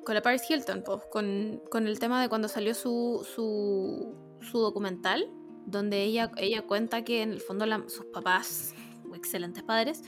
con 0.06 0.16
la 0.16 0.22
Paris 0.22 0.44
Hilton, 0.50 0.84
pues, 0.84 1.04
con, 1.12 1.62
con, 1.70 1.88
el 1.88 2.00
tema 2.00 2.20
de 2.22 2.30
cuando 2.30 2.48
salió 2.48 2.74
su, 2.74 3.28
su, 3.36 4.16
su 4.42 4.58
documental, 4.58 5.30
donde 5.68 6.04
ella, 6.04 6.32
ella 6.38 6.64
cuenta 6.64 7.04
que 7.04 7.22
en 7.22 7.32
el 7.32 7.42
fondo 7.42 7.66
sus 7.90 8.06
papás, 8.06 8.74
excelentes 9.14 9.62
padres, 9.62 10.02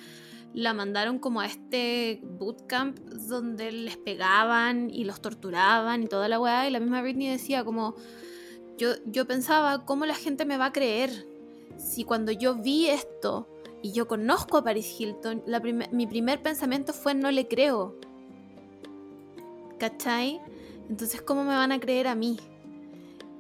la 0.54 0.74
mandaron 0.74 1.20
como 1.20 1.42
a 1.42 1.46
este 1.46 2.20
bootcamp 2.24 2.98
donde 3.00 3.72
les 3.72 3.98
pegaban 3.98 4.90
y 4.90 5.04
los 5.04 5.22
torturaban 5.22 6.04
y 6.04 6.08
toda 6.08 6.28
la 6.28 6.40
weá, 6.40 6.68
y 6.68 6.72
la 6.72 6.80
misma 6.80 7.02
Britney 7.02 7.28
decía 7.28 7.64
como 7.64 7.96
yo, 9.06 9.28
pensaba, 9.28 9.86
¿cómo 9.86 10.06
la 10.06 10.16
gente 10.16 10.46
me 10.46 10.58
va 10.58 10.68
a 10.68 10.74
creer? 10.74 11.28
Si 11.78 12.04
cuando 12.04 12.32
yo 12.32 12.56
vi 12.56 12.88
esto 12.88 13.48
y 13.82 13.92
yo 13.92 14.08
conozco 14.08 14.58
a 14.58 14.64
Paris 14.64 15.00
Hilton, 15.00 15.44
mi 15.92 16.08
primer 16.08 16.42
pensamiento 16.42 16.94
fue 16.94 17.14
no 17.14 17.32
le 17.32 17.48
creo. 17.48 17.96
¿Cachai? 19.80 20.40
Entonces, 20.90 21.22
¿cómo 21.22 21.44
me 21.44 21.56
van 21.56 21.72
a 21.72 21.80
creer 21.80 22.08
a 22.08 22.16
mí? 22.16 22.38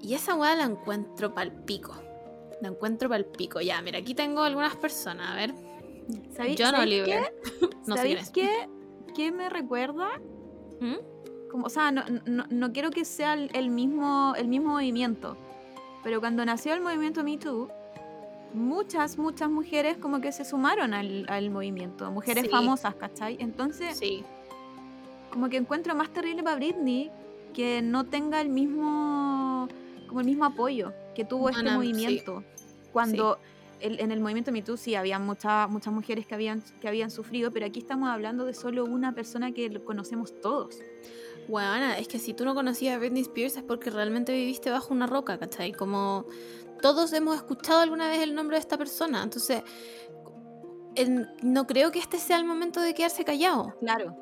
Y 0.01 0.15
esa 0.15 0.35
weá 0.35 0.55
la 0.55 0.63
encuentro 0.63 1.33
pal 1.33 1.51
pico. 1.65 1.93
La 2.61 2.69
encuentro 2.69 3.09
pal 3.09 3.25
pico. 3.25 3.61
Ya, 3.61 3.81
mira, 3.81 3.99
aquí 3.99 4.15
tengo 4.15 4.41
algunas 4.41 4.75
personas. 4.75 5.29
A 5.29 5.35
ver. 5.35 5.53
¿Sabéis, 6.35 6.59
John 6.59 6.75
Oliver. 6.75 7.05
Qué? 7.05 7.69
no 7.87 7.95
¿Sabéis 7.95 8.29
qué, 8.31 8.49
qué 9.15 9.31
me 9.31 9.49
recuerda? 9.49 10.19
¿Mm? 10.79 11.10
O 11.53 11.69
sea, 11.69 11.91
no, 11.91 12.03
no, 12.25 12.73
quiero 12.73 12.91
que 12.91 13.05
sea 13.05 13.33
el, 13.33 13.69
mismo, 13.69 14.33
el 14.37 14.47
mismo 14.47 14.73
movimiento, 14.73 15.37
pero 16.03 16.19
cuando 16.19 16.45
nació 16.45 16.73
el 16.73 16.81
movimiento 16.81 17.23
Me 17.23 17.37
Too, 17.37 17.69
muchas, 18.53 19.17
muchas 19.17 19.49
mujeres 19.49 19.97
como 19.97 20.21
que 20.21 20.31
se 20.31 20.45
sumaron 20.45 20.93
al, 20.93 21.49
movimiento, 21.49 22.11
mujeres 22.11 22.49
famosas, 22.49 22.95
¿cachai? 22.95 23.37
Entonces, 23.39 23.97
sí. 23.97 24.23
como 25.31 25.49
que 25.49 25.57
encuentro 25.57 25.95
más 25.95 26.09
terrible 26.09 26.43
para 26.43 26.55
Britney 26.55 27.11
que 27.53 27.81
no 27.81 28.05
tenga 28.05 28.41
el 28.41 28.49
mismo, 28.49 29.67
como 30.07 30.21
el 30.21 30.25
mismo 30.25 30.45
apoyo 30.45 30.93
que 31.15 31.25
tuvo 31.25 31.49
este 31.49 31.69
movimiento. 31.69 32.43
Cuando 32.91 33.39
en 33.81 34.11
el 34.11 34.19
movimiento 34.19 34.51
Me 34.51 34.61
Too 34.61 34.77
sí 34.77 34.95
había 34.95 35.17
muchas 35.17 35.69
muchas 35.69 35.93
mujeres 35.93 36.25
que 36.27 36.35
habían, 36.35 36.61
que 36.79 36.87
habían 36.87 37.09
sufrido, 37.09 37.51
pero 37.51 37.65
aquí 37.65 37.79
estamos 37.79 38.09
hablando 38.09 38.45
de 38.45 38.53
solo 38.53 38.85
una 38.85 39.13
persona 39.13 39.51
que 39.51 39.83
conocemos 39.83 40.39
todos. 40.41 40.77
Bueno, 41.51 41.91
es 41.91 42.07
que 42.07 42.17
si 42.17 42.33
tú 42.33 42.45
no 42.45 42.55
conocías 42.55 42.95
a 42.95 42.97
Britney 42.97 43.23
Spears 43.23 43.57
es 43.57 43.63
porque 43.63 43.89
realmente 43.89 44.31
viviste 44.31 44.71
bajo 44.71 44.93
una 44.93 45.05
roca, 45.05 45.37
¿cachai? 45.37 45.73
Como 45.73 46.25
todos 46.81 47.11
hemos 47.11 47.35
escuchado 47.35 47.81
alguna 47.81 48.07
vez 48.07 48.21
el 48.21 48.33
nombre 48.33 48.55
de 48.55 48.61
esta 48.61 48.77
persona, 48.77 49.21
entonces 49.21 49.61
no 51.43 51.67
creo 51.67 51.91
que 51.91 51.99
este 51.99 52.19
sea 52.19 52.37
el 52.37 52.45
momento 52.45 52.79
de 52.79 52.93
quedarse 52.93 53.25
callado. 53.25 53.75
Claro. 53.81 54.15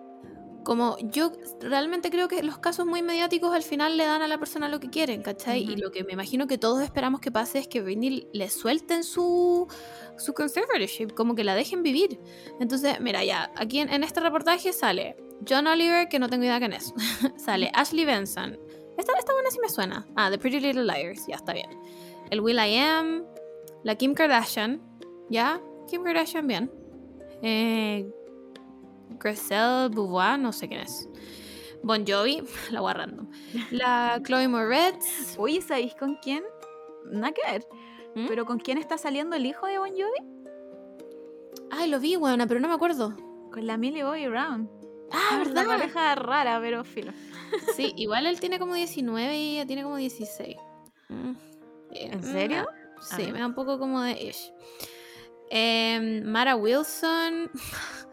Como 0.70 1.00
yo 1.00 1.32
realmente 1.62 2.12
creo 2.12 2.28
que 2.28 2.44
los 2.44 2.60
casos 2.60 2.86
muy 2.86 3.02
mediáticos 3.02 3.56
al 3.56 3.64
final 3.64 3.98
le 3.98 4.06
dan 4.06 4.22
a 4.22 4.28
la 4.28 4.38
persona 4.38 4.70
lo 4.70 4.80
que 4.80 4.92
quieren, 4.92 5.24
¿cachai? 5.24 5.64
Y 5.64 5.76
lo 5.78 5.90
que 5.90 6.04
me 6.04 6.14
imagino 6.14 6.46
que 6.46 6.60
todos 6.60 6.84
esperamos 6.84 7.22
que 7.22 7.32
pase 7.32 7.58
es 7.58 7.68
que 7.68 7.82
Britney 7.82 8.28
le 8.34 8.52
suelten 8.52 9.04
su, 9.04 9.68
su 10.20 10.34
conservatorship, 10.36 11.16
como 11.16 11.34
que 11.34 11.44
la 11.44 11.56
dejen 11.56 11.82
vivir. 11.82 12.20
Entonces, 12.60 13.00
mira, 13.02 13.24
ya, 13.24 13.52
aquí 13.56 13.80
en 13.80 14.04
este 14.04 14.20
reportaje 14.20 14.72
sale 14.72 15.16
John 15.48 15.66
Oliver, 15.66 16.08
que 16.08 16.20
no 16.20 16.30
tengo 16.30 16.44
idea 16.44 16.60
quién 16.60 16.74
es. 16.74 16.94
Sale 17.44 17.72
Ashley 17.74 18.06
Benson. 18.06 18.60
Esta, 18.96 19.14
esta 19.18 19.34
buena 19.34 19.50
sí 19.50 19.58
me 19.60 19.70
suena. 19.70 20.08
Ah, 20.16 20.30
The 20.30 20.38
Pretty 20.38 20.60
Little 20.60 20.84
Liars. 20.84 21.26
Ya 21.28 21.38
está 21.38 21.52
bien. 21.52 21.70
El 22.30 22.42
Will 22.42 22.60
I 22.60 22.78
Am. 22.78 23.26
La 23.84 23.96
Kim 23.96 24.14
Kardashian. 24.14 24.80
¿Ya? 25.32 25.60
Kim 25.90 26.04
Kardashian, 26.04 26.46
bien. 26.46 26.72
Eh, 27.42 28.08
Griselle 29.20 29.90
Beauvoir, 29.90 30.40
no 30.40 30.52
sé 30.52 30.68
quién 30.68 30.82
es. 30.82 31.08
Bon 31.84 32.06
Jovi, 32.06 32.44
la 32.72 32.82
voy 32.82 32.94
random. 32.94 33.30
La 33.72 34.22
Chloe 34.24 34.48
Moretz. 34.48 35.38
Oye, 35.38 35.62
¿sabéis 35.62 35.96
con 35.96 36.16
quién? 36.16 36.44
Nada 37.06 37.34
que 37.34 37.42
ver. 37.52 37.68
¿Mm? 38.16 38.28
¿Pero 38.28 38.46
con 38.46 38.60
quién 38.60 38.78
está 38.78 38.98
saliendo 38.98 39.36
el 39.36 39.46
hijo 39.46 39.66
de 39.68 39.80
Bon 39.80 39.90
Jovi? 39.90 40.40
Ay, 41.72 41.90
lo 41.90 42.00
vi, 42.00 42.16
buena, 42.16 42.48
pero 42.48 42.60
no 42.60 42.68
me 42.68 42.74
acuerdo. 42.74 43.16
Con 43.52 43.66
la 43.66 43.78
Millie 43.78 44.04
Bobby 44.04 44.28
Brown. 44.28 44.70
Ah, 45.12 45.38
¿verdad? 45.40 45.66
Una 45.66 45.78
pareja 45.78 46.16
rara, 46.16 46.60
pero 46.62 46.84
filo. 46.84 47.12
Sí, 47.76 47.94
igual 47.96 48.28
él 48.28 48.40
tiene 48.40 48.60
como 48.60 48.76
19 48.76 49.38
y 49.38 49.56
ella 49.56 49.66
tiene 49.66 49.84
como 49.84 49.96
16. 49.96 50.56
Mm. 51.10 51.32
¿En 51.92 52.24
serio? 52.24 52.68
Sí, 53.02 53.32
me 53.32 53.40
da 53.40 53.48
un 53.48 53.56
poco 53.56 53.80
como 53.80 54.02
de 54.02 54.12
ish. 54.12 54.54
Em, 55.50 56.24
Mara 56.24 56.56
Wilson. 56.56 57.50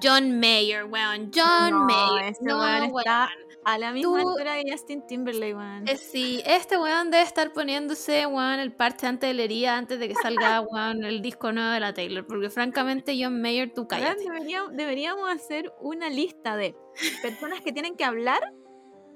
John 0.00 0.38
Mayer, 0.38 0.84
weón. 0.84 1.30
John 1.34 1.86
Mayer. 1.86 2.28
Este 2.28 2.44
no, 2.44 2.64
está 2.64 3.30
a 3.64 3.78
la 3.78 3.92
misma 3.92 4.20
altura 4.20 4.56
que 4.62 4.70
Justin 4.70 5.06
Timberlake, 5.06 5.54
weón. 5.54 5.88
Eh, 5.88 5.96
sí, 5.96 6.42
este 6.46 6.78
weón 6.78 7.10
debe 7.10 7.22
estar 7.22 7.52
poniéndose, 7.52 8.26
weón, 8.26 8.58
el 8.58 8.72
parche 8.72 9.06
antes 9.06 9.28
de 9.28 9.34
la 9.34 9.42
herida, 9.42 9.76
antes 9.76 9.98
de 9.98 10.08
que 10.08 10.14
salga, 10.14 10.60
weón, 10.70 11.04
el 11.04 11.22
disco 11.22 11.52
nuevo 11.52 11.70
de 11.70 11.80
la 11.80 11.92
Taylor. 11.92 12.26
Porque 12.26 12.50
francamente, 12.50 13.16
John 13.20 13.40
Mayer, 13.40 13.72
tú 13.72 13.86
cállate. 13.86 14.22
Deberíamos, 14.22 14.72
deberíamos 14.76 15.30
hacer 15.30 15.72
una 15.80 16.08
lista 16.08 16.56
de 16.56 16.76
personas 17.22 17.60
que 17.60 17.72
tienen 17.72 17.96
que 17.96 18.04
hablar 18.04 18.40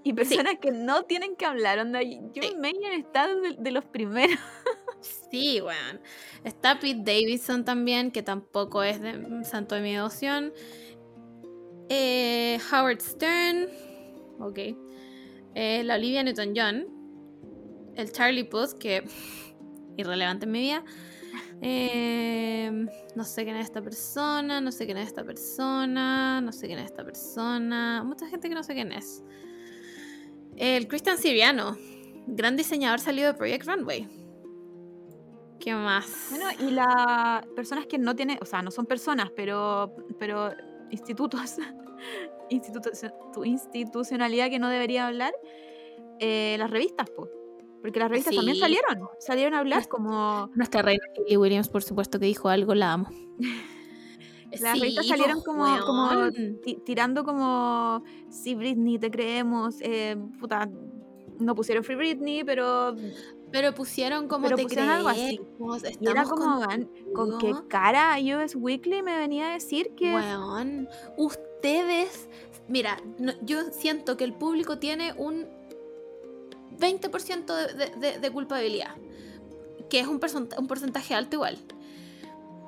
y 0.06 0.12
personas 0.12 0.58
que 0.60 0.70
no 0.70 1.02
tienen 1.02 1.34
que 1.34 1.46
hablar. 1.46 1.80
Onda, 1.80 2.00
John 2.00 2.60
Mayer 2.60 2.92
está 2.92 3.26
de, 3.26 3.70
los 3.70 3.84
primeros. 3.84 4.38
Sí, 5.30 5.60
weón. 5.60 6.00
Está 6.44 6.78
Pete 6.78 7.02
Davidson 7.04 7.64
también, 7.64 8.10
que 8.10 8.22
tampoco 8.22 8.82
es 8.82 9.00
de 9.00 9.44
santo 9.44 9.74
de 9.74 9.80
mi 9.80 9.92
devoción. 9.92 10.52
Eh, 11.88 12.58
Howard 12.72 13.00
Stern, 13.00 13.68
ok. 14.40 14.58
Eh, 15.54 15.82
la 15.84 15.94
Olivia 15.96 16.22
Newton-John. 16.22 16.86
El 17.96 18.12
Charlie 18.12 18.44
Puth, 18.44 18.74
que 18.78 19.04
irrelevante 19.96 20.46
en 20.46 20.52
mi 20.52 20.60
vida. 20.60 20.84
Eh, 21.62 22.86
no 23.14 23.24
sé 23.24 23.44
quién 23.44 23.56
es 23.56 23.66
esta 23.66 23.80
persona, 23.80 24.60
no 24.60 24.70
sé 24.70 24.84
quién 24.84 24.98
es 24.98 25.08
esta 25.08 25.24
persona, 25.24 26.40
no 26.40 26.52
sé 26.52 26.66
quién 26.66 26.78
es 26.78 26.86
esta 26.86 27.04
persona. 27.04 28.02
Mucha 28.04 28.28
gente 28.28 28.48
que 28.48 28.54
no 28.54 28.62
sé 28.62 28.74
quién 28.74 28.92
es. 28.92 29.24
El 30.56 30.88
Christian 30.88 31.18
Siriano, 31.18 31.76
gran 32.26 32.56
diseñador 32.56 33.00
salido 33.00 33.32
de 33.32 33.38
Project 33.38 33.66
Runway. 33.66 34.25
¿Qué 35.66 35.74
más? 35.74 36.28
Bueno, 36.30 36.46
y 36.60 36.70
las 36.70 37.44
personas 37.56 37.86
que 37.86 37.98
no 37.98 38.14
tienen, 38.14 38.38
o 38.40 38.44
sea, 38.44 38.62
no 38.62 38.70
son 38.70 38.86
personas, 38.86 39.32
pero, 39.34 39.96
pero 40.16 40.52
institutos 40.92 41.56
tu 43.34 43.44
institucionalidad 43.44 44.48
que 44.48 44.60
no 44.60 44.68
debería 44.68 45.08
hablar, 45.08 45.34
eh, 46.20 46.54
las 46.60 46.70
revistas, 46.70 47.10
pues. 47.10 47.30
Porque 47.82 47.98
las 47.98 48.08
revistas 48.08 48.36
también 48.36 48.56
salieron, 48.56 49.08
salieron 49.18 49.54
a 49.54 49.58
hablar 49.58 49.88
como... 49.88 50.52
Nuestra 50.54 50.82
reina 50.82 51.02
Kelly 51.16 51.36
Williams, 51.36 51.68
por 51.68 51.82
supuesto, 51.82 52.20
que 52.20 52.26
dijo 52.26 52.48
algo, 52.48 52.72
la 52.76 52.92
amo. 52.92 53.10
las 54.60 54.78
revistas 54.78 55.08
salieron 55.08 55.42
como, 55.42 55.66
como 55.84 56.30
tirando 56.84 57.24
como, 57.24 58.04
sí, 58.30 58.54
Britney, 58.54 59.00
te 59.00 59.10
creemos, 59.10 59.78
eh, 59.80 60.16
puta, 60.38 60.70
no 61.40 61.54
pusieron 61.56 61.82
Free 61.82 61.96
Britney, 61.96 62.44
pero... 62.44 62.94
Pero 63.56 63.74
pusieron 63.74 64.28
como 64.28 64.48
te 64.48 64.62
pusieron 64.62 64.90
algo 64.90 65.08
así. 65.08 65.40
Y 65.98 66.06
era 66.06 66.24
como, 66.24 66.60
con, 67.14 67.38
qué 67.38 67.54
cara 67.68 68.18
US 68.20 68.54
Weekly 68.54 69.02
me 69.02 69.16
venía 69.16 69.48
a 69.48 69.52
decir 69.54 69.94
que... 69.96 70.12
Weón, 70.12 70.90
ustedes, 71.16 72.28
mira, 72.68 72.98
yo 73.40 73.72
siento 73.72 74.18
que 74.18 74.24
el 74.24 74.34
público 74.34 74.78
tiene 74.78 75.14
un 75.14 75.46
20% 76.78 78.20
de, 78.20 78.30
culpabilidad, 78.30 78.94
que 79.88 80.00
es 80.00 80.06
un, 80.06 80.20
un 80.58 80.66
porcentaje 80.68 81.14
alto 81.14 81.36
igual. 81.36 81.56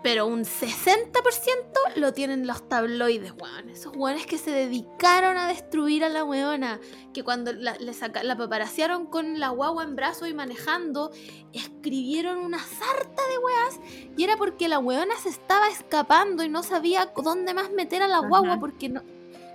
Pero 0.02 0.26
un 0.26 0.44
60% 0.44 1.96
lo 1.96 2.12
tienen 2.12 2.46
los 2.46 2.68
tabloides, 2.68 3.32
weón. 3.32 3.68
Esos 3.68 3.96
weones 3.96 4.26
que 4.26 4.38
se 4.38 4.52
dedicaron 4.52 5.36
a 5.36 5.48
destruir 5.48 6.04
a 6.04 6.08
la 6.08 6.24
weona. 6.24 6.80
Que 7.12 7.24
cuando 7.24 7.52
la, 7.52 7.76
la 7.78 8.36
paparasearon 8.36 9.06
con 9.06 9.40
la 9.40 9.48
guagua 9.48 9.82
en 9.82 9.96
brazo 9.96 10.26
y 10.26 10.34
manejando, 10.34 11.10
escribieron 11.52 12.38
una 12.38 12.58
sarta 12.58 13.22
de 13.28 13.38
weas. 13.38 13.80
Y 14.16 14.22
era 14.22 14.36
porque 14.36 14.68
la 14.68 14.78
weona 14.78 15.16
se 15.16 15.30
estaba 15.30 15.68
escapando 15.68 16.44
y 16.44 16.48
no 16.48 16.62
sabía 16.62 17.12
dónde 17.16 17.54
más 17.54 17.72
meter 17.72 18.02
a 18.02 18.08
la 18.08 18.20
guagua 18.20 18.60
porque 18.60 18.88
no, 18.88 19.02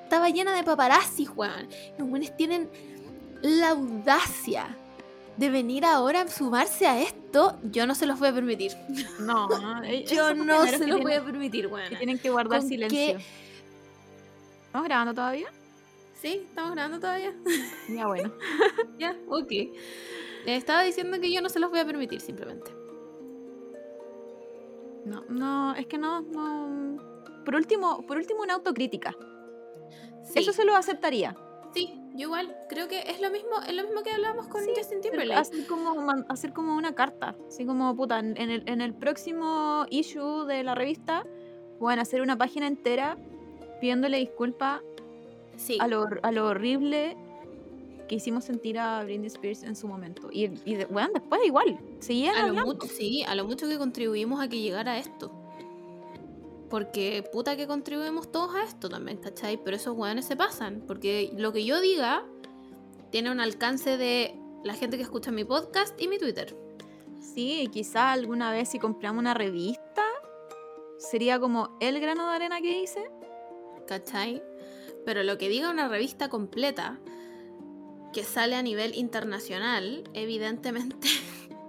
estaba 0.03 0.30
llena 0.30 0.53
de 0.53 0.64
paparazzi, 0.64 1.28
weón. 1.36 1.70
Los 1.98 2.10
weones 2.10 2.36
tienen 2.36 2.70
la 3.41 3.70
audacia 3.70 4.78
de 5.38 5.50
venir 5.50 5.86
ahora 5.86 6.22
a 6.22 6.28
sumarse 6.28 6.86
a 6.86 7.02
esto, 7.02 7.58
yo 7.64 7.88
no 7.88 7.96
se 7.96 8.06
los 8.06 8.20
voy 8.20 8.30
a 8.30 8.34
permitir. 8.34 8.74
No, 9.20 9.50
yo 10.08 10.34
no 10.34 10.66
se 10.66 10.88
los 10.88 11.02
voy 11.02 11.14
a 11.14 11.24
permitir, 11.24 11.68
bueno. 11.68 11.90
Que 11.90 11.96
tienen 11.96 12.20
que 12.20 12.30
guardar 12.30 12.62
silencio. 12.62 13.18
¿Estamos 14.66 14.88
grabando 14.88 15.14
todavía? 15.14 15.48
Sí, 16.22 16.46
estamos 16.48 16.72
grabando 16.72 17.00
todavía. 17.00 17.34
Ya, 17.90 18.08
bueno. 18.08 18.32
ya, 18.98 19.16
ok. 19.28 19.52
Estaba 20.46 20.84
diciendo 20.84 21.20
que 21.20 21.32
yo 21.32 21.42
no 21.42 21.50
se 21.50 21.60
los 21.60 21.70
voy 21.70 21.80
a 21.80 21.86
permitir, 21.86 22.22
simplemente. 22.22 22.72
No, 25.06 25.24
no, 25.30 25.76
es 25.76 25.86
que 25.88 25.98
no, 25.98 26.22
no. 26.22 26.98
Por 27.44 27.56
último, 27.56 28.06
por 28.06 28.18
último 28.18 28.42
una 28.42 28.54
autocrítica. 28.54 29.16
Eso 30.34 30.54
se 30.54 30.64
lo 30.64 30.76
aceptaría. 30.76 31.36
Sí, 31.74 31.94
yo 32.14 32.27
igual. 32.27 32.56
Creo 32.69 32.88
que 32.88 32.99
es 32.99 33.19
lo 33.19 33.30
mismo, 33.30 33.49
es 33.68 33.73
lo 33.73 33.84
mismo 33.84 34.03
que 34.03 34.11
hablábamos 34.11 34.48
con 34.48 34.64
Justin 34.65 35.02
Timberlake. 35.02 35.40
Hacer 35.40 35.65
como, 35.68 36.11
hacer 36.30 36.53
como 36.53 36.76
una 36.76 36.94
carta. 36.94 37.35
Así 37.48 37.65
como, 37.65 37.95
puta, 37.95 38.19
en 38.19 38.38
el, 38.38 38.64
en 38.68 38.81
el 38.81 38.94
próximo 38.94 39.85
issue 39.90 40.45
de 40.45 40.64
la 40.64 40.76
revista, 40.76 41.26
pueden 41.80 41.99
hacer 41.99 42.22
una 42.22 42.38
página 42.38 42.68
entera 42.68 43.18
pidiéndole 43.81 44.18
disculpas 44.18 44.81
sí. 45.57 45.77
a, 45.80 45.88
lo, 45.88 46.07
a 46.22 46.31
lo 46.31 46.48
horrible 46.48 47.18
que 48.07 48.15
hicimos 48.15 48.44
sentir 48.45 48.77
a 48.80 49.03
Britney 49.03 49.27
Spears 49.27 49.64
en 49.64 49.76
su 49.76 49.88
momento. 49.88 50.30
Y, 50.31 50.45
y 50.65 50.84
bueno, 50.85 51.10
después 51.14 51.41
igual, 51.45 51.80
seguían 51.99 52.35
a 52.35 52.48
lo 52.48 52.65
mucho, 52.65 52.88
Sí, 52.88 53.23
a 53.27 53.35
lo 53.35 53.45
mucho 53.45 53.68
que 53.68 53.77
contribuimos 53.77 54.41
a 54.41 54.48
que 54.48 54.60
llegara 54.61 54.98
esto. 54.98 55.31
Porque 56.69 57.23
puta 57.31 57.56
que 57.56 57.68
contribuimos 57.68 58.31
todos 58.31 58.56
a 58.56 58.64
esto 58.64 58.90
también, 58.90 59.18
¿cachai? 59.18 59.61
Pero 59.64 59.77
esos 59.77 59.95
weones 59.95 60.26
se 60.26 60.35
pasan. 60.35 60.84
Porque 60.88 61.31
lo 61.38 61.53
que 61.53 61.65
yo 61.65 61.80
diga 61.81 62.26
tiene 63.11 63.31
un 63.31 63.40
alcance 63.40 63.98
de 63.98 64.35
la 64.64 64.73
gente 64.73 64.98
que 64.98 65.03
escucha 65.03 65.31
mi 65.31 65.44
podcast 65.44 65.99
y 66.02 66.07
mi 66.07 66.18
Twitter. 66.18 66.56
Sí, 67.22 67.69
quizá 67.72 68.11
alguna 68.11 68.52
vez 68.52 68.69
si 68.69 68.80
compramos 68.80 69.22
una 69.22 69.34
revista, 69.34 70.03
sería 70.98 71.40
como 71.40 71.77
el 71.80 71.99
grano 71.99 72.30
de 72.30 72.35
arena 72.35 72.61
que 72.61 72.81
hice. 72.81 73.10
¿Cachai? 73.88 74.41
Pero 75.06 75.23
lo 75.23 75.38
que 75.38 75.49
diga 75.49 75.69
una 75.69 75.88
revista 75.88 76.30
completa 76.30 76.99
que 78.14 78.23
sale 78.23 78.56
a 78.56 78.61
nivel 78.61 78.95
internacional, 78.95 80.03
evidentemente. 80.14 81.07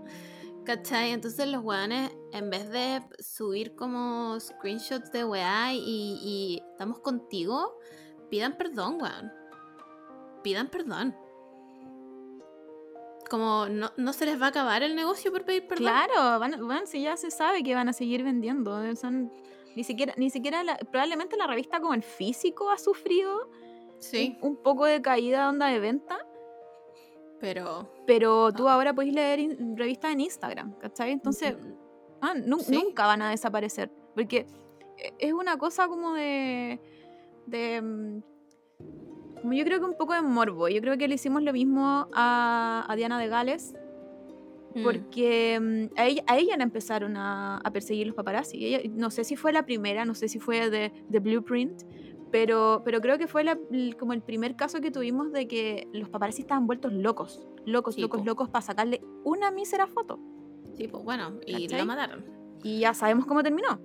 ¿Cachai? 0.65 1.11
Entonces 1.11 1.49
los 1.49 1.65
weones, 1.65 2.11
en 2.35 2.51
vez 2.51 2.69
de 2.71 3.01
subir 3.21 3.75
como 3.77 4.39
screenshots 4.41 5.13
de 5.13 5.25
weá 5.25 5.73
y, 5.73 6.61
estamos 6.73 6.99
contigo, 6.99 7.79
pidan 8.29 8.57
perdón, 8.59 8.99
weón. 9.01 9.33
Pidan 10.43 10.69
perdón. 10.69 11.17
Como 13.31 13.67
no, 13.69 14.13
se 14.13 14.27
les 14.27 14.41
va 14.41 14.47
a 14.47 14.49
acabar 14.49 14.83
el 14.83 14.97
negocio 14.97 15.33
por 15.33 15.45
pedir 15.45 15.67
perdón. 15.67 15.87
Claro, 15.87 16.41
van, 16.67 16.87
si 16.87 17.03
ya 17.03 17.17
se 17.17 17.31
sabe 17.31 17.63
que 17.63 17.75
van 17.75 17.89
a 17.89 17.93
seguir 17.93 18.25
vendiendo. 18.25 18.95
Son, 18.97 19.33
ni 19.77 19.85
siquiera, 19.85 20.13
ni 20.17 20.29
siquiera 20.29 20.63
probablemente 20.91 21.37
la 21.37 21.47
revista 21.47 21.81
como 21.81 21.95
el 21.95 22.03
físico 22.03 22.71
ha 22.71 22.79
sufrido 22.79 23.49
sí. 24.01 24.37
un, 24.43 24.51
un 24.51 24.57
poco 24.57 24.85
de 24.87 25.01
caída 25.01 25.49
onda 25.49 25.69
de 25.69 25.79
venta 25.79 26.19
pero. 27.45 27.87
Pero 28.07 28.51
tú 28.53 28.69
ahora 28.71 28.95
puedes 28.95 29.13
leer 29.13 29.57
revistas 29.77 30.13
en 30.13 30.21
Instagram, 30.21 30.79
¿cachai? 30.79 31.13
Entonces, 31.13 31.55
ah, 32.25 32.35
nunca 32.35 33.07
van 33.07 33.23
a 33.23 33.31
desaparecer. 33.31 33.91
Porque 34.15 34.47
e, 34.99 35.13
es 35.19 35.33
una 35.33 35.59
cosa 35.59 35.89
como 35.89 36.15
de. 36.15 36.81
de 37.47 37.83
mm, 37.83 38.23
como 39.41 39.53
yo 39.53 39.65
creo 39.65 39.79
que 39.79 39.85
un 39.85 39.97
poco 39.97 40.15
de 40.15 40.23
morbo. 40.23 40.69
Yo 40.69 40.81
creo 40.81 40.97
que 40.97 41.09
le 41.09 41.17
hicimos 41.17 41.43
lo 41.43 41.53
mismo 41.53 42.09
a, 42.13 42.93
Diana 42.97 43.19
de 43.19 43.29
Gales. 43.29 43.75
Mm. 44.75 44.83
Porque 44.83 45.61
mm, 45.61 45.99
a, 45.99 46.07
ella, 46.07 46.23
a 46.27 46.39
ella 46.39 46.57
le 46.57 46.63
empezaron 46.63 47.17
a, 47.17 47.61
perseguir 47.73 48.07
los 48.07 48.17
paparazzi. 48.17 48.65
Ella, 48.65 48.81
no 48.95 49.11
sé 49.11 49.25
si 49.25 49.37
fue 49.37 49.53
la 49.53 49.65
primera, 49.65 50.05
no 50.05 50.15
sé 50.15 50.29
si 50.29 50.39
fue 50.39 50.71
de, 50.71 50.93
de 51.09 51.19
Blueprint, 51.21 51.83
pero, 52.35 52.83
pero 52.85 53.01
creo 53.01 53.17
que 53.17 53.29
fue 53.29 53.45
como 53.97 54.13
el 54.13 54.21
primer 54.21 54.57
caso 54.57 54.81
que 54.81 54.91
tuvimos 54.91 55.31
de 55.31 55.47
que 55.47 55.87
los 55.93 56.09
paparazzi 56.09 56.43
estaban 56.43 56.67
vueltos 56.67 56.93
locos, 56.93 57.47
locos, 57.65 57.97
locos, 57.97 58.25
locos 58.25 58.49
para 58.49 58.61
sacarle 58.61 59.03
una 59.23 59.53
mísera 59.53 59.87
foto. 59.87 60.19
Sí, 60.77 60.89
pues 60.89 61.05
bueno, 61.05 61.39
y 61.47 61.69
la 61.69 61.85
mataron. 61.85 62.25
Y 62.63 62.81
ya 62.81 62.95
sabemos 62.95 63.27
cómo 63.27 63.43
terminó. 63.43 63.81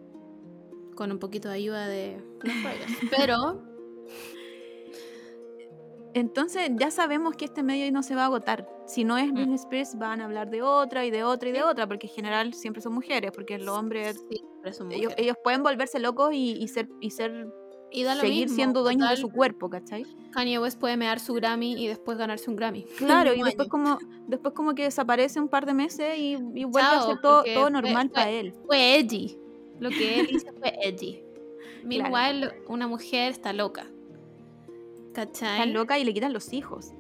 Con 0.96 1.12
un 1.12 1.20
poquito 1.20 1.50
de 1.50 1.56
ayuda 1.56 1.88
de 1.88 2.22
Pero. 3.18 3.64
Entonces 6.14 6.72
ya 6.76 6.90
sabemos 6.90 7.36
que 7.36 7.46
este 7.46 7.62
medio 7.62 7.92
no 7.92 8.02
se 8.02 8.16
va 8.16 8.24
a 8.24 8.26
agotar. 8.26 8.68
Si 8.88 9.04
no 9.04 9.18
es 9.18 9.32
Britney 9.32 9.56
Spears, 9.56 9.96
van 9.98 10.22
a 10.22 10.26
hablar 10.26 10.50
de 10.50 10.64
otra 10.64 11.06
y 11.06 11.12
de 11.12 11.24
otra 11.24 11.50
y 11.50 11.52
de 11.52 11.62
otra, 11.62 11.88
porque 11.88 12.08
en 12.08 12.14
general 12.14 12.54
siempre 12.56 12.82
son 12.82 12.94
mujeres, 12.94 13.32
porque 13.32 13.60
los 13.60 13.78
hombres, 13.78 14.26
ellos, 14.90 15.38
pueden 15.44 15.62
volverse 15.62 16.00
locos 16.00 16.32
y, 16.34 16.68
ser, 16.68 16.90
y 17.00 17.12
ser 17.12 17.48
y 17.92 18.06
seguir 18.06 18.50
siendo 18.50 18.84
dueños 18.84 19.10
de 19.10 19.18
su 19.18 19.30
cuerpo, 19.30 19.70
¿cachai? 19.70 20.06
Kanye 20.32 20.60
West 20.60 20.80
puede 20.80 20.96
mear 20.98 21.20
su 21.20 21.34
Grammy 21.34 21.74
y 21.74 21.88
después 21.88 22.18
ganarse 22.18 22.50
un 22.50 22.56
Grammy. 22.56 22.86
Claro, 22.98 23.34
y 23.34 23.42
después 23.42 23.68
como, 23.68 23.98
después 24.28 24.54
como 24.54 24.76
que 24.76 24.84
desaparece 24.84 25.40
un 25.40 25.48
par 25.48 25.66
de 25.66 25.74
meses 25.74 26.18
y, 26.18 26.36
vuelve 26.66 26.82
a 26.82 27.02
ser 27.02 27.22
todo, 27.22 27.44
todo 27.44 27.70
normal 27.70 28.10
para 28.10 28.30
él. 28.30 28.54
Fue 28.66 28.98
edgy. 28.98 29.38
Lo 29.80 29.90
que 29.90 30.20
él 30.20 30.28
hizo 30.32 30.54
fue 30.54 30.78
edgy. 30.82 31.24
Meanwhile, 31.84 32.52
una 32.68 32.88
mujer 32.88 33.32
está 33.32 33.54
loca. 33.54 33.88
¿Cachai? 35.14 35.60
Está 35.60 35.66
loca 35.66 35.98
y 35.98 36.04
le 36.04 36.14
quitan 36.14 36.34
los 36.34 36.54
hijos. 36.54 36.92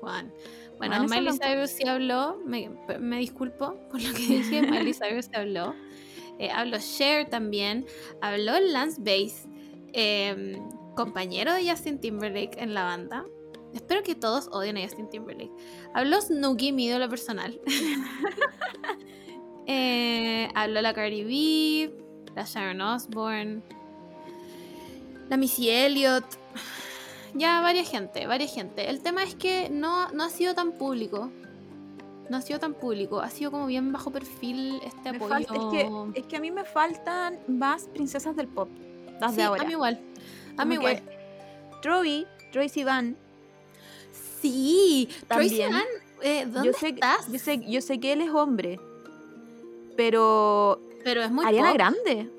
Juan. 0.00 0.32
Bueno, 0.78 1.04
Miley 1.04 1.38
Cyrus 1.38 1.70
sí 1.70 1.86
habló, 1.86 2.40
me, 2.44 2.68
me, 2.98 3.18
disculpo 3.18 3.76
por 3.88 4.02
lo 4.02 4.12
que 4.14 4.18
dije, 4.26 4.62
Miley 4.62 4.94
Cyrus 4.94 5.28
habló. 5.32 5.74
Eh, 6.38 6.50
habló 6.50 6.78
Cher 6.78 7.28
también, 7.28 7.86
habló 8.20 8.58
Lance 8.58 9.00
Bass, 9.00 9.46
Em, 9.92 10.62
compañero 10.94 11.54
de 11.54 11.68
Justin 11.68 11.98
Timberlake 11.98 12.58
en 12.58 12.74
la 12.74 12.84
banda. 12.84 13.24
Espero 13.74 14.02
que 14.02 14.14
todos 14.14 14.48
odien 14.52 14.76
a 14.76 14.82
Justin 14.82 15.08
Timberlake. 15.08 15.52
Habló 15.94 16.20
Snooki, 16.20 16.72
mi 16.72 16.86
ídolo 16.86 17.08
personal. 17.08 17.58
eh, 19.66 20.48
habló 20.54 20.82
la 20.82 20.92
Cardi 20.92 21.24
B, 21.24 21.94
la 22.34 22.44
Sharon 22.44 22.80
Osbourne, 22.80 23.62
la 25.28 25.36
Missy 25.36 25.70
Elliott. 25.70 26.24
Ya, 27.34 27.62
varias 27.62 27.90
gente, 27.90 28.26
varias 28.26 28.52
gente. 28.52 28.90
El 28.90 29.00
tema 29.00 29.22
es 29.22 29.34
que 29.34 29.70
no, 29.70 30.10
no 30.10 30.24
ha 30.24 30.30
sido 30.30 30.54
tan 30.54 30.72
público. 30.72 31.30
No 32.28 32.36
ha 32.36 32.42
sido 32.42 32.58
tan 32.58 32.74
público. 32.74 33.20
Ha 33.20 33.30
sido 33.30 33.50
como 33.50 33.66
bien 33.66 33.90
bajo 33.90 34.10
perfil 34.10 34.80
este 34.84 35.10
apoyo. 35.10 35.38
es, 35.38 35.46
que, 35.46 36.20
es 36.20 36.26
que 36.26 36.36
a 36.36 36.40
mí 36.40 36.50
me 36.50 36.64
faltan 36.64 37.38
más 37.48 37.88
princesas 37.88 38.36
del 38.36 38.48
pop 38.48 38.68
sí, 39.30 39.40
A 39.40 39.64
mí 39.64 39.72
igual. 39.72 40.00
A 40.56 40.64
mí 40.64 40.74
igual. 40.74 41.02
Troy, 41.82 42.26
Troy 42.52 42.68
Sivan. 42.68 43.16
Sí, 44.40 45.08
Troy 45.28 45.48
Sivan, 45.48 45.84
eh, 46.22 46.46
¿dónde 46.46 46.72
yo 46.72 46.78
sé, 46.78 46.88
estás? 46.88 47.30
Yo 47.30 47.38
sé, 47.38 47.60
yo 47.66 47.80
sé 47.80 48.00
que 48.00 48.12
él 48.12 48.20
es 48.22 48.30
hombre, 48.30 48.80
pero. 49.96 50.80
Pero 51.04 51.22
es 51.22 51.30
muy. 51.30 51.44
Ariana 51.44 51.72
Grande. 51.72 52.30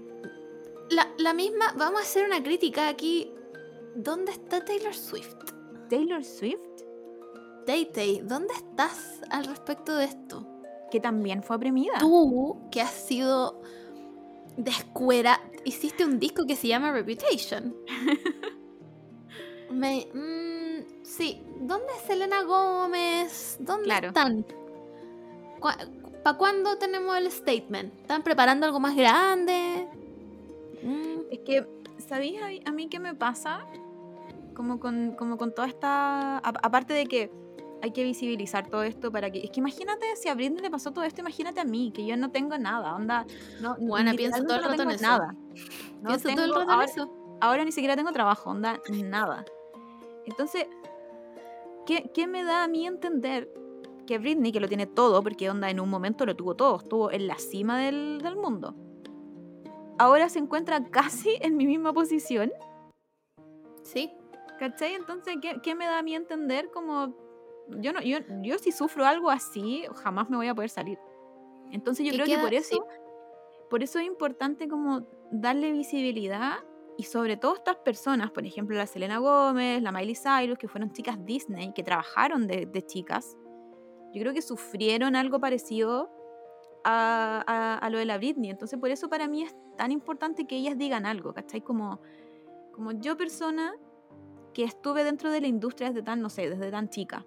La, 0.90 1.08
la 1.18 1.34
misma. 1.34 1.74
Vamos 1.78 2.02
a 2.02 2.04
hacer 2.04 2.26
una 2.26 2.42
crítica 2.42 2.88
aquí. 2.88 3.32
¿Dónde 3.96 4.32
está 4.32 4.64
Taylor 4.66 4.94
Swift? 4.94 5.36
¿Taylor 5.90 6.24
Swift? 6.24 6.58
Tay 7.66 7.86
Tay, 7.86 8.22
¿dónde 8.24 8.54
estás 8.54 9.22
al 9.30 9.46
respecto 9.46 9.96
de 9.96 10.06
esto? 10.06 10.46
Que 10.92 11.00
también 11.00 11.44
fue 11.44 11.60
premiada. 11.60 12.00
Tú, 12.00 12.68
que 12.72 12.82
has 12.82 12.92
sido 12.92 13.62
descuera, 14.58 15.40
hiciste 15.66 16.06
un 16.06 16.20
disco 16.20 16.46
que 16.46 16.56
se 16.56 16.68
llama 16.68 16.92
Reputation. 16.92 17.76
Me, 19.72 20.08
mm, 20.14 21.04
sí, 21.04 21.42
¿dónde 21.62 21.88
es 21.98 22.04
Selena 22.06 22.44
Gómez? 22.44 23.58
¿Dónde 23.60 24.08
están? 24.08 24.46
¿Para 26.24 26.38
cuándo 26.38 26.78
tenemos 26.78 27.18
el 27.18 27.32
statement? 27.32 27.94
¿Están 28.02 28.24
preparando 28.24 28.66
algo 28.66 28.80
más 28.80 28.96
grande? 28.96 29.88
Mm. 30.84 31.32
Es 31.32 31.40
que, 31.40 31.66
¿sabéis 32.08 32.40
a, 32.66 32.72
mí 32.72 32.88
qué 32.88 33.00
me 33.00 33.16
pasa? 33.16 33.66
Como 34.54 34.80
con, 34.80 35.16
como 35.16 35.38
con 35.38 35.54
toda 35.56 35.68
esta... 35.68 36.38
aparte 36.38 36.94
de 36.94 37.06
que 37.08 37.43
hay 37.84 37.92
que 37.92 38.06
visibilizar 38.06 38.70
todo 38.70 38.84
esto 38.84 39.12
para 39.12 39.30
que. 39.30 39.44
Es 39.44 39.52
que 39.52 39.60
imagínate 39.60 40.16
si 40.16 40.30
a 40.30 40.36
Britney 40.36 40.62
le 40.62 40.72
pasó 40.72 40.92
todo 40.92 41.04
esto, 41.04 41.20
imagínate 41.20 41.60
a 41.60 41.66
mí, 41.66 41.92
que 41.94 42.06
yo 42.06 42.16
no 42.16 42.32
tengo 42.32 42.58
nada. 42.58 42.96
Onda. 42.96 43.26
No, 43.60 43.76
bueno, 43.78 44.14
pienso 44.16 44.42
todo 44.42 44.56
el 44.56 44.64
rato 44.64 44.84
en 44.84 44.92
eso. 44.92 45.04
Nada. 45.04 45.36
No 46.02 46.08
pienso 46.08 46.30
todo 46.30 46.46
el 46.46 46.54
rato 46.54 46.72
ahora, 46.72 46.84
en 46.86 46.90
eso. 46.90 47.38
Ahora 47.42 47.66
ni 47.66 47.74
siquiera 47.74 47.98
tengo 47.98 48.14
trabajo, 48.14 48.52
onda, 48.52 48.80
nada. 48.90 49.44
Entonces, 50.26 50.68
¿qué, 51.86 52.10
¿qué, 52.14 52.26
me 52.26 52.46
da 52.46 52.64
a 52.64 52.70
mí 52.70 52.88
entender 52.88 53.54
que 54.08 54.18
Britney, 54.18 54.54
que 54.54 54.62
lo 54.62 54.70
tiene 54.70 54.88
todo, 54.88 55.22
porque 55.22 55.50
onda 55.50 55.70
en 55.70 55.82
un 55.82 55.90
momento 55.90 56.26
lo 56.26 56.38
tuvo 56.38 56.56
todo, 56.56 56.78
estuvo 56.78 57.12
en 57.12 57.28
la 57.28 57.38
cima 57.38 57.78
del, 57.80 58.20
del 58.24 58.38
mundo, 58.38 58.76
ahora 60.00 60.30
se 60.30 60.40
encuentra 60.40 60.86
casi 60.86 61.36
en 61.42 61.58
mi 61.58 61.68
misma 61.68 61.92
posición? 61.92 62.54
Sí. 63.82 64.10
¿Cachai? 64.58 64.94
Entonces, 64.94 65.36
¿qué, 65.42 65.60
¿qué, 65.62 65.76
me 65.76 65.86
da 65.86 66.00
a 66.00 66.04
mí 66.04 66.16
entender 66.16 66.70
como 66.72 67.23
Yo, 67.70 67.94
no, 67.94 68.02
yo, 68.02 68.18
yo 68.42 68.58
si 68.58 68.72
sufro 68.72 69.06
algo 69.06 69.30
así, 69.30 69.84
jamás 70.04 70.30
me 70.30 70.38
voy 70.38 70.48
a 70.48 70.56
poder 70.56 70.70
salir. 70.70 71.00
Entonces 71.72 72.06
yo 72.06 72.12
¿Qué 72.12 72.18
creo 72.24 72.36
que 72.38 72.42
por 72.44 72.54
eso, 72.54 72.76
Sí. 72.76 72.82
por 73.70 73.84
eso 73.84 74.00
es 74.00 74.06
importante 74.06 74.68
como 74.68 75.08
darle 75.32 75.72
visibilidad 75.72 76.58
y 76.98 77.04
sobre 77.04 77.38
todo 77.38 77.56
estas 77.56 77.78
personas, 77.78 78.30
por 78.32 78.46
ejemplo 78.46 78.78
la 78.78 78.86
Selena 78.86 79.18
Gómez, 79.18 79.82
la 79.82 79.92
Miley 79.92 80.16
Cyrus, 80.16 80.58
que 80.60 80.68
fueron 80.68 80.92
chicas 80.92 81.18
Disney, 81.26 81.74
que 81.74 81.82
trabajaron 81.84 82.46
de, 82.48 82.66
de 82.68 82.86
chicas, 82.86 83.36
yo 84.14 84.22
creo 84.22 84.34
que 84.34 84.44
sufrieron 84.44 85.16
algo 85.16 85.40
parecido 85.40 86.12
a, 86.84 87.44
a- 87.48 87.78
a 87.78 87.90
lo 87.90 87.98
de 87.98 88.06
la 88.06 88.18
Britney. 88.18 88.52
Entonces 88.52 88.78
por 88.80 88.90
eso 88.92 89.10
para 89.10 89.28
mí 89.28 89.42
es 89.44 89.56
tan 89.78 89.92
importante 89.92 90.46
que 90.46 90.56
ellas 90.58 90.78
digan 90.78 91.06
algo, 91.08 91.34
¿cachai? 91.34 91.62
Como, 91.62 92.00
como 92.74 92.92
yo 92.92 93.18
persona 93.18 93.74
que 94.54 94.64
estuve 94.66 95.04
dentro 95.04 95.32
de 95.32 95.42
la 95.42 95.48
industria 95.48 95.88
desde 95.90 96.04
tan, 96.04 96.22
no 96.22 96.30
sé, 96.30 96.48
desde 96.50 96.70
tan 96.70 96.90
chica. 96.90 97.26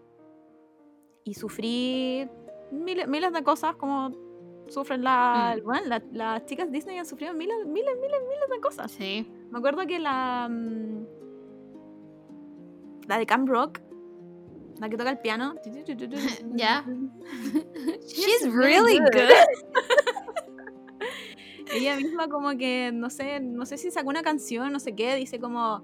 Y 1.28 1.35
sufrí 1.35 2.28
miles, 2.70 3.09
miles 3.09 3.32
de 3.32 3.43
cosas 3.43 3.74
como 3.77 4.12
sufren 4.69 5.03
la, 5.03 5.57
Mm. 5.59 5.65
bueno, 5.65 5.86
la- 5.89 6.03
las 6.12 6.47
chicas 6.47 6.70
Disney 6.70 6.98
han 6.98 7.07
sufrido 7.07 7.35
miles, 7.35 7.57
miles, 7.66 7.94
miles, 8.01 8.20
miles 8.28 8.48
de 8.51 8.61
cosas. 8.61 8.93
Sí. 8.93 9.27
Me 9.51 9.59
acuerdo 9.59 9.86
que 9.86 9.98
la. 9.98 10.48
mm, 10.48 11.07
La 13.09 13.19
de 13.19 13.27
Camp 13.27 13.48
Rock, 13.48 13.81
la 14.81 14.89
que 14.89 14.97
toca 14.97 15.11
el 15.11 15.19
piano. 15.19 15.55
Ya. 16.55 16.85
She's 18.07 18.53
really 18.53 18.98
good. 18.98 19.12
Ella 21.73 21.97
misma 21.97 22.28
como 22.28 22.57
que, 22.57 22.90
no 22.93 23.11
sé, 23.11 23.40
no 23.40 23.66
sé 23.66 23.77
si 23.77 23.90
sacó 23.90 24.09
una 24.09 24.23
canción, 24.23 24.73
no 24.73 24.78
sé 24.78 24.94
qué, 24.94 25.16
dice 25.16 25.40
como, 25.40 25.82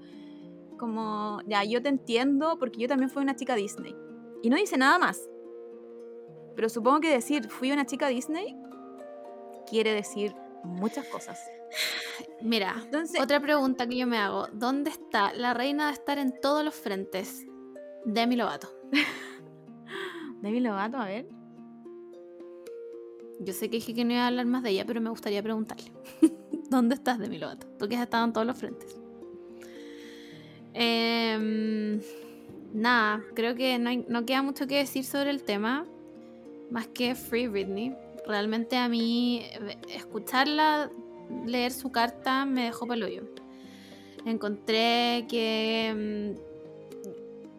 como, 0.79 1.41
ya, 1.47 1.65
yo 1.65 1.83
te 1.83 1.89
entiendo 1.89 2.57
porque 2.59 2.81
yo 2.81 2.89
también 2.89 3.11
fui 3.11 3.23
una 3.23 3.35
chica 3.37 3.55
Disney. 3.57 3.95
Y 4.43 4.51
no 4.51 4.57
dice 4.57 4.77
nada 4.77 4.99
más. 4.99 5.29
Pero 6.55 6.69
supongo 6.69 7.01
que 7.01 7.11
decir, 7.11 7.49
fui 7.49 7.73
una 7.73 7.87
chica 7.87 8.09
Disney, 8.09 8.57
quiere 9.69 9.93
decir 9.95 10.35
muchas 10.65 11.07
cosas. 11.07 11.41
Mira, 12.43 12.77
Entonces, 12.85 13.21
otra 13.21 13.41
pregunta 13.41 13.87
que 13.87 13.97
yo 13.97 14.07
me 14.07 14.19
hago. 14.19 14.47
¿Dónde 14.53 14.91
está 14.91 15.33
la 15.33 15.55
reina 15.55 15.87
de 15.87 15.93
estar 15.95 16.19
en 16.19 16.35
todos 16.41 16.65
los 16.65 16.75
frentes? 16.75 17.47
Demi 18.05 18.37
Lovato. 18.37 18.69
Demi 20.43 20.61
Lovato, 20.61 20.99
a 20.99 21.07
ver. 21.07 21.27
Yo 23.41 23.53
sé 23.53 23.71
que 23.71 23.77
dije 23.77 23.95
que 23.95 24.05
no 24.05 24.13
iba 24.13 24.23
a 24.23 24.27
hablar 24.29 24.47
más 24.47 24.63
de 24.63 24.71
ella, 24.71 24.85
pero 24.87 25.01
me 25.01 25.09
gustaría 25.11 25.43
preguntarle. 25.43 25.91
¿Dónde 26.71 26.95
estás, 26.95 27.19
Demi 27.19 27.39
Lovato? 27.39 27.67
Tú 27.79 27.89
que 27.89 27.97
has 27.97 28.03
estado 28.03 28.25
en 28.25 28.33
todos 28.33 28.47
los 28.47 28.57
frentes. 28.59 28.97
Em, 30.75 32.01
nada, 32.73 33.23
creo 33.35 33.55
que 33.55 33.79
no, 33.79 33.91
hay- 33.91 34.05
no 34.09 34.25
queda 34.25 34.43
mucho 34.43 34.67
que 34.67 34.77
decir 34.79 35.05
sobre 35.05 35.31
el 35.31 35.43
tema, 35.43 35.87
más 36.73 36.89
que 36.89 37.15
Free 37.15 37.47
Britney. 37.47 37.95
Realmente 38.27 38.77
a 38.77 38.89
mí 38.89 39.43
eh, 39.43 39.79
escucharla 39.91 40.91
leer 41.47 41.73
su 41.73 41.93
carta 41.93 42.45
me 42.45 42.65
dejó 42.65 42.87
palo 42.87 43.07
yo. 43.09 43.23
Encontré 44.25 45.27
que 45.29 46.35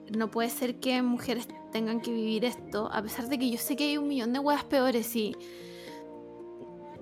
mm, 0.10 0.18
no 0.18 0.31
puede 0.31 0.49
ser 0.49 0.80
que 0.80 1.02
mujeres 1.02 1.48
tengan 1.72 2.02
que 2.02 2.11
vivir 2.11 2.45
esto, 2.45 2.90
a 2.91 3.02
pesar 3.02 3.27
de 3.30 3.40
que 3.40 3.49
yo 3.49 3.57
sé 3.57 3.76
que 3.76 3.85
hay 3.85 3.98
un 3.98 4.07
millón 4.07 4.34
de 4.34 4.40
huevas 4.40 4.64
peores 4.64 5.15
y 5.15 5.35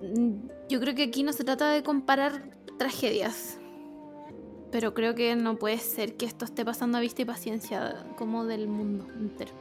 mm, 0.02 0.48
yo 0.70 0.80
creo 0.80 0.96
que 0.96 1.04
aquí 1.04 1.24
no 1.24 1.34
se 1.34 1.44
trata 1.44 1.72
de 1.72 1.84
comparar 1.84 2.50
tragedias. 2.78 3.58
Pero 4.72 4.94
creo 4.94 5.16
que 5.16 5.36
no 5.36 5.58
puede 5.58 5.78
ser 5.80 6.16
que 6.16 6.26
esto 6.26 6.46
esté 6.46 6.64
pasando 6.64 6.98
a 6.98 7.02
vista 7.02 7.22
y 7.22 7.26
paciencia 7.26 8.06
como 8.18 8.46
del 8.46 8.70
mundo 8.70 9.06
entero. 9.20 9.52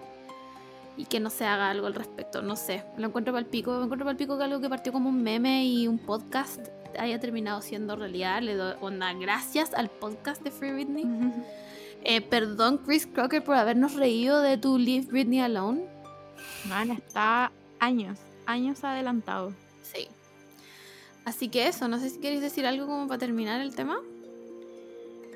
Y 0.97 1.07
que 1.07 1.21
no 1.21 1.31
se 1.31 1.45
haga 1.47 1.71
algo 1.71 1.87
al 1.87 1.95
respecto, 1.95 2.43
no 2.43 2.57
sé. 2.57 2.85
Lo 2.99 3.07
encuentro 3.07 3.33
para 3.33 3.41
el 3.41 3.47
pico. 3.47 3.71
Me 3.79 3.85
encuentro 3.85 4.05
para 4.05 4.13
el 4.13 4.17
pico 4.17 4.37
que 4.37 4.45
algo 4.45 4.61
que 4.61 4.69
partió 4.69 4.93
como 4.93 5.09
un 5.09 5.23
meme 5.23 5.65
y 5.65 5.89
un 5.89 5.99
podcast 5.99 6.69
haya 6.99 7.19
terminado 7.21 7.63
siendo 7.63 7.97
realidad. 7.97 8.43
Le 8.43 8.55
doy 8.55 8.75
onda 8.81 9.13
gracias 9.15 9.73
al 9.75 9.89
podcast 9.89 10.43
de 10.43 10.51
Free 10.51 10.73
Britney. 10.73 11.05
Eh, 12.03 12.23
perdón, 12.23 12.79
Chris 12.79 13.07
Crocker, 13.07 13.45
por 13.45 13.57
habernos 13.57 13.93
reído 13.93 14.41
de 14.41 14.57
tu 14.57 14.79
Leave 14.79 15.07
Britney 15.07 15.41
Alone. 15.41 15.85
Man, 16.67 16.91
está 16.93 17.53
años, 17.79 18.19
años 18.47 18.83
adelantado. 18.85 19.53
Sí. 19.83 20.09
Así 21.27 21.49
que 21.49 21.67
eso, 21.67 21.89
no 21.89 21.99
sé 21.99 22.09
si 22.09 22.19
queréis 22.19 22.41
decir 22.41 22.67
algo 22.67 22.87
como 22.87 23.07
para 23.07 23.19
terminar 23.19 23.61
el 23.61 23.75
tema. 23.75 24.01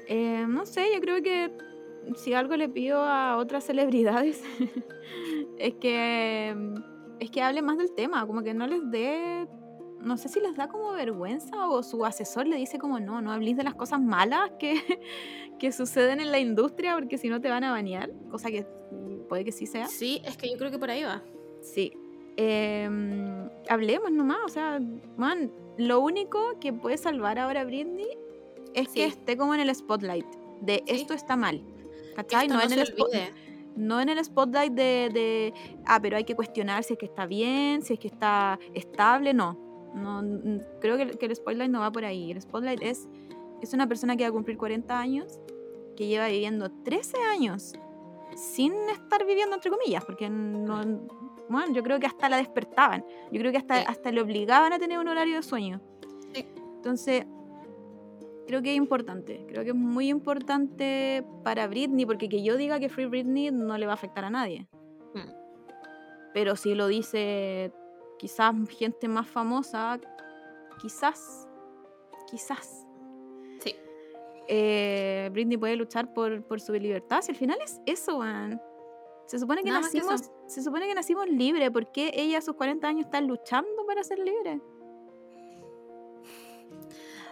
Eh, 0.09 0.47
no 0.49 0.65
sé, 0.67 0.87
yo 0.95 1.01
creo 1.01 1.23
que 1.23 1.51
si 2.17 2.35
algo 2.35 2.57
le 2.57 2.69
pido 2.69 3.03
a 3.03 3.37
otras 3.37 3.65
celebridades 3.65 4.43
es 5.59 5.75
que 5.75 6.55
es 7.21 7.31
que 7.31 7.43
hable 7.43 7.63
más 7.63 7.79
del 7.79 7.93
tema, 7.95 8.27
como 8.27 8.43
que 8.43 8.55
no 8.55 8.67
les 8.67 8.91
dé, 8.91 9.47
no 10.01 10.17
sé 10.17 10.29
si 10.29 10.41
les 10.41 10.57
da 10.57 10.69
como 10.69 10.93
vergüenza 10.93 11.69
o 11.69 11.83
su 11.83 12.05
asesor 12.05 12.47
le 12.47 12.57
dice 12.57 12.79
como 12.79 13.01
no, 13.01 13.21
no 13.23 13.33
hables 13.33 13.57
de 13.57 13.63
las 13.63 13.75
cosas 13.75 14.01
malas 14.01 14.51
que, 14.59 14.75
que 15.59 15.73
suceden 15.73 16.21
en 16.21 16.33
la 16.33 16.39
industria 16.41 16.95
porque 16.95 17.17
si 17.19 17.29
no 17.29 17.41
te 17.41 17.49
van 17.49 17.65
a 17.65 17.71
banear, 17.71 18.11
cosa 18.31 18.51
que 18.51 18.67
mm, 18.91 19.29
puede 19.29 19.45
que 19.45 19.53
sí 19.53 19.67
sea. 19.67 19.87
Sí, 19.87 20.21
es 20.25 20.37
que 20.37 20.51
yo 20.51 20.59
creo 20.59 20.71
que 20.71 20.79
por 20.79 20.91
ahí 20.91 21.05
va. 21.05 21.23
Sí. 21.63 21.93
Eh, 22.37 22.89
hablemos 23.69 24.11
nomás, 24.11 24.39
o 24.45 24.49
sea, 24.49 24.81
man, 25.17 25.53
lo 25.79 26.01
único 26.01 26.59
que 26.61 26.73
puede 26.73 26.99
salvar 26.99 27.39
ahora 27.39 27.61
a 27.61 27.65
Britney 27.65 28.09
es 28.75 28.89
que 28.89 29.05
esté 29.05 29.37
como 29.37 29.55
en 29.55 29.61
el 29.61 29.75
spotlight 29.75 30.27
de 30.61 30.83
Sí. 30.87 30.95
esto 30.95 31.15
está 31.15 31.37
mal. 31.37 31.63
¿Cachai? 32.17 32.47
esto 32.47 32.55
No, 32.55 32.61
no 32.61 32.73
en 32.73 32.79
el 32.79 32.95
olvide. 33.01 33.33
No 33.77 34.01
en 34.01 34.09
el 34.09 34.25
spotlight 34.25 34.73
de, 34.73 35.11
de, 35.13 35.55
ah, 35.87 35.99
pero 36.01 36.17
hay 36.17 36.25
que 36.25 36.35
cuestionar 36.37 36.85
si 36.85 36.95
es 36.95 36.99
que 36.99 37.07
está 37.07 37.27
bien, 37.27 37.83
si 37.83 37.95
es 37.95 37.99
que 37.99 38.09
está 38.09 38.59
estable, 38.75 39.35
no. 39.35 39.59
no 39.95 40.23
creo 40.81 40.97
que, 40.97 41.03
el- 41.05 41.19
que 41.19 41.27
el 41.27 41.35
spotlight 41.37 41.71
no 41.71 41.81
va 41.81 41.91
por 41.93 42.05
ahí. 42.05 42.31
El 42.31 42.41
spotlight 42.41 42.83
es, 42.83 43.09
es 43.63 43.73
una 43.75 43.87
persona 43.87 44.17
que 44.17 44.25
va 44.25 44.29
a 44.29 44.33
cumplir 44.33 44.57
40 44.59 44.99
años, 44.99 45.41
que 45.97 46.07
lleva 46.07 46.29
viviendo 46.29 46.71
13 46.71 47.17
años 47.23 47.73
sin 48.37 48.73
estar 48.91 49.25
viviendo 49.25 49.55
entre 49.55 49.71
comillas, 49.71 50.05
porque 50.05 50.29
no, 50.29 50.83
bueno, 51.49 51.73
yo 51.73 51.83
creo 51.85 52.01
que 52.01 52.07
hasta 52.07 52.29
la 52.29 52.39
despertaban. 52.39 53.05
Yo 53.31 53.39
creo 53.39 53.53
que 53.53 53.59
hasta, 53.59 53.77
Sí. 53.81 53.85
hasta 53.87 54.11
le 54.11 54.21
obligaban 54.21 54.73
a 54.73 54.79
tener 54.79 54.99
un 54.99 55.07
horario 55.09 55.37
de 55.37 55.43
sueño. 55.45 55.81
Sí. 56.35 56.45
Entonces, 56.77 57.27
creo 58.47 58.63
que 58.63 58.71
es 58.71 58.77
importante. 58.77 59.45
Creo 59.49 59.63
que 59.65 59.71
es 59.71 59.77
muy 59.77 60.09
importante 60.09 61.25
para 61.43 61.67
Britney, 61.67 62.07
porque 62.07 62.29
que 62.29 62.43
yo 62.43 62.57
diga 62.57 62.81
que 62.81 62.89
Free 62.89 63.07
Britney 63.07 63.51
no 63.51 63.77
le 63.79 63.87
va 63.87 63.93
a 63.93 63.95
afectar 63.95 64.25
a 64.25 64.31
nadie. 64.31 64.69
Mm. 65.15 65.31
Pero 66.33 66.57
si 66.57 66.75
lo 66.75 66.89
dice 66.89 67.73
quizás 68.19 68.55
gente 68.79 69.09
más 69.09 69.27
famosa, 69.27 70.01
quizás, 70.81 71.49
quizás. 72.31 72.87
Sí. 73.61 73.75
eh, 74.49 75.29
Britney 75.33 75.57
puede 75.57 75.77
luchar 75.77 76.13
por, 76.13 76.43
por 76.45 76.61
su 76.61 76.73
libertad. 76.73 77.23
Si 77.23 77.33
al 77.33 77.37
final 77.37 77.59
es 77.63 77.81
eso, 77.87 78.19
man. 78.19 78.61
Se 79.27 79.39
supone 79.39 79.63
que 79.63 79.71
Nada 79.71 79.81
que 79.81 79.99
nacimos, 79.99 80.23
eso. 80.23 80.33
se 80.47 80.63
supone 80.63 80.87
que 80.87 80.95
nacimos 80.95 81.29
libres. 81.29 81.71
¿Por 81.71 81.91
qué 81.93 82.13
ella 82.15 82.39
a 82.39 82.43
sus 82.43 82.57
40 82.57 82.87
años 82.87 83.07
está 83.07 83.21
luchando 83.21 83.87
para 83.87 84.03
ser 84.05 84.19
libre? 84.19 84.61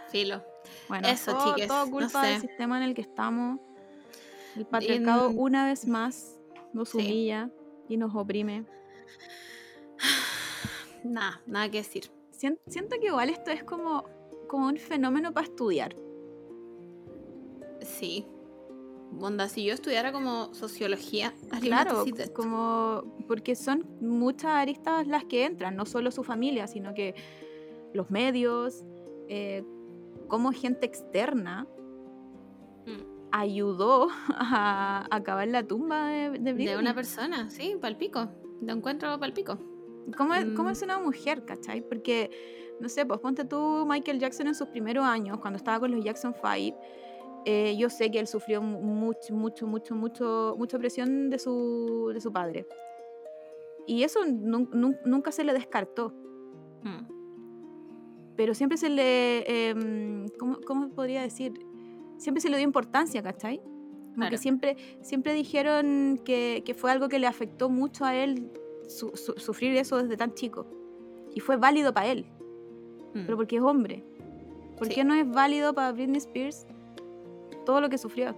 Filo. 0.08 0.42
Bueno, 0.88 1.08
Eso, 1.08 1.32
todo, 1.32 1.54
chiques, 1.54 1.68
todo 1.68 1.86
no 1.86 1.90
culpa 1.92 2.26
del 2.26 2.40
sistema 2.40 2.76
en 2.78 2.82
el 2.84 2.94
que 2.94 3.02
estamos. 3.02 3.60
El 4.56 4.66
patriarcado 4.66 5.30
En- 5.30 5.38
una 5.38 5.66
vez 5.66 5.86
más 5.86 6.38
nos 6.72 6.90
Sí. 6.90 6.98
humilla 6.98 7.50
y 7.88 7.96
nos 7.96 8.14
oprime. 8.14 8.64
Nada, 11.04 11.40
nada 11.46 11.70
que 11.70 11.78
decir. 11.78 12.10
Sien- 12.30 12.58
Siento 12.66 12.96
que 13.00 13.06
igual 13.06 13.28
esto 13.30 13.50
es 13.50 13.64
como, 13.64 14.04
como 14.48 14.66
un 14.68 14.76
fenómeno 14.76 15.32
para 15.32 15.46
estudiar. 15.46 15.94
Sí. 17.80 18.26
Onda, 19.20 19.48
si 19.48 19.64
yo 19.64 19.74
estudiara 19.74 20.10
como 20.12 20.54
sociología, 20.54 21.34
Claro, 21.60 22.04
como 22.34 23.02
porque 23.28 23.54
son 23.56 23.86
muchas 24.00 24.52
aristas 24.52 25.06
las 25.06 25.24
que 25.24 25.44
entran, 25.44 25.76
no 25.76 25.84
solo 25.84 26.10
su 26.10 26.22
familia, 26.24 26.66
sino 26.66 26.94
que 26.94 27.14
los 27.92 28.10
medios, 28.10 28.84
eh, 29.28 29.64
como 30.32 30.50
gente 30.52 30.86
externa 30.86 31.66
Mm. 32.86 33.02
ayudó 33.32 34.08
a 34.34 35.06
acabar 35.14 35.46
la 35.46 35.62
tumba 35.62 36.06
de, 36.08 36.30
de 36.30 36.52
Britney. 36.54 36.66
De 36.74 36.78
una 36.78 36.94
persona, 36.94 37.50
sí, 37.50 37.76
palpico. 37.80 38.28
De 38.62 38.72
encuentro 38.72 39.20
palpico. 39.20 39.58
¿Cómo 40.16 40.32
es, 40.34 40.46
cómo 40.56 40.70
Mm. 40.70 40.72
es 40.72 40.82
una 40.82 40.98
mujer, 40.98 41.44
cachai? 41.44 41.82
Porque, 41.86 42.30
no 42.80 42.88
sé, 42.88 43.04
pues 43.06 43.20
ponte 43.20 43.44
tú 43.44 43.84
Michael 43.86 44.18
Jackson 44.18 44.46
en 44.48 44.54
sus 44.54 44.68
primeros 44.68 45.04
años, 45.04 45.38
cuando 45.38 45.58
estaba 45.58 45.78
con 45.80 45.92
los 45.94 46.02
Jackson 46.04 46.34
5. 46.34 46.76
eh, 47.44 47.76
yo 47.76 47.90
sé 47.90 48.10
que 48.10 48.18
él 48.20 48.26
sufrió 48.26 48.62
mu- 48.62 48.80
mucho, 48.80 49.34
mucho, 49.34 49.66
mucho, 49.66 49.94
mucho, 49.94 50.54
mucha 50.58 50.78
presión 50.78 51.28
de 51.28 51.38
su, 51.38 52.10
de 52.14 52.20
su 52.20 52.32
padre. 52.32 52.66
Y 53.86 54.02
eso 54.04 54.20
nun- 54.24 54.70
nun- 54.70 54.98
nunca 55.04 55.30
se 55.30 55.44
le 55.44 55.52
descartó. 55.52 56.12
Mm. 56.82 57.21
Pero 58.42 58.54
siempre 58.54 58.76
se 58.76 58.88
le. 58.88 59.68
em, 59.68 60.26
¿cómo, 60.36 60.58
cómo 60.66 60.88
podría 60.88 61.22
decir? 61.22 61.64
Siempre 62.16 62.40
se 62.40 62.48
le 62.50 62.56
dio 62.56 62.64
importancia, 62.64 63.22
¿cachai? 63.22 63.58
Como 63.58 64.14
que 64.14 64.16
Claro. 64.16 64.36
siempre, 64.36 64.76
siempre 65.00 65.32
dijeron 65.32 66.20
que, 66.24 66.64
que 66.66 66.74
fue 66.74 66.90
algo 66.90 67.08
que 67.08 67.20
le 67.20 67.28
afectó 67.28 67.70
mucho 67.70 68.04
a 68.04 68.16
él 68.16 68.50
su- 68.88 69.12
su- 69.16 69.34
sufrir 69.34 69.76
eso 69.76 69.96
desde 70.02 70.16
tan 70.16 70.34
chico. 70.34 70.66
Y 71.36 71.38
fue 71.38 71.56
válido 71.56 71.94
para 71.94 72.08
él, 72.08 72.26
Mm. 73.14 73.26
pero 73.26 73.36
porque 73.36 73.58
es 73.58 73.62
hombre. 73.62 74.02
¿Por 74.76 74.88
Sí. 74.88 74.94
qué 74.96 75.04
no 75.04 75.14
es 75.14 75.30
válido 75.30 75.72
para 75.72 75.92
Britney 75.92 76.18
Spears 76.18 76.66
todo 77.64 77.80
lo 77.80 77.88
que 77.90 77.96
sufrió? 77.96 78.34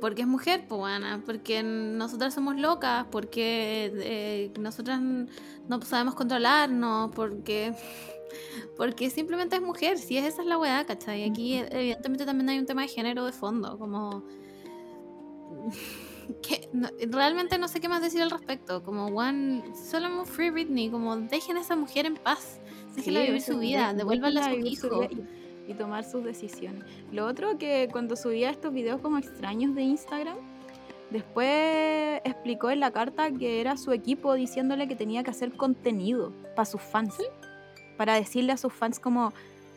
Porque 0.00 0.22
es 0.22 0.28
mujer, 0.28 0.64
pues 0.68 0.78
bueno, 0.78 1.22
porque 1.26 1.62
nosotras 1.62 2.32
somos 2.34 2.56
locas, 2.56 3.06
porque 3.10 3.92
eh, 3.96 4.52
nosotras 4.58 5.00
no 5.00 5.82
sabemos 5.82 6.14
controlarnos, 6.14 7.10
porque 7.14 7.74
porque 8.76 9.10
simplemente 9.10 9.56
es 9.56 9.62
mujer, 9.62 9.98
si 9.98 10.16
es 10.16 10.24
esa 10.24 10.42
es 10.42 10.48
la 10.48 10.56
weá, 10.58 10.84
¿cachai? 10.86 11.28
Aquí 11.28 11.56
evidentemente 11.70 12.24
también 12.24 12.48
hay 12.48 12.58
un 12.58 12.66
tema 12.66 12.82
de 12.82 12.88
género 12.88 13.26
de 13.26 13.32
fondo, 13.32 13.78
como 13.78 14.24
que 16.42 16.68
no- 16.72 16.88
realmente 17.08 17.58
no 17.58 17.68
sé 17.68 17.80
qué 17.80 17.88
más 17.88 18.02
decir 18.02 18.22
al 18.22 18.30
respecto, 18.30 18.82
como 18.82 19.06
one, 19.06 19.62
solo 19.74 20.24
free 20.24 20.50
Britney, 20.50 20.90
como 20.90 21.16
dejen 21.16 21.56
a 21.56 21.60
esa 21.60 21.76
mujer 21.76 22.06
en 22.06 22.14
paz, 22.14 22.58
déjenla 22.96 23.20
Sí, 23.20 23.26
vivir 23.26 23.42
su 23.42 23.58
vida, 23.58 23.88
de- 23.92 23.98
devuélvanla 23.98 24.46
a 24.46 24.54
su 24.54 24.60
su 24.60 24.66
hijo. 24.66 25.00
vida 25.08 25.24
Y, 25.70 25.74
tomar 25.74 26.04
sus 26.04 26.24
decisiones. 26.24 26.84
Lo 27.12 27.26
otro 27.26 27.58
que 27.58 27.88
cuando 27.90 28.16
subía 28.16 28.50
estos 28.50 28.72
videos 28.72 29.00
como 29.00 29.18
extraños 29.18 29.74
de 29.74 29.82
Instagram, 29.82 30.36
después 31.10 32.20
explicó 32.24 32.70
en 32.70 32.80
la 32.80 32.90
carta 32.90 33.30
que 33.30 33.60
era 33.60 33.76
su 33.76 33.92
equipo 33.92 34.34
diciéndole 34.34 34.88
que 34.88 34.96
tenía 34.96 35.22
que 35.22 35.30
hacer 35.30 35.52
contenido 35.52 36.32
para 36.56 36.66
sus 36.66 36.82
fans. 36.82 37.16
Para 37.96 38.14
decirle 38.14 38.52
a 38.52 38.56
sus 38.56 38.72
fans 38.72 38.98
como 38.98 39.32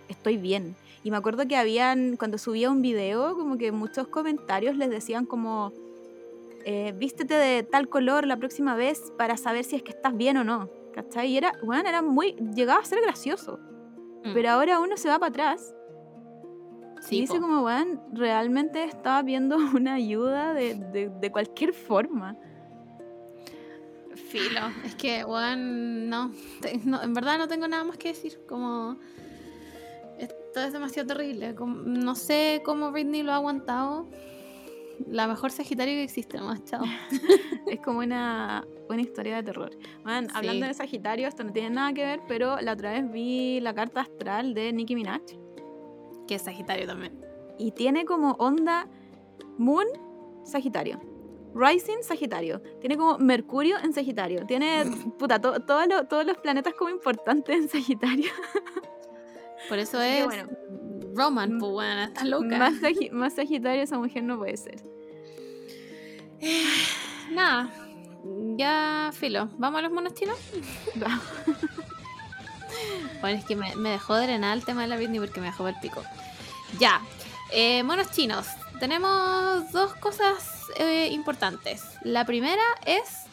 estoy 0.07 0.38
bien. 0.38 0.76
Y 1.03 1.11
me 1.11 1.18
acuerdo 1.18 1.48
que 1.48 1.57
habían, 1.57 2.15
cuando 2.18 2.38
subía 2.38 2.70
un 2.70 2.82
video, 2.82 3.36
como 3.36 3.57
que 3.57 3.72
muchos 3.72 4.07
comentarios 4.07 4.78
les 4.78 4.90
decían 4.90 5.26
como, 5.26 5.74
eh, 6.65 6.94
vístete 6.98 7.34
de 7.34 7.64
tal 7.64 7.90
color 7.90 8.26
la 8.26 8.38
próxima 8.38 8.76
vez 8.76 9.11
para 9.18 9.36
saber 9.36 9.65
si 9.65 9.76
es 9.76 9.84
que 9.84 9.91
estás 9.91 10.15
bien 10.15 10.38
o 10.38 10.44
no. 10.44 10.70
¿Cachai? 10.94 11.32
Y 11.32 11.38
era, 11.38 11.53
bueno, 11.64 11.90
era 11.90 12.02
muy, 12.02 12.36
llegaba 12.56 12.80
a 12.80 12.86
ser 12.86 13.02
gracioso. 13.02 13.60
Mm, 14.24 14.34
Pero 14.34 14.49
ahora 14.49 14.80
uno 14.80 14.95
se 14.95 15.10
va 15.10 15.20
para 15.20 15.30
atrás 15.30 15.74
sí, 17.08 17.18
y 17.18 17.22
dice 17.22 17.40
como, 17.40 17.64
weón, 17.64 18.02
realmente 18.14 18.84
estaba 18.84 19.22
viendo 19.22 19.58
una 19.76 19.94
ayuda 19.96 20.54
de, 20.54 20.76
de- 20.76 21.10
de 21.10 21.32
cualquier 21.32 21.74
forma. 21.74 22.36
Filo, 24.16 24.62
es 24.86 24.96
que, 24.96 25.24
weón, 25.26 26.08
no, 26.10 26.32
en 26.64 27.14
verdad 27.14 27.38
no 27.38 27.48
tengo 27.48 27.68
nada 27.68 27.84
más 27.84 27.98
que 27.98 28.10
decir, 28.10 28.40
como, 28.48 28.98
esto 30.20 30.60
es 30.62 30.72
demasiado 30.74 31.08
terrible, 31.08 31.56
como- 31.56 31.76
no 31.82 32.14
sé 32.16 32.62
cómo 32.64 32.92
Britney 32.92 33.24
lo 33.24 33.32
ha 33.32 33.36
aguantado, 33.38 34.08
la 35.08 35.28
mejor 35.28 35.52
Sagitario 35.52 35.96
que 35.96 36.04
existe, 36.04 36.38
nomás, 36.38 36.64
chao. 36.66 36.84
Es 37.68 37.80
como 37.80 38.00
una, 38.00 38.66
una 38.90 39.02
historia 39.02 39.38
de 39.38 39.44
terror. 39.44 39.72
Weón, 40.06 40.26
Sí. 40.26 40.32
hablando 40.36 40.68
de 40.68 40.74
Sagitario, 40.76 41.28
esto 41.28 41.44
no 41.44 41.52
tiene 41.52 41.72
nada 41.72 41.94
que 41.94 42.04
ver, 42.06 42.20
pero 42.28 42.60
la 42.62 42.74
otra 42.74 42.92
vez 42.92 43.12
vi 43.12 43.60
la 43.62 43.74
carta 43.74 44.02
astral 44.02 44.54
de 44.54 44.72
Nicki 44.74 44.94
Minaj 44.96 45.22
Que 46.34 46.38
es 46.38 46.42
Sagitario 46.46 46.88
también. 46.88 47.14
y 47.60 47.70
tiene 47.74 48.06
como 48.06 48.32
onda 48.40 48.88
Moon 49.60 49.86
Sagitario. 50.44 51.00
Rising 51.54 52.02
Sagitario. 52.02 52.60
Tiene 52.82 52.98
como 52.98 53.20
Mercurio 53.20 53.78
en 53.84 53.94
Sagitario. 53.94 54.48
Tiene, 54.48 54.84
puta, 55.20 55.40
to- 55.40 55.60
todos 55.62 55.86
los- 55.88 56.08
todos 56.08 56.26
los 56.26 56.38
planetas 56.38 56.74
como 56.74 56.90
importantes 56.90 57.56
en 57.56 57.70
Sagitario. 57.70 58.32
Por 59.70 59.78
eso 59.78 60.02
es 60.02 60.26
bueno. 60.26 60.50
Roman, 61.14 61.60
pues, 61.60 61.72
weón, 61.72 62.00
está 62.00 62.26
loca. 62.26 62.58
Más, 62.58 62.74
sagi- 62.82 63.12
más 63.12 63.34
Sagitario 63.36 63.84
esa 63.84 64.00
mujer 64.00 64.24
no 64.24 64.40
puede 64.40 64.58
ser. 64.58 64.82
Nada, 67.32 67.72
ya, 68.58 69.12
filo, 69.14 69.50
¿vamos 69.60 69.78
a 69.78 69.82
los 69.84 69.92
monos 69.92 70.16
chinos? 70.16 70.40
Bueno, 73.22 73.40
es 73.40 73.45
que 73.45 73.56
me, 73.56 73.74
dejó 73.90 74.18
drenar 74.18 74.58
el 74.58 74.66
tema 74.66 74.82
de 74.82 74.88
la 74.88 74.95
Britney 74.98 75.20
porque 75.20 75.40
me 75.40 75.48
dejó 75.48 75.68
el 75.68 75.76
pico. 75.82 76.04
Ya, 76.80 77.02
eh, 77.52 77.84
monos 77.84 78.12
chinos. 78.12 78.48
Tenemos 78.80 79.72
dos 79.72 79.94
cosas 79.95 80.66
eh, 80.78 81.08
importantes. 81.12 81.84
La 82.02 82.26
primera 82.26 82.64
es 82.86 83.24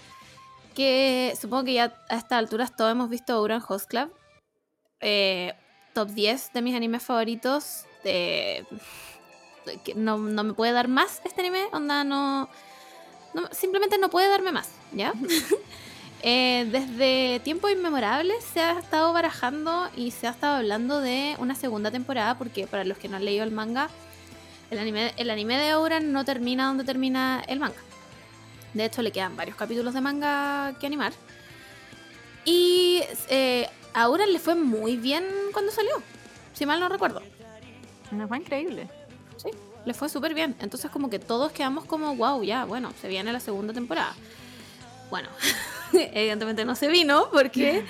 que 0.75 1.35
supongo 1.41 1.65
que 1.65 1.73
ya 1.75 1.93
a 2.09 2.17
estas 2.17 2.39
alturas 2.39 2.77
todos 2.77 2.93
hemos 2.93 3.09
visto 3.09 3.41
Uran 3.43 3.63
Host 3.67 3.89
Club. 3.89 4.13
Eh, 5.01 5.55
top 5.95 6.09
10 6.11 6.53
de 6.53 6.63
mis 6.63 6.77
animes 6.77 7.03
favoritos. 7.03 7.85
no, 9.97 10.19
no 10.19 10.45
me 10.45 10.53
puede 10.55 10.73
dar 10.73 10.89
más 10.89 11.21
este 11.25 11.41
anime. 11.41 11.65
Onda, 11.73 12.05
no, 12.05 12.49
no- 13.35 13.49
Simplemente 13.53 13.99
no 13.99 14.09
puede 14.11 14.29
darme 14.29 14.53
más, 14.53 14.69
¿ya? 14.93 15.13
Eh, 16.23 16.69
desde 16.71 17.41
tiempos 17.41 17.71
inmemorables 17.71 18.45
se 18.45 18.61
ha 18.61 18.79
estado 18.79 19.13
barajando 19.13 19.89
y 19.97 20.11
se 20.11 20.27
ha 20.27 20.31
estado 20.31 20.57
hablando 20.57 21.01
de 21.01 21.35
una 21.39 21.55
segunda 21.55 21.91
temporada 21.91 22.37
porque 22.37 22.67
para 22.67 22.85
los 22.85 22.99
que 22.99 23.09
no 23.09 23.17
han 23.17 23.25
leído 23.25 23.43
el 23.43 23.51
manga, 23.51 23.89
el 24.71 24.79
anime, 24.79 25.15
el 25.17 25.31
anime 25.31 25.57
de 25.57 25.75
Ouran 25.75 26.13
no 26.13 26.25
termina 26.25 26.67
donde 26.67 26.85
termina 26.85 27.43
el 27.49 27.59
manga. 27.59 27.79
De 28.75 28.85
hecho, 28.85 29.03
le 29.03 29.11
quedan 29.11 29.35
varios 29.35 29.57
capítulos 29.57 29.95
de 29.95 30.01
manga 30.01 30.75
que 30.79 30.87
animar. 30.87 31.13
Y 32.45 33.03
eh, 33.29 33.69
a 33.95 34.09
Ouran 34.09 34.33
le 34.33 34.39
fue 34.39 34.55
muy 34.55 34.97
bien 34.97 35.25
cuando 35.53 35.73
salió, 35.73 36.03
si 36.53 36.67
mal 36.67 36.81
no 36.81 36.89
recuerdo. 36.89 37.23
Nos 38.11 38.29
fue 38.29 38.39
increíble. 38.39 38.89
Sí, 39.37 39.51
le 39.85 39.95
fue 39.95 40.09
súper 40.09 40.35
bien. 40.35 40.55
Entonces 40.61 40.91
como 40.91 41.09
que 41.09 41.19
todos 41.19 41.51
quedamos 41.53 41.85
como, 41.87 42.15
wow, 42.15 42.43
ya, 42.43 42.65
bueno, 42.65 42.93
se 43.01 43.09
viene 43.09 43.33
la 43.33 43.41
segunda 43.41 43.73
temporada. 43.73 44.15
Bueno, 45.11 45.29
evidentemente 46.13 46.65
no 46.65 46.75
se 46.75 46.89
vino 46.89 47.29
porque 47.33 47.85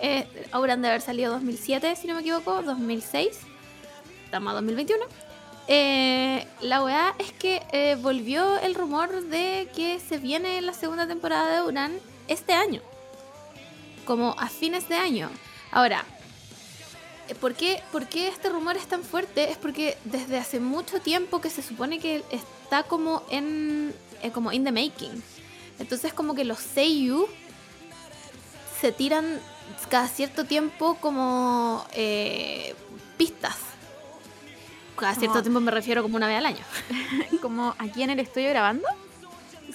eh, 0.00 0.26
habrán 0.52 0.82
de 0.82 0.88
haber 0.88 1.00
salido 1.00 1.32
2007, 1.32 1.96
si 1.96 2.06
no 2.06 2.14
me 2.14 2.20
equivoco, 2.20 2.62
2006. 2.62 3.38
Estamos 4.24 4.50
a 4.50 4.54
2021. 4.54 5.04
Eh, 5.66 6.46
la 6.60 6.84
weá 6.84 7.14
es 7.18 7.32
que 7.32 7.62
eh, 7.72 7.96
volvió 8.00 8.58
el 8.58 8.74
rumor 8.74 9.24
de 9.24 9.68
que 9.74 9.98
se 9.98 10.18
viene 10.18 10.60
la 10.60 10.74
segunda 10.74 11.06
temporada 11.06 11.54
de 11.54 11.66
Uran 11.66 11.92
este 12.28 12.52
año. 12.52 12.82
Como 14.04 14.34
a 14.38 14.48
fines 14.48 14.88
de 14.88 14.96
año. 14.96 15.30
Ahora, 15.70 16.04
eh, 17.28 17.34
¿Por 17.34 17.54
qué, 17.54 17.82
por 17.90 18.06
qué 18.06 18.28
este 18.28 18.48
rumor 18.48 18.76
es 18.76 18.86
tan 18.86 19.02
fuerte? 19.02 19.50
Es 19.50 19.56
porque 19.56 19.96
desde 20.04 20.38
hace 20.38 20.60
mucho 20.60 21.00
tiempo 21.00 21.40
que 21.40 21.50
se 21.50 21.62
supone 21.62 21.98
que 21.98 22.22
está 22.30 22.82
como 22.82 23.22
en 23.30 23.94
eh, 24.22 24.30
como 24.30 24.52
in 24.52 24.64
the 24.64 24.72
making. 24.72 25.22
Entonces 25.78 26.12
como 26.12 26.34
que 26.34 26.44
los 26.44 26.58
Seiyu 26.58 27.26
se 28.84 28.92
tiran 28.92 29.40
cada 29.88 30.08
cierto 30.08 30.44
tiempo 30.44 30.96
como 31.00 31.86
eh, 31.94 32.74
pistas. 33.16 33.56
Cada 34.94 35.14
cierto 35.14 35.28
Como- 35.32 35.42
tiempo 35.42 35.60
me 35.60 35.70
refiero 35.70 36.02
como 36.02 36.16
una 36.16 36.28
vez 36.28 36.36
al 36.36 36.44
año. 36.44 36.64
Como 37.40 37.74
aquí 37.78 38.02
en 38.02 38.10
el 38.10 38.20
estudio 38.20 38.50
grabando. 38.50 38.86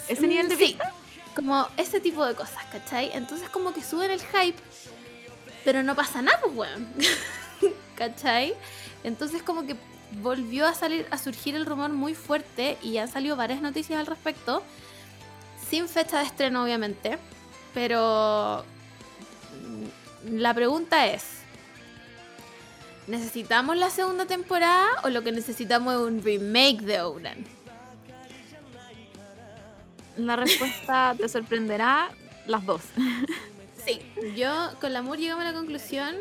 Ese 0.07 0.27
nivel 0.27 0.47
de 0.47 0.55
Sí, 0.57 0.65
pista. 0.73 0.93
como 1.35 1.67
ese 1.77 1.99
tipo 1.99 2.23
de 2.23 2.35
cosas, 2.35 2.63
¿cachai? 2.71 3.09
Entonces 3.15 3.49
como 3.49 3.73
que 3.73 3.83
suben 3.83 4.11
el 4.11 4.21
hype, 4.21 4.59
pero 5.65 5.81
no 5.81 5.95
pasa 5.95 6.21
nada, 6.21 6.39
pues, 6.41 6.55
weón. 6.55 6.87
¿Cachai? 7.95 8.53
Entonces 9.03 9.41
como 9.41 9.65
que 9.65 9.75
volvió 10.21 10.67
a 10.67 10.75
salir, 10.75 11.07
a 11.09 11.17
surgir 11.17 11.55
el 11.55 11.65
rumor 11.65 11.89
muy 11.89 12.13
fuerte 12.13 12.77
y 12.83 12.97
han 12.99 13.07
salido 13.11 13.35
varias 13.35 13.61
noticias 13.61 13.99
al 13.99 14.05
respecto, 14.05 14.61
sin 15.67 15.87
fecha 15.89 16.19
de 16.19 16.25
estreno 16.25 16.63
obviamente, 16.63 17.17
pero 17.73 18.63
la 20.29 20.53
pregunta 20.53 21.07
es, 21.07 21.23
¿necesitamos 23.07 23.77
la 23.77 23.89
segunda 23.89 24.25
temporada 24.25 24.87
o 25.03 25.09
lo 25.09 25.23
que 25.23 25.31
necesitamos 25.31 25.93
es 25.95 25.99
un 26.01 26.23
remake 26.23 26.81
de 26.81 27.01
Ouran? 27.01 27.45
La 30.17 30.35
respuesta 30.35 31.15
te 31.17 31.29
sorprenderá 31.29 32.09
las 32.47 32.65
dos. 32.65 32.81
Sí, 33.85 34.01
yo 34.35 34.51
con 34.81 34.91
la 34.93 34.99
Amor 34.99 35.17
llegamos 35.17 35.43
a 35.45 35.51
la 35.51 35.57
conclusión 35.57 36.15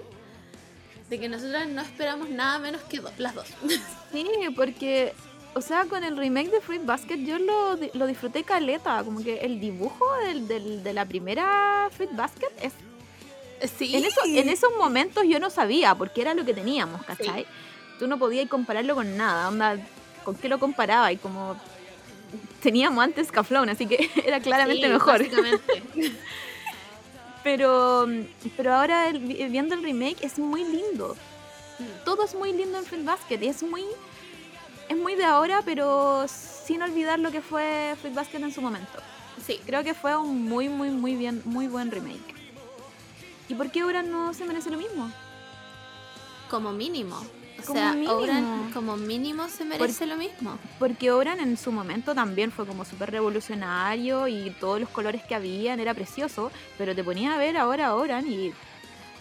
de 1.10 1.18
que 1.20 1.28
nosotras 1.28 1.68
no 1.68 1.82
esperamos 1.82 2.30
nada 2.30 2.58
menos 2.60 2.80
que 2.82 3.00
do- 3.00 3.10
las 3.18 3.34
dos. 3.34 3.46
Sí, 4.12 4.26
porque, 4.56 5.12
o 5.54 5.60
sea, 5.60 5.84
con 5.84 6.02
el 6.04 6.16
remake 6.16 6.50
de 6.50 6.60
Fruit 6.62 6.82
Basket 6.86 7.18
yo 7.18 7.38
lo, 7.38 7.76
di- 7.76 7.90
lo 7.92 8.06
disfruté 8.06 8.42
caleta. 8.44 9.02
Como 9.04 9.22
que 9.22 9.38
el 9.40 9.60
dibujo 9.60 10.02
del- 10.24 10.48
del- 10.48 10.82
de 10.84 10.92
la 10.94 11.04
primera 11.04 11.88
Fruit 11.90 12.14
Basket 12.14 12.48
es 12.62 12.72
Sí, 13.76 13.96
En, 13.96 14.04
eso- 14.04 14.20
en 14.24 14.48
esos 14.48 14.70
momentos 14.78 15.24
yo 15.26 15.40
no 15.40 15.50
sabía 15.50 15.94
porque 15.94 16.20
era 16.20 16.34
lo 16.34 16.44
que 16.44 16.54
teníamos, 16.54 17.02
¿cachai? 17.04 17.46
Tú 17.98 18.06
no 18.06 18.18
podías 18.18 18.48
compararlo 18.48 18.94
con 18.94 19.16
nada, 19.16 19.48
onda, 19.48 19.76
¿con 20.24 20.36
qué 20.36 20.48
lo 20.48 20.58
comparaba? 20.60 21.10
Y 21.12 21.16
como 21.16 21.56
teníamos 22.62 23.02
antes 23.02 23.32
Caflón, 23.32 23.68
así 23.68 23.86
que 23.86 24.08
era 24.24 24.40
claramente 24.40 24.86
Sí, 24.86 24.92
mejor. 24.92 25.22
Pero, 27.44 28.06
pero 28.56 28.74
ahora 28.74 29.08
el- 29.08 29.20
vi- 29.20 29.48
viendo 29.48 29.74
el 29.74 29.82
remake 29.82 30.24
es 30.24 30.38
muy 30.38 30.64
lindo. 30.64 31.16
Todo 32.04 32.24
es 32.24 32.34
muy 32.34 32.52
lindo 32.52 32.78
en 32.78 32.84
Fruit 32.84 33.04
Basket 33.04 33.38
y 33.40 33.46
es 33.46 33.62
muy, 33.62 33.84
es 34.88 34.96
muy 34.96 35.14
de 35.14 35.24
ahora, 35.24 35.62
pero 35.64 36.26
sin 36.28 36.82
olvidar 36.82 37.18
lo 37.20 37.30
que 37.30 37.40
fue 37.40 37.94
Basket 38.12 38.38
en 38.42 38.52
su 38.52 38.60
momento. 38.60 38.98
Sí. 39.46 39.60
Creo 39.64 39.84
que 39.84 39.94
fue 39.94 40.16
un 40.16 40.44
muy, 40.44 40.68
muy, 40.68 40.90
muy 40.90 41.14
bien, 41.14 41.40
muy 41.44 41.68
buen 41.68 41.90
remake. 41.90 42.34
¿Y 43.48 43.54
por 43.54 43.70
qué 43.70 43.82
Ouran 43.84 44.10
no 44.10 44.34
se 44.34 44.44
merece 44.44 44.70
lo 44.70 44.76
mismo? 44.78 45.10
Como 46.50 46.72
mínimo. 46.72 47.16
O 47.16 47.62
Como 47.66 47.78
sea, 47.78 47.92
mínimo. 47.92 48.12
Ouran 48.14 48.70
como 48.72 48.96
mínimo 48.96 49.48
se 49.48 49.64
merece 49.64 50.06
lo 50.06 50.16
mismo. 50.16 50.58
Porque 50.78 51.10
Ouran 51.10 51.40
en 51.40 51.56
su 51.56 51.72
momento 51.72 52.14
también 52.14 52.52
fue 52.52 52.66
como 52.66 52.84
súper 52.84 53.10
revolucionario 53.10 54.28
y 54.28 54.50
todos 54.60 54.80
los 54.80 54.88
colores 54.90 55.22
que 55.24 55.34
habían 55.34 55.80
era 55.80 55.94
precioso, 55.94 56.50
pero 56.76 56.94
te 56.94 57.02
ponía 57.02 57.34
a 57.34 57.38
ver 57.38 57.56
ahora 57.56 57.88
a 57.88 57.94
Ouran 57.96 58.26
y 58.30 58.52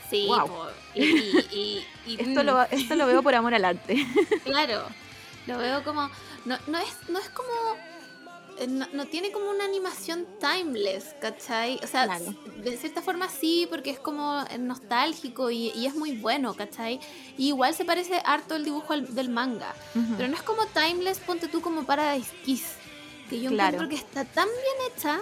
Sí, 0.10 0.26
po, 0.30 0.68
y, 0.94 1.04
y- 1.04 1.48
y- 1.52 1.86
y- 2.14 2.16
esto 2.22 2.42
mm, 2.42 2.46
lo, 2.46 2.62
esto 2.64 2.96
lo 2.96 3.08
veo 3.08 3.22
por 3.22 3.36
amor 3.36 3.54
al 3.54 3.66
arte. 3.66 4.06
Claro, 4.46 4.84
lo 5.48 5.58
veo 5.58 5.84
como. 5.84 6.10
No, 6.46 6.58
no, 6.68 6.78
es, 6.78 6.96
no 7.10 7.20
es 7.20 7.28
como. 7.30 7.50
Eh, 8.60 8.68
No, 8.68 8.88
no 8.94 9.06
tiene 9.06 9.32
como 9.32 9.50
una 9.50 9.66
animación 9.66 10.26
timeless, 10.40 11.16
¿cachai? 11.22 11.80
O 11.84 11.88
sea, 11.88 12.06
Claro. 12.06 12.26
de 12.64 12.78
cierta 12.78 13.02
forma 13.02 13.30
sí, 13.30 13.68
porque 13.70 13.90
es 13.92 14.00
como 14.00 14.44
nostálgico 14.60 15.50
y, 15.52 15.70
y 15.76 15.86
es 15.86 15.96
muy 15.96 16.14
bueno, 16.18 16.54
¿cachai? 16.56 17.00
Y 17.38 17.48
igual 17.50 17.74
se 17.74 17.86
parece 17.86 18.22
harto 18.26 18.56
el 18.56 18.64
dibujo 18.66 18.94
al- 18.94 19.14
del 19.14 19.30
manga. 19.30 19.74
Pero 20.18 20.28
no 20.30 20.36
es 20.36 20.44
como 20.44 20.66
timeless, 20.68 21.20
ponte 21.20 21.48
tú 21.48 21.62
como 21.62 21.84
Paradise 21.86 22.32
Kiss. 22.46 22.66
Que 23.30 23.42
yo 23.42 23.50
Claro. 23.50 23.76
encuentro 23.82 23.90
que 23.90 23.96
está 24.04 24.24
tan 24.26 24.48
bien 24.48 24.92
hecha 24.92 25.20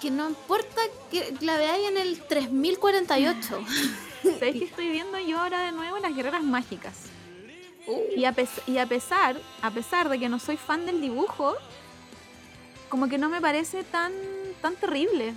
que 0.00 0.10
no 0.10 0.28
importa 0.28 0.80
que 1.10 1.34
la 1.40 1.56
veáis 1.58 1.88
en 1.88 1.96
el 1.98 2.20
3048. 2.22 3.64
¿Sabes 4.22 4.38
que 4.56 4.64
estoy 4.64 4.88
viendo 4.88 5.18
yo 5.18 5.38
ahora 5.40 5.60
de 5.62 5.72
nuevo 5.72 5.98
las 5.98 6.14
guerreras 6.14 6.42
mágicas? 6.42 6.94
Y 8.16 8.24
a, 8.24 8.32
pes- 8.32 8.60
y 8.66 8.78
a 8.78 8.86
pesar, 8.86 9.40
a 9.62 9.70
pesar 9.70 10.08
de 10.08 10.18
que 10.18 10.28
no 10.28 10.38
soy 10.38 10.56
fan 10.56 10.86
del 10.86 11.00
dibujo, 11.00 11.54
como 12.90 13.08
que 13.08 13.16
no 13.16 13.30
me 13.30 13.40
parece 13.40 13.82
tan, 13.84 14.12
tan 14.60 14.76
terrible. 14.76 15.32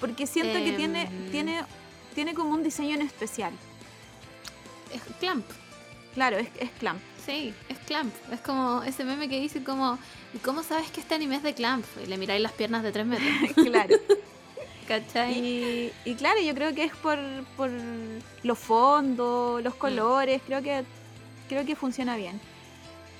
Porque 0.00 0.26
siento 0.26 0.58
que 0.64 0.72
tiene, 0.72 1.02
Em. 1.02 1.30
tiene, 1.30 1.64
tiene 2.14 2.32
como 2.34 2.50
un 2.50 2.62
diseño 2.62 2.94
en 2.94 3.02
especial. 3.02 3.52
Es 4.92 5.02
Clamp. 5.20 5.44
Claro, 6.14 6.38
es, 6.38 6.48
es 6.58 6.70
Clamp. 6.78 7.00
Sí, 7.26 7.52
es 7.68 7.78
Clamp. 7.86 8.12
Es 8.32 8.40
como 8.40 8.82
ese 8.84 9.04
meme 9.04 9.28
que 9.28 9.40
dice 9.40 9.62
como, 9.64 9.98
¿y 10.34 10.38
cómo 10.38 10.62
sabes 10.62 10.90
que 10.90 11.00
este 11.00 11.14
anime 11.14 11.36
es 11.36 11.42
de 11.42 11.54
Clamp? 11.54 11.84
Y 12.02 12.06
le 12.06 12.16
miráis 12.18 12.40
las 12.42 12.52
piernas 12.52 12.82
de 12.82 12.92
3 12.92 13.06
metros. 13.06 13.28
claro. 13.54 13.96
¿Cachai? 14.88 15.32
Y, 15.38 15.92
y 16.04 16.14
claro, 16.14 16.40
yo 16.42 16.54
creo 16.54 16.74
que 16.74 16.84
es 16.84 16.94
por, 16.96 17.18
por 17.56 17.70
los 18.42 18.58
fondos, 18.58 19.60
Mm. 19.60 19.64
los 19.64 19.74
colores, 19.76 20.42
creo 20.46 20.62
que 20.62 20.84
creo 21.48 21.64
que 21.64 21.74
funciona 21.76 22.16
bien. 22.16 22.38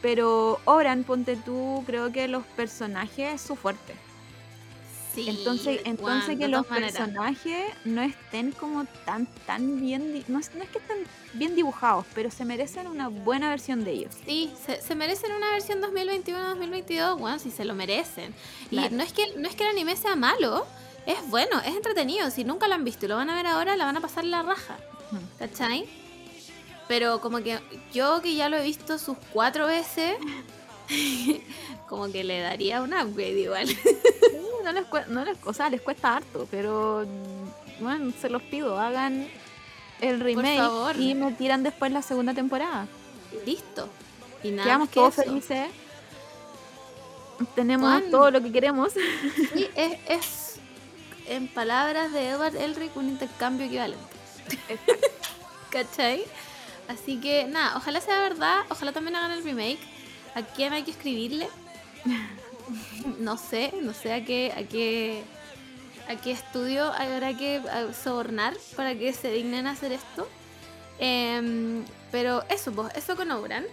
Pero 0.04 0.60
Oran, 0.66 1.02
ponte 1.02 1.34
tú, 1.34 1.82
creo 1.86 2.12
que 2.12 2.28
los 2.28 2.44
personajes 2.44 3.36
es 3.36 3.40
su 3.40 3.56
fuerte. 3.56 3.94
Sí, 5.14 5.30
Entonces, 5.30 5.80
entonces 5.86 6.36
que 6.38 6.46
los 6.46 6.68
maneras. 6.68 6.92
personajes 6.92 7.64
no 7.86 8.02
estén 8.02 8.52
como 8.52 8.84
tan, 9.06 9.24
tan 9.46 9.80
bien, 9.80 10.22
no 10.28 10.38
es, 10.40 10.54
no 10.54 10.62
es 10.62 10.68
que 10.68 10.76
estén 10.78 10.98
bien 11.32 11.54
dibujados, 11.56 12.04
pero 12.14 12.30
se 12.30 12.44
merecen 12.44 12.86
una 12.86 13.08
buena 13.08 13.48
versión 13.48 13.82
de 13.82 13.92
ellos. 13.92 14.14
Sí, 14.26 14.52
se, 14.66 14.82
se 14.82 14.94
merecen 14.94 15.32
una 15.32 15.52
versión 15.52 15.80
2021-2022, 15.80 17.16
bueno, 17.18 17.38
si 17.38 17.50
se 17.50 17.64
lo 17.64 17.74
merecen. 17.74 18.34
Y 18.70 18.76
Claro. 18.76 18.96
no 18.96 19.02
es, 19.04 19.12
que, 19.14 19.34
no 19.38 19.48
es 19.48 19.54
que 19.54 19.62
el 19.62 19.70
anime 19.70 19.96
sea 19.96 20.16
malo, 20.16 20.66
es 21.06 21.16
bueno, 21.30 21.60
es 21.60 21.74
entretenido. 21.74 22.28
Si 22.30 22.44
nunca 22.44 22.68
lo 22.68 22.74
han 22.74 22.84
visto 22.84 23.06
y 23.06 23.08
lo 23.08 23.16
van 23.16 23.30
a 23.30 23.36
ver 23.36 23.46
ahora, 23.46 23.74
la 23.76 23.86
van 23.86 23.96
a 23.96 24.00
pasar 24.02 24.24
la 24.26 24.42
raja. 24.42 24.76
Ujú. 25.12 25.20
¿Cachai? 25.38 25.88
Pero 26.88 27.20
como 27.20 27.38
que 27.38 27.58
yo 27.92 28.20
que 28.20 28.34
ya 28.34 28.48
lo 28.48 28.56
he 28.58 28.62
visto 28.62 28.98
sus 28.98 29.16
cuatro 29.32 29.66
veces, 29.66 30.16
como 31.88 32.10
que 32.10 32.24
le 32.24 32.40
daría 32.40 32.82
un 32.82 32.92
upgrade 32.92 33.40
igual. 33.40 33.68
No 34.62 34.72
les, 34.72 34.84
no 35.08 35.24
les, 35.24 35.36
o 35.44 35.52
sea, 35.52 35.68
les 35.68 35.80
cuesta 35.80 36.16
harto, 36.16 36.46
pero 36.50 37.06
bueno, 37.80 38.12
se 38.20 38.30
los 38.30 38.42
pido, 38.42 38.78
hagan 38.78 39.28
el 40.00 40.20
remake 40.20 40.58
favor. 40.58 40.96
y 40.98 41.14
me 41.14 41.32
tiran 41.32 41.62
después 41.62 41.92
la 41.92 42.02
segunda 42.02 42.34
temporada. 42.34 42.86
Listo. 43.46 43.88
Y 44.42 44.50
nada 44.50 44.64
Quedamos 44.64 44.88
que 44.88 44.94
todos 44.94 45.18
eso. 45.18 45.22
felices. 45.24 45.68
Tenemos 47.54 48.10
todo 48.10 48.30
lo 48.30 48.42
que 48.42 48.52
queremos. 48.52 48.92
Sí, 49.54 49.68
es, 49.74 49.98
es, 50.08 50.56
en 51.26 51.48
palabras 51.48 52.12
de 52.12 52.28
Edward 52.28 52.56
Elric, 52.56 52.96
un 52.96 53.08
intercambio 53.08 53.66
equivalente. 53.66 54.04
¿Cachai? 55.70 56.24
Así 56.88 57.18
que 57.18 57.46
nada, 57.46 57.76
ojalá 57.76 58.00
sea 58.00 58.20
verdad, 58.20 58.62
ojalá 58.68 58.92
también 58.92 59.16
hagan 59.16 59.32
el 59.32 59.44
remake. 59.44 59.80
¿A 60.34 60.42
quién 60.42 60.72
hay 60.72 60.82
que 60.82 60.90
escribirle? 60.90 61.48
no 63.18 63.36
sé, 63.36 63.72
no 63.82 63.92
sé 63.94 64.12
a 64.12 64.24
qué, 64.24 64.52
a 64.56 64.64
qué, 64.64 65.22
a 66.08 66.16
qué 66.16 66.32
estudio 66.32 66.92
habrá 66.92 67.36
que 67.36 67.56
eh, 67.56 67.62
sobornar 68.02 68.54
para 68.76 68.94
que 68.94 69.12
se 69.12 69.30
dignen 69.30 69.66
a 69.66 69.72
hacer 69.72 69.92
esto. 69.92 70.28
Em, 70.98 71.84
pero 72.10 72.44
eso, 72.48 72.72
pues, 72.72 72.94
eso 72.94 73.16
con 73.16 73.30
Ouran. 73.30 73.64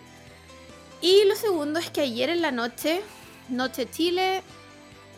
Y 1.01 1.25
lo 1.25 1.35
segundo 1.35 1.79
es 1.79 1.89
que 1.89 2.01
ayer 2.01 2.29
en 2.29 2.41
la 2.41 2.51
noche, 2.51 3.01
noche 3.49 3.89
Chile, 3.89 4.43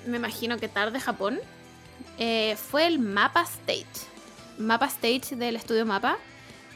me 0.06 0.18
imagino 0.18 0.58
que 0.58 0.70
tarde 0.70 1.00
Japón, 1.00 1.40
eh, 2.18 2.56
fue 2.56 2.88
el 2.88 3.00
Mapa 3.00 3.44
Stage. 3.44 4.08
Mapa 4.58 4.86
Stage 4.88 5.36
del 5.36 5.56
estudio 5.56 5.86
Mapa. 5.86 6.18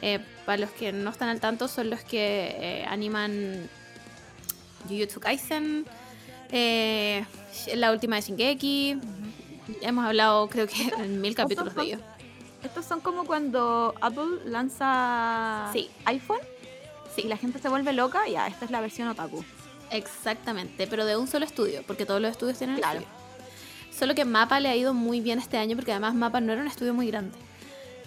Eh, 0.02 0.20
para 0.46 0.58
los 0.60 0.70
que 0.72 0.92
no 0.92 1.10
están 1.10 1.30
al 1.30 1.40
tanto, 1.40 1.68
son 1.68 1.90
los 1.90 2.02
que 2.02 2.56
eh, 2.60 2.86
animan 2.88 3.70
Jujutsu 4.88 5.20
Kaisen, 5.20 5.86
eh, 6.52 7.26
la 7.76 7.92
última 7.92 8.16
de 8.18 8.22
Shingeki. 8.22 9.00
Hemos 9.82 10.06
hablado, 10.06 10.48
creo 10.50 10.68
que, 10.68 10.84
en 11.00 11.20
mil 11.20 11.36
capítulos 11.36 11.76
de 11.76 11.84
ellos. 11.84 12.02
Estos 12.64 12.86
son 12.86 13.02
como 13.02 13.26
cuando 13.26 13.94
Apple 14.02 14.40
lanza 14.46 15.70
Sí. 15.74 15.90
iPhone 16.06 16.40
Sí. 17.16 17.24
y 17.26 17.28
la 17.28 17.38
gente 17.38 17.60
se 17.60 17.70
vuelve 17.70 17.94
loca. 17.94 18.28
Ya, 18.28 18.48
esta 18.48 18.66
es 18.66 18.72
la 18.72 18.82
versión 18.82 19.08
otaku. 19.08 19.44
Exactamente, 19.92 20.86
pero 20.88 21.06
de 21.06 21.16
un 21.18 21.28
solo 21.28 21.46
estudio, 21.46 21.82
porque 21.88 22.06
todos 22.06 22.22
los 22.22 22.32
estudios 22.32 22.58
tienen 22.58 22.78
Claro. 22.78 23.00
estudio. 23.00 23.18
Solo 23.98 24.14
que 24.16 24.26
Mapa 24.26 24.60
le 24.60 24.70
ha 24.70 24.76
ido 24.76 24.94
muy 24.94 25.22
bien 25.22 25.40
este 25.40 25.58
año, 25.58 25.76
porque 25.76 25.92
además 25.92 26.14
Mapa 26.14 26.40
no 26.40 26.54
era 26.54 26.62
un 26.62 26.68
estudio 26.68 26.94
muy 26.94 27.08
grande. 27.08 27.36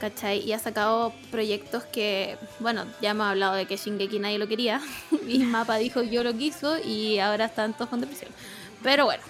¿Cachai? 0.01 0.40
Y 0.40 0.52
ha 0.52 0.59
sacado 0.59 1.12
proyectos 1.31 1.85
que, 1.85 2.39
bueno, 2.59 2.86
ya 3.02 3.10
hemos 3.10 3.27
hablado 3.27 3.55
de 3.55 3.66
que 3.66 3.77
Shingeki 3.77 4.18
nadie 4.18 4.39
lo 4.39 4.48
quería, 4.48 4.81
y 5.28 5.40
Mapa 5.40 5.77
dijo 5.77 6.02
yo 6.02 6.24
lo 6.24 6.35
quiso, 6.35 6.78
y 6.78 7.18
ahora 7.18 7.44
están 7.44 7.74
todos 7.74 7.90
con 7.90 8.01
depresión. 8.01 8.31
Pero 8.82 9.05
bueno, 9.05 9.22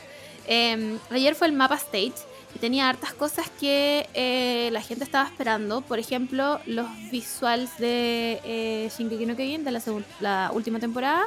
eh, 0.47 0.97
ayer 1.11 1.35
fue 1.35 1.49
el 1.49 1.55
Mapa 1.55 1.75
Stage, 1.75 2.15
y 2.55 2.59
tenía 2.59 2.89
hartas 2.89 3.13
cosas 3.13 3.49
que 3.61 4.09
eh, 4.15 4.71
la 4.73 4.81
gente 4.81 5.05
estaba 5.05 5.29
esperando. 5.29 5.83
Por 5.83 5.99
ejemplo, 5.99 6.61
los 6.67 6.87
visuals 7.11 7.79
de 7.79 8.41
eh, 8.45 8.91
Shingeki 8.97 9.27
no 9.27 9.37
Kyojin 9.37 9.65
de 9.65 9.71
la, 9.71 9.83
la 10.21 10.51
última 10.53 10.79
temporada. 10.79 11.25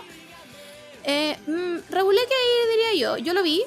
Eh, 1.03 1.37
mm, 1.47 1.91
regulé 1.91 2.19
que 2.27 2.33
ahí 2.33 2.77
diría 2.77 3.01
yo. 3.01 3.17
Yo 3.17 3.33
lo 3.33 3.43
vi, 3.43 3.63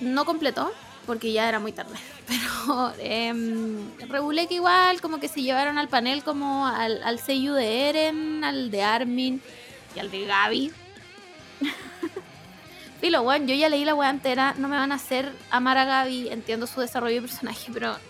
no 0.00 0.24
completo, 0.24 0.72
porque 1.06 1.32
ya 1.32 1.48
era 1.48 1.58
muy 1.58 1.72
tarde. 1.72 1.94
Pero 2.30 2.94
em, 3.00 3.90
regulé 4.08 4.46
que 4.46 4.54
igual, 4.54 5.00
como 5.00 5.18
que 5.18 5.26
se 5.26 5.42
llevaron 5.42 5.78
al 5.78 5.88
panel 5.88 6.22
como 6.22 6.64
al, 6.64 7.02
al 7.02 7.18
seiyuu 7.18 7.54
de 7.54 7.88
Eren, 7.88 8.44
al 8.44 8.70
de 8.70 8.84
Armin 8.84 9.42
y 9.96 9.98
al 9.98 10.12
de 10.12 10.26
Gaby. 10.26 10.72
Filo, 13.00 13.22
weón, 13.22 13.48
yo 13.48 13.54
ya 13.56 13.68
leí 13.68 13.84
la 13.84 13.96
weá 13.96 14.10
entera, 14.10 14.54
no 14.56 14.68
me 14.68 14.76
van 14.76 14.92
a 14.92 14.94
hacer 14.94 15.32
amar 15.50 15.76
a 15.76 15.84
Gaby, 15.84 16.28
entiendo 16.28 16.68
su 16.68 16.80
desarrollo 16.80 17.16
de 17.16 17.28
personaje, 17.28 17.70
pero... 17.72 17.96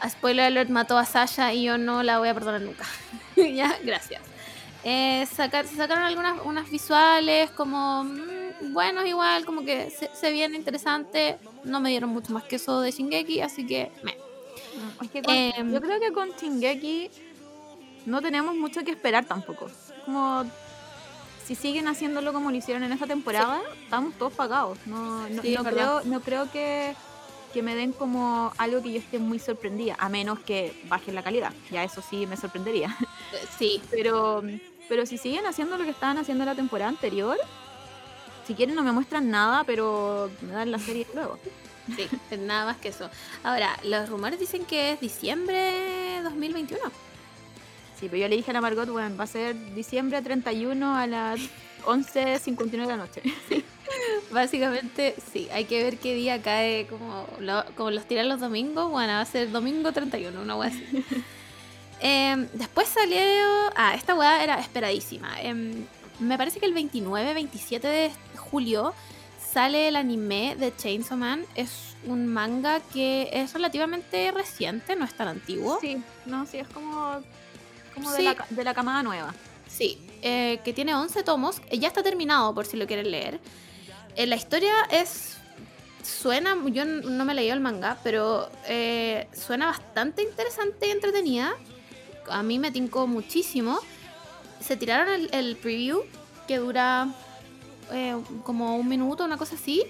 A 0.00 0.08
spoiler 0.08 0.46
alert 0.46 0.70
mató 0.70 0.96
a 0.96 1.04
Sasha 1.04 1.52
y 1.52 1.64
yo 1.64 1.76
no 1.76 2.04
la 2.04 2.20
voy 2.20 2.28
a 2.28 2.34
perdonar 2.34 2.60
nunca. 2.60 2.84
ya, 3.36 3.76
gracias. 3.82 4.22
Eh, 4.84 5.26
sacar, 5.26 5.66
se 5.66 5.76
sacaron 5.76 6.04
algunas 6.04 6.40
unas 6.44 6.70
visuales 6.70 7.50
como 7.50 8.04
mm, 8.04 8.72
buenos 8.72 9.06
igual, 9.06 9.44
como 9.44 9.64
que 9.64 9.90
se, 9.90 10.08
se 10.14 10.30
viene 10.30 10.56
interesante. 10.56 11.36
No 11.64 11.80
me 11.80 11.90
dieron 11.90 12.10
mucho 12.10 12.32
más 12.32 12.44
que 12.44 12.56
eso 12.56 12.80
de 12.80 12.90
Shingeki, 12.92 13.40
así 13.40 13.66
que 13.66 13.90
me. 14.02 14.12
Mm, 14.12 15.04
Es 15.04 15.10
que 15.10 15.22
con- 15.22 15.34
Em. 15.34 15.72
yo 15.72 15.80
creo 15.80 16.00
que 16.00 16.12
con 16.12 16.30
Shingeki 16.30 17.10
no 18.06 18.22
tenemos 18.22 18.54
mucho 18.54 18.82
que 18.84 18.92
esperar 18.92 19.24
tampoco. 19.26 19.70
Como 20.04 20.44
si 21.44 21.54
siguen 21.54 21.88
haciéndolo 21.88 22.32
como 22.32 22.50
lo 22.50 22.56
hicieron 22.56 22.82
en 22.84 22.92
esta 22.92 23.06
temporada, 23.06 23.60
estamos 23.84 24.14
todos 24.18 24.32
pagados. 24.34 24.78
No, 24.86 25.28
no, 25.28 25.42
Sí, 25.42 25.54
no 25.54 25.64
creo, 25.64 26.02
no 26.04 26.20
creo 26.20 26.50
que, 26.50 26.94
que 27.52 27.62
me 27.62 27.74
den 27.74 27.92
como 27.92 28.52
algo 28.58 28.82
que 28.82 28.92
yo 28.92 28.98
esté 29.00 29.18
muy 29.18 29.38
sorprendida, 29.38 29.96
a 29.98 30.08
menos 30.08 30.38
que 30.40 30.72
bajen 30.84 31.14
la 31.14 31.22
calidad. 31.22 31.52
Ya 31.70 31.82
eso 31.84 32.00
sí 32.02 32.26
me 32.26 32.36
sorprendería. 32.36 32.94
Eh, 33.32 33.46
Sí, 33.58 33.82
Pero, 33.90 34.42
pero 34.88 35.04
si 35.06 35.18
siguen 35.18 35.46
haciendo 35.46 35.76
lo 35.78 35.84
que 35.84 35.90
estaban 35.90 36.18
haciendo 36.18 36.44
la 36.44 36.54
temporada 36.54 36.88
anterior, 36.90 37.36
si 38.46 38.54
quieren 38.54 38.74
no 38.74 38.82
me 38.82 38.92
muestran 38.92 39.30
nada, 39.30 39.64
pero 39.64 40.30
me 40.40 40.52
dan 40.52 40.70
la 40.70 40.78
serie 40.78 41.06
luego. 41.14 41.38
sí, 41.96 42.08
nada 42.38 42.66
más 42.66 42.76
que 42.78 42.88
eso. 42.88 43.10
Ahora, 43.42 43.78
los 43.84 44.08
rumores 44.08 44.38
dicen 44.40 44.64
que 44.64 44.92
es 44.92 45.00
diciembre 45.00 46.20
2021. 46.22 46.80
Sí, 47.98 48.06
pero 48.08 48.16
yo 48.22 48.28
le 48.28 48.36
dije 48.36 48.50
a 48.50 48.54
la 48.54 48.60
Margot, 48.60 48.88
bueno, 48.88 49.16
va 49.16 49.24
a 49.24 49.26
ser 49.26 49.56
diciembre 49.74 50.22
31 50.22 50.96
a 50.96 51.06
las 51.06 51.40
11.59 51.84 52.70
de 52.70 52.86
la 52.86 52.96
noche. 52.96 53.22
Básicamente, 54.30 55.16
sí, 55.32 55.48
hay 55.52 55.64
que 55.64 55.82
ver 55.82 55.98
qué 55.98 56.14
día 56.14 56.40
cae, 56.42 56.86
como, 56.86 57.26
lo- 57.40 57.64
como 57.76 57.90
los 57.90 58.06
tiran 58.06 58.28
los 58.28 58.40
domingos, 58.40 58.90
bueno, 58.90 59.14
va 59.14 59.20
a 59.20 59.24
ser 59.24 59.50
domingo 59.50 59.90
31, 59.92 60.40
una 60.40 60.56
wea 60.56 60.68
así. 60.68 60.84
Em, 62.00 62.48
después 62.52 62.88
salió, 62.88 63.18
ah, 63.76 63.94
esta 63.94 64.14
weá 64.14 64.42
era 64.42 64.60
esperadísima. 64.60 65.40
Em, 65.40 65.84
me 66.20 66.36
parece 66.38 66.60
que 66.60 66.66
el 66.66 66.74
29, 66.74 67.34
27 67.34 67.86
de 67.86 68.10
julio 68.36 68.94
sale 69.52 69.88
el 69.88 69.96
anime 69.96 70.56
de 70.56 70.74
Chainsaw 70.74 71.16
Man. 71.16 71.44
Es 71.54 71.94
un 72.04 72.26
manga 72.26 72.80
que 72.92 73.28
es 73.32 73.52
relativamente 73.52 74.30
reciente, 74.30 74.94
no 74.96 75.04
es 75.04 75.14
tan 75.14 75.28
antiguo. 75.28 75.78
Sí, 75.80 76.00
no, 76.26 76.46
sí, 76.46 76.58
es 76.58 76.68
como, 76.68 77.20
como 77.94 78.12
de, 78.12 78.22
la, 78.22 78.36
de 78.50 78.64
la 78.64 78.74
camada 78.74 79.02
nueva. 79.02 79.34
Sí, 79.66 79.98
eh, 80.22 80.60
que 80.64 80.72
tiene 80.72 80.94
11 80.94 81.22
tomos. 81.24 81.60
eh, 81.70 81.78
Ya 81.78 81.88
está 81.88 82.02
terminado 82.02 82.54
por 82.54 82.66
si 82.66 82.76
lo 82.76 82.86
quieren 82.86 83.10
leer. 83.10 83.40
Eh, 84.16 84.26
la 84.26 84.36
historia 84.36 84.72
es... 84.90 85.34
Suena, 86.02 86.56
yo 86.68 86.84
no 86.86 87.24
me 87.26 87.32
he 87.32 87.36
leído 87.36 87.52
el 87.54 87.60
manga, 87.60 87.98
pero 88.02 88.48
eh, 88.66 89.28
suena 89.34 89.66
bastante 89.66 90.22
interesante 90.22 90.88
y 90.88 90.90
entretenida. 90.90 91.54
A 92.30 92.42
mí 92.42 92.58
me 92.58 92.70
tincó 92.70 93.06
muchísimo. 93.06 93.78
Se 94.60 94.76
tiraron 94.76 95.28
el, 95.32 95.56
preview, 95.56 96.02
que 96.46 96.58
dura 96.58 97.08
eh, 97.92 98.16
como 98.44 98.76
un 98.76 98.88
minuto, 98.88 99.24
una 99.24 99.36
cosa 99.36 99.54
así. 99.54 99.84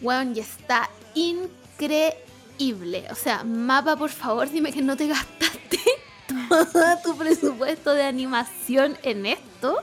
Bueno, 0.00 0.32
y 0.34 0.40
está 0.40 0.90
increíble. 1.14 3.06
O 3.10 3.14
sea, 3.14 3.44
mapa, 3.44 3.96
por 3.96 4.10
favor, 4.10 4.50
dime 4.50 4.72
que 4.72 4.82
no 4.82 4.96
te 4.96 5.06
gastaste 5.06 5.80
todo 6.48 6.98
tu 7.02 7.16
presupuesto 7.16 7.94
de 7.94 8.02
animación 8.02 8.98
en 9.02 9.26
esto. 9.26 9.78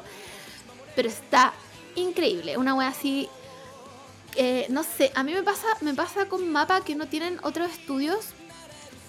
Pero 0.96 1.10
está 1.10 1.54
increíble. 1.96 2.58
Una 2.58 2.76
wea 2.76 2.90
así. 2.90 3.30
eh, 4.36 4.68
no 4.70 4.84
sé, 4.84 5.12
a 5.16 5.24
mí 5.24 5.34
me 5.34 5.44
pasa, 5.44 5.68
me 5.82 5.94
pasa 5.94 6.28
con 6.28 6.50
mapa 6.52 6.82
que 6.82 6.96
no 6.96 7.08
tienen 7.08 7.40
otros 7.44 7.72
estudios 7.72 8.28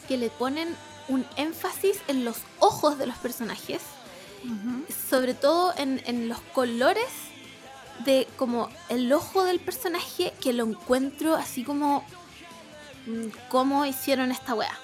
que 0.08 0.16
le 0.16 0.30
ponen 0.30 0.76
un 1.08 1.26
énfasis 1.36 1.98
en 2.08 2.24
los 2.24 2.38
ojos 2.58 2.98
de 2.98 3.06
los 3.06 3.16
personajes. 3.16 3.82
Sobre 5.08 5.34
todo 5.34 5.72
en, 5.76 6.02
en 6.04 6.28
los 6.28 6.40
colores 6.52 7.06
de 8.04 8.26
como 8.36 8.68
el 8.88 9.12
ojo 9.12 9.44
del 9.44 9.60
personaje 9.60 10.32
que 10.40 10.52
lo 10.52 10.64
encuentro 10.64 11.36
así 11.36 11.62
como 11.62 12.04
mm, 13.06 13.28
cómo 13.48 13.86
hicieron 13.86 14.32
esta 14.32 14.54
wea. 14.54 14.76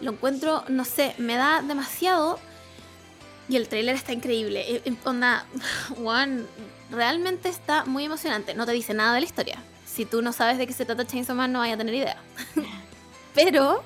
Lo 0.00 0.12
encuentro, 0.12 0.64
no 0.68 0.84
sé, 0.84 1.14
me 1.18 1.34
da 1.34 1.60
demasiado 1.62 2.38
y 3.48 3.56
el 3.56 3.68
tráiler 3.68 3.96
está 3.96 4.12
increíble. 4.12 4.60
Eh, 4.60 4.82
eh, 4.84 4.94
Onda, 5.04 5.46
one, 6.04 6.44
realmente 6.90 7.48
está 7.48 7.84
muy 7.84 8.04
emocionante. 8.04 8.54
No 8.54 8.66
te 8.66 8.72
dice 8.72 8.94
nada 8.94 9.14
de 9.14 9.20
la 9.20 9.26
historia. 9.26 9.58
Si 9.86 10.04
tú 10.04 10.22
no 10.22 10.32
sabes 10.32 10.58
de 10.58 10.66
qué 10.66 10.72
se 10.72 10.84
trata 10.84 11.06
Chainsaw 11.06 11.34
Man 11.34 11.52
no 11.52 11.60
vaya 11.60 11.74
a 11.74 11.78
tener 11.78 11.94
idea. 11.94 12.16
Pero 13.34 13.82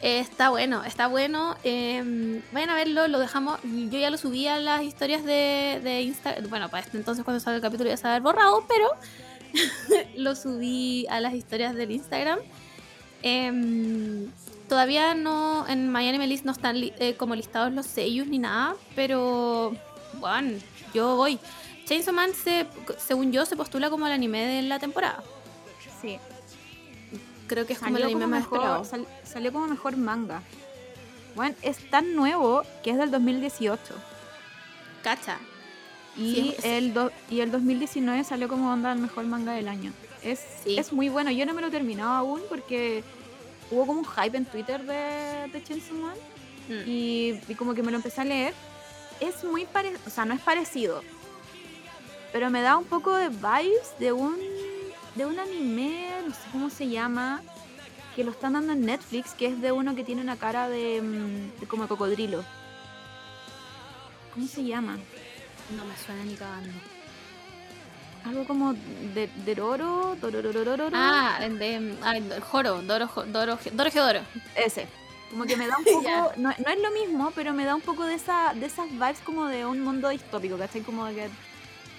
está 0.00 0.50
bueno, 0.50 0.84
está 0.84 1.08
bueno. 1.08 1.56
eh, 1.64 2.42
vayan 2.52 2.70
a 2.70 2.74
verlo, 2.74 3.08
lo 3.08 3.18
dejamos. 3.18 3.60
Yo 3.62 3.98
ya 3.98 4.10
lo 4.10 4.18
subí 4.18 4.46
a 4.46 4.58
las 4.58 4.82
historias 4.82 5.24
de, 5.24 5.80
de 5.82 6.02
Instagram. 6.02 6.48
Bueno, 6.48 6.68
para 6.68 6.84
este 6.84 6.96
entonces 6.96 7.24
cuando 7.24 7.40
salga 7.40 7.56
el 7.56 7.62
capítulo 7.62 7.90
ya 7.90 7.96
se 7.96 8.04
va 8.04 8.10
a 8.10 8.12
haber 8.14 8.22
borrado, 8.22 8.64
pero 8.68 8.88
lo 10.16 10.34
subí 10.34 11.06
a 11.08 11.20
las 11.20 11.34
historias 11.34 11.74
del 11.74 11.90
Instagram. 11.90 12.38
Em, 13.22 14.30
todavía 14.68 15.14
no, 15.14 15.66
en 15.68 15.90
Miami 15.90 16.26
List 16.26 16.44
no 16.44 16.52
están 16.52 16.76
eh, 16.76 17.14
como 17.16 17.34
listados 17.34 17.72
los 17.72 17.86
sellos 17.86 18.26
ni 18.28 18.38
nada, 18.38 18.76
pero 18.94 19.74
bueno, 20.14 20.58
yo 20.94 21.16
voy. 21.16 21.38
Chainsaw 21.84 22.14
Man, 22.14 22.32
se, 22.34 22.66
según 22.98 23.32
yo, 23.32 23.46
se 23.46 23.56
postula 23.56 23.90
como 23.90 24.06
el 24.06 24.12
anime 24.12 24.44
de 24.46 24.62
la 24.62 24.78
temporada. 24.78 25.22
Sí. 26.00 26.18
Creo 27.48 27.66
que 27.66 27.72
es 27.72 27.78
como 27.80 27.96
el 27.96 28.02
Salió 28.02 28.16
anime 28.16 28.40
como, 28.46 28.60
más 28.62 28.68
mejor, 28.72 28.86
sal- 28.86 29.06
salió 29.24 29.52
como 29.52 29.66
mejor 29.66 29.96
manga. 29.96 30.42
Bueno, 31.34 31.54
es 31.62 31.78
tan 31.90 32.14
nuevo 32.14 32.62
que 32.82 32.90
es 32.90 32.98
del 32.98 33.10
2018. 33.10 33.80
Cacha. 35.02 35.38
Y, 36.16 36.34
Sí, 36.34 36.56
el 36.64 36.92
do- 36.94 37.12
y 37.30 37.40
el 37.40 37.50
2019 37.50 38.24
salió 38.24 38.48
como 38.48 38.72
onda 38.72 38.92
el 38.92 38.98
mejor 38.98 39.24
manga 39.26 39.52
del 39.52 39.68
año. 39.68 39.92
Es, 40.22 40.40
Sí. 40.64 40.76
es 40.78 40.92
muy 40.92 41.08
bueno. 41.08 41.30
Yo 41.30 41.46
no 41.46 41.54
me 41.54 41.60
lo 41.60 41.68
he 41.68 41.70
terminado 41.70 42.10
aún 42.12 42.40
porque 42.48 43.04
hubo 43.70 43.86
como 43.86 44.00
un 44.00 44.06
hype 44.06 44.36
en 44.36 44.44
Twitter 44.44 44.82
de, 44.84 45.48
de 45.52 45.62
Chainsaw 45.64 45.96
Man. 45.96 46.16
Mm. 46.68 46.82
y, 46.86 47.40
y 47.48 47.54
como 47.54 47.72
que 47.72 47.82
me 47.82 47.90
lo 47.90 47.96
empecé 47.96 48.20
a 48.20 48.24
leer. 48.24 48.52
Es 49.20 49.42
muy 49.42 49.64
parecido, 49.64 50.00
o 50.06 50.10
sea, 50.10 50.24
no 50.26 50.34
es 50.34 50.40
parecido, 50.40 51.02
pero 52.32 52.50
me 52.50 52.60
da 52.62 52.76
un 52.76 52.84
poco 52.84 53.14
de 53.14 53.30
vibes 53.30 53.98
de 53.98 54.12
un, 54.12 54.36
de 55.18 55.26
un 55.26 55.38
anime, 55.38 56.06
no 56.24 56.32
sé 56.32 56.40
cómo 56.52 56.70
se 56.70 56.88
llama, 56.88 57.42
que 58.14 58.22
lo 58.22 58.30
están 58.30 58.52
dando 58.52 58.72
en 58.72 58.86
Netflix, 58.86 59.32
que 59.32 59.46
es 59.46 59.60
de 59.60 59.72
uno 59.72 59.96
que 59.96 60.04
tiene 60.04 60.22
una 60.22 60.36
cara 60.36 60.68
de, 60.68 61.02
mm, 61.02 61.60
de 61.60 61.66
como 61.66 61.82
de 61.82 61.88
cocodrilo. 61.88 62.44
¿Cómo 64.32 64.46
se 64.46 64.62
llama? 64.62 64.96
No 65.76 65.84
me 65.84 65.96
suena 65.96 66.24
ni 66.24 66.34
cagando. 66.34 66.70
Algo 68.24 68.46
como 68.46 68.74
de, 69.14 69.28
de 69.44 69.54
Roro, 69.56 70.16
Dorororororo. 70.20 70.88
Ah, 70.94 71.40
de, 71.40 71.96
ay, 72.02 72.30
Joro, 72.40 72.82
Doro, 72.82 73.08
Doro, 73.26 73.58
Doro 73.72 73.90
Geodoro. 73.90 74.20
Ese. 74.54 74.86
Como 75.30 75.44
que 75.46 75.56
me 75.56 75.66
da 75.66 75.76
un 75.78 75.84
poco, 75.84 76.32
no, 76.36 76.50
no 76.50 76.70
es 76.70 76.80
lo 76.80 76.90
mismo, 76.92 77.32
pero 77.34 77.52
me 77.52 77.64
da 77.64 77.74
un 77.74 77.80
poco 77.80 78.04
de 78.04 78.14
esa 78.14 78.54
de 78.54 78.66
esas 78.66 78.88
vibes 78.90 79.18
como 79.24 79.46
de 79.46 79.66
un 79.66 79.80
mundo 79.80 80.10
distópico, 80.10 80.56
¿cachai? 80.56 80.82
Como 80.82 81.06
de 81.06 81.14
que 81.14 81.30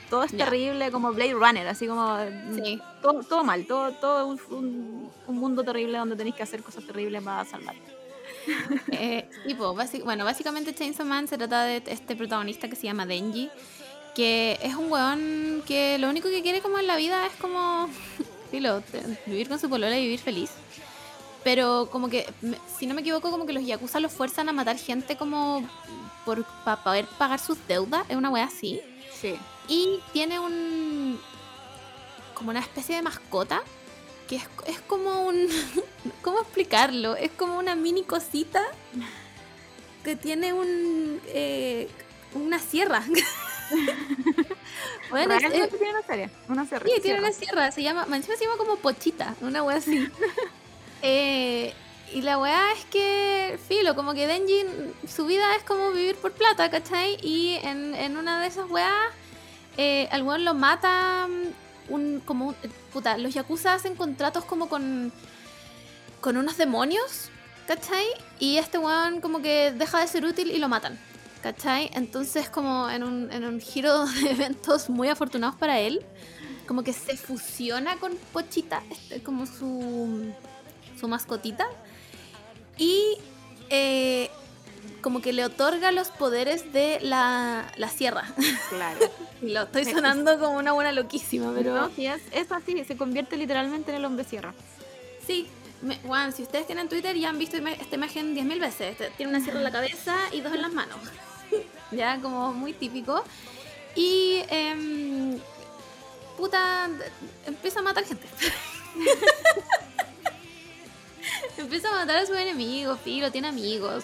todo 0.09 0.23
es 0.23 0.35
terrible, 0.35 0.91
como 0.91 1.11
Blade 1.13 1.33
Runner, 1.33 1.67
así 1.67 1.87
como 1.87 2.17
Sí. 2.55 2.79
todo, 3.01 3.23
todo 3.23 3.43
mal, 3.43 3.65
todo, 3.65 3.91
todo 3.93 4.27
un, 4.27 4.39
un- 4.51 5.11
un 5.27 5.37
mundo 5.37 5.63
terrible 5.63 5.97
donde 5.97 6.15
tenéis 6.15 6.35
que 6.35 6.43
hacer 6.43 6.63
cosas 6.63 6.85
terribles 6.85 7.21
para 7.23 7.45
salvarte. 7.45 7.81
Eh, 8.91 9.29
tipo, 9.47 9.75
bueno, 10.03 10.25
básicamente 10.25 10.73
Chainsaw 10.73 11.05
Man 11.05 11.27
se 11.27 11.37
trata 11.37 11.63
de 11.63 11.83
este 11.85 12.15
protagonista 12.15 12.67
que 12.69 12.75
se 12.75 12.83
llama 12.83 13.05
Denji, 13.05 13.49
que 14.15 14.57
es 14.61 14.75
un 14.75 14.91
weón 14.91 15.63
que 15.67 15.97
lo 15.99 16.09
único 16.09 16.29
que 16.29 16.41
quiere 16.41 16.61
como 16.61 16.79
en 16.79 16.87
la 16.87 16.95
vida 16.95 17.25
es 17.25 17.33
como, 17.33 17.89
filo, 18.51 18.81
vivir 19.25 19.47
con 19.49 19.59
su 19.59 19.69
polola 19.69 19.97
y 19.97 20.03
vivir 20.03 20.19
feliz. 20.19 20.51
Pero 21.43 21.87
como 21.91 22.09
que, 22.09 22.25
si 22.77 22.85
no 22.85 22.93
me 22.95 23.01
equivoco, 23.01 23.31
como 23.31 23.45
que 23.45 23.53
los 23.53 23.65
yakuza 23.65 23.99
los 23.99 24.11
fuerzan 24.11 24.49
a 24.49 24.53
matar 24.53 24.77
gente 24.77 25.15
como 25.15 25.63
por 26.25 26.43
para 26.65 26.83
poder 26.83 27.05
pagar 27.17 27.39
sus 27.39 27.57
deudas, 27.67 28.03
es 28.09 28.15
una 28.17 28.29
wea 28.29 28.45
así. 28.45 28.81
Sí. 29.21 29.35
Y 29.69 29.99
tiene 30.13 30.39
un. 30.39 31.19
como 32.33 32.49
una 32.49 32.59
especie 32.59 32.95
de 32.95 33.01
mascota. 33.01 33.61
Que 34.27 34.37
es, 34.37 34.43
es 34.67 34.79
como 34.81 35.25
un. 35.27 35.47
¿Cómo 36.21 36.39
explicarlo? 36.41 37.15
Es 37.15 37.31
como 37.31 37.57
una 37.57 37.75
mini 37.75 38.03
cosita. 38.03 38.63
Que 40.03 40.15
tiene 40.15 40.53
un. 40.53 41.21
eh, 41.27 41.89
una 42.33 42.59
sierra. 42.59 43.03
bueno, 45.09 45.33
es- 45.35 45.41
tiene 45.69 45.89
una 45.91 46.03
serie, 46.03 46.29
una 46.47 46.65
serie. 46.65 46.95
sí, 46.95 47.01
tiene 47.01 47.19
una 47.19 47.31
sierra. 47.31 47.71
Se 47.71 47.83
llama. 47.83 48.05
Encima 48.15 48.35
se 48.37 48.45
llama 48.45 48.57
como 48.57 48.75
Pochita. 48.77 49.35
Una 49.41 49.63
wea 49.63 49.77
así. 49.77 50.07
Eh, 51.01 51.73
y 52.13 52.21
la 52.23 52.37
weá 52.37 52.73
es 52.73 52.83
que, 52.91 53.57
filo, 53.69 53.95
como 53.95 54.13
que 54.13 54.27
Denji, 54.27 54.65
su 55.07 55.25
vida 55.25 55.55
es 55.55 55.63
como 55.63 55.91
vivir 55.91 56.17
por 56.17 56.33
plata, 56.33 56.69
¿cachai? 56.69 57.17
Y 57.21 57.55
en, 57.63 57.95
en 57.95 58.17
una 58.17 58.41
de 58.41 58.47
esas 58.47 58.69
weas, 58.69 58.91
eh, 59.81 60.09
al 60.11 60.23
weón 60.23 60.43
lo 60.43 60.53
mata 60.53 61.27
mm, 61.27 61.93
un, 61.93 62.21
como 62.25 62.47
un- 62.49 62.55
puta, 62.91 63.17
los 63.17 63.33
yakuza 63.33 63.73
hacen 63.75 63.95
contratos 63.95 64.43
como 64.43 64.67
con, 64.67 65.11
con 66.21 66.35
unos 66.37 66.57
demonios, 66.57 67.29
¿cachai? 67.65 68.05
Y 68.39 68.57
este 68.57 68.77
weón 68.77 69.21
como 69.21 69.41
que 69.41 69.71
deja 69.71 69.99
de 70.01 70.07
ser 70.07 70.25
útil 70.25 70.51
y 70.51 70.57
lo 70.57 70.67
matan, 70.67 70.99
¿cachai? 71.41 71.89
Entonces 71.93 72.49
como 72.49 72.89
en 72.89 73.03
un, 73.03 73.31
en 73.31 73.45
un 73.45 73.61
giro 73.61 74.05
de 74.21 74.31
eventos 74.31 74.89
muy 74.89 75.07
afortunados 75.07 75.55
para 75.55 75.79
él, 75.79 76.01
como 76.67 76.83
que 76.83 76.91
se 76.93 77.15
fusiona 77.17 77.95
con 77.97 78.11
Pochita, 78.33 78.83
este, 78.91 79.23
como 79.23 79.45
su, 79.45 80.31
su 80.99 81.07
mascotita, 81.07 81.65
y 82.77 83.17
eh, 83.69 84.29
como 85.01 85.21
que 85.21 85.33
le 85.33 85.45
otorga 85.45 85.91
los 85.91 86.09
poderes 86.09 86.71
de 86.73 86.99
la, 87.01 87.71
la 87.77 87.89
sierra. 87.89 88.25
Claro. 88.69 88.99
Lo 89.41 89.63
estoy 89.63 89.85
sonando 89.85 90.37
como 90.39 90.57
una 90.57 90.73
buena 90.73 90.91
loquísima, 90.91 91.51
pero... 91.55 91.75
No, 91.75 91.89
es, 91.97 92.21
es 92.31 92.51
así, 92.51 92.83
se 92.83 92.97
convierte 92.97 93.37
literalmente 93.37 93.91
en 93.91 93.97
el 93.97 94.05
hombre 94.05 94.25
sierra. 94.25 94.53
Sí, 95.25 95.47
me, 95.81 95.97
Juan, 95.99 96.33
si 96.33 96.43
ustedes 96.43 96.67
tienen 96.67 96.89
Twitter 96.89 97.15
ya 97.15 97.29
han 97.29 97.39
visto 97.39 97.55
ima- 97.57 97.77
esta 97.79 97.95
imagen 97.95 98.35
10.000 98.35 98.59
veces. 98.59 98.97
Tiene 99.15 99.31
una 99.31 99.41
sierra 99.41 99.59
en 99.59 99.63
la 99.63 99.71
cabeza 99.71 100.15
y 100.33 100.41
dos 100.41 100.53
en 100.53 100.61
las 100.61 100.73
manos. 100.73 100.97
ya, 101.91 102.19
como 102.21 102.51
muy 102.53 102.73
típico. 102.73 103.23
Y, 103.95 104.41
em, 104.49 105.39
puta, 106.37 106.89
empieza 107.45 107.79
a 107.79 107.83
matar 107.83 108.03
gente. 108.05 108.27
empieza 111.57 111.89
a 111.89 111.93
matar 111.93 112.17
a 112.17 112.25
sus 112.25 112.35
enemigos, 112.37 112.99
filo, 113.01 113.31
tiene 113.31 113.47
amigos. 113.47 114.03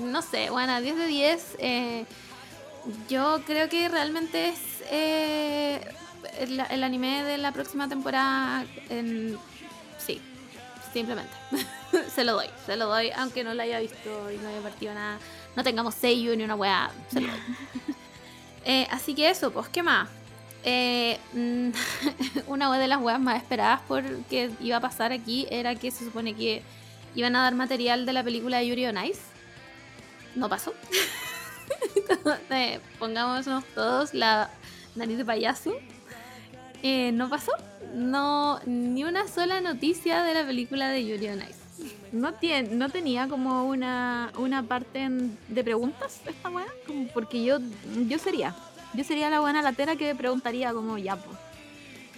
No 0.00 0.22
sé, 0.22 0.50
bueno, 0.50 0.80
10 0.80 0.96
de 0.96 1.06
10. 1.06 1.56
eh, 1.58 2.06
yo 3.08 3.40
creo 3.46 3.68
que 3.68 3.88
realmente 3.88 4.48
es 4.48 4.58
eh, 4.90 5.80
el, 6.38 6.60
el 6.60 6.84
anime 6.84 7.22
de 7.24 7.38
la 7.38 7.52
próxima 7.52 7.88
temporada. 7.88 8.64
En, 8.88 9.38
sí, 9.98 10.20
simplemente. 10.92 11.32
se 12.14 12.24
lo 12.24 12.34
doy, 12.34 12.46
se 12.66 12.76
lo 12.76 12.86
doy, 12.86 13.10
aunque 13.16 13.44
no 13.44 13.54
lo 13.54 13.62
haya 13.62 13.78
visto 13.80 14.30
y 14.30 14.38
no 14.38 14.48
haya 14.48 14.60
partido 14.60 14.94
nada. 14.94 15.18
No 15.56 15.62
tengamos 15.62 15.94
sello 15.94 16.34
ni 16.36 16.44
una 16.44 16.54
weá, 16.54 16.90
se 17.10 17.20
lo 17.20 17.28
doy. 17.28 17.40
Eh, 18.64 18.86
así 18.92 19.12
que 19.12 19.28
eso, 19.28 19.50
pues, 19.50 19.66
¿qué 19.70 19.82
más? 19.82 20.08
Eh, 20.62 21.18
mm, 21.32 21.70
una 22.46 22.72
de 22.78 22.86
las 22.86 23.00
weas 23.00 23.18
más 23.18 23.42
esperadas 23.42 23.80
por 23.88 24.04
que 24.30 24.52
iba 24.60 24.76
a 24.76 24.80
pasar 24.80 25.10
aquí 25.10 25.48
era 25.50 25.74
que 25.74 25.90
se 25.90 26.04
supone 26.04 26.36
que 26.36 26.62
iban 27.16 27.34
a 27.34 27.42
dar 27.42 27.56
material 27.56 28.06
de 28.06 28.12
la 28.12 28.22
película 28.22 28.58
de 28.58 28.68
Yuri 28.68 28.86
on 28.86 29.04
Ice. 29.04 29.31
No 30.34 30.48
pasó. 30.48 30.72
Eh, 32.50 32.80
Pongámonos 32.98 33.64
todos 33.74 34.12
la 34.14 34.50
nariz 34.94 35.16
de 35.18 35.24
payaso. 35.24 35.72
Eh, 36.82 37.10
no 37.12 37.28
pasó. 37.28 37.52
No, 37.94 38.60
ni 38.66 39.04
una 39.04 39.26
sola 39.28 39.60
noticia 39.60 40.22
de 40.22 40.34
la 40.34 40.44
película 40.46 40.88
de 40.90 41.06
Yuri 41.06 41.28
on 41.28 41.40
Ice. 41.42 41.94
¿No, 42.12 42.34
tiene, 42.34 42.68
¿No 42.74 42.90
tenía 42.90 43.28
como 43.28 43.64
una, 43.66 44.32
una 44.36 44.62
parte 44.62 45.00
en- 45.00 45.38
de 45.48 45.64
preguntas 45.64 46.20
esta 46.26 46.48
weá? 46.50 46.66
Como 46.86 47.08
porque 47.08 47.42
yo, 47.42 47.58
yo 48.08 48.18
sería. 48.18 48.54
Yo 48.94 49.04
sería 49.04 49.30
la 49.30 49.40
buena 49.40 49.62
latera 49.62 49.96
que 49.96 50.14
preguntaría 50.14 50.72
como 50.72 50.98
ya, 50.98 51.16
pues. 51.16 51.36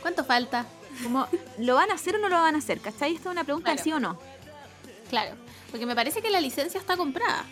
¿Cuánto 0.02 0.24
falta? 0.24 0.66
Como, 1.02 1.26
¿lo 1.58 1.76
van 1.76 1.90
a 1.90 1.94
hacer 1.94 2.16
o 2.16 2.18
no 2.18 2.28
lo 2.28 2.36
van 2.36 2.56
a 2.56 2.58
hacer? 2.58 2.80
¿Cachai? 2.80 3.14
Esta 3.14 3.28
es 3.30 3.32
una 3.32 3.44
pregunta 3.44 3.70
de 3.70 3.76
Claro. 3.76 3.84
sí 3.84 3.92
o 3.92 4.00
no. 4.00 4.18
Claro, 5.08 5.36
porque 5.70 5.86
me 5.86 5.94
parece 5.94 6.20
que 6.22 6.30
la 6.30 6.40
licencia 6.40 6.80
está 6.80 6.96
comprada, 6.96 7.44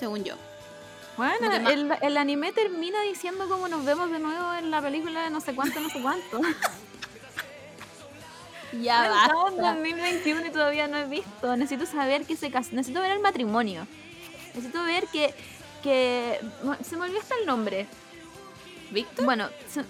según 0.00 0.24
yo. 0.24 0.34
Bueno, 1.16 1.52
el, 1.68 1.92
el 2.00 2.16
anime 2.16 2.52
termina 2.52 3.00
diciendo 3.02 3.48
como 3.48 3.68
nos 3.68 3.84
vemos 3.84 4.10
de 4.10 4.18
nuevo 4.18 4.54
en 4.54 4.70
la 4.70 4.80
película 4.80 5.22
de 5.24 5.30
no 5.30 5.40
sé 5.40 5.54
cuánto, 5.54 5.78
no 5.80 5.88
sé 5.90 6.00
cuánto. 6.02 6.40
Ya 8.82 9.06
Estamos 9.06 9.50
en 9.50 9.56
basta. 9.56 9.74
2021 9.74 10.46
y 10.46 10.50
todavía 10.50 10.86
no 10.86 10.96
he 10.98 11.06
visto. 11.06 11.56
Necesito 11.56 11.86
saber 11.90 12.24
que 12.24 12.36
se 12.36 12.52
casan. 12.52 12.76
Necesito 12.76 13.00
ver 13.00 13.10
el 13.10 13.18
matrimonio. 13.20 13.84
Necesito 14.54 14.84
ver 14.84 15.06
que. 15.08 15.34
que 15.82 16.38
se 16.88 16.96
me 16.96 17.02
olvidó 17.06 17.18
hasta 17.20 17.34
el 17.34 17.46
nombre. 17.46 17.88
¿Víctor? 18.92 19.24
Bueno, 19.24 19.48
se- 19.68 19.84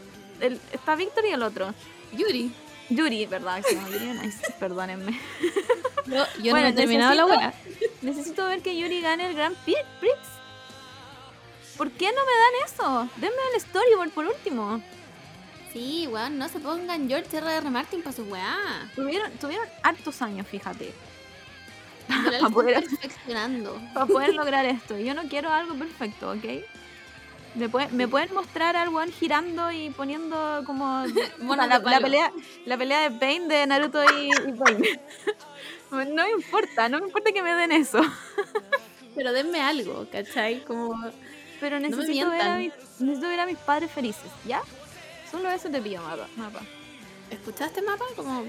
el- 0.44 0.58
está 0.72 0.94
Víctor 0.94 1.26
y 1.26 1.28
el 1.30 1.42
otro. 1.42 1.74
Yuri. 2.12 2.50
Yuri, 2.90 3.26
¿verdad? 3.26 3.62
Se 3.66 3.74
llama 3.74 3.88
Yuri 3.90 4.08
on 4.10 4.24
Ice. 4.24 4.52
Perdónenme. 4.58 5.18
Yo 6.06 6.50
Bueno, 6.50 6.60
no 6.60 6.66
he 6.68 6.72
terminado 6.72 7.14
la 7.14 7.26
wea. 7.26 7.54
Necesito 8.02 8.44
ver 8.46 8.62
que 8.62 8.76
Yuri 8.78 9.00
gane 9.00 9.26
el 9.28 9.34
Grand 9.34 9.56
Prix. 9.64 9.76
¿Por 11.76 11.90
qué 11.92 12.06
no 12.06 12.12
me 12.12 12.16
dan 12.18 12.66
eso? 12.66 13.08
Denme 13.16 13.36
el 13.54 13.60
storyboard 13.60 14.10
por 14.10 14.26
último. 14.26 14.82
Sí, 15.72 16.06
weón, 16.08 16.36
no 16.36 16.48
se 16.48 16.58
pongan 16.58 17.08
George 17.08 17.36
R.R. 17.36 17.70
Martin 17.70 18.02
para 18.02 18.14
su 18.16 18.24
weá. 18.24 18.58
Tuvieron, 18.94 19.30
tuvieron 19.32 19.66
hartos 19.84 20.20
años, 20.20 20.46
fíjate, 20.48 20.92
Pero 22.08 22.32
él 22.36 22.40
Pa' 22.42 22.50
poder- 22.50 22.84
perfeccionando. 22.84 23.80
para 23.94 24.06
poder 24.06 24.34
lograr 24.34 24.66
esto. 24.66 24.98
Yo 24.98 25.14
no 25.14 25.22
quiero 25.28 25.50
algo 25.52 25.74
perfecto, 25.76 26.32
¿ok? 26.32 26.44
Me, 27.54 27.68
puede- 27.68 27.88
me 27.88 28.06
pueden 28.06 28.32
mostrar 28.32 28.76
al 28.76 28.88
weón 28.90 29.10
girando 29.12 29.70
y 29.72 29.90
poniendo 29.90 30.62
como 30.66 31.04
Monos 31.40 31.66
la, 31.68 31.78
la 31.80 32.00
pelea 32.00 32.32
la 32.64 32.78
pelea 32.78 33.00
de 33.10 33.18
Pain 33.18 33.48
de 33.48 33.66
Naruto 33.66 34.02
y, 34.04 34.28
y 34.28 34.52
Pain. 34.52 34.82
No 35.90 36.22
me 36.24 36.30
importa, 36.30 36.88
no 36.88 37.00
me 37.00 37.06
importa 37.06 37.32
que 37.32 37.42
me 37.42 37.52
den 37.54 37.72
eso. 37.72 38.00
Pero 39.16 39.32
denme 39.32 39.60
algo, 39.60 40.06
¿cachai? 40.12 40.62
Como... 40.64 40.94
Pero 41.58 41.80
necesito, 41.80 42.30
ver 42.30 42.42
a, 42.42 42.56
mis, 42.58 42.72
necesito 43.00 43.26
ver 43.28 43.40
a 43.40 43.46
mis 43.46 43.58
padres 43.58 43.90
felices, 43.90 44.30
¿ya? 44.46 44.62
Solo 45.28 45.50
eso 45.50 45.68
te 45.68 45.82
pido, 45.82 46.00
mapa. 46.04 46.28
mapa. 46.36 46.60
¿Escuchaste 47.28 47.82
mapa? 47.82 48.04
Como 48.14 48.44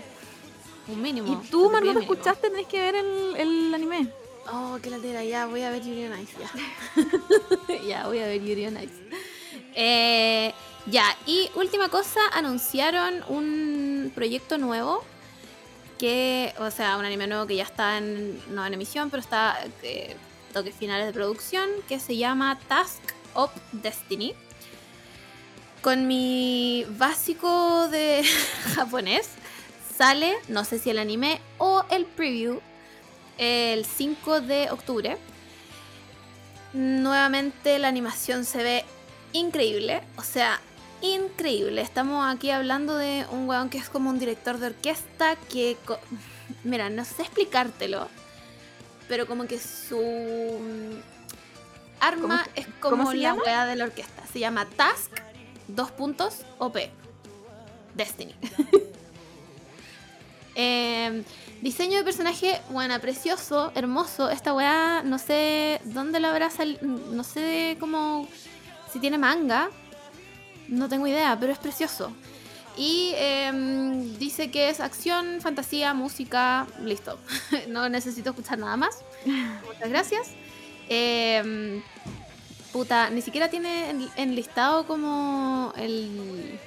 un 0.88 1.02
mínimo. 1.02 1.34
Y 1.44 1.48
tú, 1.50 1.64
Te 1.66 1.74
Mar, 1.74 1.74
no 1.74 1.80
pido 1.82 1.94
lo 1.96 2.00
mínimo. 2.02 2.14
escuchaste, 2.14 2.50
tenés 2.52 2.68
que 2.68 2.80
ver 2.80 2.96
el, 2.96 3.36
el 3.38 3.74
anime. 3.74 4.08
Oh, 4.54 4.78
qué 4.82 4.90
latera, 4.90 5.24
ya 5.24 5.46
voy 5.46 5.62
a 5.62 5.70
ver 5.70 5.82
Yuri 5.82 6.08
on 6.08 6.20
Ice, 6.20 6.34
ya. 6.38 7.78
ya, 7.88 8.08
voy 8.08 8.20
a 8.20 8.26
ver 8.26 8.42
Yuri 8.42 8.66
on 8.66 8.78
Ice. 8.84 8.94
Eh, 9.76 10.54
ya, 10.88 11.06
y 11.26 11.50
última 11.56 11.88
cosa, 11.88 12.20
anunciaron 12.34 13.24
un 13.30 14.12
proyecto 14.14 14.58
nuevo 14.58 15.06
que, 15.98 16.54
o 16.58 16.70
sea, 16.70 16.98
un 16.98 17.06
anime 17.06 17.28
nuevo 17.28 17.48
que 17.48 17.56
ya 17.56 17.64
está 17.64 17.98
en, 17.98 18.42
no 18.54 18.66
en 18.66 18.74
emisión, 18.74 19.10
pero 19.10 19.22
está 19.22 19.58
eh, 19.84 20.18
toques 20.52 20.76
finales 20.76 21.06
de 21.06 21.14
producción, 21.14 21.70
que 21.88 22.00
se 22.00 22.18
llama 22.18 22.60
Task 22.68 23.02
of 23.34 23.52
Destiny. 23.72 24.36
Con 25.82 26.08
mi 26.08 26.86
básico 26.98 27.88
de 27.88 28.26
japonés 28.76 29.30
sale, 29.98 30.36
no 30.50 30.66
sé 30.66 30.78
si 30.78 30.90
el 30.90 31.00
anime 31.00 31.40
o 31.58 31.86
el 31.90 32.06
preview, 32.06 32.60
el 33.42 33.86
5 33.86 34.42
de 34.42 34.70
octubre. 34.70 35.18
Nuevamente 36.74 37.80
la 37.80 37.88
animación 37.88 38.46
se 38.46 38.64
ve 38.64 38.86
increíble, 39.34 40.04
o 40.16 40.22
sea, 40.22 40.62
increíble. 41.02 41.82
Estamos 41.82 42.34
aquí 42.34 42.52
hablando 42.52 42.96
de 42.96 43.26
un 43.32 43.50
weón 43.50 43.70
que 43.70 43.80
es 43.80 43.90
como 43.90 44.12
un 44.12 44.20
director 44.20 44.60
de 44.60 44.68
orquesta 44.68 45.36
que... 45.52 45.76
Mira, 46.64 46.90
no 46.90 47.04
sé 47.04 47.24
explicártelo, 47.24 48.08
pero 49.08 49.26
como 49.26 49.46
que 49.46 49.58
su 49.58 49.98
mm, 49.98 51.00
arma 52.00 52.46
¿Cómo 52.80 53.04
es 53.04 53.10
como 53.10 53.14
la 53.14 53.34
weá 53.34 53.66
de 53.66 53.76
la 53.76 53.86
orquesta. 53.86 54.24
Se 54.32 54.40
llama 54.40 54.68
Task, 54.68 55.12
dos 55.68 55.90
puntos, 55.90 56.46
OP. 56.60 56.78
Destiny. 57.96 58.36
Em, 60.54 61.24
diseño 61.62 61.98
de 61.98 62.04
personaje, 62.04 62.60
bueno, 62.70 63.00
precioso, 63.00 63.72
hermoso. 63.76 64.30
Esta 64.30 64.54
weá, 64.54 65.04
no 65.04 65.18
sé 65.18 65.80
dónde 65.86 66.20
la 66.20 66.32
habrá 66.32 66.50
salido, 66.50 66.80
no 66.84 67.24
sé 67.24 67.78
cómo, 67.80 68.28
si 68.92 69.00
tiene 69.00 69.18
manga, 69.18 69.70
no 70.68 70.90
tengo 70.90 71.08
idea, 71.08 71.38
pero 71.40 71.52
es 71.52 71.60
precioso. 71.60 72.12
Y 72.78 73.12
em, 73.16 74.18
dice 74.18 74.50
que 74.50 74.70
es 74.70 74.80
acción, 74.80 75.40
fantasía, 75.42 75.94
música, 75.94 76.66
listo. 76.84 77.20
no 77.68 77.90
necesito 77.90 78.30
escuchar 78.32 78.58
nada 78.60 78.78
más. 78.78 78.98
Muchas 79.26 79.90
gracias. 79.90 80.28
Em, 80.88 81.82
puta, 82.72 83.10
ni 83.10 83.22
siquiera 83.22 83.50
tiene 83.50 83.90
en- 83.90 84.10
enlistado 84.16 84.88
como 84.88 85.74
el, 85.78 86.58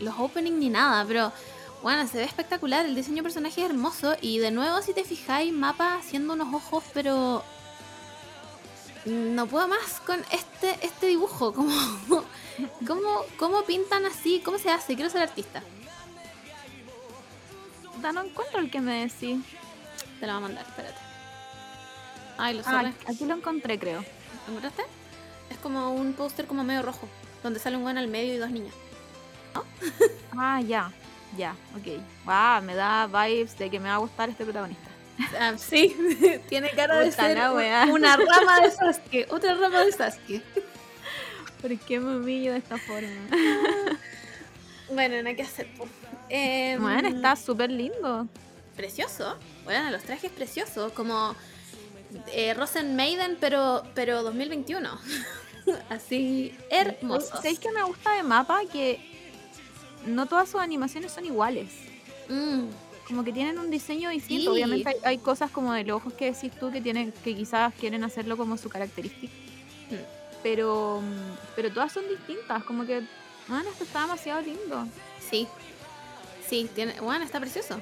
los 0.00 0.14
openings 0.18 0.58
ni 0.58 0.68
nada, 0.68 1.04
pero 1.06 1.32
bueno, 1.84 2.08
se 2.08 2.16
ve 2.16 2.24
espectacular. 2.24 2.86
El 2.86 2.94
diseño 2.94 3.16
de 3.18 3.24
personaje 3.24 3.62
es 3.62 3.68
hermoso. 3.68 4.16
Y 4.22 4.38
de 4.38 4.50
nuevo, 4.50 4.80
si 4.80 4.94
te 4.94 5.04
fijáis, 5.04 5.52
mapa 5.52 5.96
haciendo 5.96 6.32
unos 6.32 6.52
ojos, 6.54 6.82
pero. 6.94 7.44
No 9.04 9.46
puedo 9.46 9.68
más 9.68 10.00
con 10.00 10.18
este, 10.32 10.78
este 10.80 11.08
dibujo. 11.08 11.52
Como, 11.54 11.70
¿cómo, 12.86 13.20
¿Cómo 13.38 13.62
pintan 13.64 14.06
así? 14.06 14.40
¿Cómo 14.42 14.56
se 14.58 14.70
hace? 14.70 14.94
Quiero 14.94 15.10
ser 15.10 15.20
artista. 15.22 15.62
No 18.00 18.22
encuentro 18.22 18.60
el 18.60 18.70
que 18.70 18.80
me 18.80 19.02
decís. 19.02 19.44
Te 20.20 20.26
lo 20.26 20.32
voy 20.32 20.38
a 20.38 20.40
mandar, 20.40 20.64
espérate. 20.66 20.98
Ay, 22.38 22.54
lo 22.54 22.60
Ah, 22.60 22.70
sorry. 22.70 22.94
aquí 23.06 23.26
lo 23.26 23.34
encontré, 23.34 23.78
creo. 23.78 24.00
¿Lo 24.00 24.54
encontraste? 24.54 24.84
Es 25.50 25.58
como 25.58 25.92
un 25.92 26.14
póster 26.14 26.46
como 26.46 26.64
medio 26.64 26.80
rojo, 26.80 27.06
donde 27.42 27.60
sale 27.60 27.76
un 27.76 27.82
buen 27.82 27.98
al 27.98 28.08
medio 28.08 28.32
y 28.34 28.38
dos 28.38 28.50
niñas. 28.50 28.74
Ah, 30.34 30.62
ya. 30.62 30.90
Ya, 31.36 31.54
ok. 31.76 32.00
Wow, 32.24 32.62
me 32.62 32.74
da 32.74 33.06
vibes 33.06 33.56
de 33.58 33.70
que 33.70 33.80
me 33.80 33.88
va 33.88 33.94
a 33.96 33.98
gustar 33.98 34.28
este 34.30 34.44
protagonista. 34.44 34.88
Ah, 35.38 35.54
sí, 35.56 35.94
tiene 36.48 36.70
cara 36.70 36.98
de 37.00 37.10
ser 37.12 37.36
la 37.38 37.50
un- 37.52 37.58
wea. 37.58 37.86
una 37.90 38.16
rama 38.16 38.60
de 38.60 38.70
Sasuke, 38.70 39.26
otra 39.30 39.54
rama 39.54 39.84
de 39.84 39.92
Sasuke. 39.92 40.42
¿Por 41.60 41.78
qué 41.78 41.98
me 42.00 42.16
humillo 42.16 42.52
de 42.52 42.58
esta 42.58 42.78
forma? 42.78 43.08
Bueno, 44.92 45.20
no 45.22 45.28
hay 45.30 45.34
que 45.34 45.42
hacer. 45.42 45.66
Em, 46.28 46.80
Bueno, 46.80 47.08
está 47.08 47.36
súper 47.36 47.70
lindo. 47.70 48.28
precioso. 48.76 49.38
Bueno, 49.64 49.90
los 49.90 50.02
trajes 50.02 50.30
preciosos, 50.30 50.92
como 50.92 51.34
eh, 52.32 52.52
Rosen 52.52 52.94
Maiden, 52.96 53.38
pero, 53.40 53.82
pero 53.94 54.22
2021. 54.22 54.90
Así, 55.88 56.54
hermosos. 56.70 57.30
¿Sabéis 57.30 57.58
que 57.58 57.72
me 57.72 57.82
gusta 57.82 58.12
de 58.12 58.22
mapa? 58.24 58.60
Que 58.70 59.00
no 60.06 60.26
todas 60.26 60.48
sus 60.48 60.60
animaciones 60.60 61.12
son 61.12 61.24
iguales. 61.24 61.68
Mm, 62.28 62.64
Como 63.08 63.22
que 63.24 63.32
tienen 63.32 63.58
un 63.58 63.70
diseño 63.70 64.10
distinto. 64.10 64.42
Sí. 64.42 64.48
Obviamente 64.48 64.88
hay, 64.88 64.96
hay 65.04 65.18
cosas 65.18 65.50
como 65.50 65.72
de 65.72 65.84
los 65.84 65.96
ojos 65.98 66.12
que 66.14 66.32
decís 66.32 66.50
tú 66.58 66.70
que 66.72 66.80
tienen, 66.80 67.12
que 67.24 67.34
quizás 67.36 67.74
quieren 67.74 68.02
hacerlo 68.04 68.36
como 68.36 68.56
su 68.56 68.68
característica. 68.68 69.32
Mm. 69.90 69.94
Pero, 70.42 71.02
pero 71.56 71.70
todas 71.72 71.92
son 71.92 72.04
distintas. 72.08 72.64
Como 72.64 72.84
que, 72.86 73.02
bueno, 73.48 73.68
esto 73.70 73.84
está 73.84 74.02
demasiado 74.02 74.40
lindo. 74.42 74.86
sí, 75.30 75.46
sí, 76.48 76.68
tiene, 76.74 77.00
bueno, 77.00 77.24
está 77.24 77.40
precioso. 77.40 77.80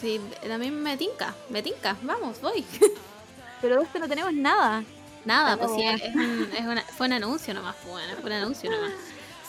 Sí, 0.00 0.20
mí 0.58 0.70
me 0.70 0.96
tinca, 0.96 1.34
me 1.50 1.62
tinca. 1.62 1.96
Vamos, 2.02 2.40
voy. 2.40 2.64
Pero 3.60 3.76
de 3.76 3.82
este 3.84 3.98
no 3.98 4.08
tenemos 4.08 4.32
nada. 4.32 4.82
Nada, 5.26 5.56
pues 5.58 5.72
sí, 5.74 5.82
es 5.82 6.14
un- 6.14 6.48
es 6.56 6.60
una- 6.66 6.82
fue 6.82 7.06
un 7.08 7.12
anuncio 7.12 7.52
nomás, 7.52 7.76
pues, 7.82 7.90
bueno, 7.92 8.14
fue 8.22 8.30
un 8.30 8.36
anuncio 8.36 8.70
nomás. 8.70 8.92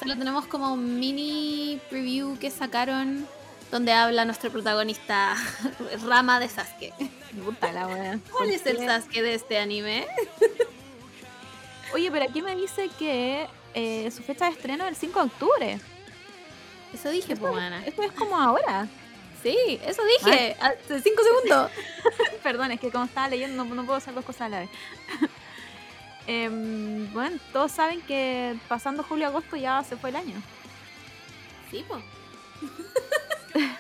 Solo 0.02 0.18
tenemos 0.18 0.48
como 0.48 0.74
un 0.74 1.00
mini 1.00 1.80
preview 1.88 2.36
que 2.40 2.50
sacaron 2.50 3.28
donde 3.70 3.92
habla 3.92 4.26
nuestro 4.26 4.50
protagonista 4.52 5.36
Rama 6.04 6.40
de 6.40 6.50
Sasuke. 6.50 6.92
Puta 7.46 7.72
la 7.72 7.86
wea. 7.86 8.20
¿Cuál 8.32 8.48
¿Por 8.48 8.50
es 8.50 8.66
el? 8.66 8.80
Sasuke 8.80 9.22
de 9.22 9.36
este 9.36 9.60
anime? 9.60 10.08
Oye, 11.94 12.10
pero 12.10 12.26
aquí 12.26 12.42
me 12.42 12.56
dice 12.56 12.90
que 12.98 13.48
eh, 13.76 14.10
su 14.10 14.24
fecha 14.24 14.46
de 14.46 14.54
estreno 14.54 14.86
es 14.86 14.90
el 14.90 14.96
5 14.96 15.20
de 15.20 15.26
octubre. 15.26 15.80
Eso 16.96 17.12
dije, 17.12 17.36
pues, 17.36 17.54
mana. 17.54 17.86
Esto 17.86 18.02
es 18.02 18.12
como 18.14 18.40
ahora. 18.40 18.88
Sí, 19.44 19.80
eso 19.86 20.02
dije, 20.04 20.58
hace 20.60 21.02
cinco 21.02 21.22
segundos. 21.24 21.72
Perdón, 22.42 22.72
es 22.72 22.80
que 22.80 22.90
como 22.90 23.06
estaba 23.06 23.28
leyendo 23.28 23.64
no, 23.64 23.76
no 23.76 23.86
puedo 23.86 23.98
hacer 23.98 24.16
dos 24.16 24.26
cosas 24.26 24.42
a 24.42 24.50
la 24.50 24.60
vez. 24.62 24.70
Em, 26.28 27.12
bueno, 27.14 27.38
todos 27.52 27.72
saben 27.72 28.02
que 28.02 28.56
pasando 28.68 29.04
julio-agosto 29.04 29.56
ya 29.56 29.84
se 29.84 29.98
fue 29.98 30.10
el 30.12 30.16
año. 30.18 30.42
Sí, 31.70 31.84
pues. 31.88 32.04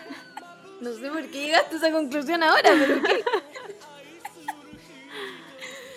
No 0.81 0.91
sé 0.93 1.09
por 1.11 1.21
qué 1.29 1.43
llegaste 1.45 1.75
a 1.75 1.77
esa 1.77 1.91
conclusión 1.91 2.41
ahora, 2.41 2.63
pero 2.63 2.97
ok. 2.97 3.09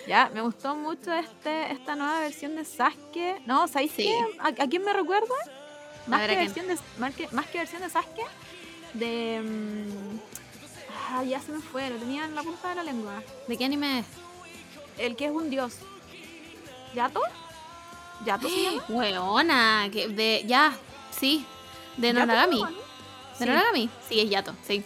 Ya, 0.07 0.29
me 0.31 0.41
gustó 0.41 0.75
mucho 0.75 1.11
este 1.11 1.71
esta 1.71 1.95
nueva 1.95 2.19
versión 2.19 2.55
de 2.55 2.63
Sasuke. 2.63 3.41
No, 3.47 3.67
¿sabéis 3.67 3.93
Sí. 3.93 4.03
qué? 4.03 4.13
¿A, 4.39 4.49
a 4.49 4.67
quién 4.69 4.83
me 4.85 4.93
recuerda? 4.93 5.33
Más 6.05 6.27
que, 6.27 6.35
versión 6.35 6.67
de, 6.67 6.77
más, 6.99 7.15
que, 7.15 7.27
más 7.31 7.47
que 7.47 7.57
versión 7.57 7.81
de 7.81 7.89
Sasuke, 7.89 8.21
de... 8.93 9.41
ah, 11.09 11.23
ya 11.23 11.39
se 11.41 11.51
me 11.51 11.59
fue, 11.59 11.89
lo 11.89 11.95
tenía 11.97 12.25
en 12.25 12.35
la 12.35 12.43
punta 12.43 12.69
de 12.69 12.75
la 12.75 12.83
lengua. 12.83 13.23
¿De 13.47 13.57
qué 13.57 13.65
anime 13.65 13.99
es? 13.99 14.05
El 14.99 15.15
que 15.15 15.25
es 15.25 15.31
un 15.31 15.49
dios. 15.49 15.77
¿Yato? 16.95 17.21
¿Yato 18.25 18.47
se 18.49 18.63
llama? 18.63 18.83
Weona, 18.87 19.89
que 19.91 20.07
de. 20.07 20.43
Ya, 20.47 20.73
sí. 21.11 21.45
De 21.97 22.07
¿Yato 22.07 22.19
Noragami. 22.19 22.63
¿De 22.63 22.69
Sí. 23.37 23.45
Noragami? 23.45 23.89
Sí, 24.07 24.21
es 24.21 24.29
Yato, 24.29 24.55
sí. 24.65 24.83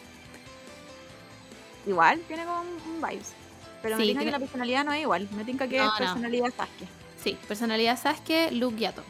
Igual, 1.85 2.19
tiene 2.27 2.45
como 2.45 2.61
un, 2.61 3.01
vibes. 3.01 3.33
Pero 3.81 3.97
me 3.97 4.05
tinca 4.05 4.25
que 4.25 4.31
la 4.31 4.39
personalidad 4.39 4.83
no 4.83 4.91
es 4.93 5.01
igual. 5.01 5.29
Me 5.31 5.45
tinca 5.45 5.67
que 5.67 5.77
No, 5.77 5.85
es 5.85 5.91
no. 5.91 5.97
personalidad 5.97 6.47
Sasuke. 6.57 6.87
Sí, 7.23 7.37
personalidad 7.47 7.99
Sasuke, 7.99 8.49
look 8.51 8.75
Yato. 8.77 9.03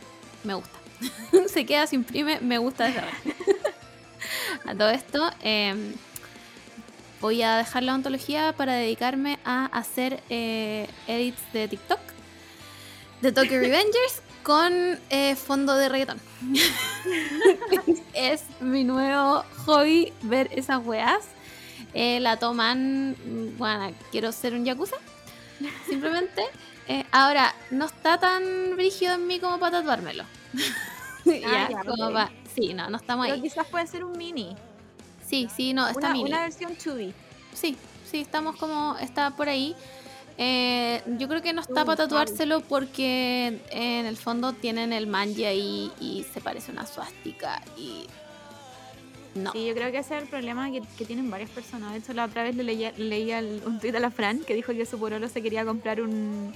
Me 0.44 0.54
gusta. 0.54 0.78
se 1.48 1.66
queda, 1.66 1.88
se 1.88 1.96
imprime, 1.96 2.40
me 2.42 2.58
gusta 2.58 2.86
desde 2.86 3.00
ahora. 3.00 3.18
a 4.66 4.76
todo 4.76 4.90
esto, 4.90 5.32
eh, 5.42 5.96
voy 7.22 7.42
a 7.42 7.56
dejar 7.56 7.84
la 7.84 7.96
ontología 7.96 8.54
para 8.54 8.74
dedicarme 8.74 9.40
a 9.46 9.66
hacer 9.68 10.22
eh, 10.30 10.88
edits 11.08 11.42
de 11.54 11.68
TikTok 11.70 12.00
de 13.22 13.32
Tokyo 13.32 13.60
Revengers 13.60 14.22
con 14.44 15.00
eh, 15.10 15.36
fondo 15.36 15.76
de 15.76 15.90
reggaetón. 15.90 16.20
es 18.14 18.44
mi 18.60 18.84
nuevo 18.84 19.44
hobby 19.66 20.14
ver 20.22 20.50
esas 20.54 20.86
weas. 20.86 21.26
Eh, 21.94 22.20
la 22.20 22.38
toman, 22.38 23.16
bueno, 23.58 23.94
quiero 24.12 24.32
ser 24.32 24.54
un 24.54 24.66
yakuza. 24.66 24.96
Simplemente. 25.88 26.44
Eh, 26.88 27.06
ahora, 27.12 27.54
no 27.72 27.86
está 27.86 28.20
tan 28.20 28.76
brígido 28.76 29.14
en 29.16 29.28
mí 29.28 29.40
como 29.40 29.60
para 29.60 29.80
tatuármelo. 29.80 30.24
ya, 31.26 31.70
ya, 31.70 31.84
como 31.86 32.08
ok. 32.08 32.14
pa- 32.14 32.32
Sí, 32.56 32.74
no, 32.74 32.90
no 32.90 32.98
estamos 32.98 33.26
Pero 33.28 33.36
ahí. 33.36 33.42
quizás 33.42 33.68
puede 33.68 33.86
ser 33.88 34.04
un 34.04 34.18
mini. 34.18 34.56
Sí, 35.28 35.48
sí, 35.56 35.74
no, 35.74 35.88
está 35.88 36.00
Una, 36.08 36.14
mini. 36.14 36.30
una 36.30 36.42
versión 36.42 36.76
chubby. 36.78 37.14
Sí, 37.54 37.78
sí, 38.10 38.22
estamos 38.22 38.56
como, 38.56 38.98
está 39.00 39.30
por 39.32 39.48
ahí. 39.50 39.76
Eh, 40.42 41.02
yo 41.18 41.28
creo 41.28 41.42
que 41.42 41.52
no 41.52 41.60
está 41.60 41.84
para 41.84 41.98
tatuárselo 41.98 42.62
porque 42.62 43.60
en 43.72 44.06
el 44.06 44.16
fondo 44.16 44.54
tienen 44.54 44.94
el 44.94 45.06
manji 45.06 45.44
ahí 45.44 45.92
y 46.00 46.26
se 46.34 46.40
parece 46.40 46.72
una 46.72 46.86
suástica 46.86 47.62
y 47.78 48.06
no. 49.36 49.52
Sí, 49.52 49.66
yo 49.68 49.74
creo 49.74 49.92
que 49.92 49.98
ese 49.98 50.16
es 50.16 50.24
el 50.24 50.30
problema 50.30 50.72
que, 50.72 50.82
que 50.98 51.04
tienen 51.04 51.30
varias 51.30 51.50
personas. 51.50 51.92
De 51.92 52.00
hecho, 52.00 52.14
la 52.14 52.24
otra 52.24 52.44
vez 52.44 52.56
le 52.56 52.64
leía, 52.64 52.94
leía 52.96 53.40
un 53.66 53.80
tweet 53.82 53.96
a 53.98 54.00
la 54.00 54.12
Fran 54.12 54.40
que 54.40 54.56
dijo 54.56 54.72
que 54.72 54.86
su 54.86 54.98
porolo 54.98 55.28
se 55.28 55.42
quería 55.42 55.66
comprar 55.66 56.00
un, 56.00 56.54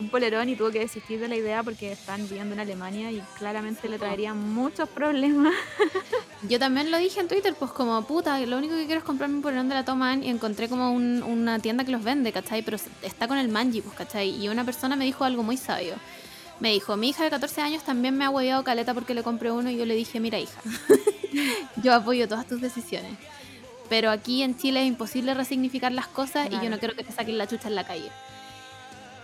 un 0.00 0.08
polerón 0.10 0.48
y 0.48 0.54
tuvo 0.56 0.70
que 0.70 0.78
desistir 0.78 1.18
de 1.18 1.26
la 1.28 1.36
idea 1.36 1.62
porque 1.62 1.90
están 1.92 2.22
viviendo 2.28 2.54
en 2.54 2.60
Alemania 2.60 3.10
y 3.10 3.20
claramente 3.38 3.88
le 3.88 3.98
traería 3.98 4.32
muchos 4.34 4.88
problemas. 4.88 5.54
Yo 6.48 6.58
también 6.60 6.90
lo 6.90 6.98
dije 6.98 7.18
en 7.20 7.26
Twitter, 7.28 7.54
pues 7.58 7.72
como 7.72 8.00
puta, 8.06 8.38
lo 8.40 8.56
único 8.58 8.74
que 8.76 8.86
quiero 8.86 9.00
es 9.00 9.04
comprarme 9.04 9.36
un 9.36 9.42
polerón 9.42 9.68
de 9.68 9.74
la 9.74 9.84
Toman 9.84 10.22
y 10.22 10.28
encontré 10.30 10.68
como 10.68 10.92
un- 10.92 11.22
una 11.24 11.58
tienda 11.58 11.84
que 11.84 11.90
los 11.90 12.04
vende, 12.04 12.30
¿cachai? 12.32 12.62
Pero 12.62 12.76
está 13.02 13.26
con 13.26 13.38
el 13.38 13.48
manji, 13.48 13.80
pues, 13.80 13.96
¿cachai? 13.96 14.30
Y 14.40 14.48
una 14.48 14.64
persona 14.64 14.94
me 14.94 15.04
dijo 15.04 15.24
algo 15.24 15.42
muy 15.42 15.56
sabio. 15.56 15.94
Me 16.60 16.70
dijo, 16.72 16.96
mi 16.96 17.08
hija 17.10 17.24
de 17.24 17.30
14 17.30 17.60
años 17.60 17.82
también 17.84 18.16
me 18.16 18.24
ha 18.24 18.30
hueveado 18.30 18.62
caleta 18.64 18.94
porque 18.94 19.14
le 19.14 19.22
compré 19.22 19.50
uno 19.50 19.70
y 19.70 19.76
yo 19.76 19.84
le 19.86 19.94
dije, 19.94 20.20
mira 20.20 20.38
hija, 20.38 20.60
yo 21.82 21.94
apoyo 21.94 22.28
todas 22.28 22.46
tus 22.46 22.60
decisiones. 22.60 23.12
Pero 23.88 24.10
aquí 24.10 24.42
en 24.42 24.56
Chile 24.56 24.82
es 24.82 24.86
imposible 24.88 25.34
resignificar 25.34 25.92
las 25.92 26.06
cosas 26.08 26.48
y 26.50 26.54
yo 26.62 26.68
no 26.70 26.78
quiero 26.78 26.94
que 26.94 27.04
te 27.04 27.12
saquen 27.12 27.38
la 27.38 27.46
chucha 27.46 27.68
en 27.68 27.74
la 27.74 27.84
calle. 27.86 28.10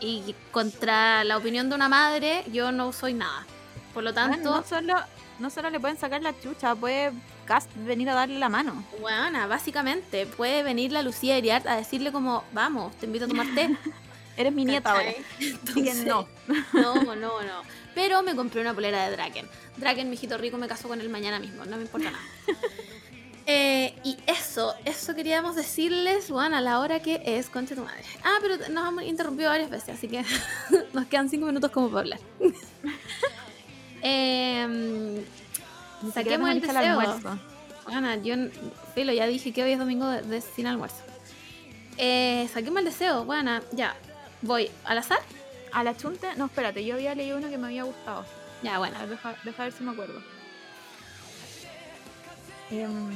Y 0.05 0.35
contra 0.52 1.24
la 1.24 1.36
opinión 1.36 1.68
de 1.68 1.74
una 1.74 1.89
madre, 1.89 2.44
yo 2.52 2.72
no 2.72 2.93
soy 2.93 3.14
nada. 3.14 3.47
Por 3.93 4.02
lo 4.02 4.12
Bueno, 4.12 4.32
tanto, 4.32 4.51
no, 4.51 4.62
solo, 4.64 4.94
no 5.39 5.51
solo 5.51 5.70
le 5.70 5.81
pueden 5.81 5.97
sacar 5.97 6.20
la 6.20 6.39
chucha, 6.39 6.74
puede 6.74 7.12
Cast 7.47 7.70
venir 7.76 8.09
a 8.09 8.14
darle 8.14 8.39
la 8.39 8.48
mano. 8.48 8.85
Bueno, 9.01 9.47
básicamente, 9.48 10.26
puede 10.26 10.62
venir 10.62 10.93
la 10.93 11.02
Lucía 11.02 11.36
Iriart 11.39 11.66
a 11.66 11.76
decirle 11.76 12.10
como, 12.10 12.43
vamos, 12.52 12.97
te 12.97 13.06
invito 13.06 13.26
a 13.26 13.28
tomar 13.28 13.47
té. 13.55 13.76
Eres 14.36 14.52
mi 14.52 14.64
nieta 14.64 14.93
ahora. 14.93 15.12
Entonces, 15.40 16.05
no. 16.05 16.26
No, 16.72 17.05
no, 17.05 17.14
no. 17.14 17.62
Pero 17.94 18.22
me 18.22 18.35
compré 18.35 18.60
una 18.60 18.74
polera 18.74 19.05
de 19.05 19.12
Draken. 19.14 19.48
Draken, 19.76 20.09
mi 20.09 20.14
hijito 20.14 20.39
rico, 20.39 20.56
me 20.56 20.66
caso 20.66 20.89
con 20.89 21.01
él 21.01 21.09
mañana 21.09 21.39
mismo, 21.39 21.64
no 21.64 21.76
me 21.76 21.82
importa 21.82 22.10
nada. 22.10 22.24
Eh, 23.47 23.95
y 24.05 24.16
eso, 24.27 24.75
eso 24.87 25.15
queríamos 25.15 25.55
decirles, 25.55 26.31
bueno, 26.31 26.57
a 26.57 26.61
la 26.62 26.81
hora 26.81 27.01
que 27.01 27.21
es, 27.25 27.51
concha 27.51 27.75
tu 27.75 27.83
madre. 27.83 28.03
Ah, 28.23 28.39
pero 28.41 28.57
nos 28.71 28.89
hemos 28.89 29.05
interrumpido 29.05 29.51
varias 29.51 29.69
veces, 29.69 29.91
así 29.91 30.09
que 30.09 30.25
nos 30.93 31.07
quedan 31.07 31.29
cinco 31.29 31.47
minutos 31.47 31.71
como 31.71 31.89
para 31.89 32.01
hablar. 32.01 32.21
Em, 34.07 35.25
saquemos 36.12 36.51
el 36.51 36.61
deseo. 36.61 37.01
almuerzo. 37.01 37.39
Bueno, 37.87 38.15
yo, 38.16 38.35
filo, 38.95 39.15
ya 39.15 39.27
dije 39.27 39.51
que 39.51 39.62
hoy 39.62 39.73
es 39.73 39.79
domingo 39.79 40.07
de, 40.07 40.21
de 40.21 40.43
sin 40.43 40.66
almuerzo. 40.66 41.03
Eh, 41.97 42.47
saquemos 42.53 42.81
el 42.81 42.85
deseo, 42.85 43.25
bueno, 43.25 43.61
ya. 43.73 43.97
Voy 44.43 44.71
al 44.85 44.99
azar. 44.99 45.21
A 45.73 45.83
la 45.83 45.97
chunte, 45.97 46.29
no, 46.37 46.47
espérate, 46.47 46.85
yo 46.85 46.95
había 46.95 47.15
leído 47.15 47.39
uno 47.39 47.49
que 47.49 47.57
me 47.57 47.69
había 47.69 47.85
gustado. 47.85 48.27
Ya, 48.62 48.79
bueno. 48.79 48.97
A 48.97 49.01
ver, 49.01 49.09
deja, 49.11 49.37
deja 49.43 49.65
ver 49.65 49.73
si 49.73 49.83
me 49.83 49.93
acuerdo. 49.93 50.21
Em, 52.81 53.11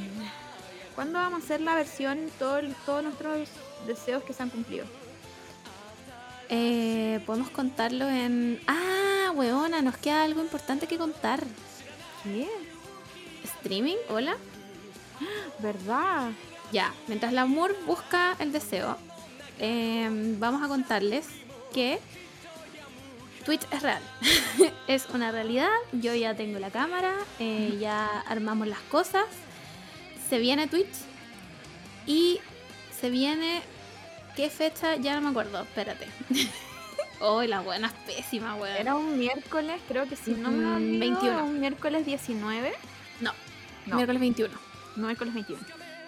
¿Cuándo 0.94 1.18
vamos 1.18 1.40
a 1.40 1.44
hacer 1.44 1.60
la 1.60 1.74
versión 1.74 2.30
todo, 2.38 2.60
todos 2.86 3.02
nuestros 3.02 3.48
deseos 3.86 4.22
que 4.22 4.32
se 4.32 4.42
han 4.42 4.50
cumplido? 4.50 4.84
Eh, 6.48 7.20
podemos 7.26 7.50
contarlo 7.50 8.08
en. 8.08 8.60
Ah, 8.66 9.32
weona, 9.34 9.82
nos 9.82 9.96
queda 9.96 10.22
algo 10.22 10.40
importante 10.40 10.86
que 10.86 10.96
contar. 10.96 11.42
¿Qué? 12.22 12.48
¿Streaming? 13.44 13.96
¿Hola? 14.08 14.36
¿Verdad? 15.58 16.30
Ya, 16.72 16.94
mientras 17.06 17.32
la 17.32 17.46
Moore 17.46 17.74
busca 17.86 18.36
el 18.38 18.52
deseo, 18.52 18.96
eh, 19.58 20.08
vamos 20.38 20.62
a 20.62 20.68
contarles 20.68 21.26
que 21.72 21.98
Twitch 23.44 23.66
es 23.72 23.82
real. 23.82 24.02
es 24.86 25.06
una 25.14 25.32
realidad. 25.32 25.70
Yo 25.92 26.14
ya 26.14 26.34
tengo 26.34 26.58
la 26.58 26.70
cámara, 26.70 27.14
eh, 27.38 27.78
ya 27.80 28.20
armamos 28.28 28.68
las 28.68 28.80
cosas. 28.90 29.24
Se 30.28 30.38
viene 30.38 30.66
Twitch 30.66 30.86
y 32.06 32.40
se 33.00 33.10
viene. 33.10 33.62
¿Qué 34.36 34.50
fecha? 34.50 34.96
Ya 34.96 35.14
no 35.14 35.20
me 35.22 35.28
acuerdo. 35.30 35.62
Espérate. 35.62 36.06
Oh, 37.20 37.42
la 37.42 37.58
buena 37.62 37.88
es 37.88 37.92
pésima, 38.14 38.54
weón. 38.54 38.76
Era 38.76 38.94
un 38.94 39.18
miércoles, 39.18 39.80
creo 39.88 40.08
que 40.08 40.14
sí, 40.14 40.36
no 40.38 40.52
me 40.52 40.64
Mm, 40.64 40.76
olvido, 40.76 41.00
21. 41.00 41.44
un 41.46 41.58
miércoles 41.58 42.06
19. 42.06 42.72
No, 43.20 43.32
No. 43.86 43.96
miércoles 43.96 44.20
21. 44.20 44.54
No, 44.94 45.06
miércoles 45.06 45.34
21. 45.34 45.60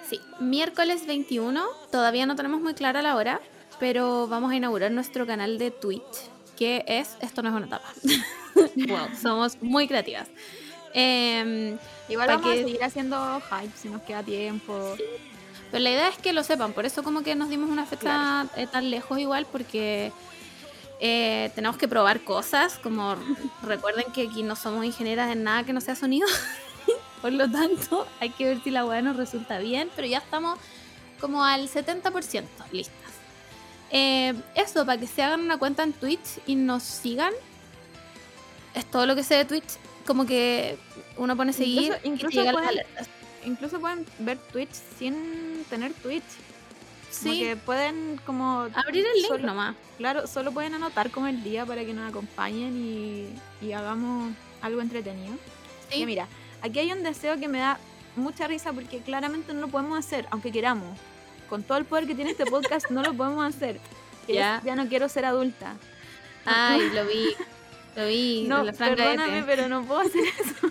Sí, 0.09 0.21
miércoles 0.39 1.09
21. 1.09 1.67
Todavía 1.91 2.27
no 2.27 2.37
tenemos 2.37 2.61
muy 2.61 2.75
clara 2.75 3.03
la 3.03 3.17
hora, 3.17 3.41
pero 3.81 4.29
vamos 4.29 4.53
a 4.53 4.55
inaugurar 4.55 4.93
nuestro 4.93 5.27
canal 5.27 5.59
de 5.59 5.73
Twitch, 5.73 6.31
que 6.57 6.85
es 6.87 7.17
Esto 7.21 7.43
no 7.43 7.49
es 7.49 7.57
una 7.57 7.69
tapa. 7.69 7.93
wow, 8.77 9.09
somos 9.21 9.61
muy 9.61 9.89
creativas. 9.89 10.29
Em, 10.93 11.79
Igual 12.09 12.29
vamos 12.29 12.53
que- 12.53 12.61
a 12.61 12.65
seguir 12.65 12.83
haciendo 12.85 13.41
hype 13.51 13.73
si 13.77 13.89
nos 13.89 14.03
queda 14.03 14.23
tiempo. 14.23 14.95
pero 15.71 15.83
la 15.85 15.91
idea 15.91 16.09
es 16.09 16.19
que 16.19 16.33
lo 16.33 16.43
sepan, 16.43 16.73
por 16.73 16.85
eso 16.87 17.03
como 17.05 17.23
que 17.23 17.35
nos 17.37 17.49
dimos 17.49 17.71
una 17.71 17.87
fecha 17.87 18.47
eh, 18.57 18.67
tan 18.67 18.91
lejos 18.91 19.19
igual, 19.19 19.47
porque 19.51 20.13
eh, 21.01 21.51
tenemos 21.55 21.77
que 21.77 21.87
probar 21.89 22.21
cosas, 22.23 22.79
como 22.79 23.15
recuerden 23.63 24.05
que 24.13 24.29
aquí 24.29 24.43
no 24.43 24.57
somos 24.57 24.85
ingenieras 24.85 25.31
en 25.31 25.45
nada 25.45 25.63
que 25.65 25.73
no 25.73 25.81
sea 25.81 25.95
sonido, 25.95 26.27
por 27.23 27.33
lo 27.33 27.49
tanto 27.51 28.07
hay 28.19 28.31
que 28.31 28.47
ver 28.47 28.63
si 28.65 28.71
la 28.71 28.85
weá 28.85 29.01
nos 29.01 29.17
resulta 29.17 29.59
bien, 29.59 29.89
pero 29.95 30.09
ya 30.09 30.19
estamos 30.19 30.59
como 31.21 31.45
al 31.45 31.69
70% 31.69 32.49
listas. 32.73 32.97
eh, 33.93 34.35
eso, 34.57 34.85
para 34.87 34.99
que 34.99 35.07
se 35.07 35.23
hagan 35.23 35.41
una 35.41 35.57
cuenta 35.59 35.83
en 35.85 35.93
Twitch 35.93 36.41
y 36.47 36.55
nos 36.57 36.83
sigan. 36.83 37.33
Es 38.75 38.85
todo 38.91 39.05
lo 39.07 39.15
que 39.17 39.23
sé 39.25 39.35
de 39.37 39.45
Twitch. 39.45 39.65
Como 40.07 40.27
que 40.27 40.77
uno 41.17 41.37
pone 41.37 41.53
seguir 41.53 41.93
Incluso- 42.03 42.07
incluso 42.09 42.29
y 42.41 42.45
te 42.45 42.49
llegan 42.51 42.65
las 42.77 42.87
pueden-. 42.87 43.07
Incluso 43.45 43.81
pueden 43.81 44.07
ver 44.19 44.39
Twitch 44.53 44.73
sin 44.99 45.65
tener 45.71 45.93
Twitch. 45.95 46.23
Como 46.25 47.33
Sí, 47.35 47.41
que 47.41 47.57
pueden 47.57 48.21
como... 48.25 48.69
abrir 48.75 49.05
el 49.07 49.15
link 49.15 49.27
solo- 49.29 49.47
nomás. 49.47 49.75
Claro, 49.99 50.27
solo 50.27 50.53
pueden 50.53 50.75
anotar 50.75 51.11
como 51.11 51.27
el 51.27 51.43
día 51.43 51.67
para 51.67 51.85
que 51.85 51.93
nos 51.93 52.09
acompañen 52.09 52.77
y, 52.77 53.29
y 53.67 53.73
hagamos 53.73 54.33
algo 54.63 54.81
entretenido. 54.81 55.35
Sí. 55.91 56.01
Ya 56.01 56.07
mira, 56.07 56.29
aquí 56.63 56.79
hay 56.79 56.93
un 56.93 57.03
deseo 57.03 57.39
que 57.41 57.49
me 57.49 57.59
da 57.59 57.79
mucha 58.17 58.47
risa 58.47 58.73
porque 58.73 59.01
claramente 59.01 59.53
no 59.55 59.61
lo 59.63 59.69
podemos 59.69 59.99
hacer, 59.99 60.27
aunque 60.31 60.53
queramos. 60.53 60.99
Con 61.49 61.63
todo 61.65 61.79
el 61.79 61.85
poder 61.85 62.07
que 62.07 62.15
tiene 62.15 62.31
este 62.31 62.47
podcast 62.47 62.91
no 62.91 63.03
lo 63.03 63.13
podemos 63.15 63.45
hacer. 63.55 63.81
Ya. 64.29 64.63
ya 64.65 64.77
no 64.77 64.87
quiero 64.87 65.09
ser 65.09 65.25
adulta. 65.25 65.75
Ay, 66.45 66.89
lo 66.95 67.05
vi. 67.07 67.25
Lo 68.01 68.07
vi. 68.09 68.45
No, 68.49 68.63
la 68.65 68.73
perdóname, 68.73 69.43
pero 69.45 69.69
no 69.69 69.85
puedo 69.85 70.01
hacer 70.01 70.23
eso. 70.41 70.69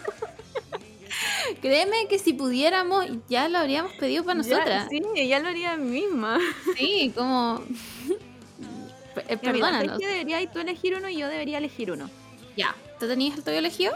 Créeme 1.62 2.08
que 2.10 2.20
si 2.20 2.34
pudiéramos, 2.34 3.06
ya 3.28 3.48
lo 3.50 3.58
habríamos 3.60 3.92
pedido 3.94 4.24
para 4.24 4.42
Ya, 4.42 4.50
nosotras. 4.56 4.88
sí, 4.90 5.28
ya 5.28 5.40
lo 5.40 5.50
haría 5.50 5.76
misma. 5.78 6.38
Sí, 6.78 7.12
como. 7.16 7.62
Eh, 9.28 9.38
Ya, 9.42 9.52
mira, 9.52 9.66
¿sabes 9.68 9.80
Perdónanos. 9.82 10.00
qué 10.00 10.08
deberías 10.08 10.52
tú 10.54 10.60
elegir 10.60 10.96
uno 10.96 11.10
y 11.10 11.18
yo 11.18 11.28
debería 11.28 11.58
elegir 11.58 11.92
uno? 11.92 12.10
Ya. 12.56 12.74
¿Tú 13.00 13.08
tenías 13.08 13.38
el 13.38 13.44
tuyo 13.44 13.58
elegido? 13.58 13.94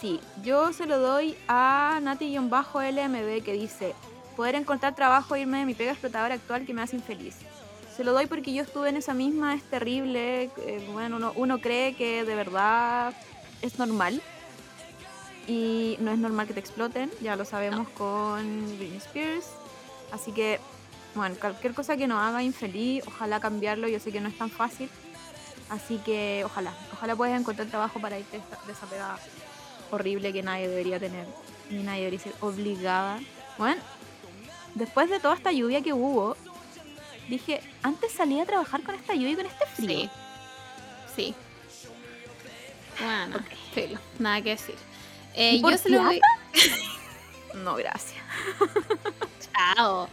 Sí, 0.00 0.18
yo 0.42 0.72
se 0.72 0.86
lo 0.86 0.98
doy 0.98 1.36
a 1.46 1.98
Nati-LMB 2.00 3.42
que 3.44 3.52
dice, 3.52 3.94
poder 4.34 4.54
encontrar 4.54 4.94
trabajo 4.94 5.34
e 5.34 5.40
irme 5.42 5.58
de 5.58 5.66
mi 5.66 5.74
pega 5.74 5.90
explotadora 5.92 6.34
actual 6.34 6.64
que 6.64 6.72
me 6.72 6.80
hace 6.80 6.96
infeliz. 6.96 7.36
Se 7.96 8.02
lo 8.02 8.12
doy 8.12 8.26
porque 8.26 8.52
yo 8.52 8.62
estuve 8.62 8.88
en 8.88 8.96
esa 8.96 9.14
misma, 9.14 9.54
es 9.54 9.62
terrible, 9.62 10.50
eh, 10.66 10.88
bueno, 10.92 11.16
uno, 11.16 11.32
uno 11.36 11.60
cree 11.60 11.94
que 11.94 12.24
de 12.24 12.34
verdad 12.34 13.14
es 13.62 13.78
normal. 13.78 14.20
Y 15.46 15.96
no 16.00 16.10
es 16.10 16.18
normal 16.18 16.46
que 16.46 16.54
te 16.54 16.60
exploten, 16.60 17.10
ya 17.20 17.36
lo 17.36 17.44
sabemos 17.44 17.88
con 17.90 18.78
Britney 18.78 18.96
Spears. 18.96 19.46
Así 20.10 20.32
que, 20.32 20.58
bueno, 21.14 21.36
cualquier 21.38 21.74
cosa 21.74 21.96
que 21.96 22.06
nos 22.08 22.18
haga 22.18 22.42
infeliz, 22.42 23.04
ojalá 23.06 23.38
cambiarlo, 23.38 23.86
yo 23.86 24.00
sé 24.00 24.10
que 24.10 24.20
no 24.20 24.28
es 24.28 24.38
tan 24.38 24.50
fácil. 24.50 24.88
Así 25.70 25.98
que 25.98 26.42
ojalá, 26.44 26.72
ojalá 26.92 27.14
puedas 27.14 27.38
encontrar 27.38 27.68
trabajo 27.68 28.00
para 28.00 28.18
irte 28.18 28.40
de 28.66 28.72
esa 28.72 28.86
pega 28.86 29.18
horrible 29.90 30.32
que 30.32 30.42
nadie 30.42 30.68
debería 30.68 30.98
tener, 30.98 31.26
ni 31.70 31.82
nadie 31.82 32.00
debería 32.00 32.20
ser 32.20 32.34
obligada. 32.40 33.20
Bueno, 33.56 33.80
después 34.74 35.08
de 35.10 35.20
toda 35.20 35.34
esta 35.34 35.52
lluvia 35.52 35.82
que 35.82 35.92
hubo, 35.92 36.36
dije, 37.28 37.60
antes 37.82 38.12
salí 38.12 38.40
a 38.40 38.46
trabajar 38.46 38.82
con 38.82 38.94
esta 38.94 39.14
lluvia 39.14 39.30
y 39.30 39.36
con 39.36 39.46
este 39.46 39.66
frío. 39.66 39.88
Sí. 39.98 40.10
Sí. 41.16 41.34
Bueno, 43.00 43.38
filo, 43.72 43.98
nada 44.18 44.40
que 44.42 44.50
decir. 44.50 44.74
Eh, 45.34 45.56
¿Y 45.56 45.60
por 45.60 45.72
yo 45.72 45.78
se 45.78 45.90
lo 45.90 46.02
doy. 46.02 46.20
No, 47.54 47.76
gracias. 47.76 48.20
Chao. 49.52 50.08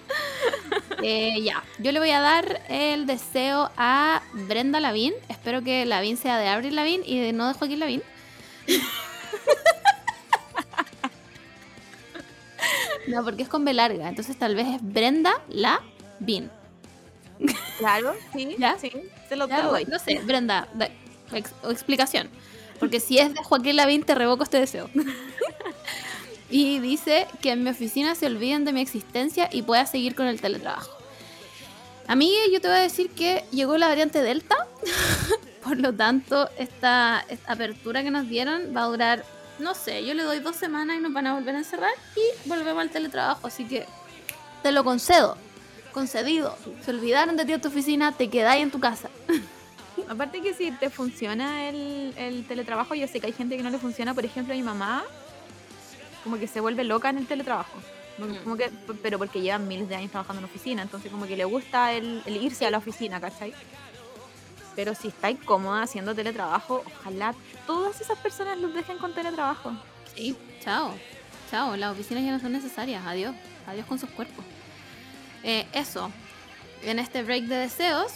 Eh, 1.01 1.41
ya, 1.41 1.63
yo 1.79 1.91
le 1.91 1.99
voy 1.99 2.11
a 2.11 2.21
dar 2.21 2.61
el 2.69 3.07
deseo 3.07 3.71
a 3.77 4.21
Brenda 4.33 4.79
Lavín. 4.79 5.13
Espero 5.27 5.63
que 5.63 5.83
Lavín 5.87 6.17
sea 6.17 6.37
de 6.37 6.47
Avril 6.47 6.75
Lavín 6.75 7.01
y 7.03 7.19
de 7.19 7.33
no 7.33 7.47
de 7.47 7.55
Joaquín 7.55 7.79
Lavín. 7.79 8.03
No, 13.07 13.23
porque 13.23 13.43
es 13.43 13.49
con 13.49 13.65
B 13.65 13.73
larga, 13.73 14.07
entonces 14.07 14.37
tal 14.37 14.55
vez 14.55 14.67
es 14.67 14.79
Brenda 14.81 15.41
Lavín. 15.49 16.51
Claro, 17.79 18.13
sí, 18.33 18.55
¿Ya? 18.59 18.77
sí, 18.79 18.91
te 19.29 19.35
lo, 19.35 19.47
te 19.47 19.61
lo 19.63 19.71
doy. 19.71 19.85
No 19.85 19.97
sé, 19.99 20.19
Brenda, 20.19 20.67
da- 20.73 20.89
ex- 21.33 21.53
explicación. 21.69 22.29
Porque 22.79 22.99
si 22.99 23.17
es 23.19 23.33
de 23.33 23.43
Joaquín 23.43 23.75
Lavín, 23.75 24.03
te 24.03 24.13
revoco 24.15 24.43
este 24.43 24.59
deseo. 24.59 24.89
y 26.49 26.79
dice 26.79 27.27
que 27.41 27.51
en 27.51 27.63
mi 27.63 27.69
oficina 27.69 28.15
se 28.15 28.25
olviden 28.27 28.65
de 28.65 28.73
mi 28.73 28.81
existencia 28.81 29.49
y 29.51 29.61
pueda 29.61 29.85
seguir 29.85 30.15
con 30.15 30.27
el 30.27 30.41
teletrabajo. 30.41 30.91
A 32.07 32.15
mí 32.15 32.33
yo 32.51 32.59
te 32.59 32.67
voy 32.67 32.77
a 32.77 32.81
decir 32.81 33.09
que 33.11 33.45
llegó 33.51 33.77
la 33.77 33.87
variante 33.87 34.21
Delta, 34.21 34.67
por 35.63 35.77
lo 35.77 35.93
tanto 35.93 36.49
esta, 36.57 37.23
esta 37.29 37.53
apertura 37.53 38.03
que 38.03 38.11
nos 38.11 38.27
dieron 38.27 38.75
va 38.75 38.81
a 38.83 38.87
durar, 38.87 39.23
no 39.59 39.73
sé, 39.75 40.05
yo 40.05 40.13
le 40.13 40.23
doy 40.23 40.39
dos 40.39 40.55
semanas 40.57 40.97
y 40.97 40.99
nos 41.01 41.13
van 41.13 41.27
a 41.27 41.35
volver 41.35 41.55
a 41.55 41.59
encerrar 41.59 41.91
y 42.15 42.49
volvemos 42.49 42.81
al 42.81 42.89
teletrabajo, 42.89 43.47
así 43.47 43.65
que 43.65 43.85
te 44.63 44.71
lo 44.71 44.83
concedo, 44.83 45.37
concedido. 45.91 46.57
Se 46.83 46.91
olvidaron 46.91 47.37
de 47.37 47.45
ti 47.45 47.53
en 47.53 47.61
tu 47.61 47.67
oficina, 47.67 48.11
te 48.11 48.29
quedáis 48.29 48.63
en 48.63 48.71
tu 48.71 48.79
casa. 48.79 49.09
Aparte 50.09 50.41
que 50.41 50.53
si 50.53 50.71
te 50.71 50.89
funciona 50.89 51.69
el, 51.69 52.13
el 52.17 52.45
teletrabajo, 52.47 52.95
yo 52.95 53.07
sé 53.07 53.19
que 53.19 53.27
hay 53.27 53.33
gente 53.33 53.55
que 53.57 53.63
no 53.63 53.69
le 53.69 53.77
funciona, 53.77 54.13
por 54.13 54.25
ejemplo, 54.25 54.53
mi 54.53 54.63
mamá, 54.63 55.03
como 56.23 56.37
que 56.37 56.47
se 56.47 56.59
vuelve 56.59 56.83
loca 56.83 57.09
en 57.09 57.17
el 57.19 57.27
teletrabajo. 57.27 57.71
Como- 57.73 57.91
Mm. 58.21 58.35
Como 58.43 58.57
que, 58.57 58.69
pero 59.01 59.17
porque 59.17 59.41
llevan 59.41 59.67
miles 59.67 59.87
de 59.89 59.95
años 59.95 60.11
trabajando 60.11 60.39
en 60.41 60.45
oficina, 60.45 60.81
entonces 60.83 61.09
como 61.11 61.25
que 61.25 61.35
le 61.37 61.45
gusta 61.45 61.93
el, 61.93 62.21
el 62.25 62.37
irse 62.37 62.65
a 62.67 62.69
la 62.69 62.77
oficina, 62.77 63.19
¿cachai? 63.21 63.53
Pero 64.75 64.93
si 64.93 65.07
estáis 65.07 65.39
cómoda 65.43 65.81
haciendo 65.83 66.13
teletrabajo, 66.13 66.83
ojalá 66.99 67.33
todas 67.65 67.99
esas 68.01 68.17
personas 68.19 68.59
los 68.59 68.73
dejen 68.73 68.97
con 68.99 69.13
teletrabajo. 69.13 69.71
Sí, 70.13 70.35
chao. 70.63 70.93
Chao, 71.49 71.75
las 71.77 71.93
oficinas 71.93 72.23
ya 72.23 72.31
no 72.31 72.39
son 72.39 72.51
necesarias. 72.51 73.01
Adiós. 73.07 73.33
Adiós 73.65 73.85
con 73.87 73.97
sus 73.97 74.09
cuerpos. 74.09 74.45
Eh, 75.43 75.65
eso. 75.73 76.11
En 76.83 76.99
este 76.99 77.23
break 77.23 77.43
de 77.45 77.55
deseos. 77.55 78.11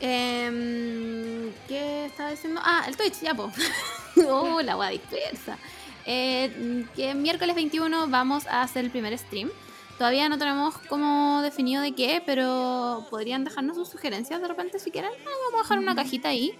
em, 0.00 1.52
¿Qué 1.68 2.06
estaba 2.06 2.30
diciendo? 2.30 2.60
Ah, 2.64 2.84
el 2.88 2.96
Twitch, 2.96 3.20
ya, 3.20 3.34
po. 3.34 3.50
oh, 4.28 4.60
la 4.62 4.72
agua 4.72 4.88
dispersa. 4.88 5.58
Eh, 6.06 6.84
que 6.94 7.14
miércoles 7.14 7.54
21 7.54 8.08
vamos 8.08 8.46
a 8.46 8.62
hacer 8.62 8.84
el 8.84 8.90
primer 8.90 9.16
stream. 9.18 9.50
Todavía 9.98 10.28
no 10.28 10.38
tenemos 10.38 10.76
como 10.88 11.40
definido 11.42 11.80
de 11.80 11.92
qué, 11.94 12.22
pero 12.26 13.06
podrían 13.10 13.44
dejarnos 13.44 13.76
sus 13.76 13.88
sugerencias 13.88 14.40
de 14.40 14.48
repente 14.48 14.78
si 14.78 14.90
quieren. 14.90 15.12
Ah, 15.24 15.30
vamos 15.46 15.60
a 15.60 15.62
dejar 15.62 15.78
una 15.78 15.94
cajita 15.94 16.28
ahí. 16.30 16.52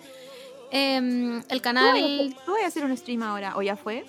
Em, 0.70 1.38
el 1.38 1.42
¿Tú 1.42 1.48
vas, 1.48 1.58
a 1.58 1.62
canal. 1.62 2.36
tú 2.46 2.52
vas 2.52 2.62
a 2.62 2.66
hacer 2.66 2.84
un 2.84 2.96
stream 2.96 3.22
ahora? 3.22 3.56
¿O 3.56 3.62
ya 3.62 3.76
fue? 3.76 4.04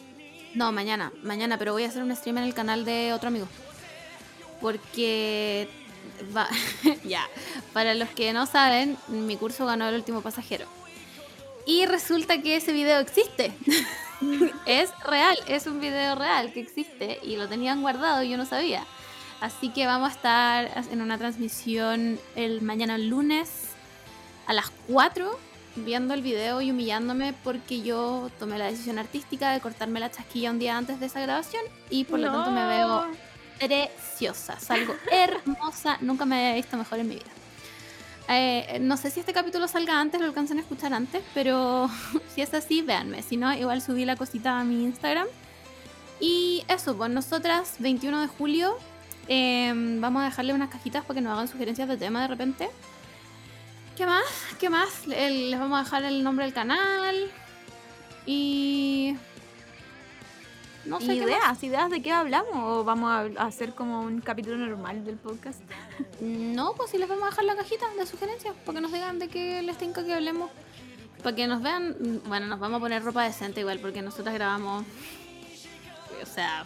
No, 0.54 0.72
mañana, 0.72 1.12
mañana, 1.24 1.58
pero 1.58 1.74
voy 1.74 1.84
a 1.84 1.88
hacer 1.88 2.02
un 2.04 2.16
stream 2.16 2.38
en 2.38 2.44
el 2.46 2.54
canal 2.54 2.86
de 2.86 3.12
otro 3.14 3.28
amigo. 3.28 3.48
Porque 4.62 5.68
va, 6.36 6.48
ya, 7.04 7.28
para 7.74 7.94
los 7.94 8.10
que 8.10 8.34
no 8.34 8.46
saben, 8.46 8.98
mi 9.08 9.38
curso 9.38 9.66
ganó 9.66 9.88
el 9.88 9.96
último 9.96 10.22
pasajero. 10.22 10.66
Y 11.66 11.86
resulta 11.86 12.42
que 12.42 12.58
ese 12.58 12.74
video 12.74 13.00
existe. 13.00 13.52
es 14.66 14.92
real, 15.04 15.38
es 15.48 15.68
un 15.68 15.80
video 15.80 16.16
real 16.16 16.54
que 16.54 16.62
existe 16.62 17.20
y 17.24 17.36
lo 17.36 17.48
tenían 17.48 17.82
guardado 17.82 18.24
y 18.24 18.30
yo 18.30 18.38
no 18.38 18.46
sabía. 18.46 18.86
Así 19.42 19.70
que 19.70 19.86
vamos 19.86 20.10
a 20.10 20.16
estar 20.16 20.84
en 20.92 21.02
una 21.02 21.18
transmisión 21.18 22.20
el 22.36 22.62
mañana 22.62 22.98
lunes 22.98 23.70
a 24.48 24.54
las 24.54 24.72
4 24.88 25.38
viendo 25.76 26.14
el 26.14 26.22
video 26.22 26.62
y 26.62 26.72
humillándome 26.72 27.34
porque 27.44 27.82
yo 27.82 28.30
tomé 28.40 28.58
la 28.58 28.66
decisión 28.66 28.98
artística 28.98 29.52
de 29.52 29.60
cortarme 29.60 30.00
la 30.00 30.10
chasquilla 30.10 30.52
un 30.52 30.60
día 30.60 30.78
antes 30.78 31.00
de 31.00 31.08
esa 31.08 31.20
grabación 31.20 31.64
y 31.90 32.06
por 32.06 32.20
lo 32.20 32.32
tanto 32.32 32.52
me 32.52 32.66
veo 32.66 33.08
preciosa, 33.60 34.60
salgo 34.60 34.96
hermosa, 35.12 35.98
nunca 36.02 36.26
me 36.26 36.36
había 36.36 36.56
visto 36.56 36.78
mejor 36.78 37.00
en 37.00 37.08
mi 37.08 37.16
vida. 37.16 37.32
Eh, 38.28 38.80
no 38.82 38.98
sé 38.98 39.12
si 39.12 39.20
este 39.20 39.34
capítulo 39.34 39.68
salga 39.68 40.00
antes, 40.00 40.20
lo 40.20 40.26
alcancen 40.26 40.58
a 40.58 40.62
escuchar 40.62 40.94
antes, 40.94 41.24
pero 41.34 41.90
si 42.34 42.42
es 42.42 42.54
así, 42.54 42.82
véanme. 42.82 43.22
Si 43.22 43.38
no, 43.38 43.54
igual 43.54 43.82
subí 43.82 44.06
la 44.06 44.16
cosita 44.16 44.60
a 44.60 44.64
mi 44.64 44.84
Instagram. 44.84 45.28
Y 46.20 46.64
eso, 46.68 46.96
pues 46.96 47.12
nosotras, 47.12 47.76
21 47.80 48.22
de 48.22 48.28
julio, 48.28 48.78
eh, 49.28 49.74
vamos 50.00 50.22
a 50.22 50.26
dejarle 50.26 50.54
unas 50.54 50.70
cajitas 50.70 51.04
para 51.04 51.16
que 51.16 51.22
nos 51.22 51.34
hagan 51.34 51.48
sugerencias 51.48 51.88
de 51.88 51.98
tema 51.98 52.22
de 52.22 52.28
repente. 52.28 52.70
¿Qué 53.96 54.06
más? 54.06 54.24
¿Qué 54.60 54.70
más? 54.70 55.08
Les 55.08 55.58
vamos 55.60 55.80
a 55.80 55.84
dejar 55.84 56.04
el 56.04 56.24
nombre 56.24 56.46
del 56.46 56.54
canal. 56.54 57.32
Y. 58.26 59.16
No 60.86 61.00
sé 61.00 61.08
qué 61.08 61.22
más. 61.22 61.30
¿Ideas? 61.30 61.64
¿Ideas 61.64 61.90
de 61.90 62.02
qué 62.02 62.12
hablamos? 62.12 62.56
¿O 62.56 62.84
vamos 62.84 63.12
a 63.12 63.46
hacer 63.46 63.74
como 63.74 64.02
un 64.02 64.22
capítulo 64.22 64.58
normal 64.58 65.04
del 65.04 65.16
podcast? 65.16 65.60
No, 66.20 66.74
pues 66.74 66.92
sí 66.92 66.98
les 66.98 67.10
vamos 67.10 67.26
a 67.26 67.30
dejar 67.30 67.46
la 67.46 67.56
cajita 67.56 67.86
de 67.98 68.06
sugerencias 68.06 68.54
para 68.66 68.76
que 68.78 68.82
nos 68.82 68.92
digan 68.92 69.20
de 69.20 69.28
qué 69.28 69.62
les 69.62 69.78
tinca 69.78 70.04
que 70.06 70.14
hablemos. 70.14 70.52
Para 71.24 71.36
que 71.36 71.48
nos 71.48 71.62
vean, 71.62 72.22
bueno, 72.28 72.46
nos 72.48 72.60
vamos 72.60 72.78
a 72.78 72.82
poner 72.82 73.04
ropa 73.04 73.24
decente 73.24 73.62
igual 73.62 73.80
porque 73.80 74.02
nosotras 74.02 74.36
grabamos, 74.36 74.86
o 76.22 76.26
sea, 76.26 76.66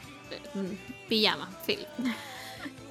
pijama, 1.07 1.49
fil. 1.65 1.85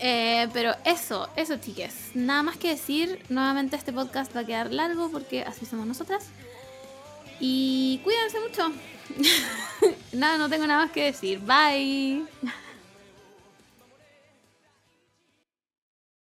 Eh, 0.01 0.49
pero 0.53 0.75
eso, 0.85 1.29
eso 1.35 1.57
chiques, 1.57 2.13
nada 2.15 2.45
más 2.45 2.57
que 2.57 2.69
decir, 2.69 3.21
nuevamente 3.29 3.75
este 3.75 3.93
podcast 3.93 4.35
va 4.35 4.41
a 4.41 4.47
quedar 4.47 4.73
largo 4.73 5.11
porque 5.11 5.43
así 5.43 5.67
somos 5.67 5.87
nosotras. 5.87 6.29
Y 7.41 8.01
cuídense 8.05 8.39
mucho. 8.41 8.73
nada, 10.13 10.39
no 10.39 10.49
tengo 10.49 10.67
nada 10.67 10.85
más 10.85 10.93
que 10.93 11.05
decir. 11.05 11.41
Bye. 11.41 12.25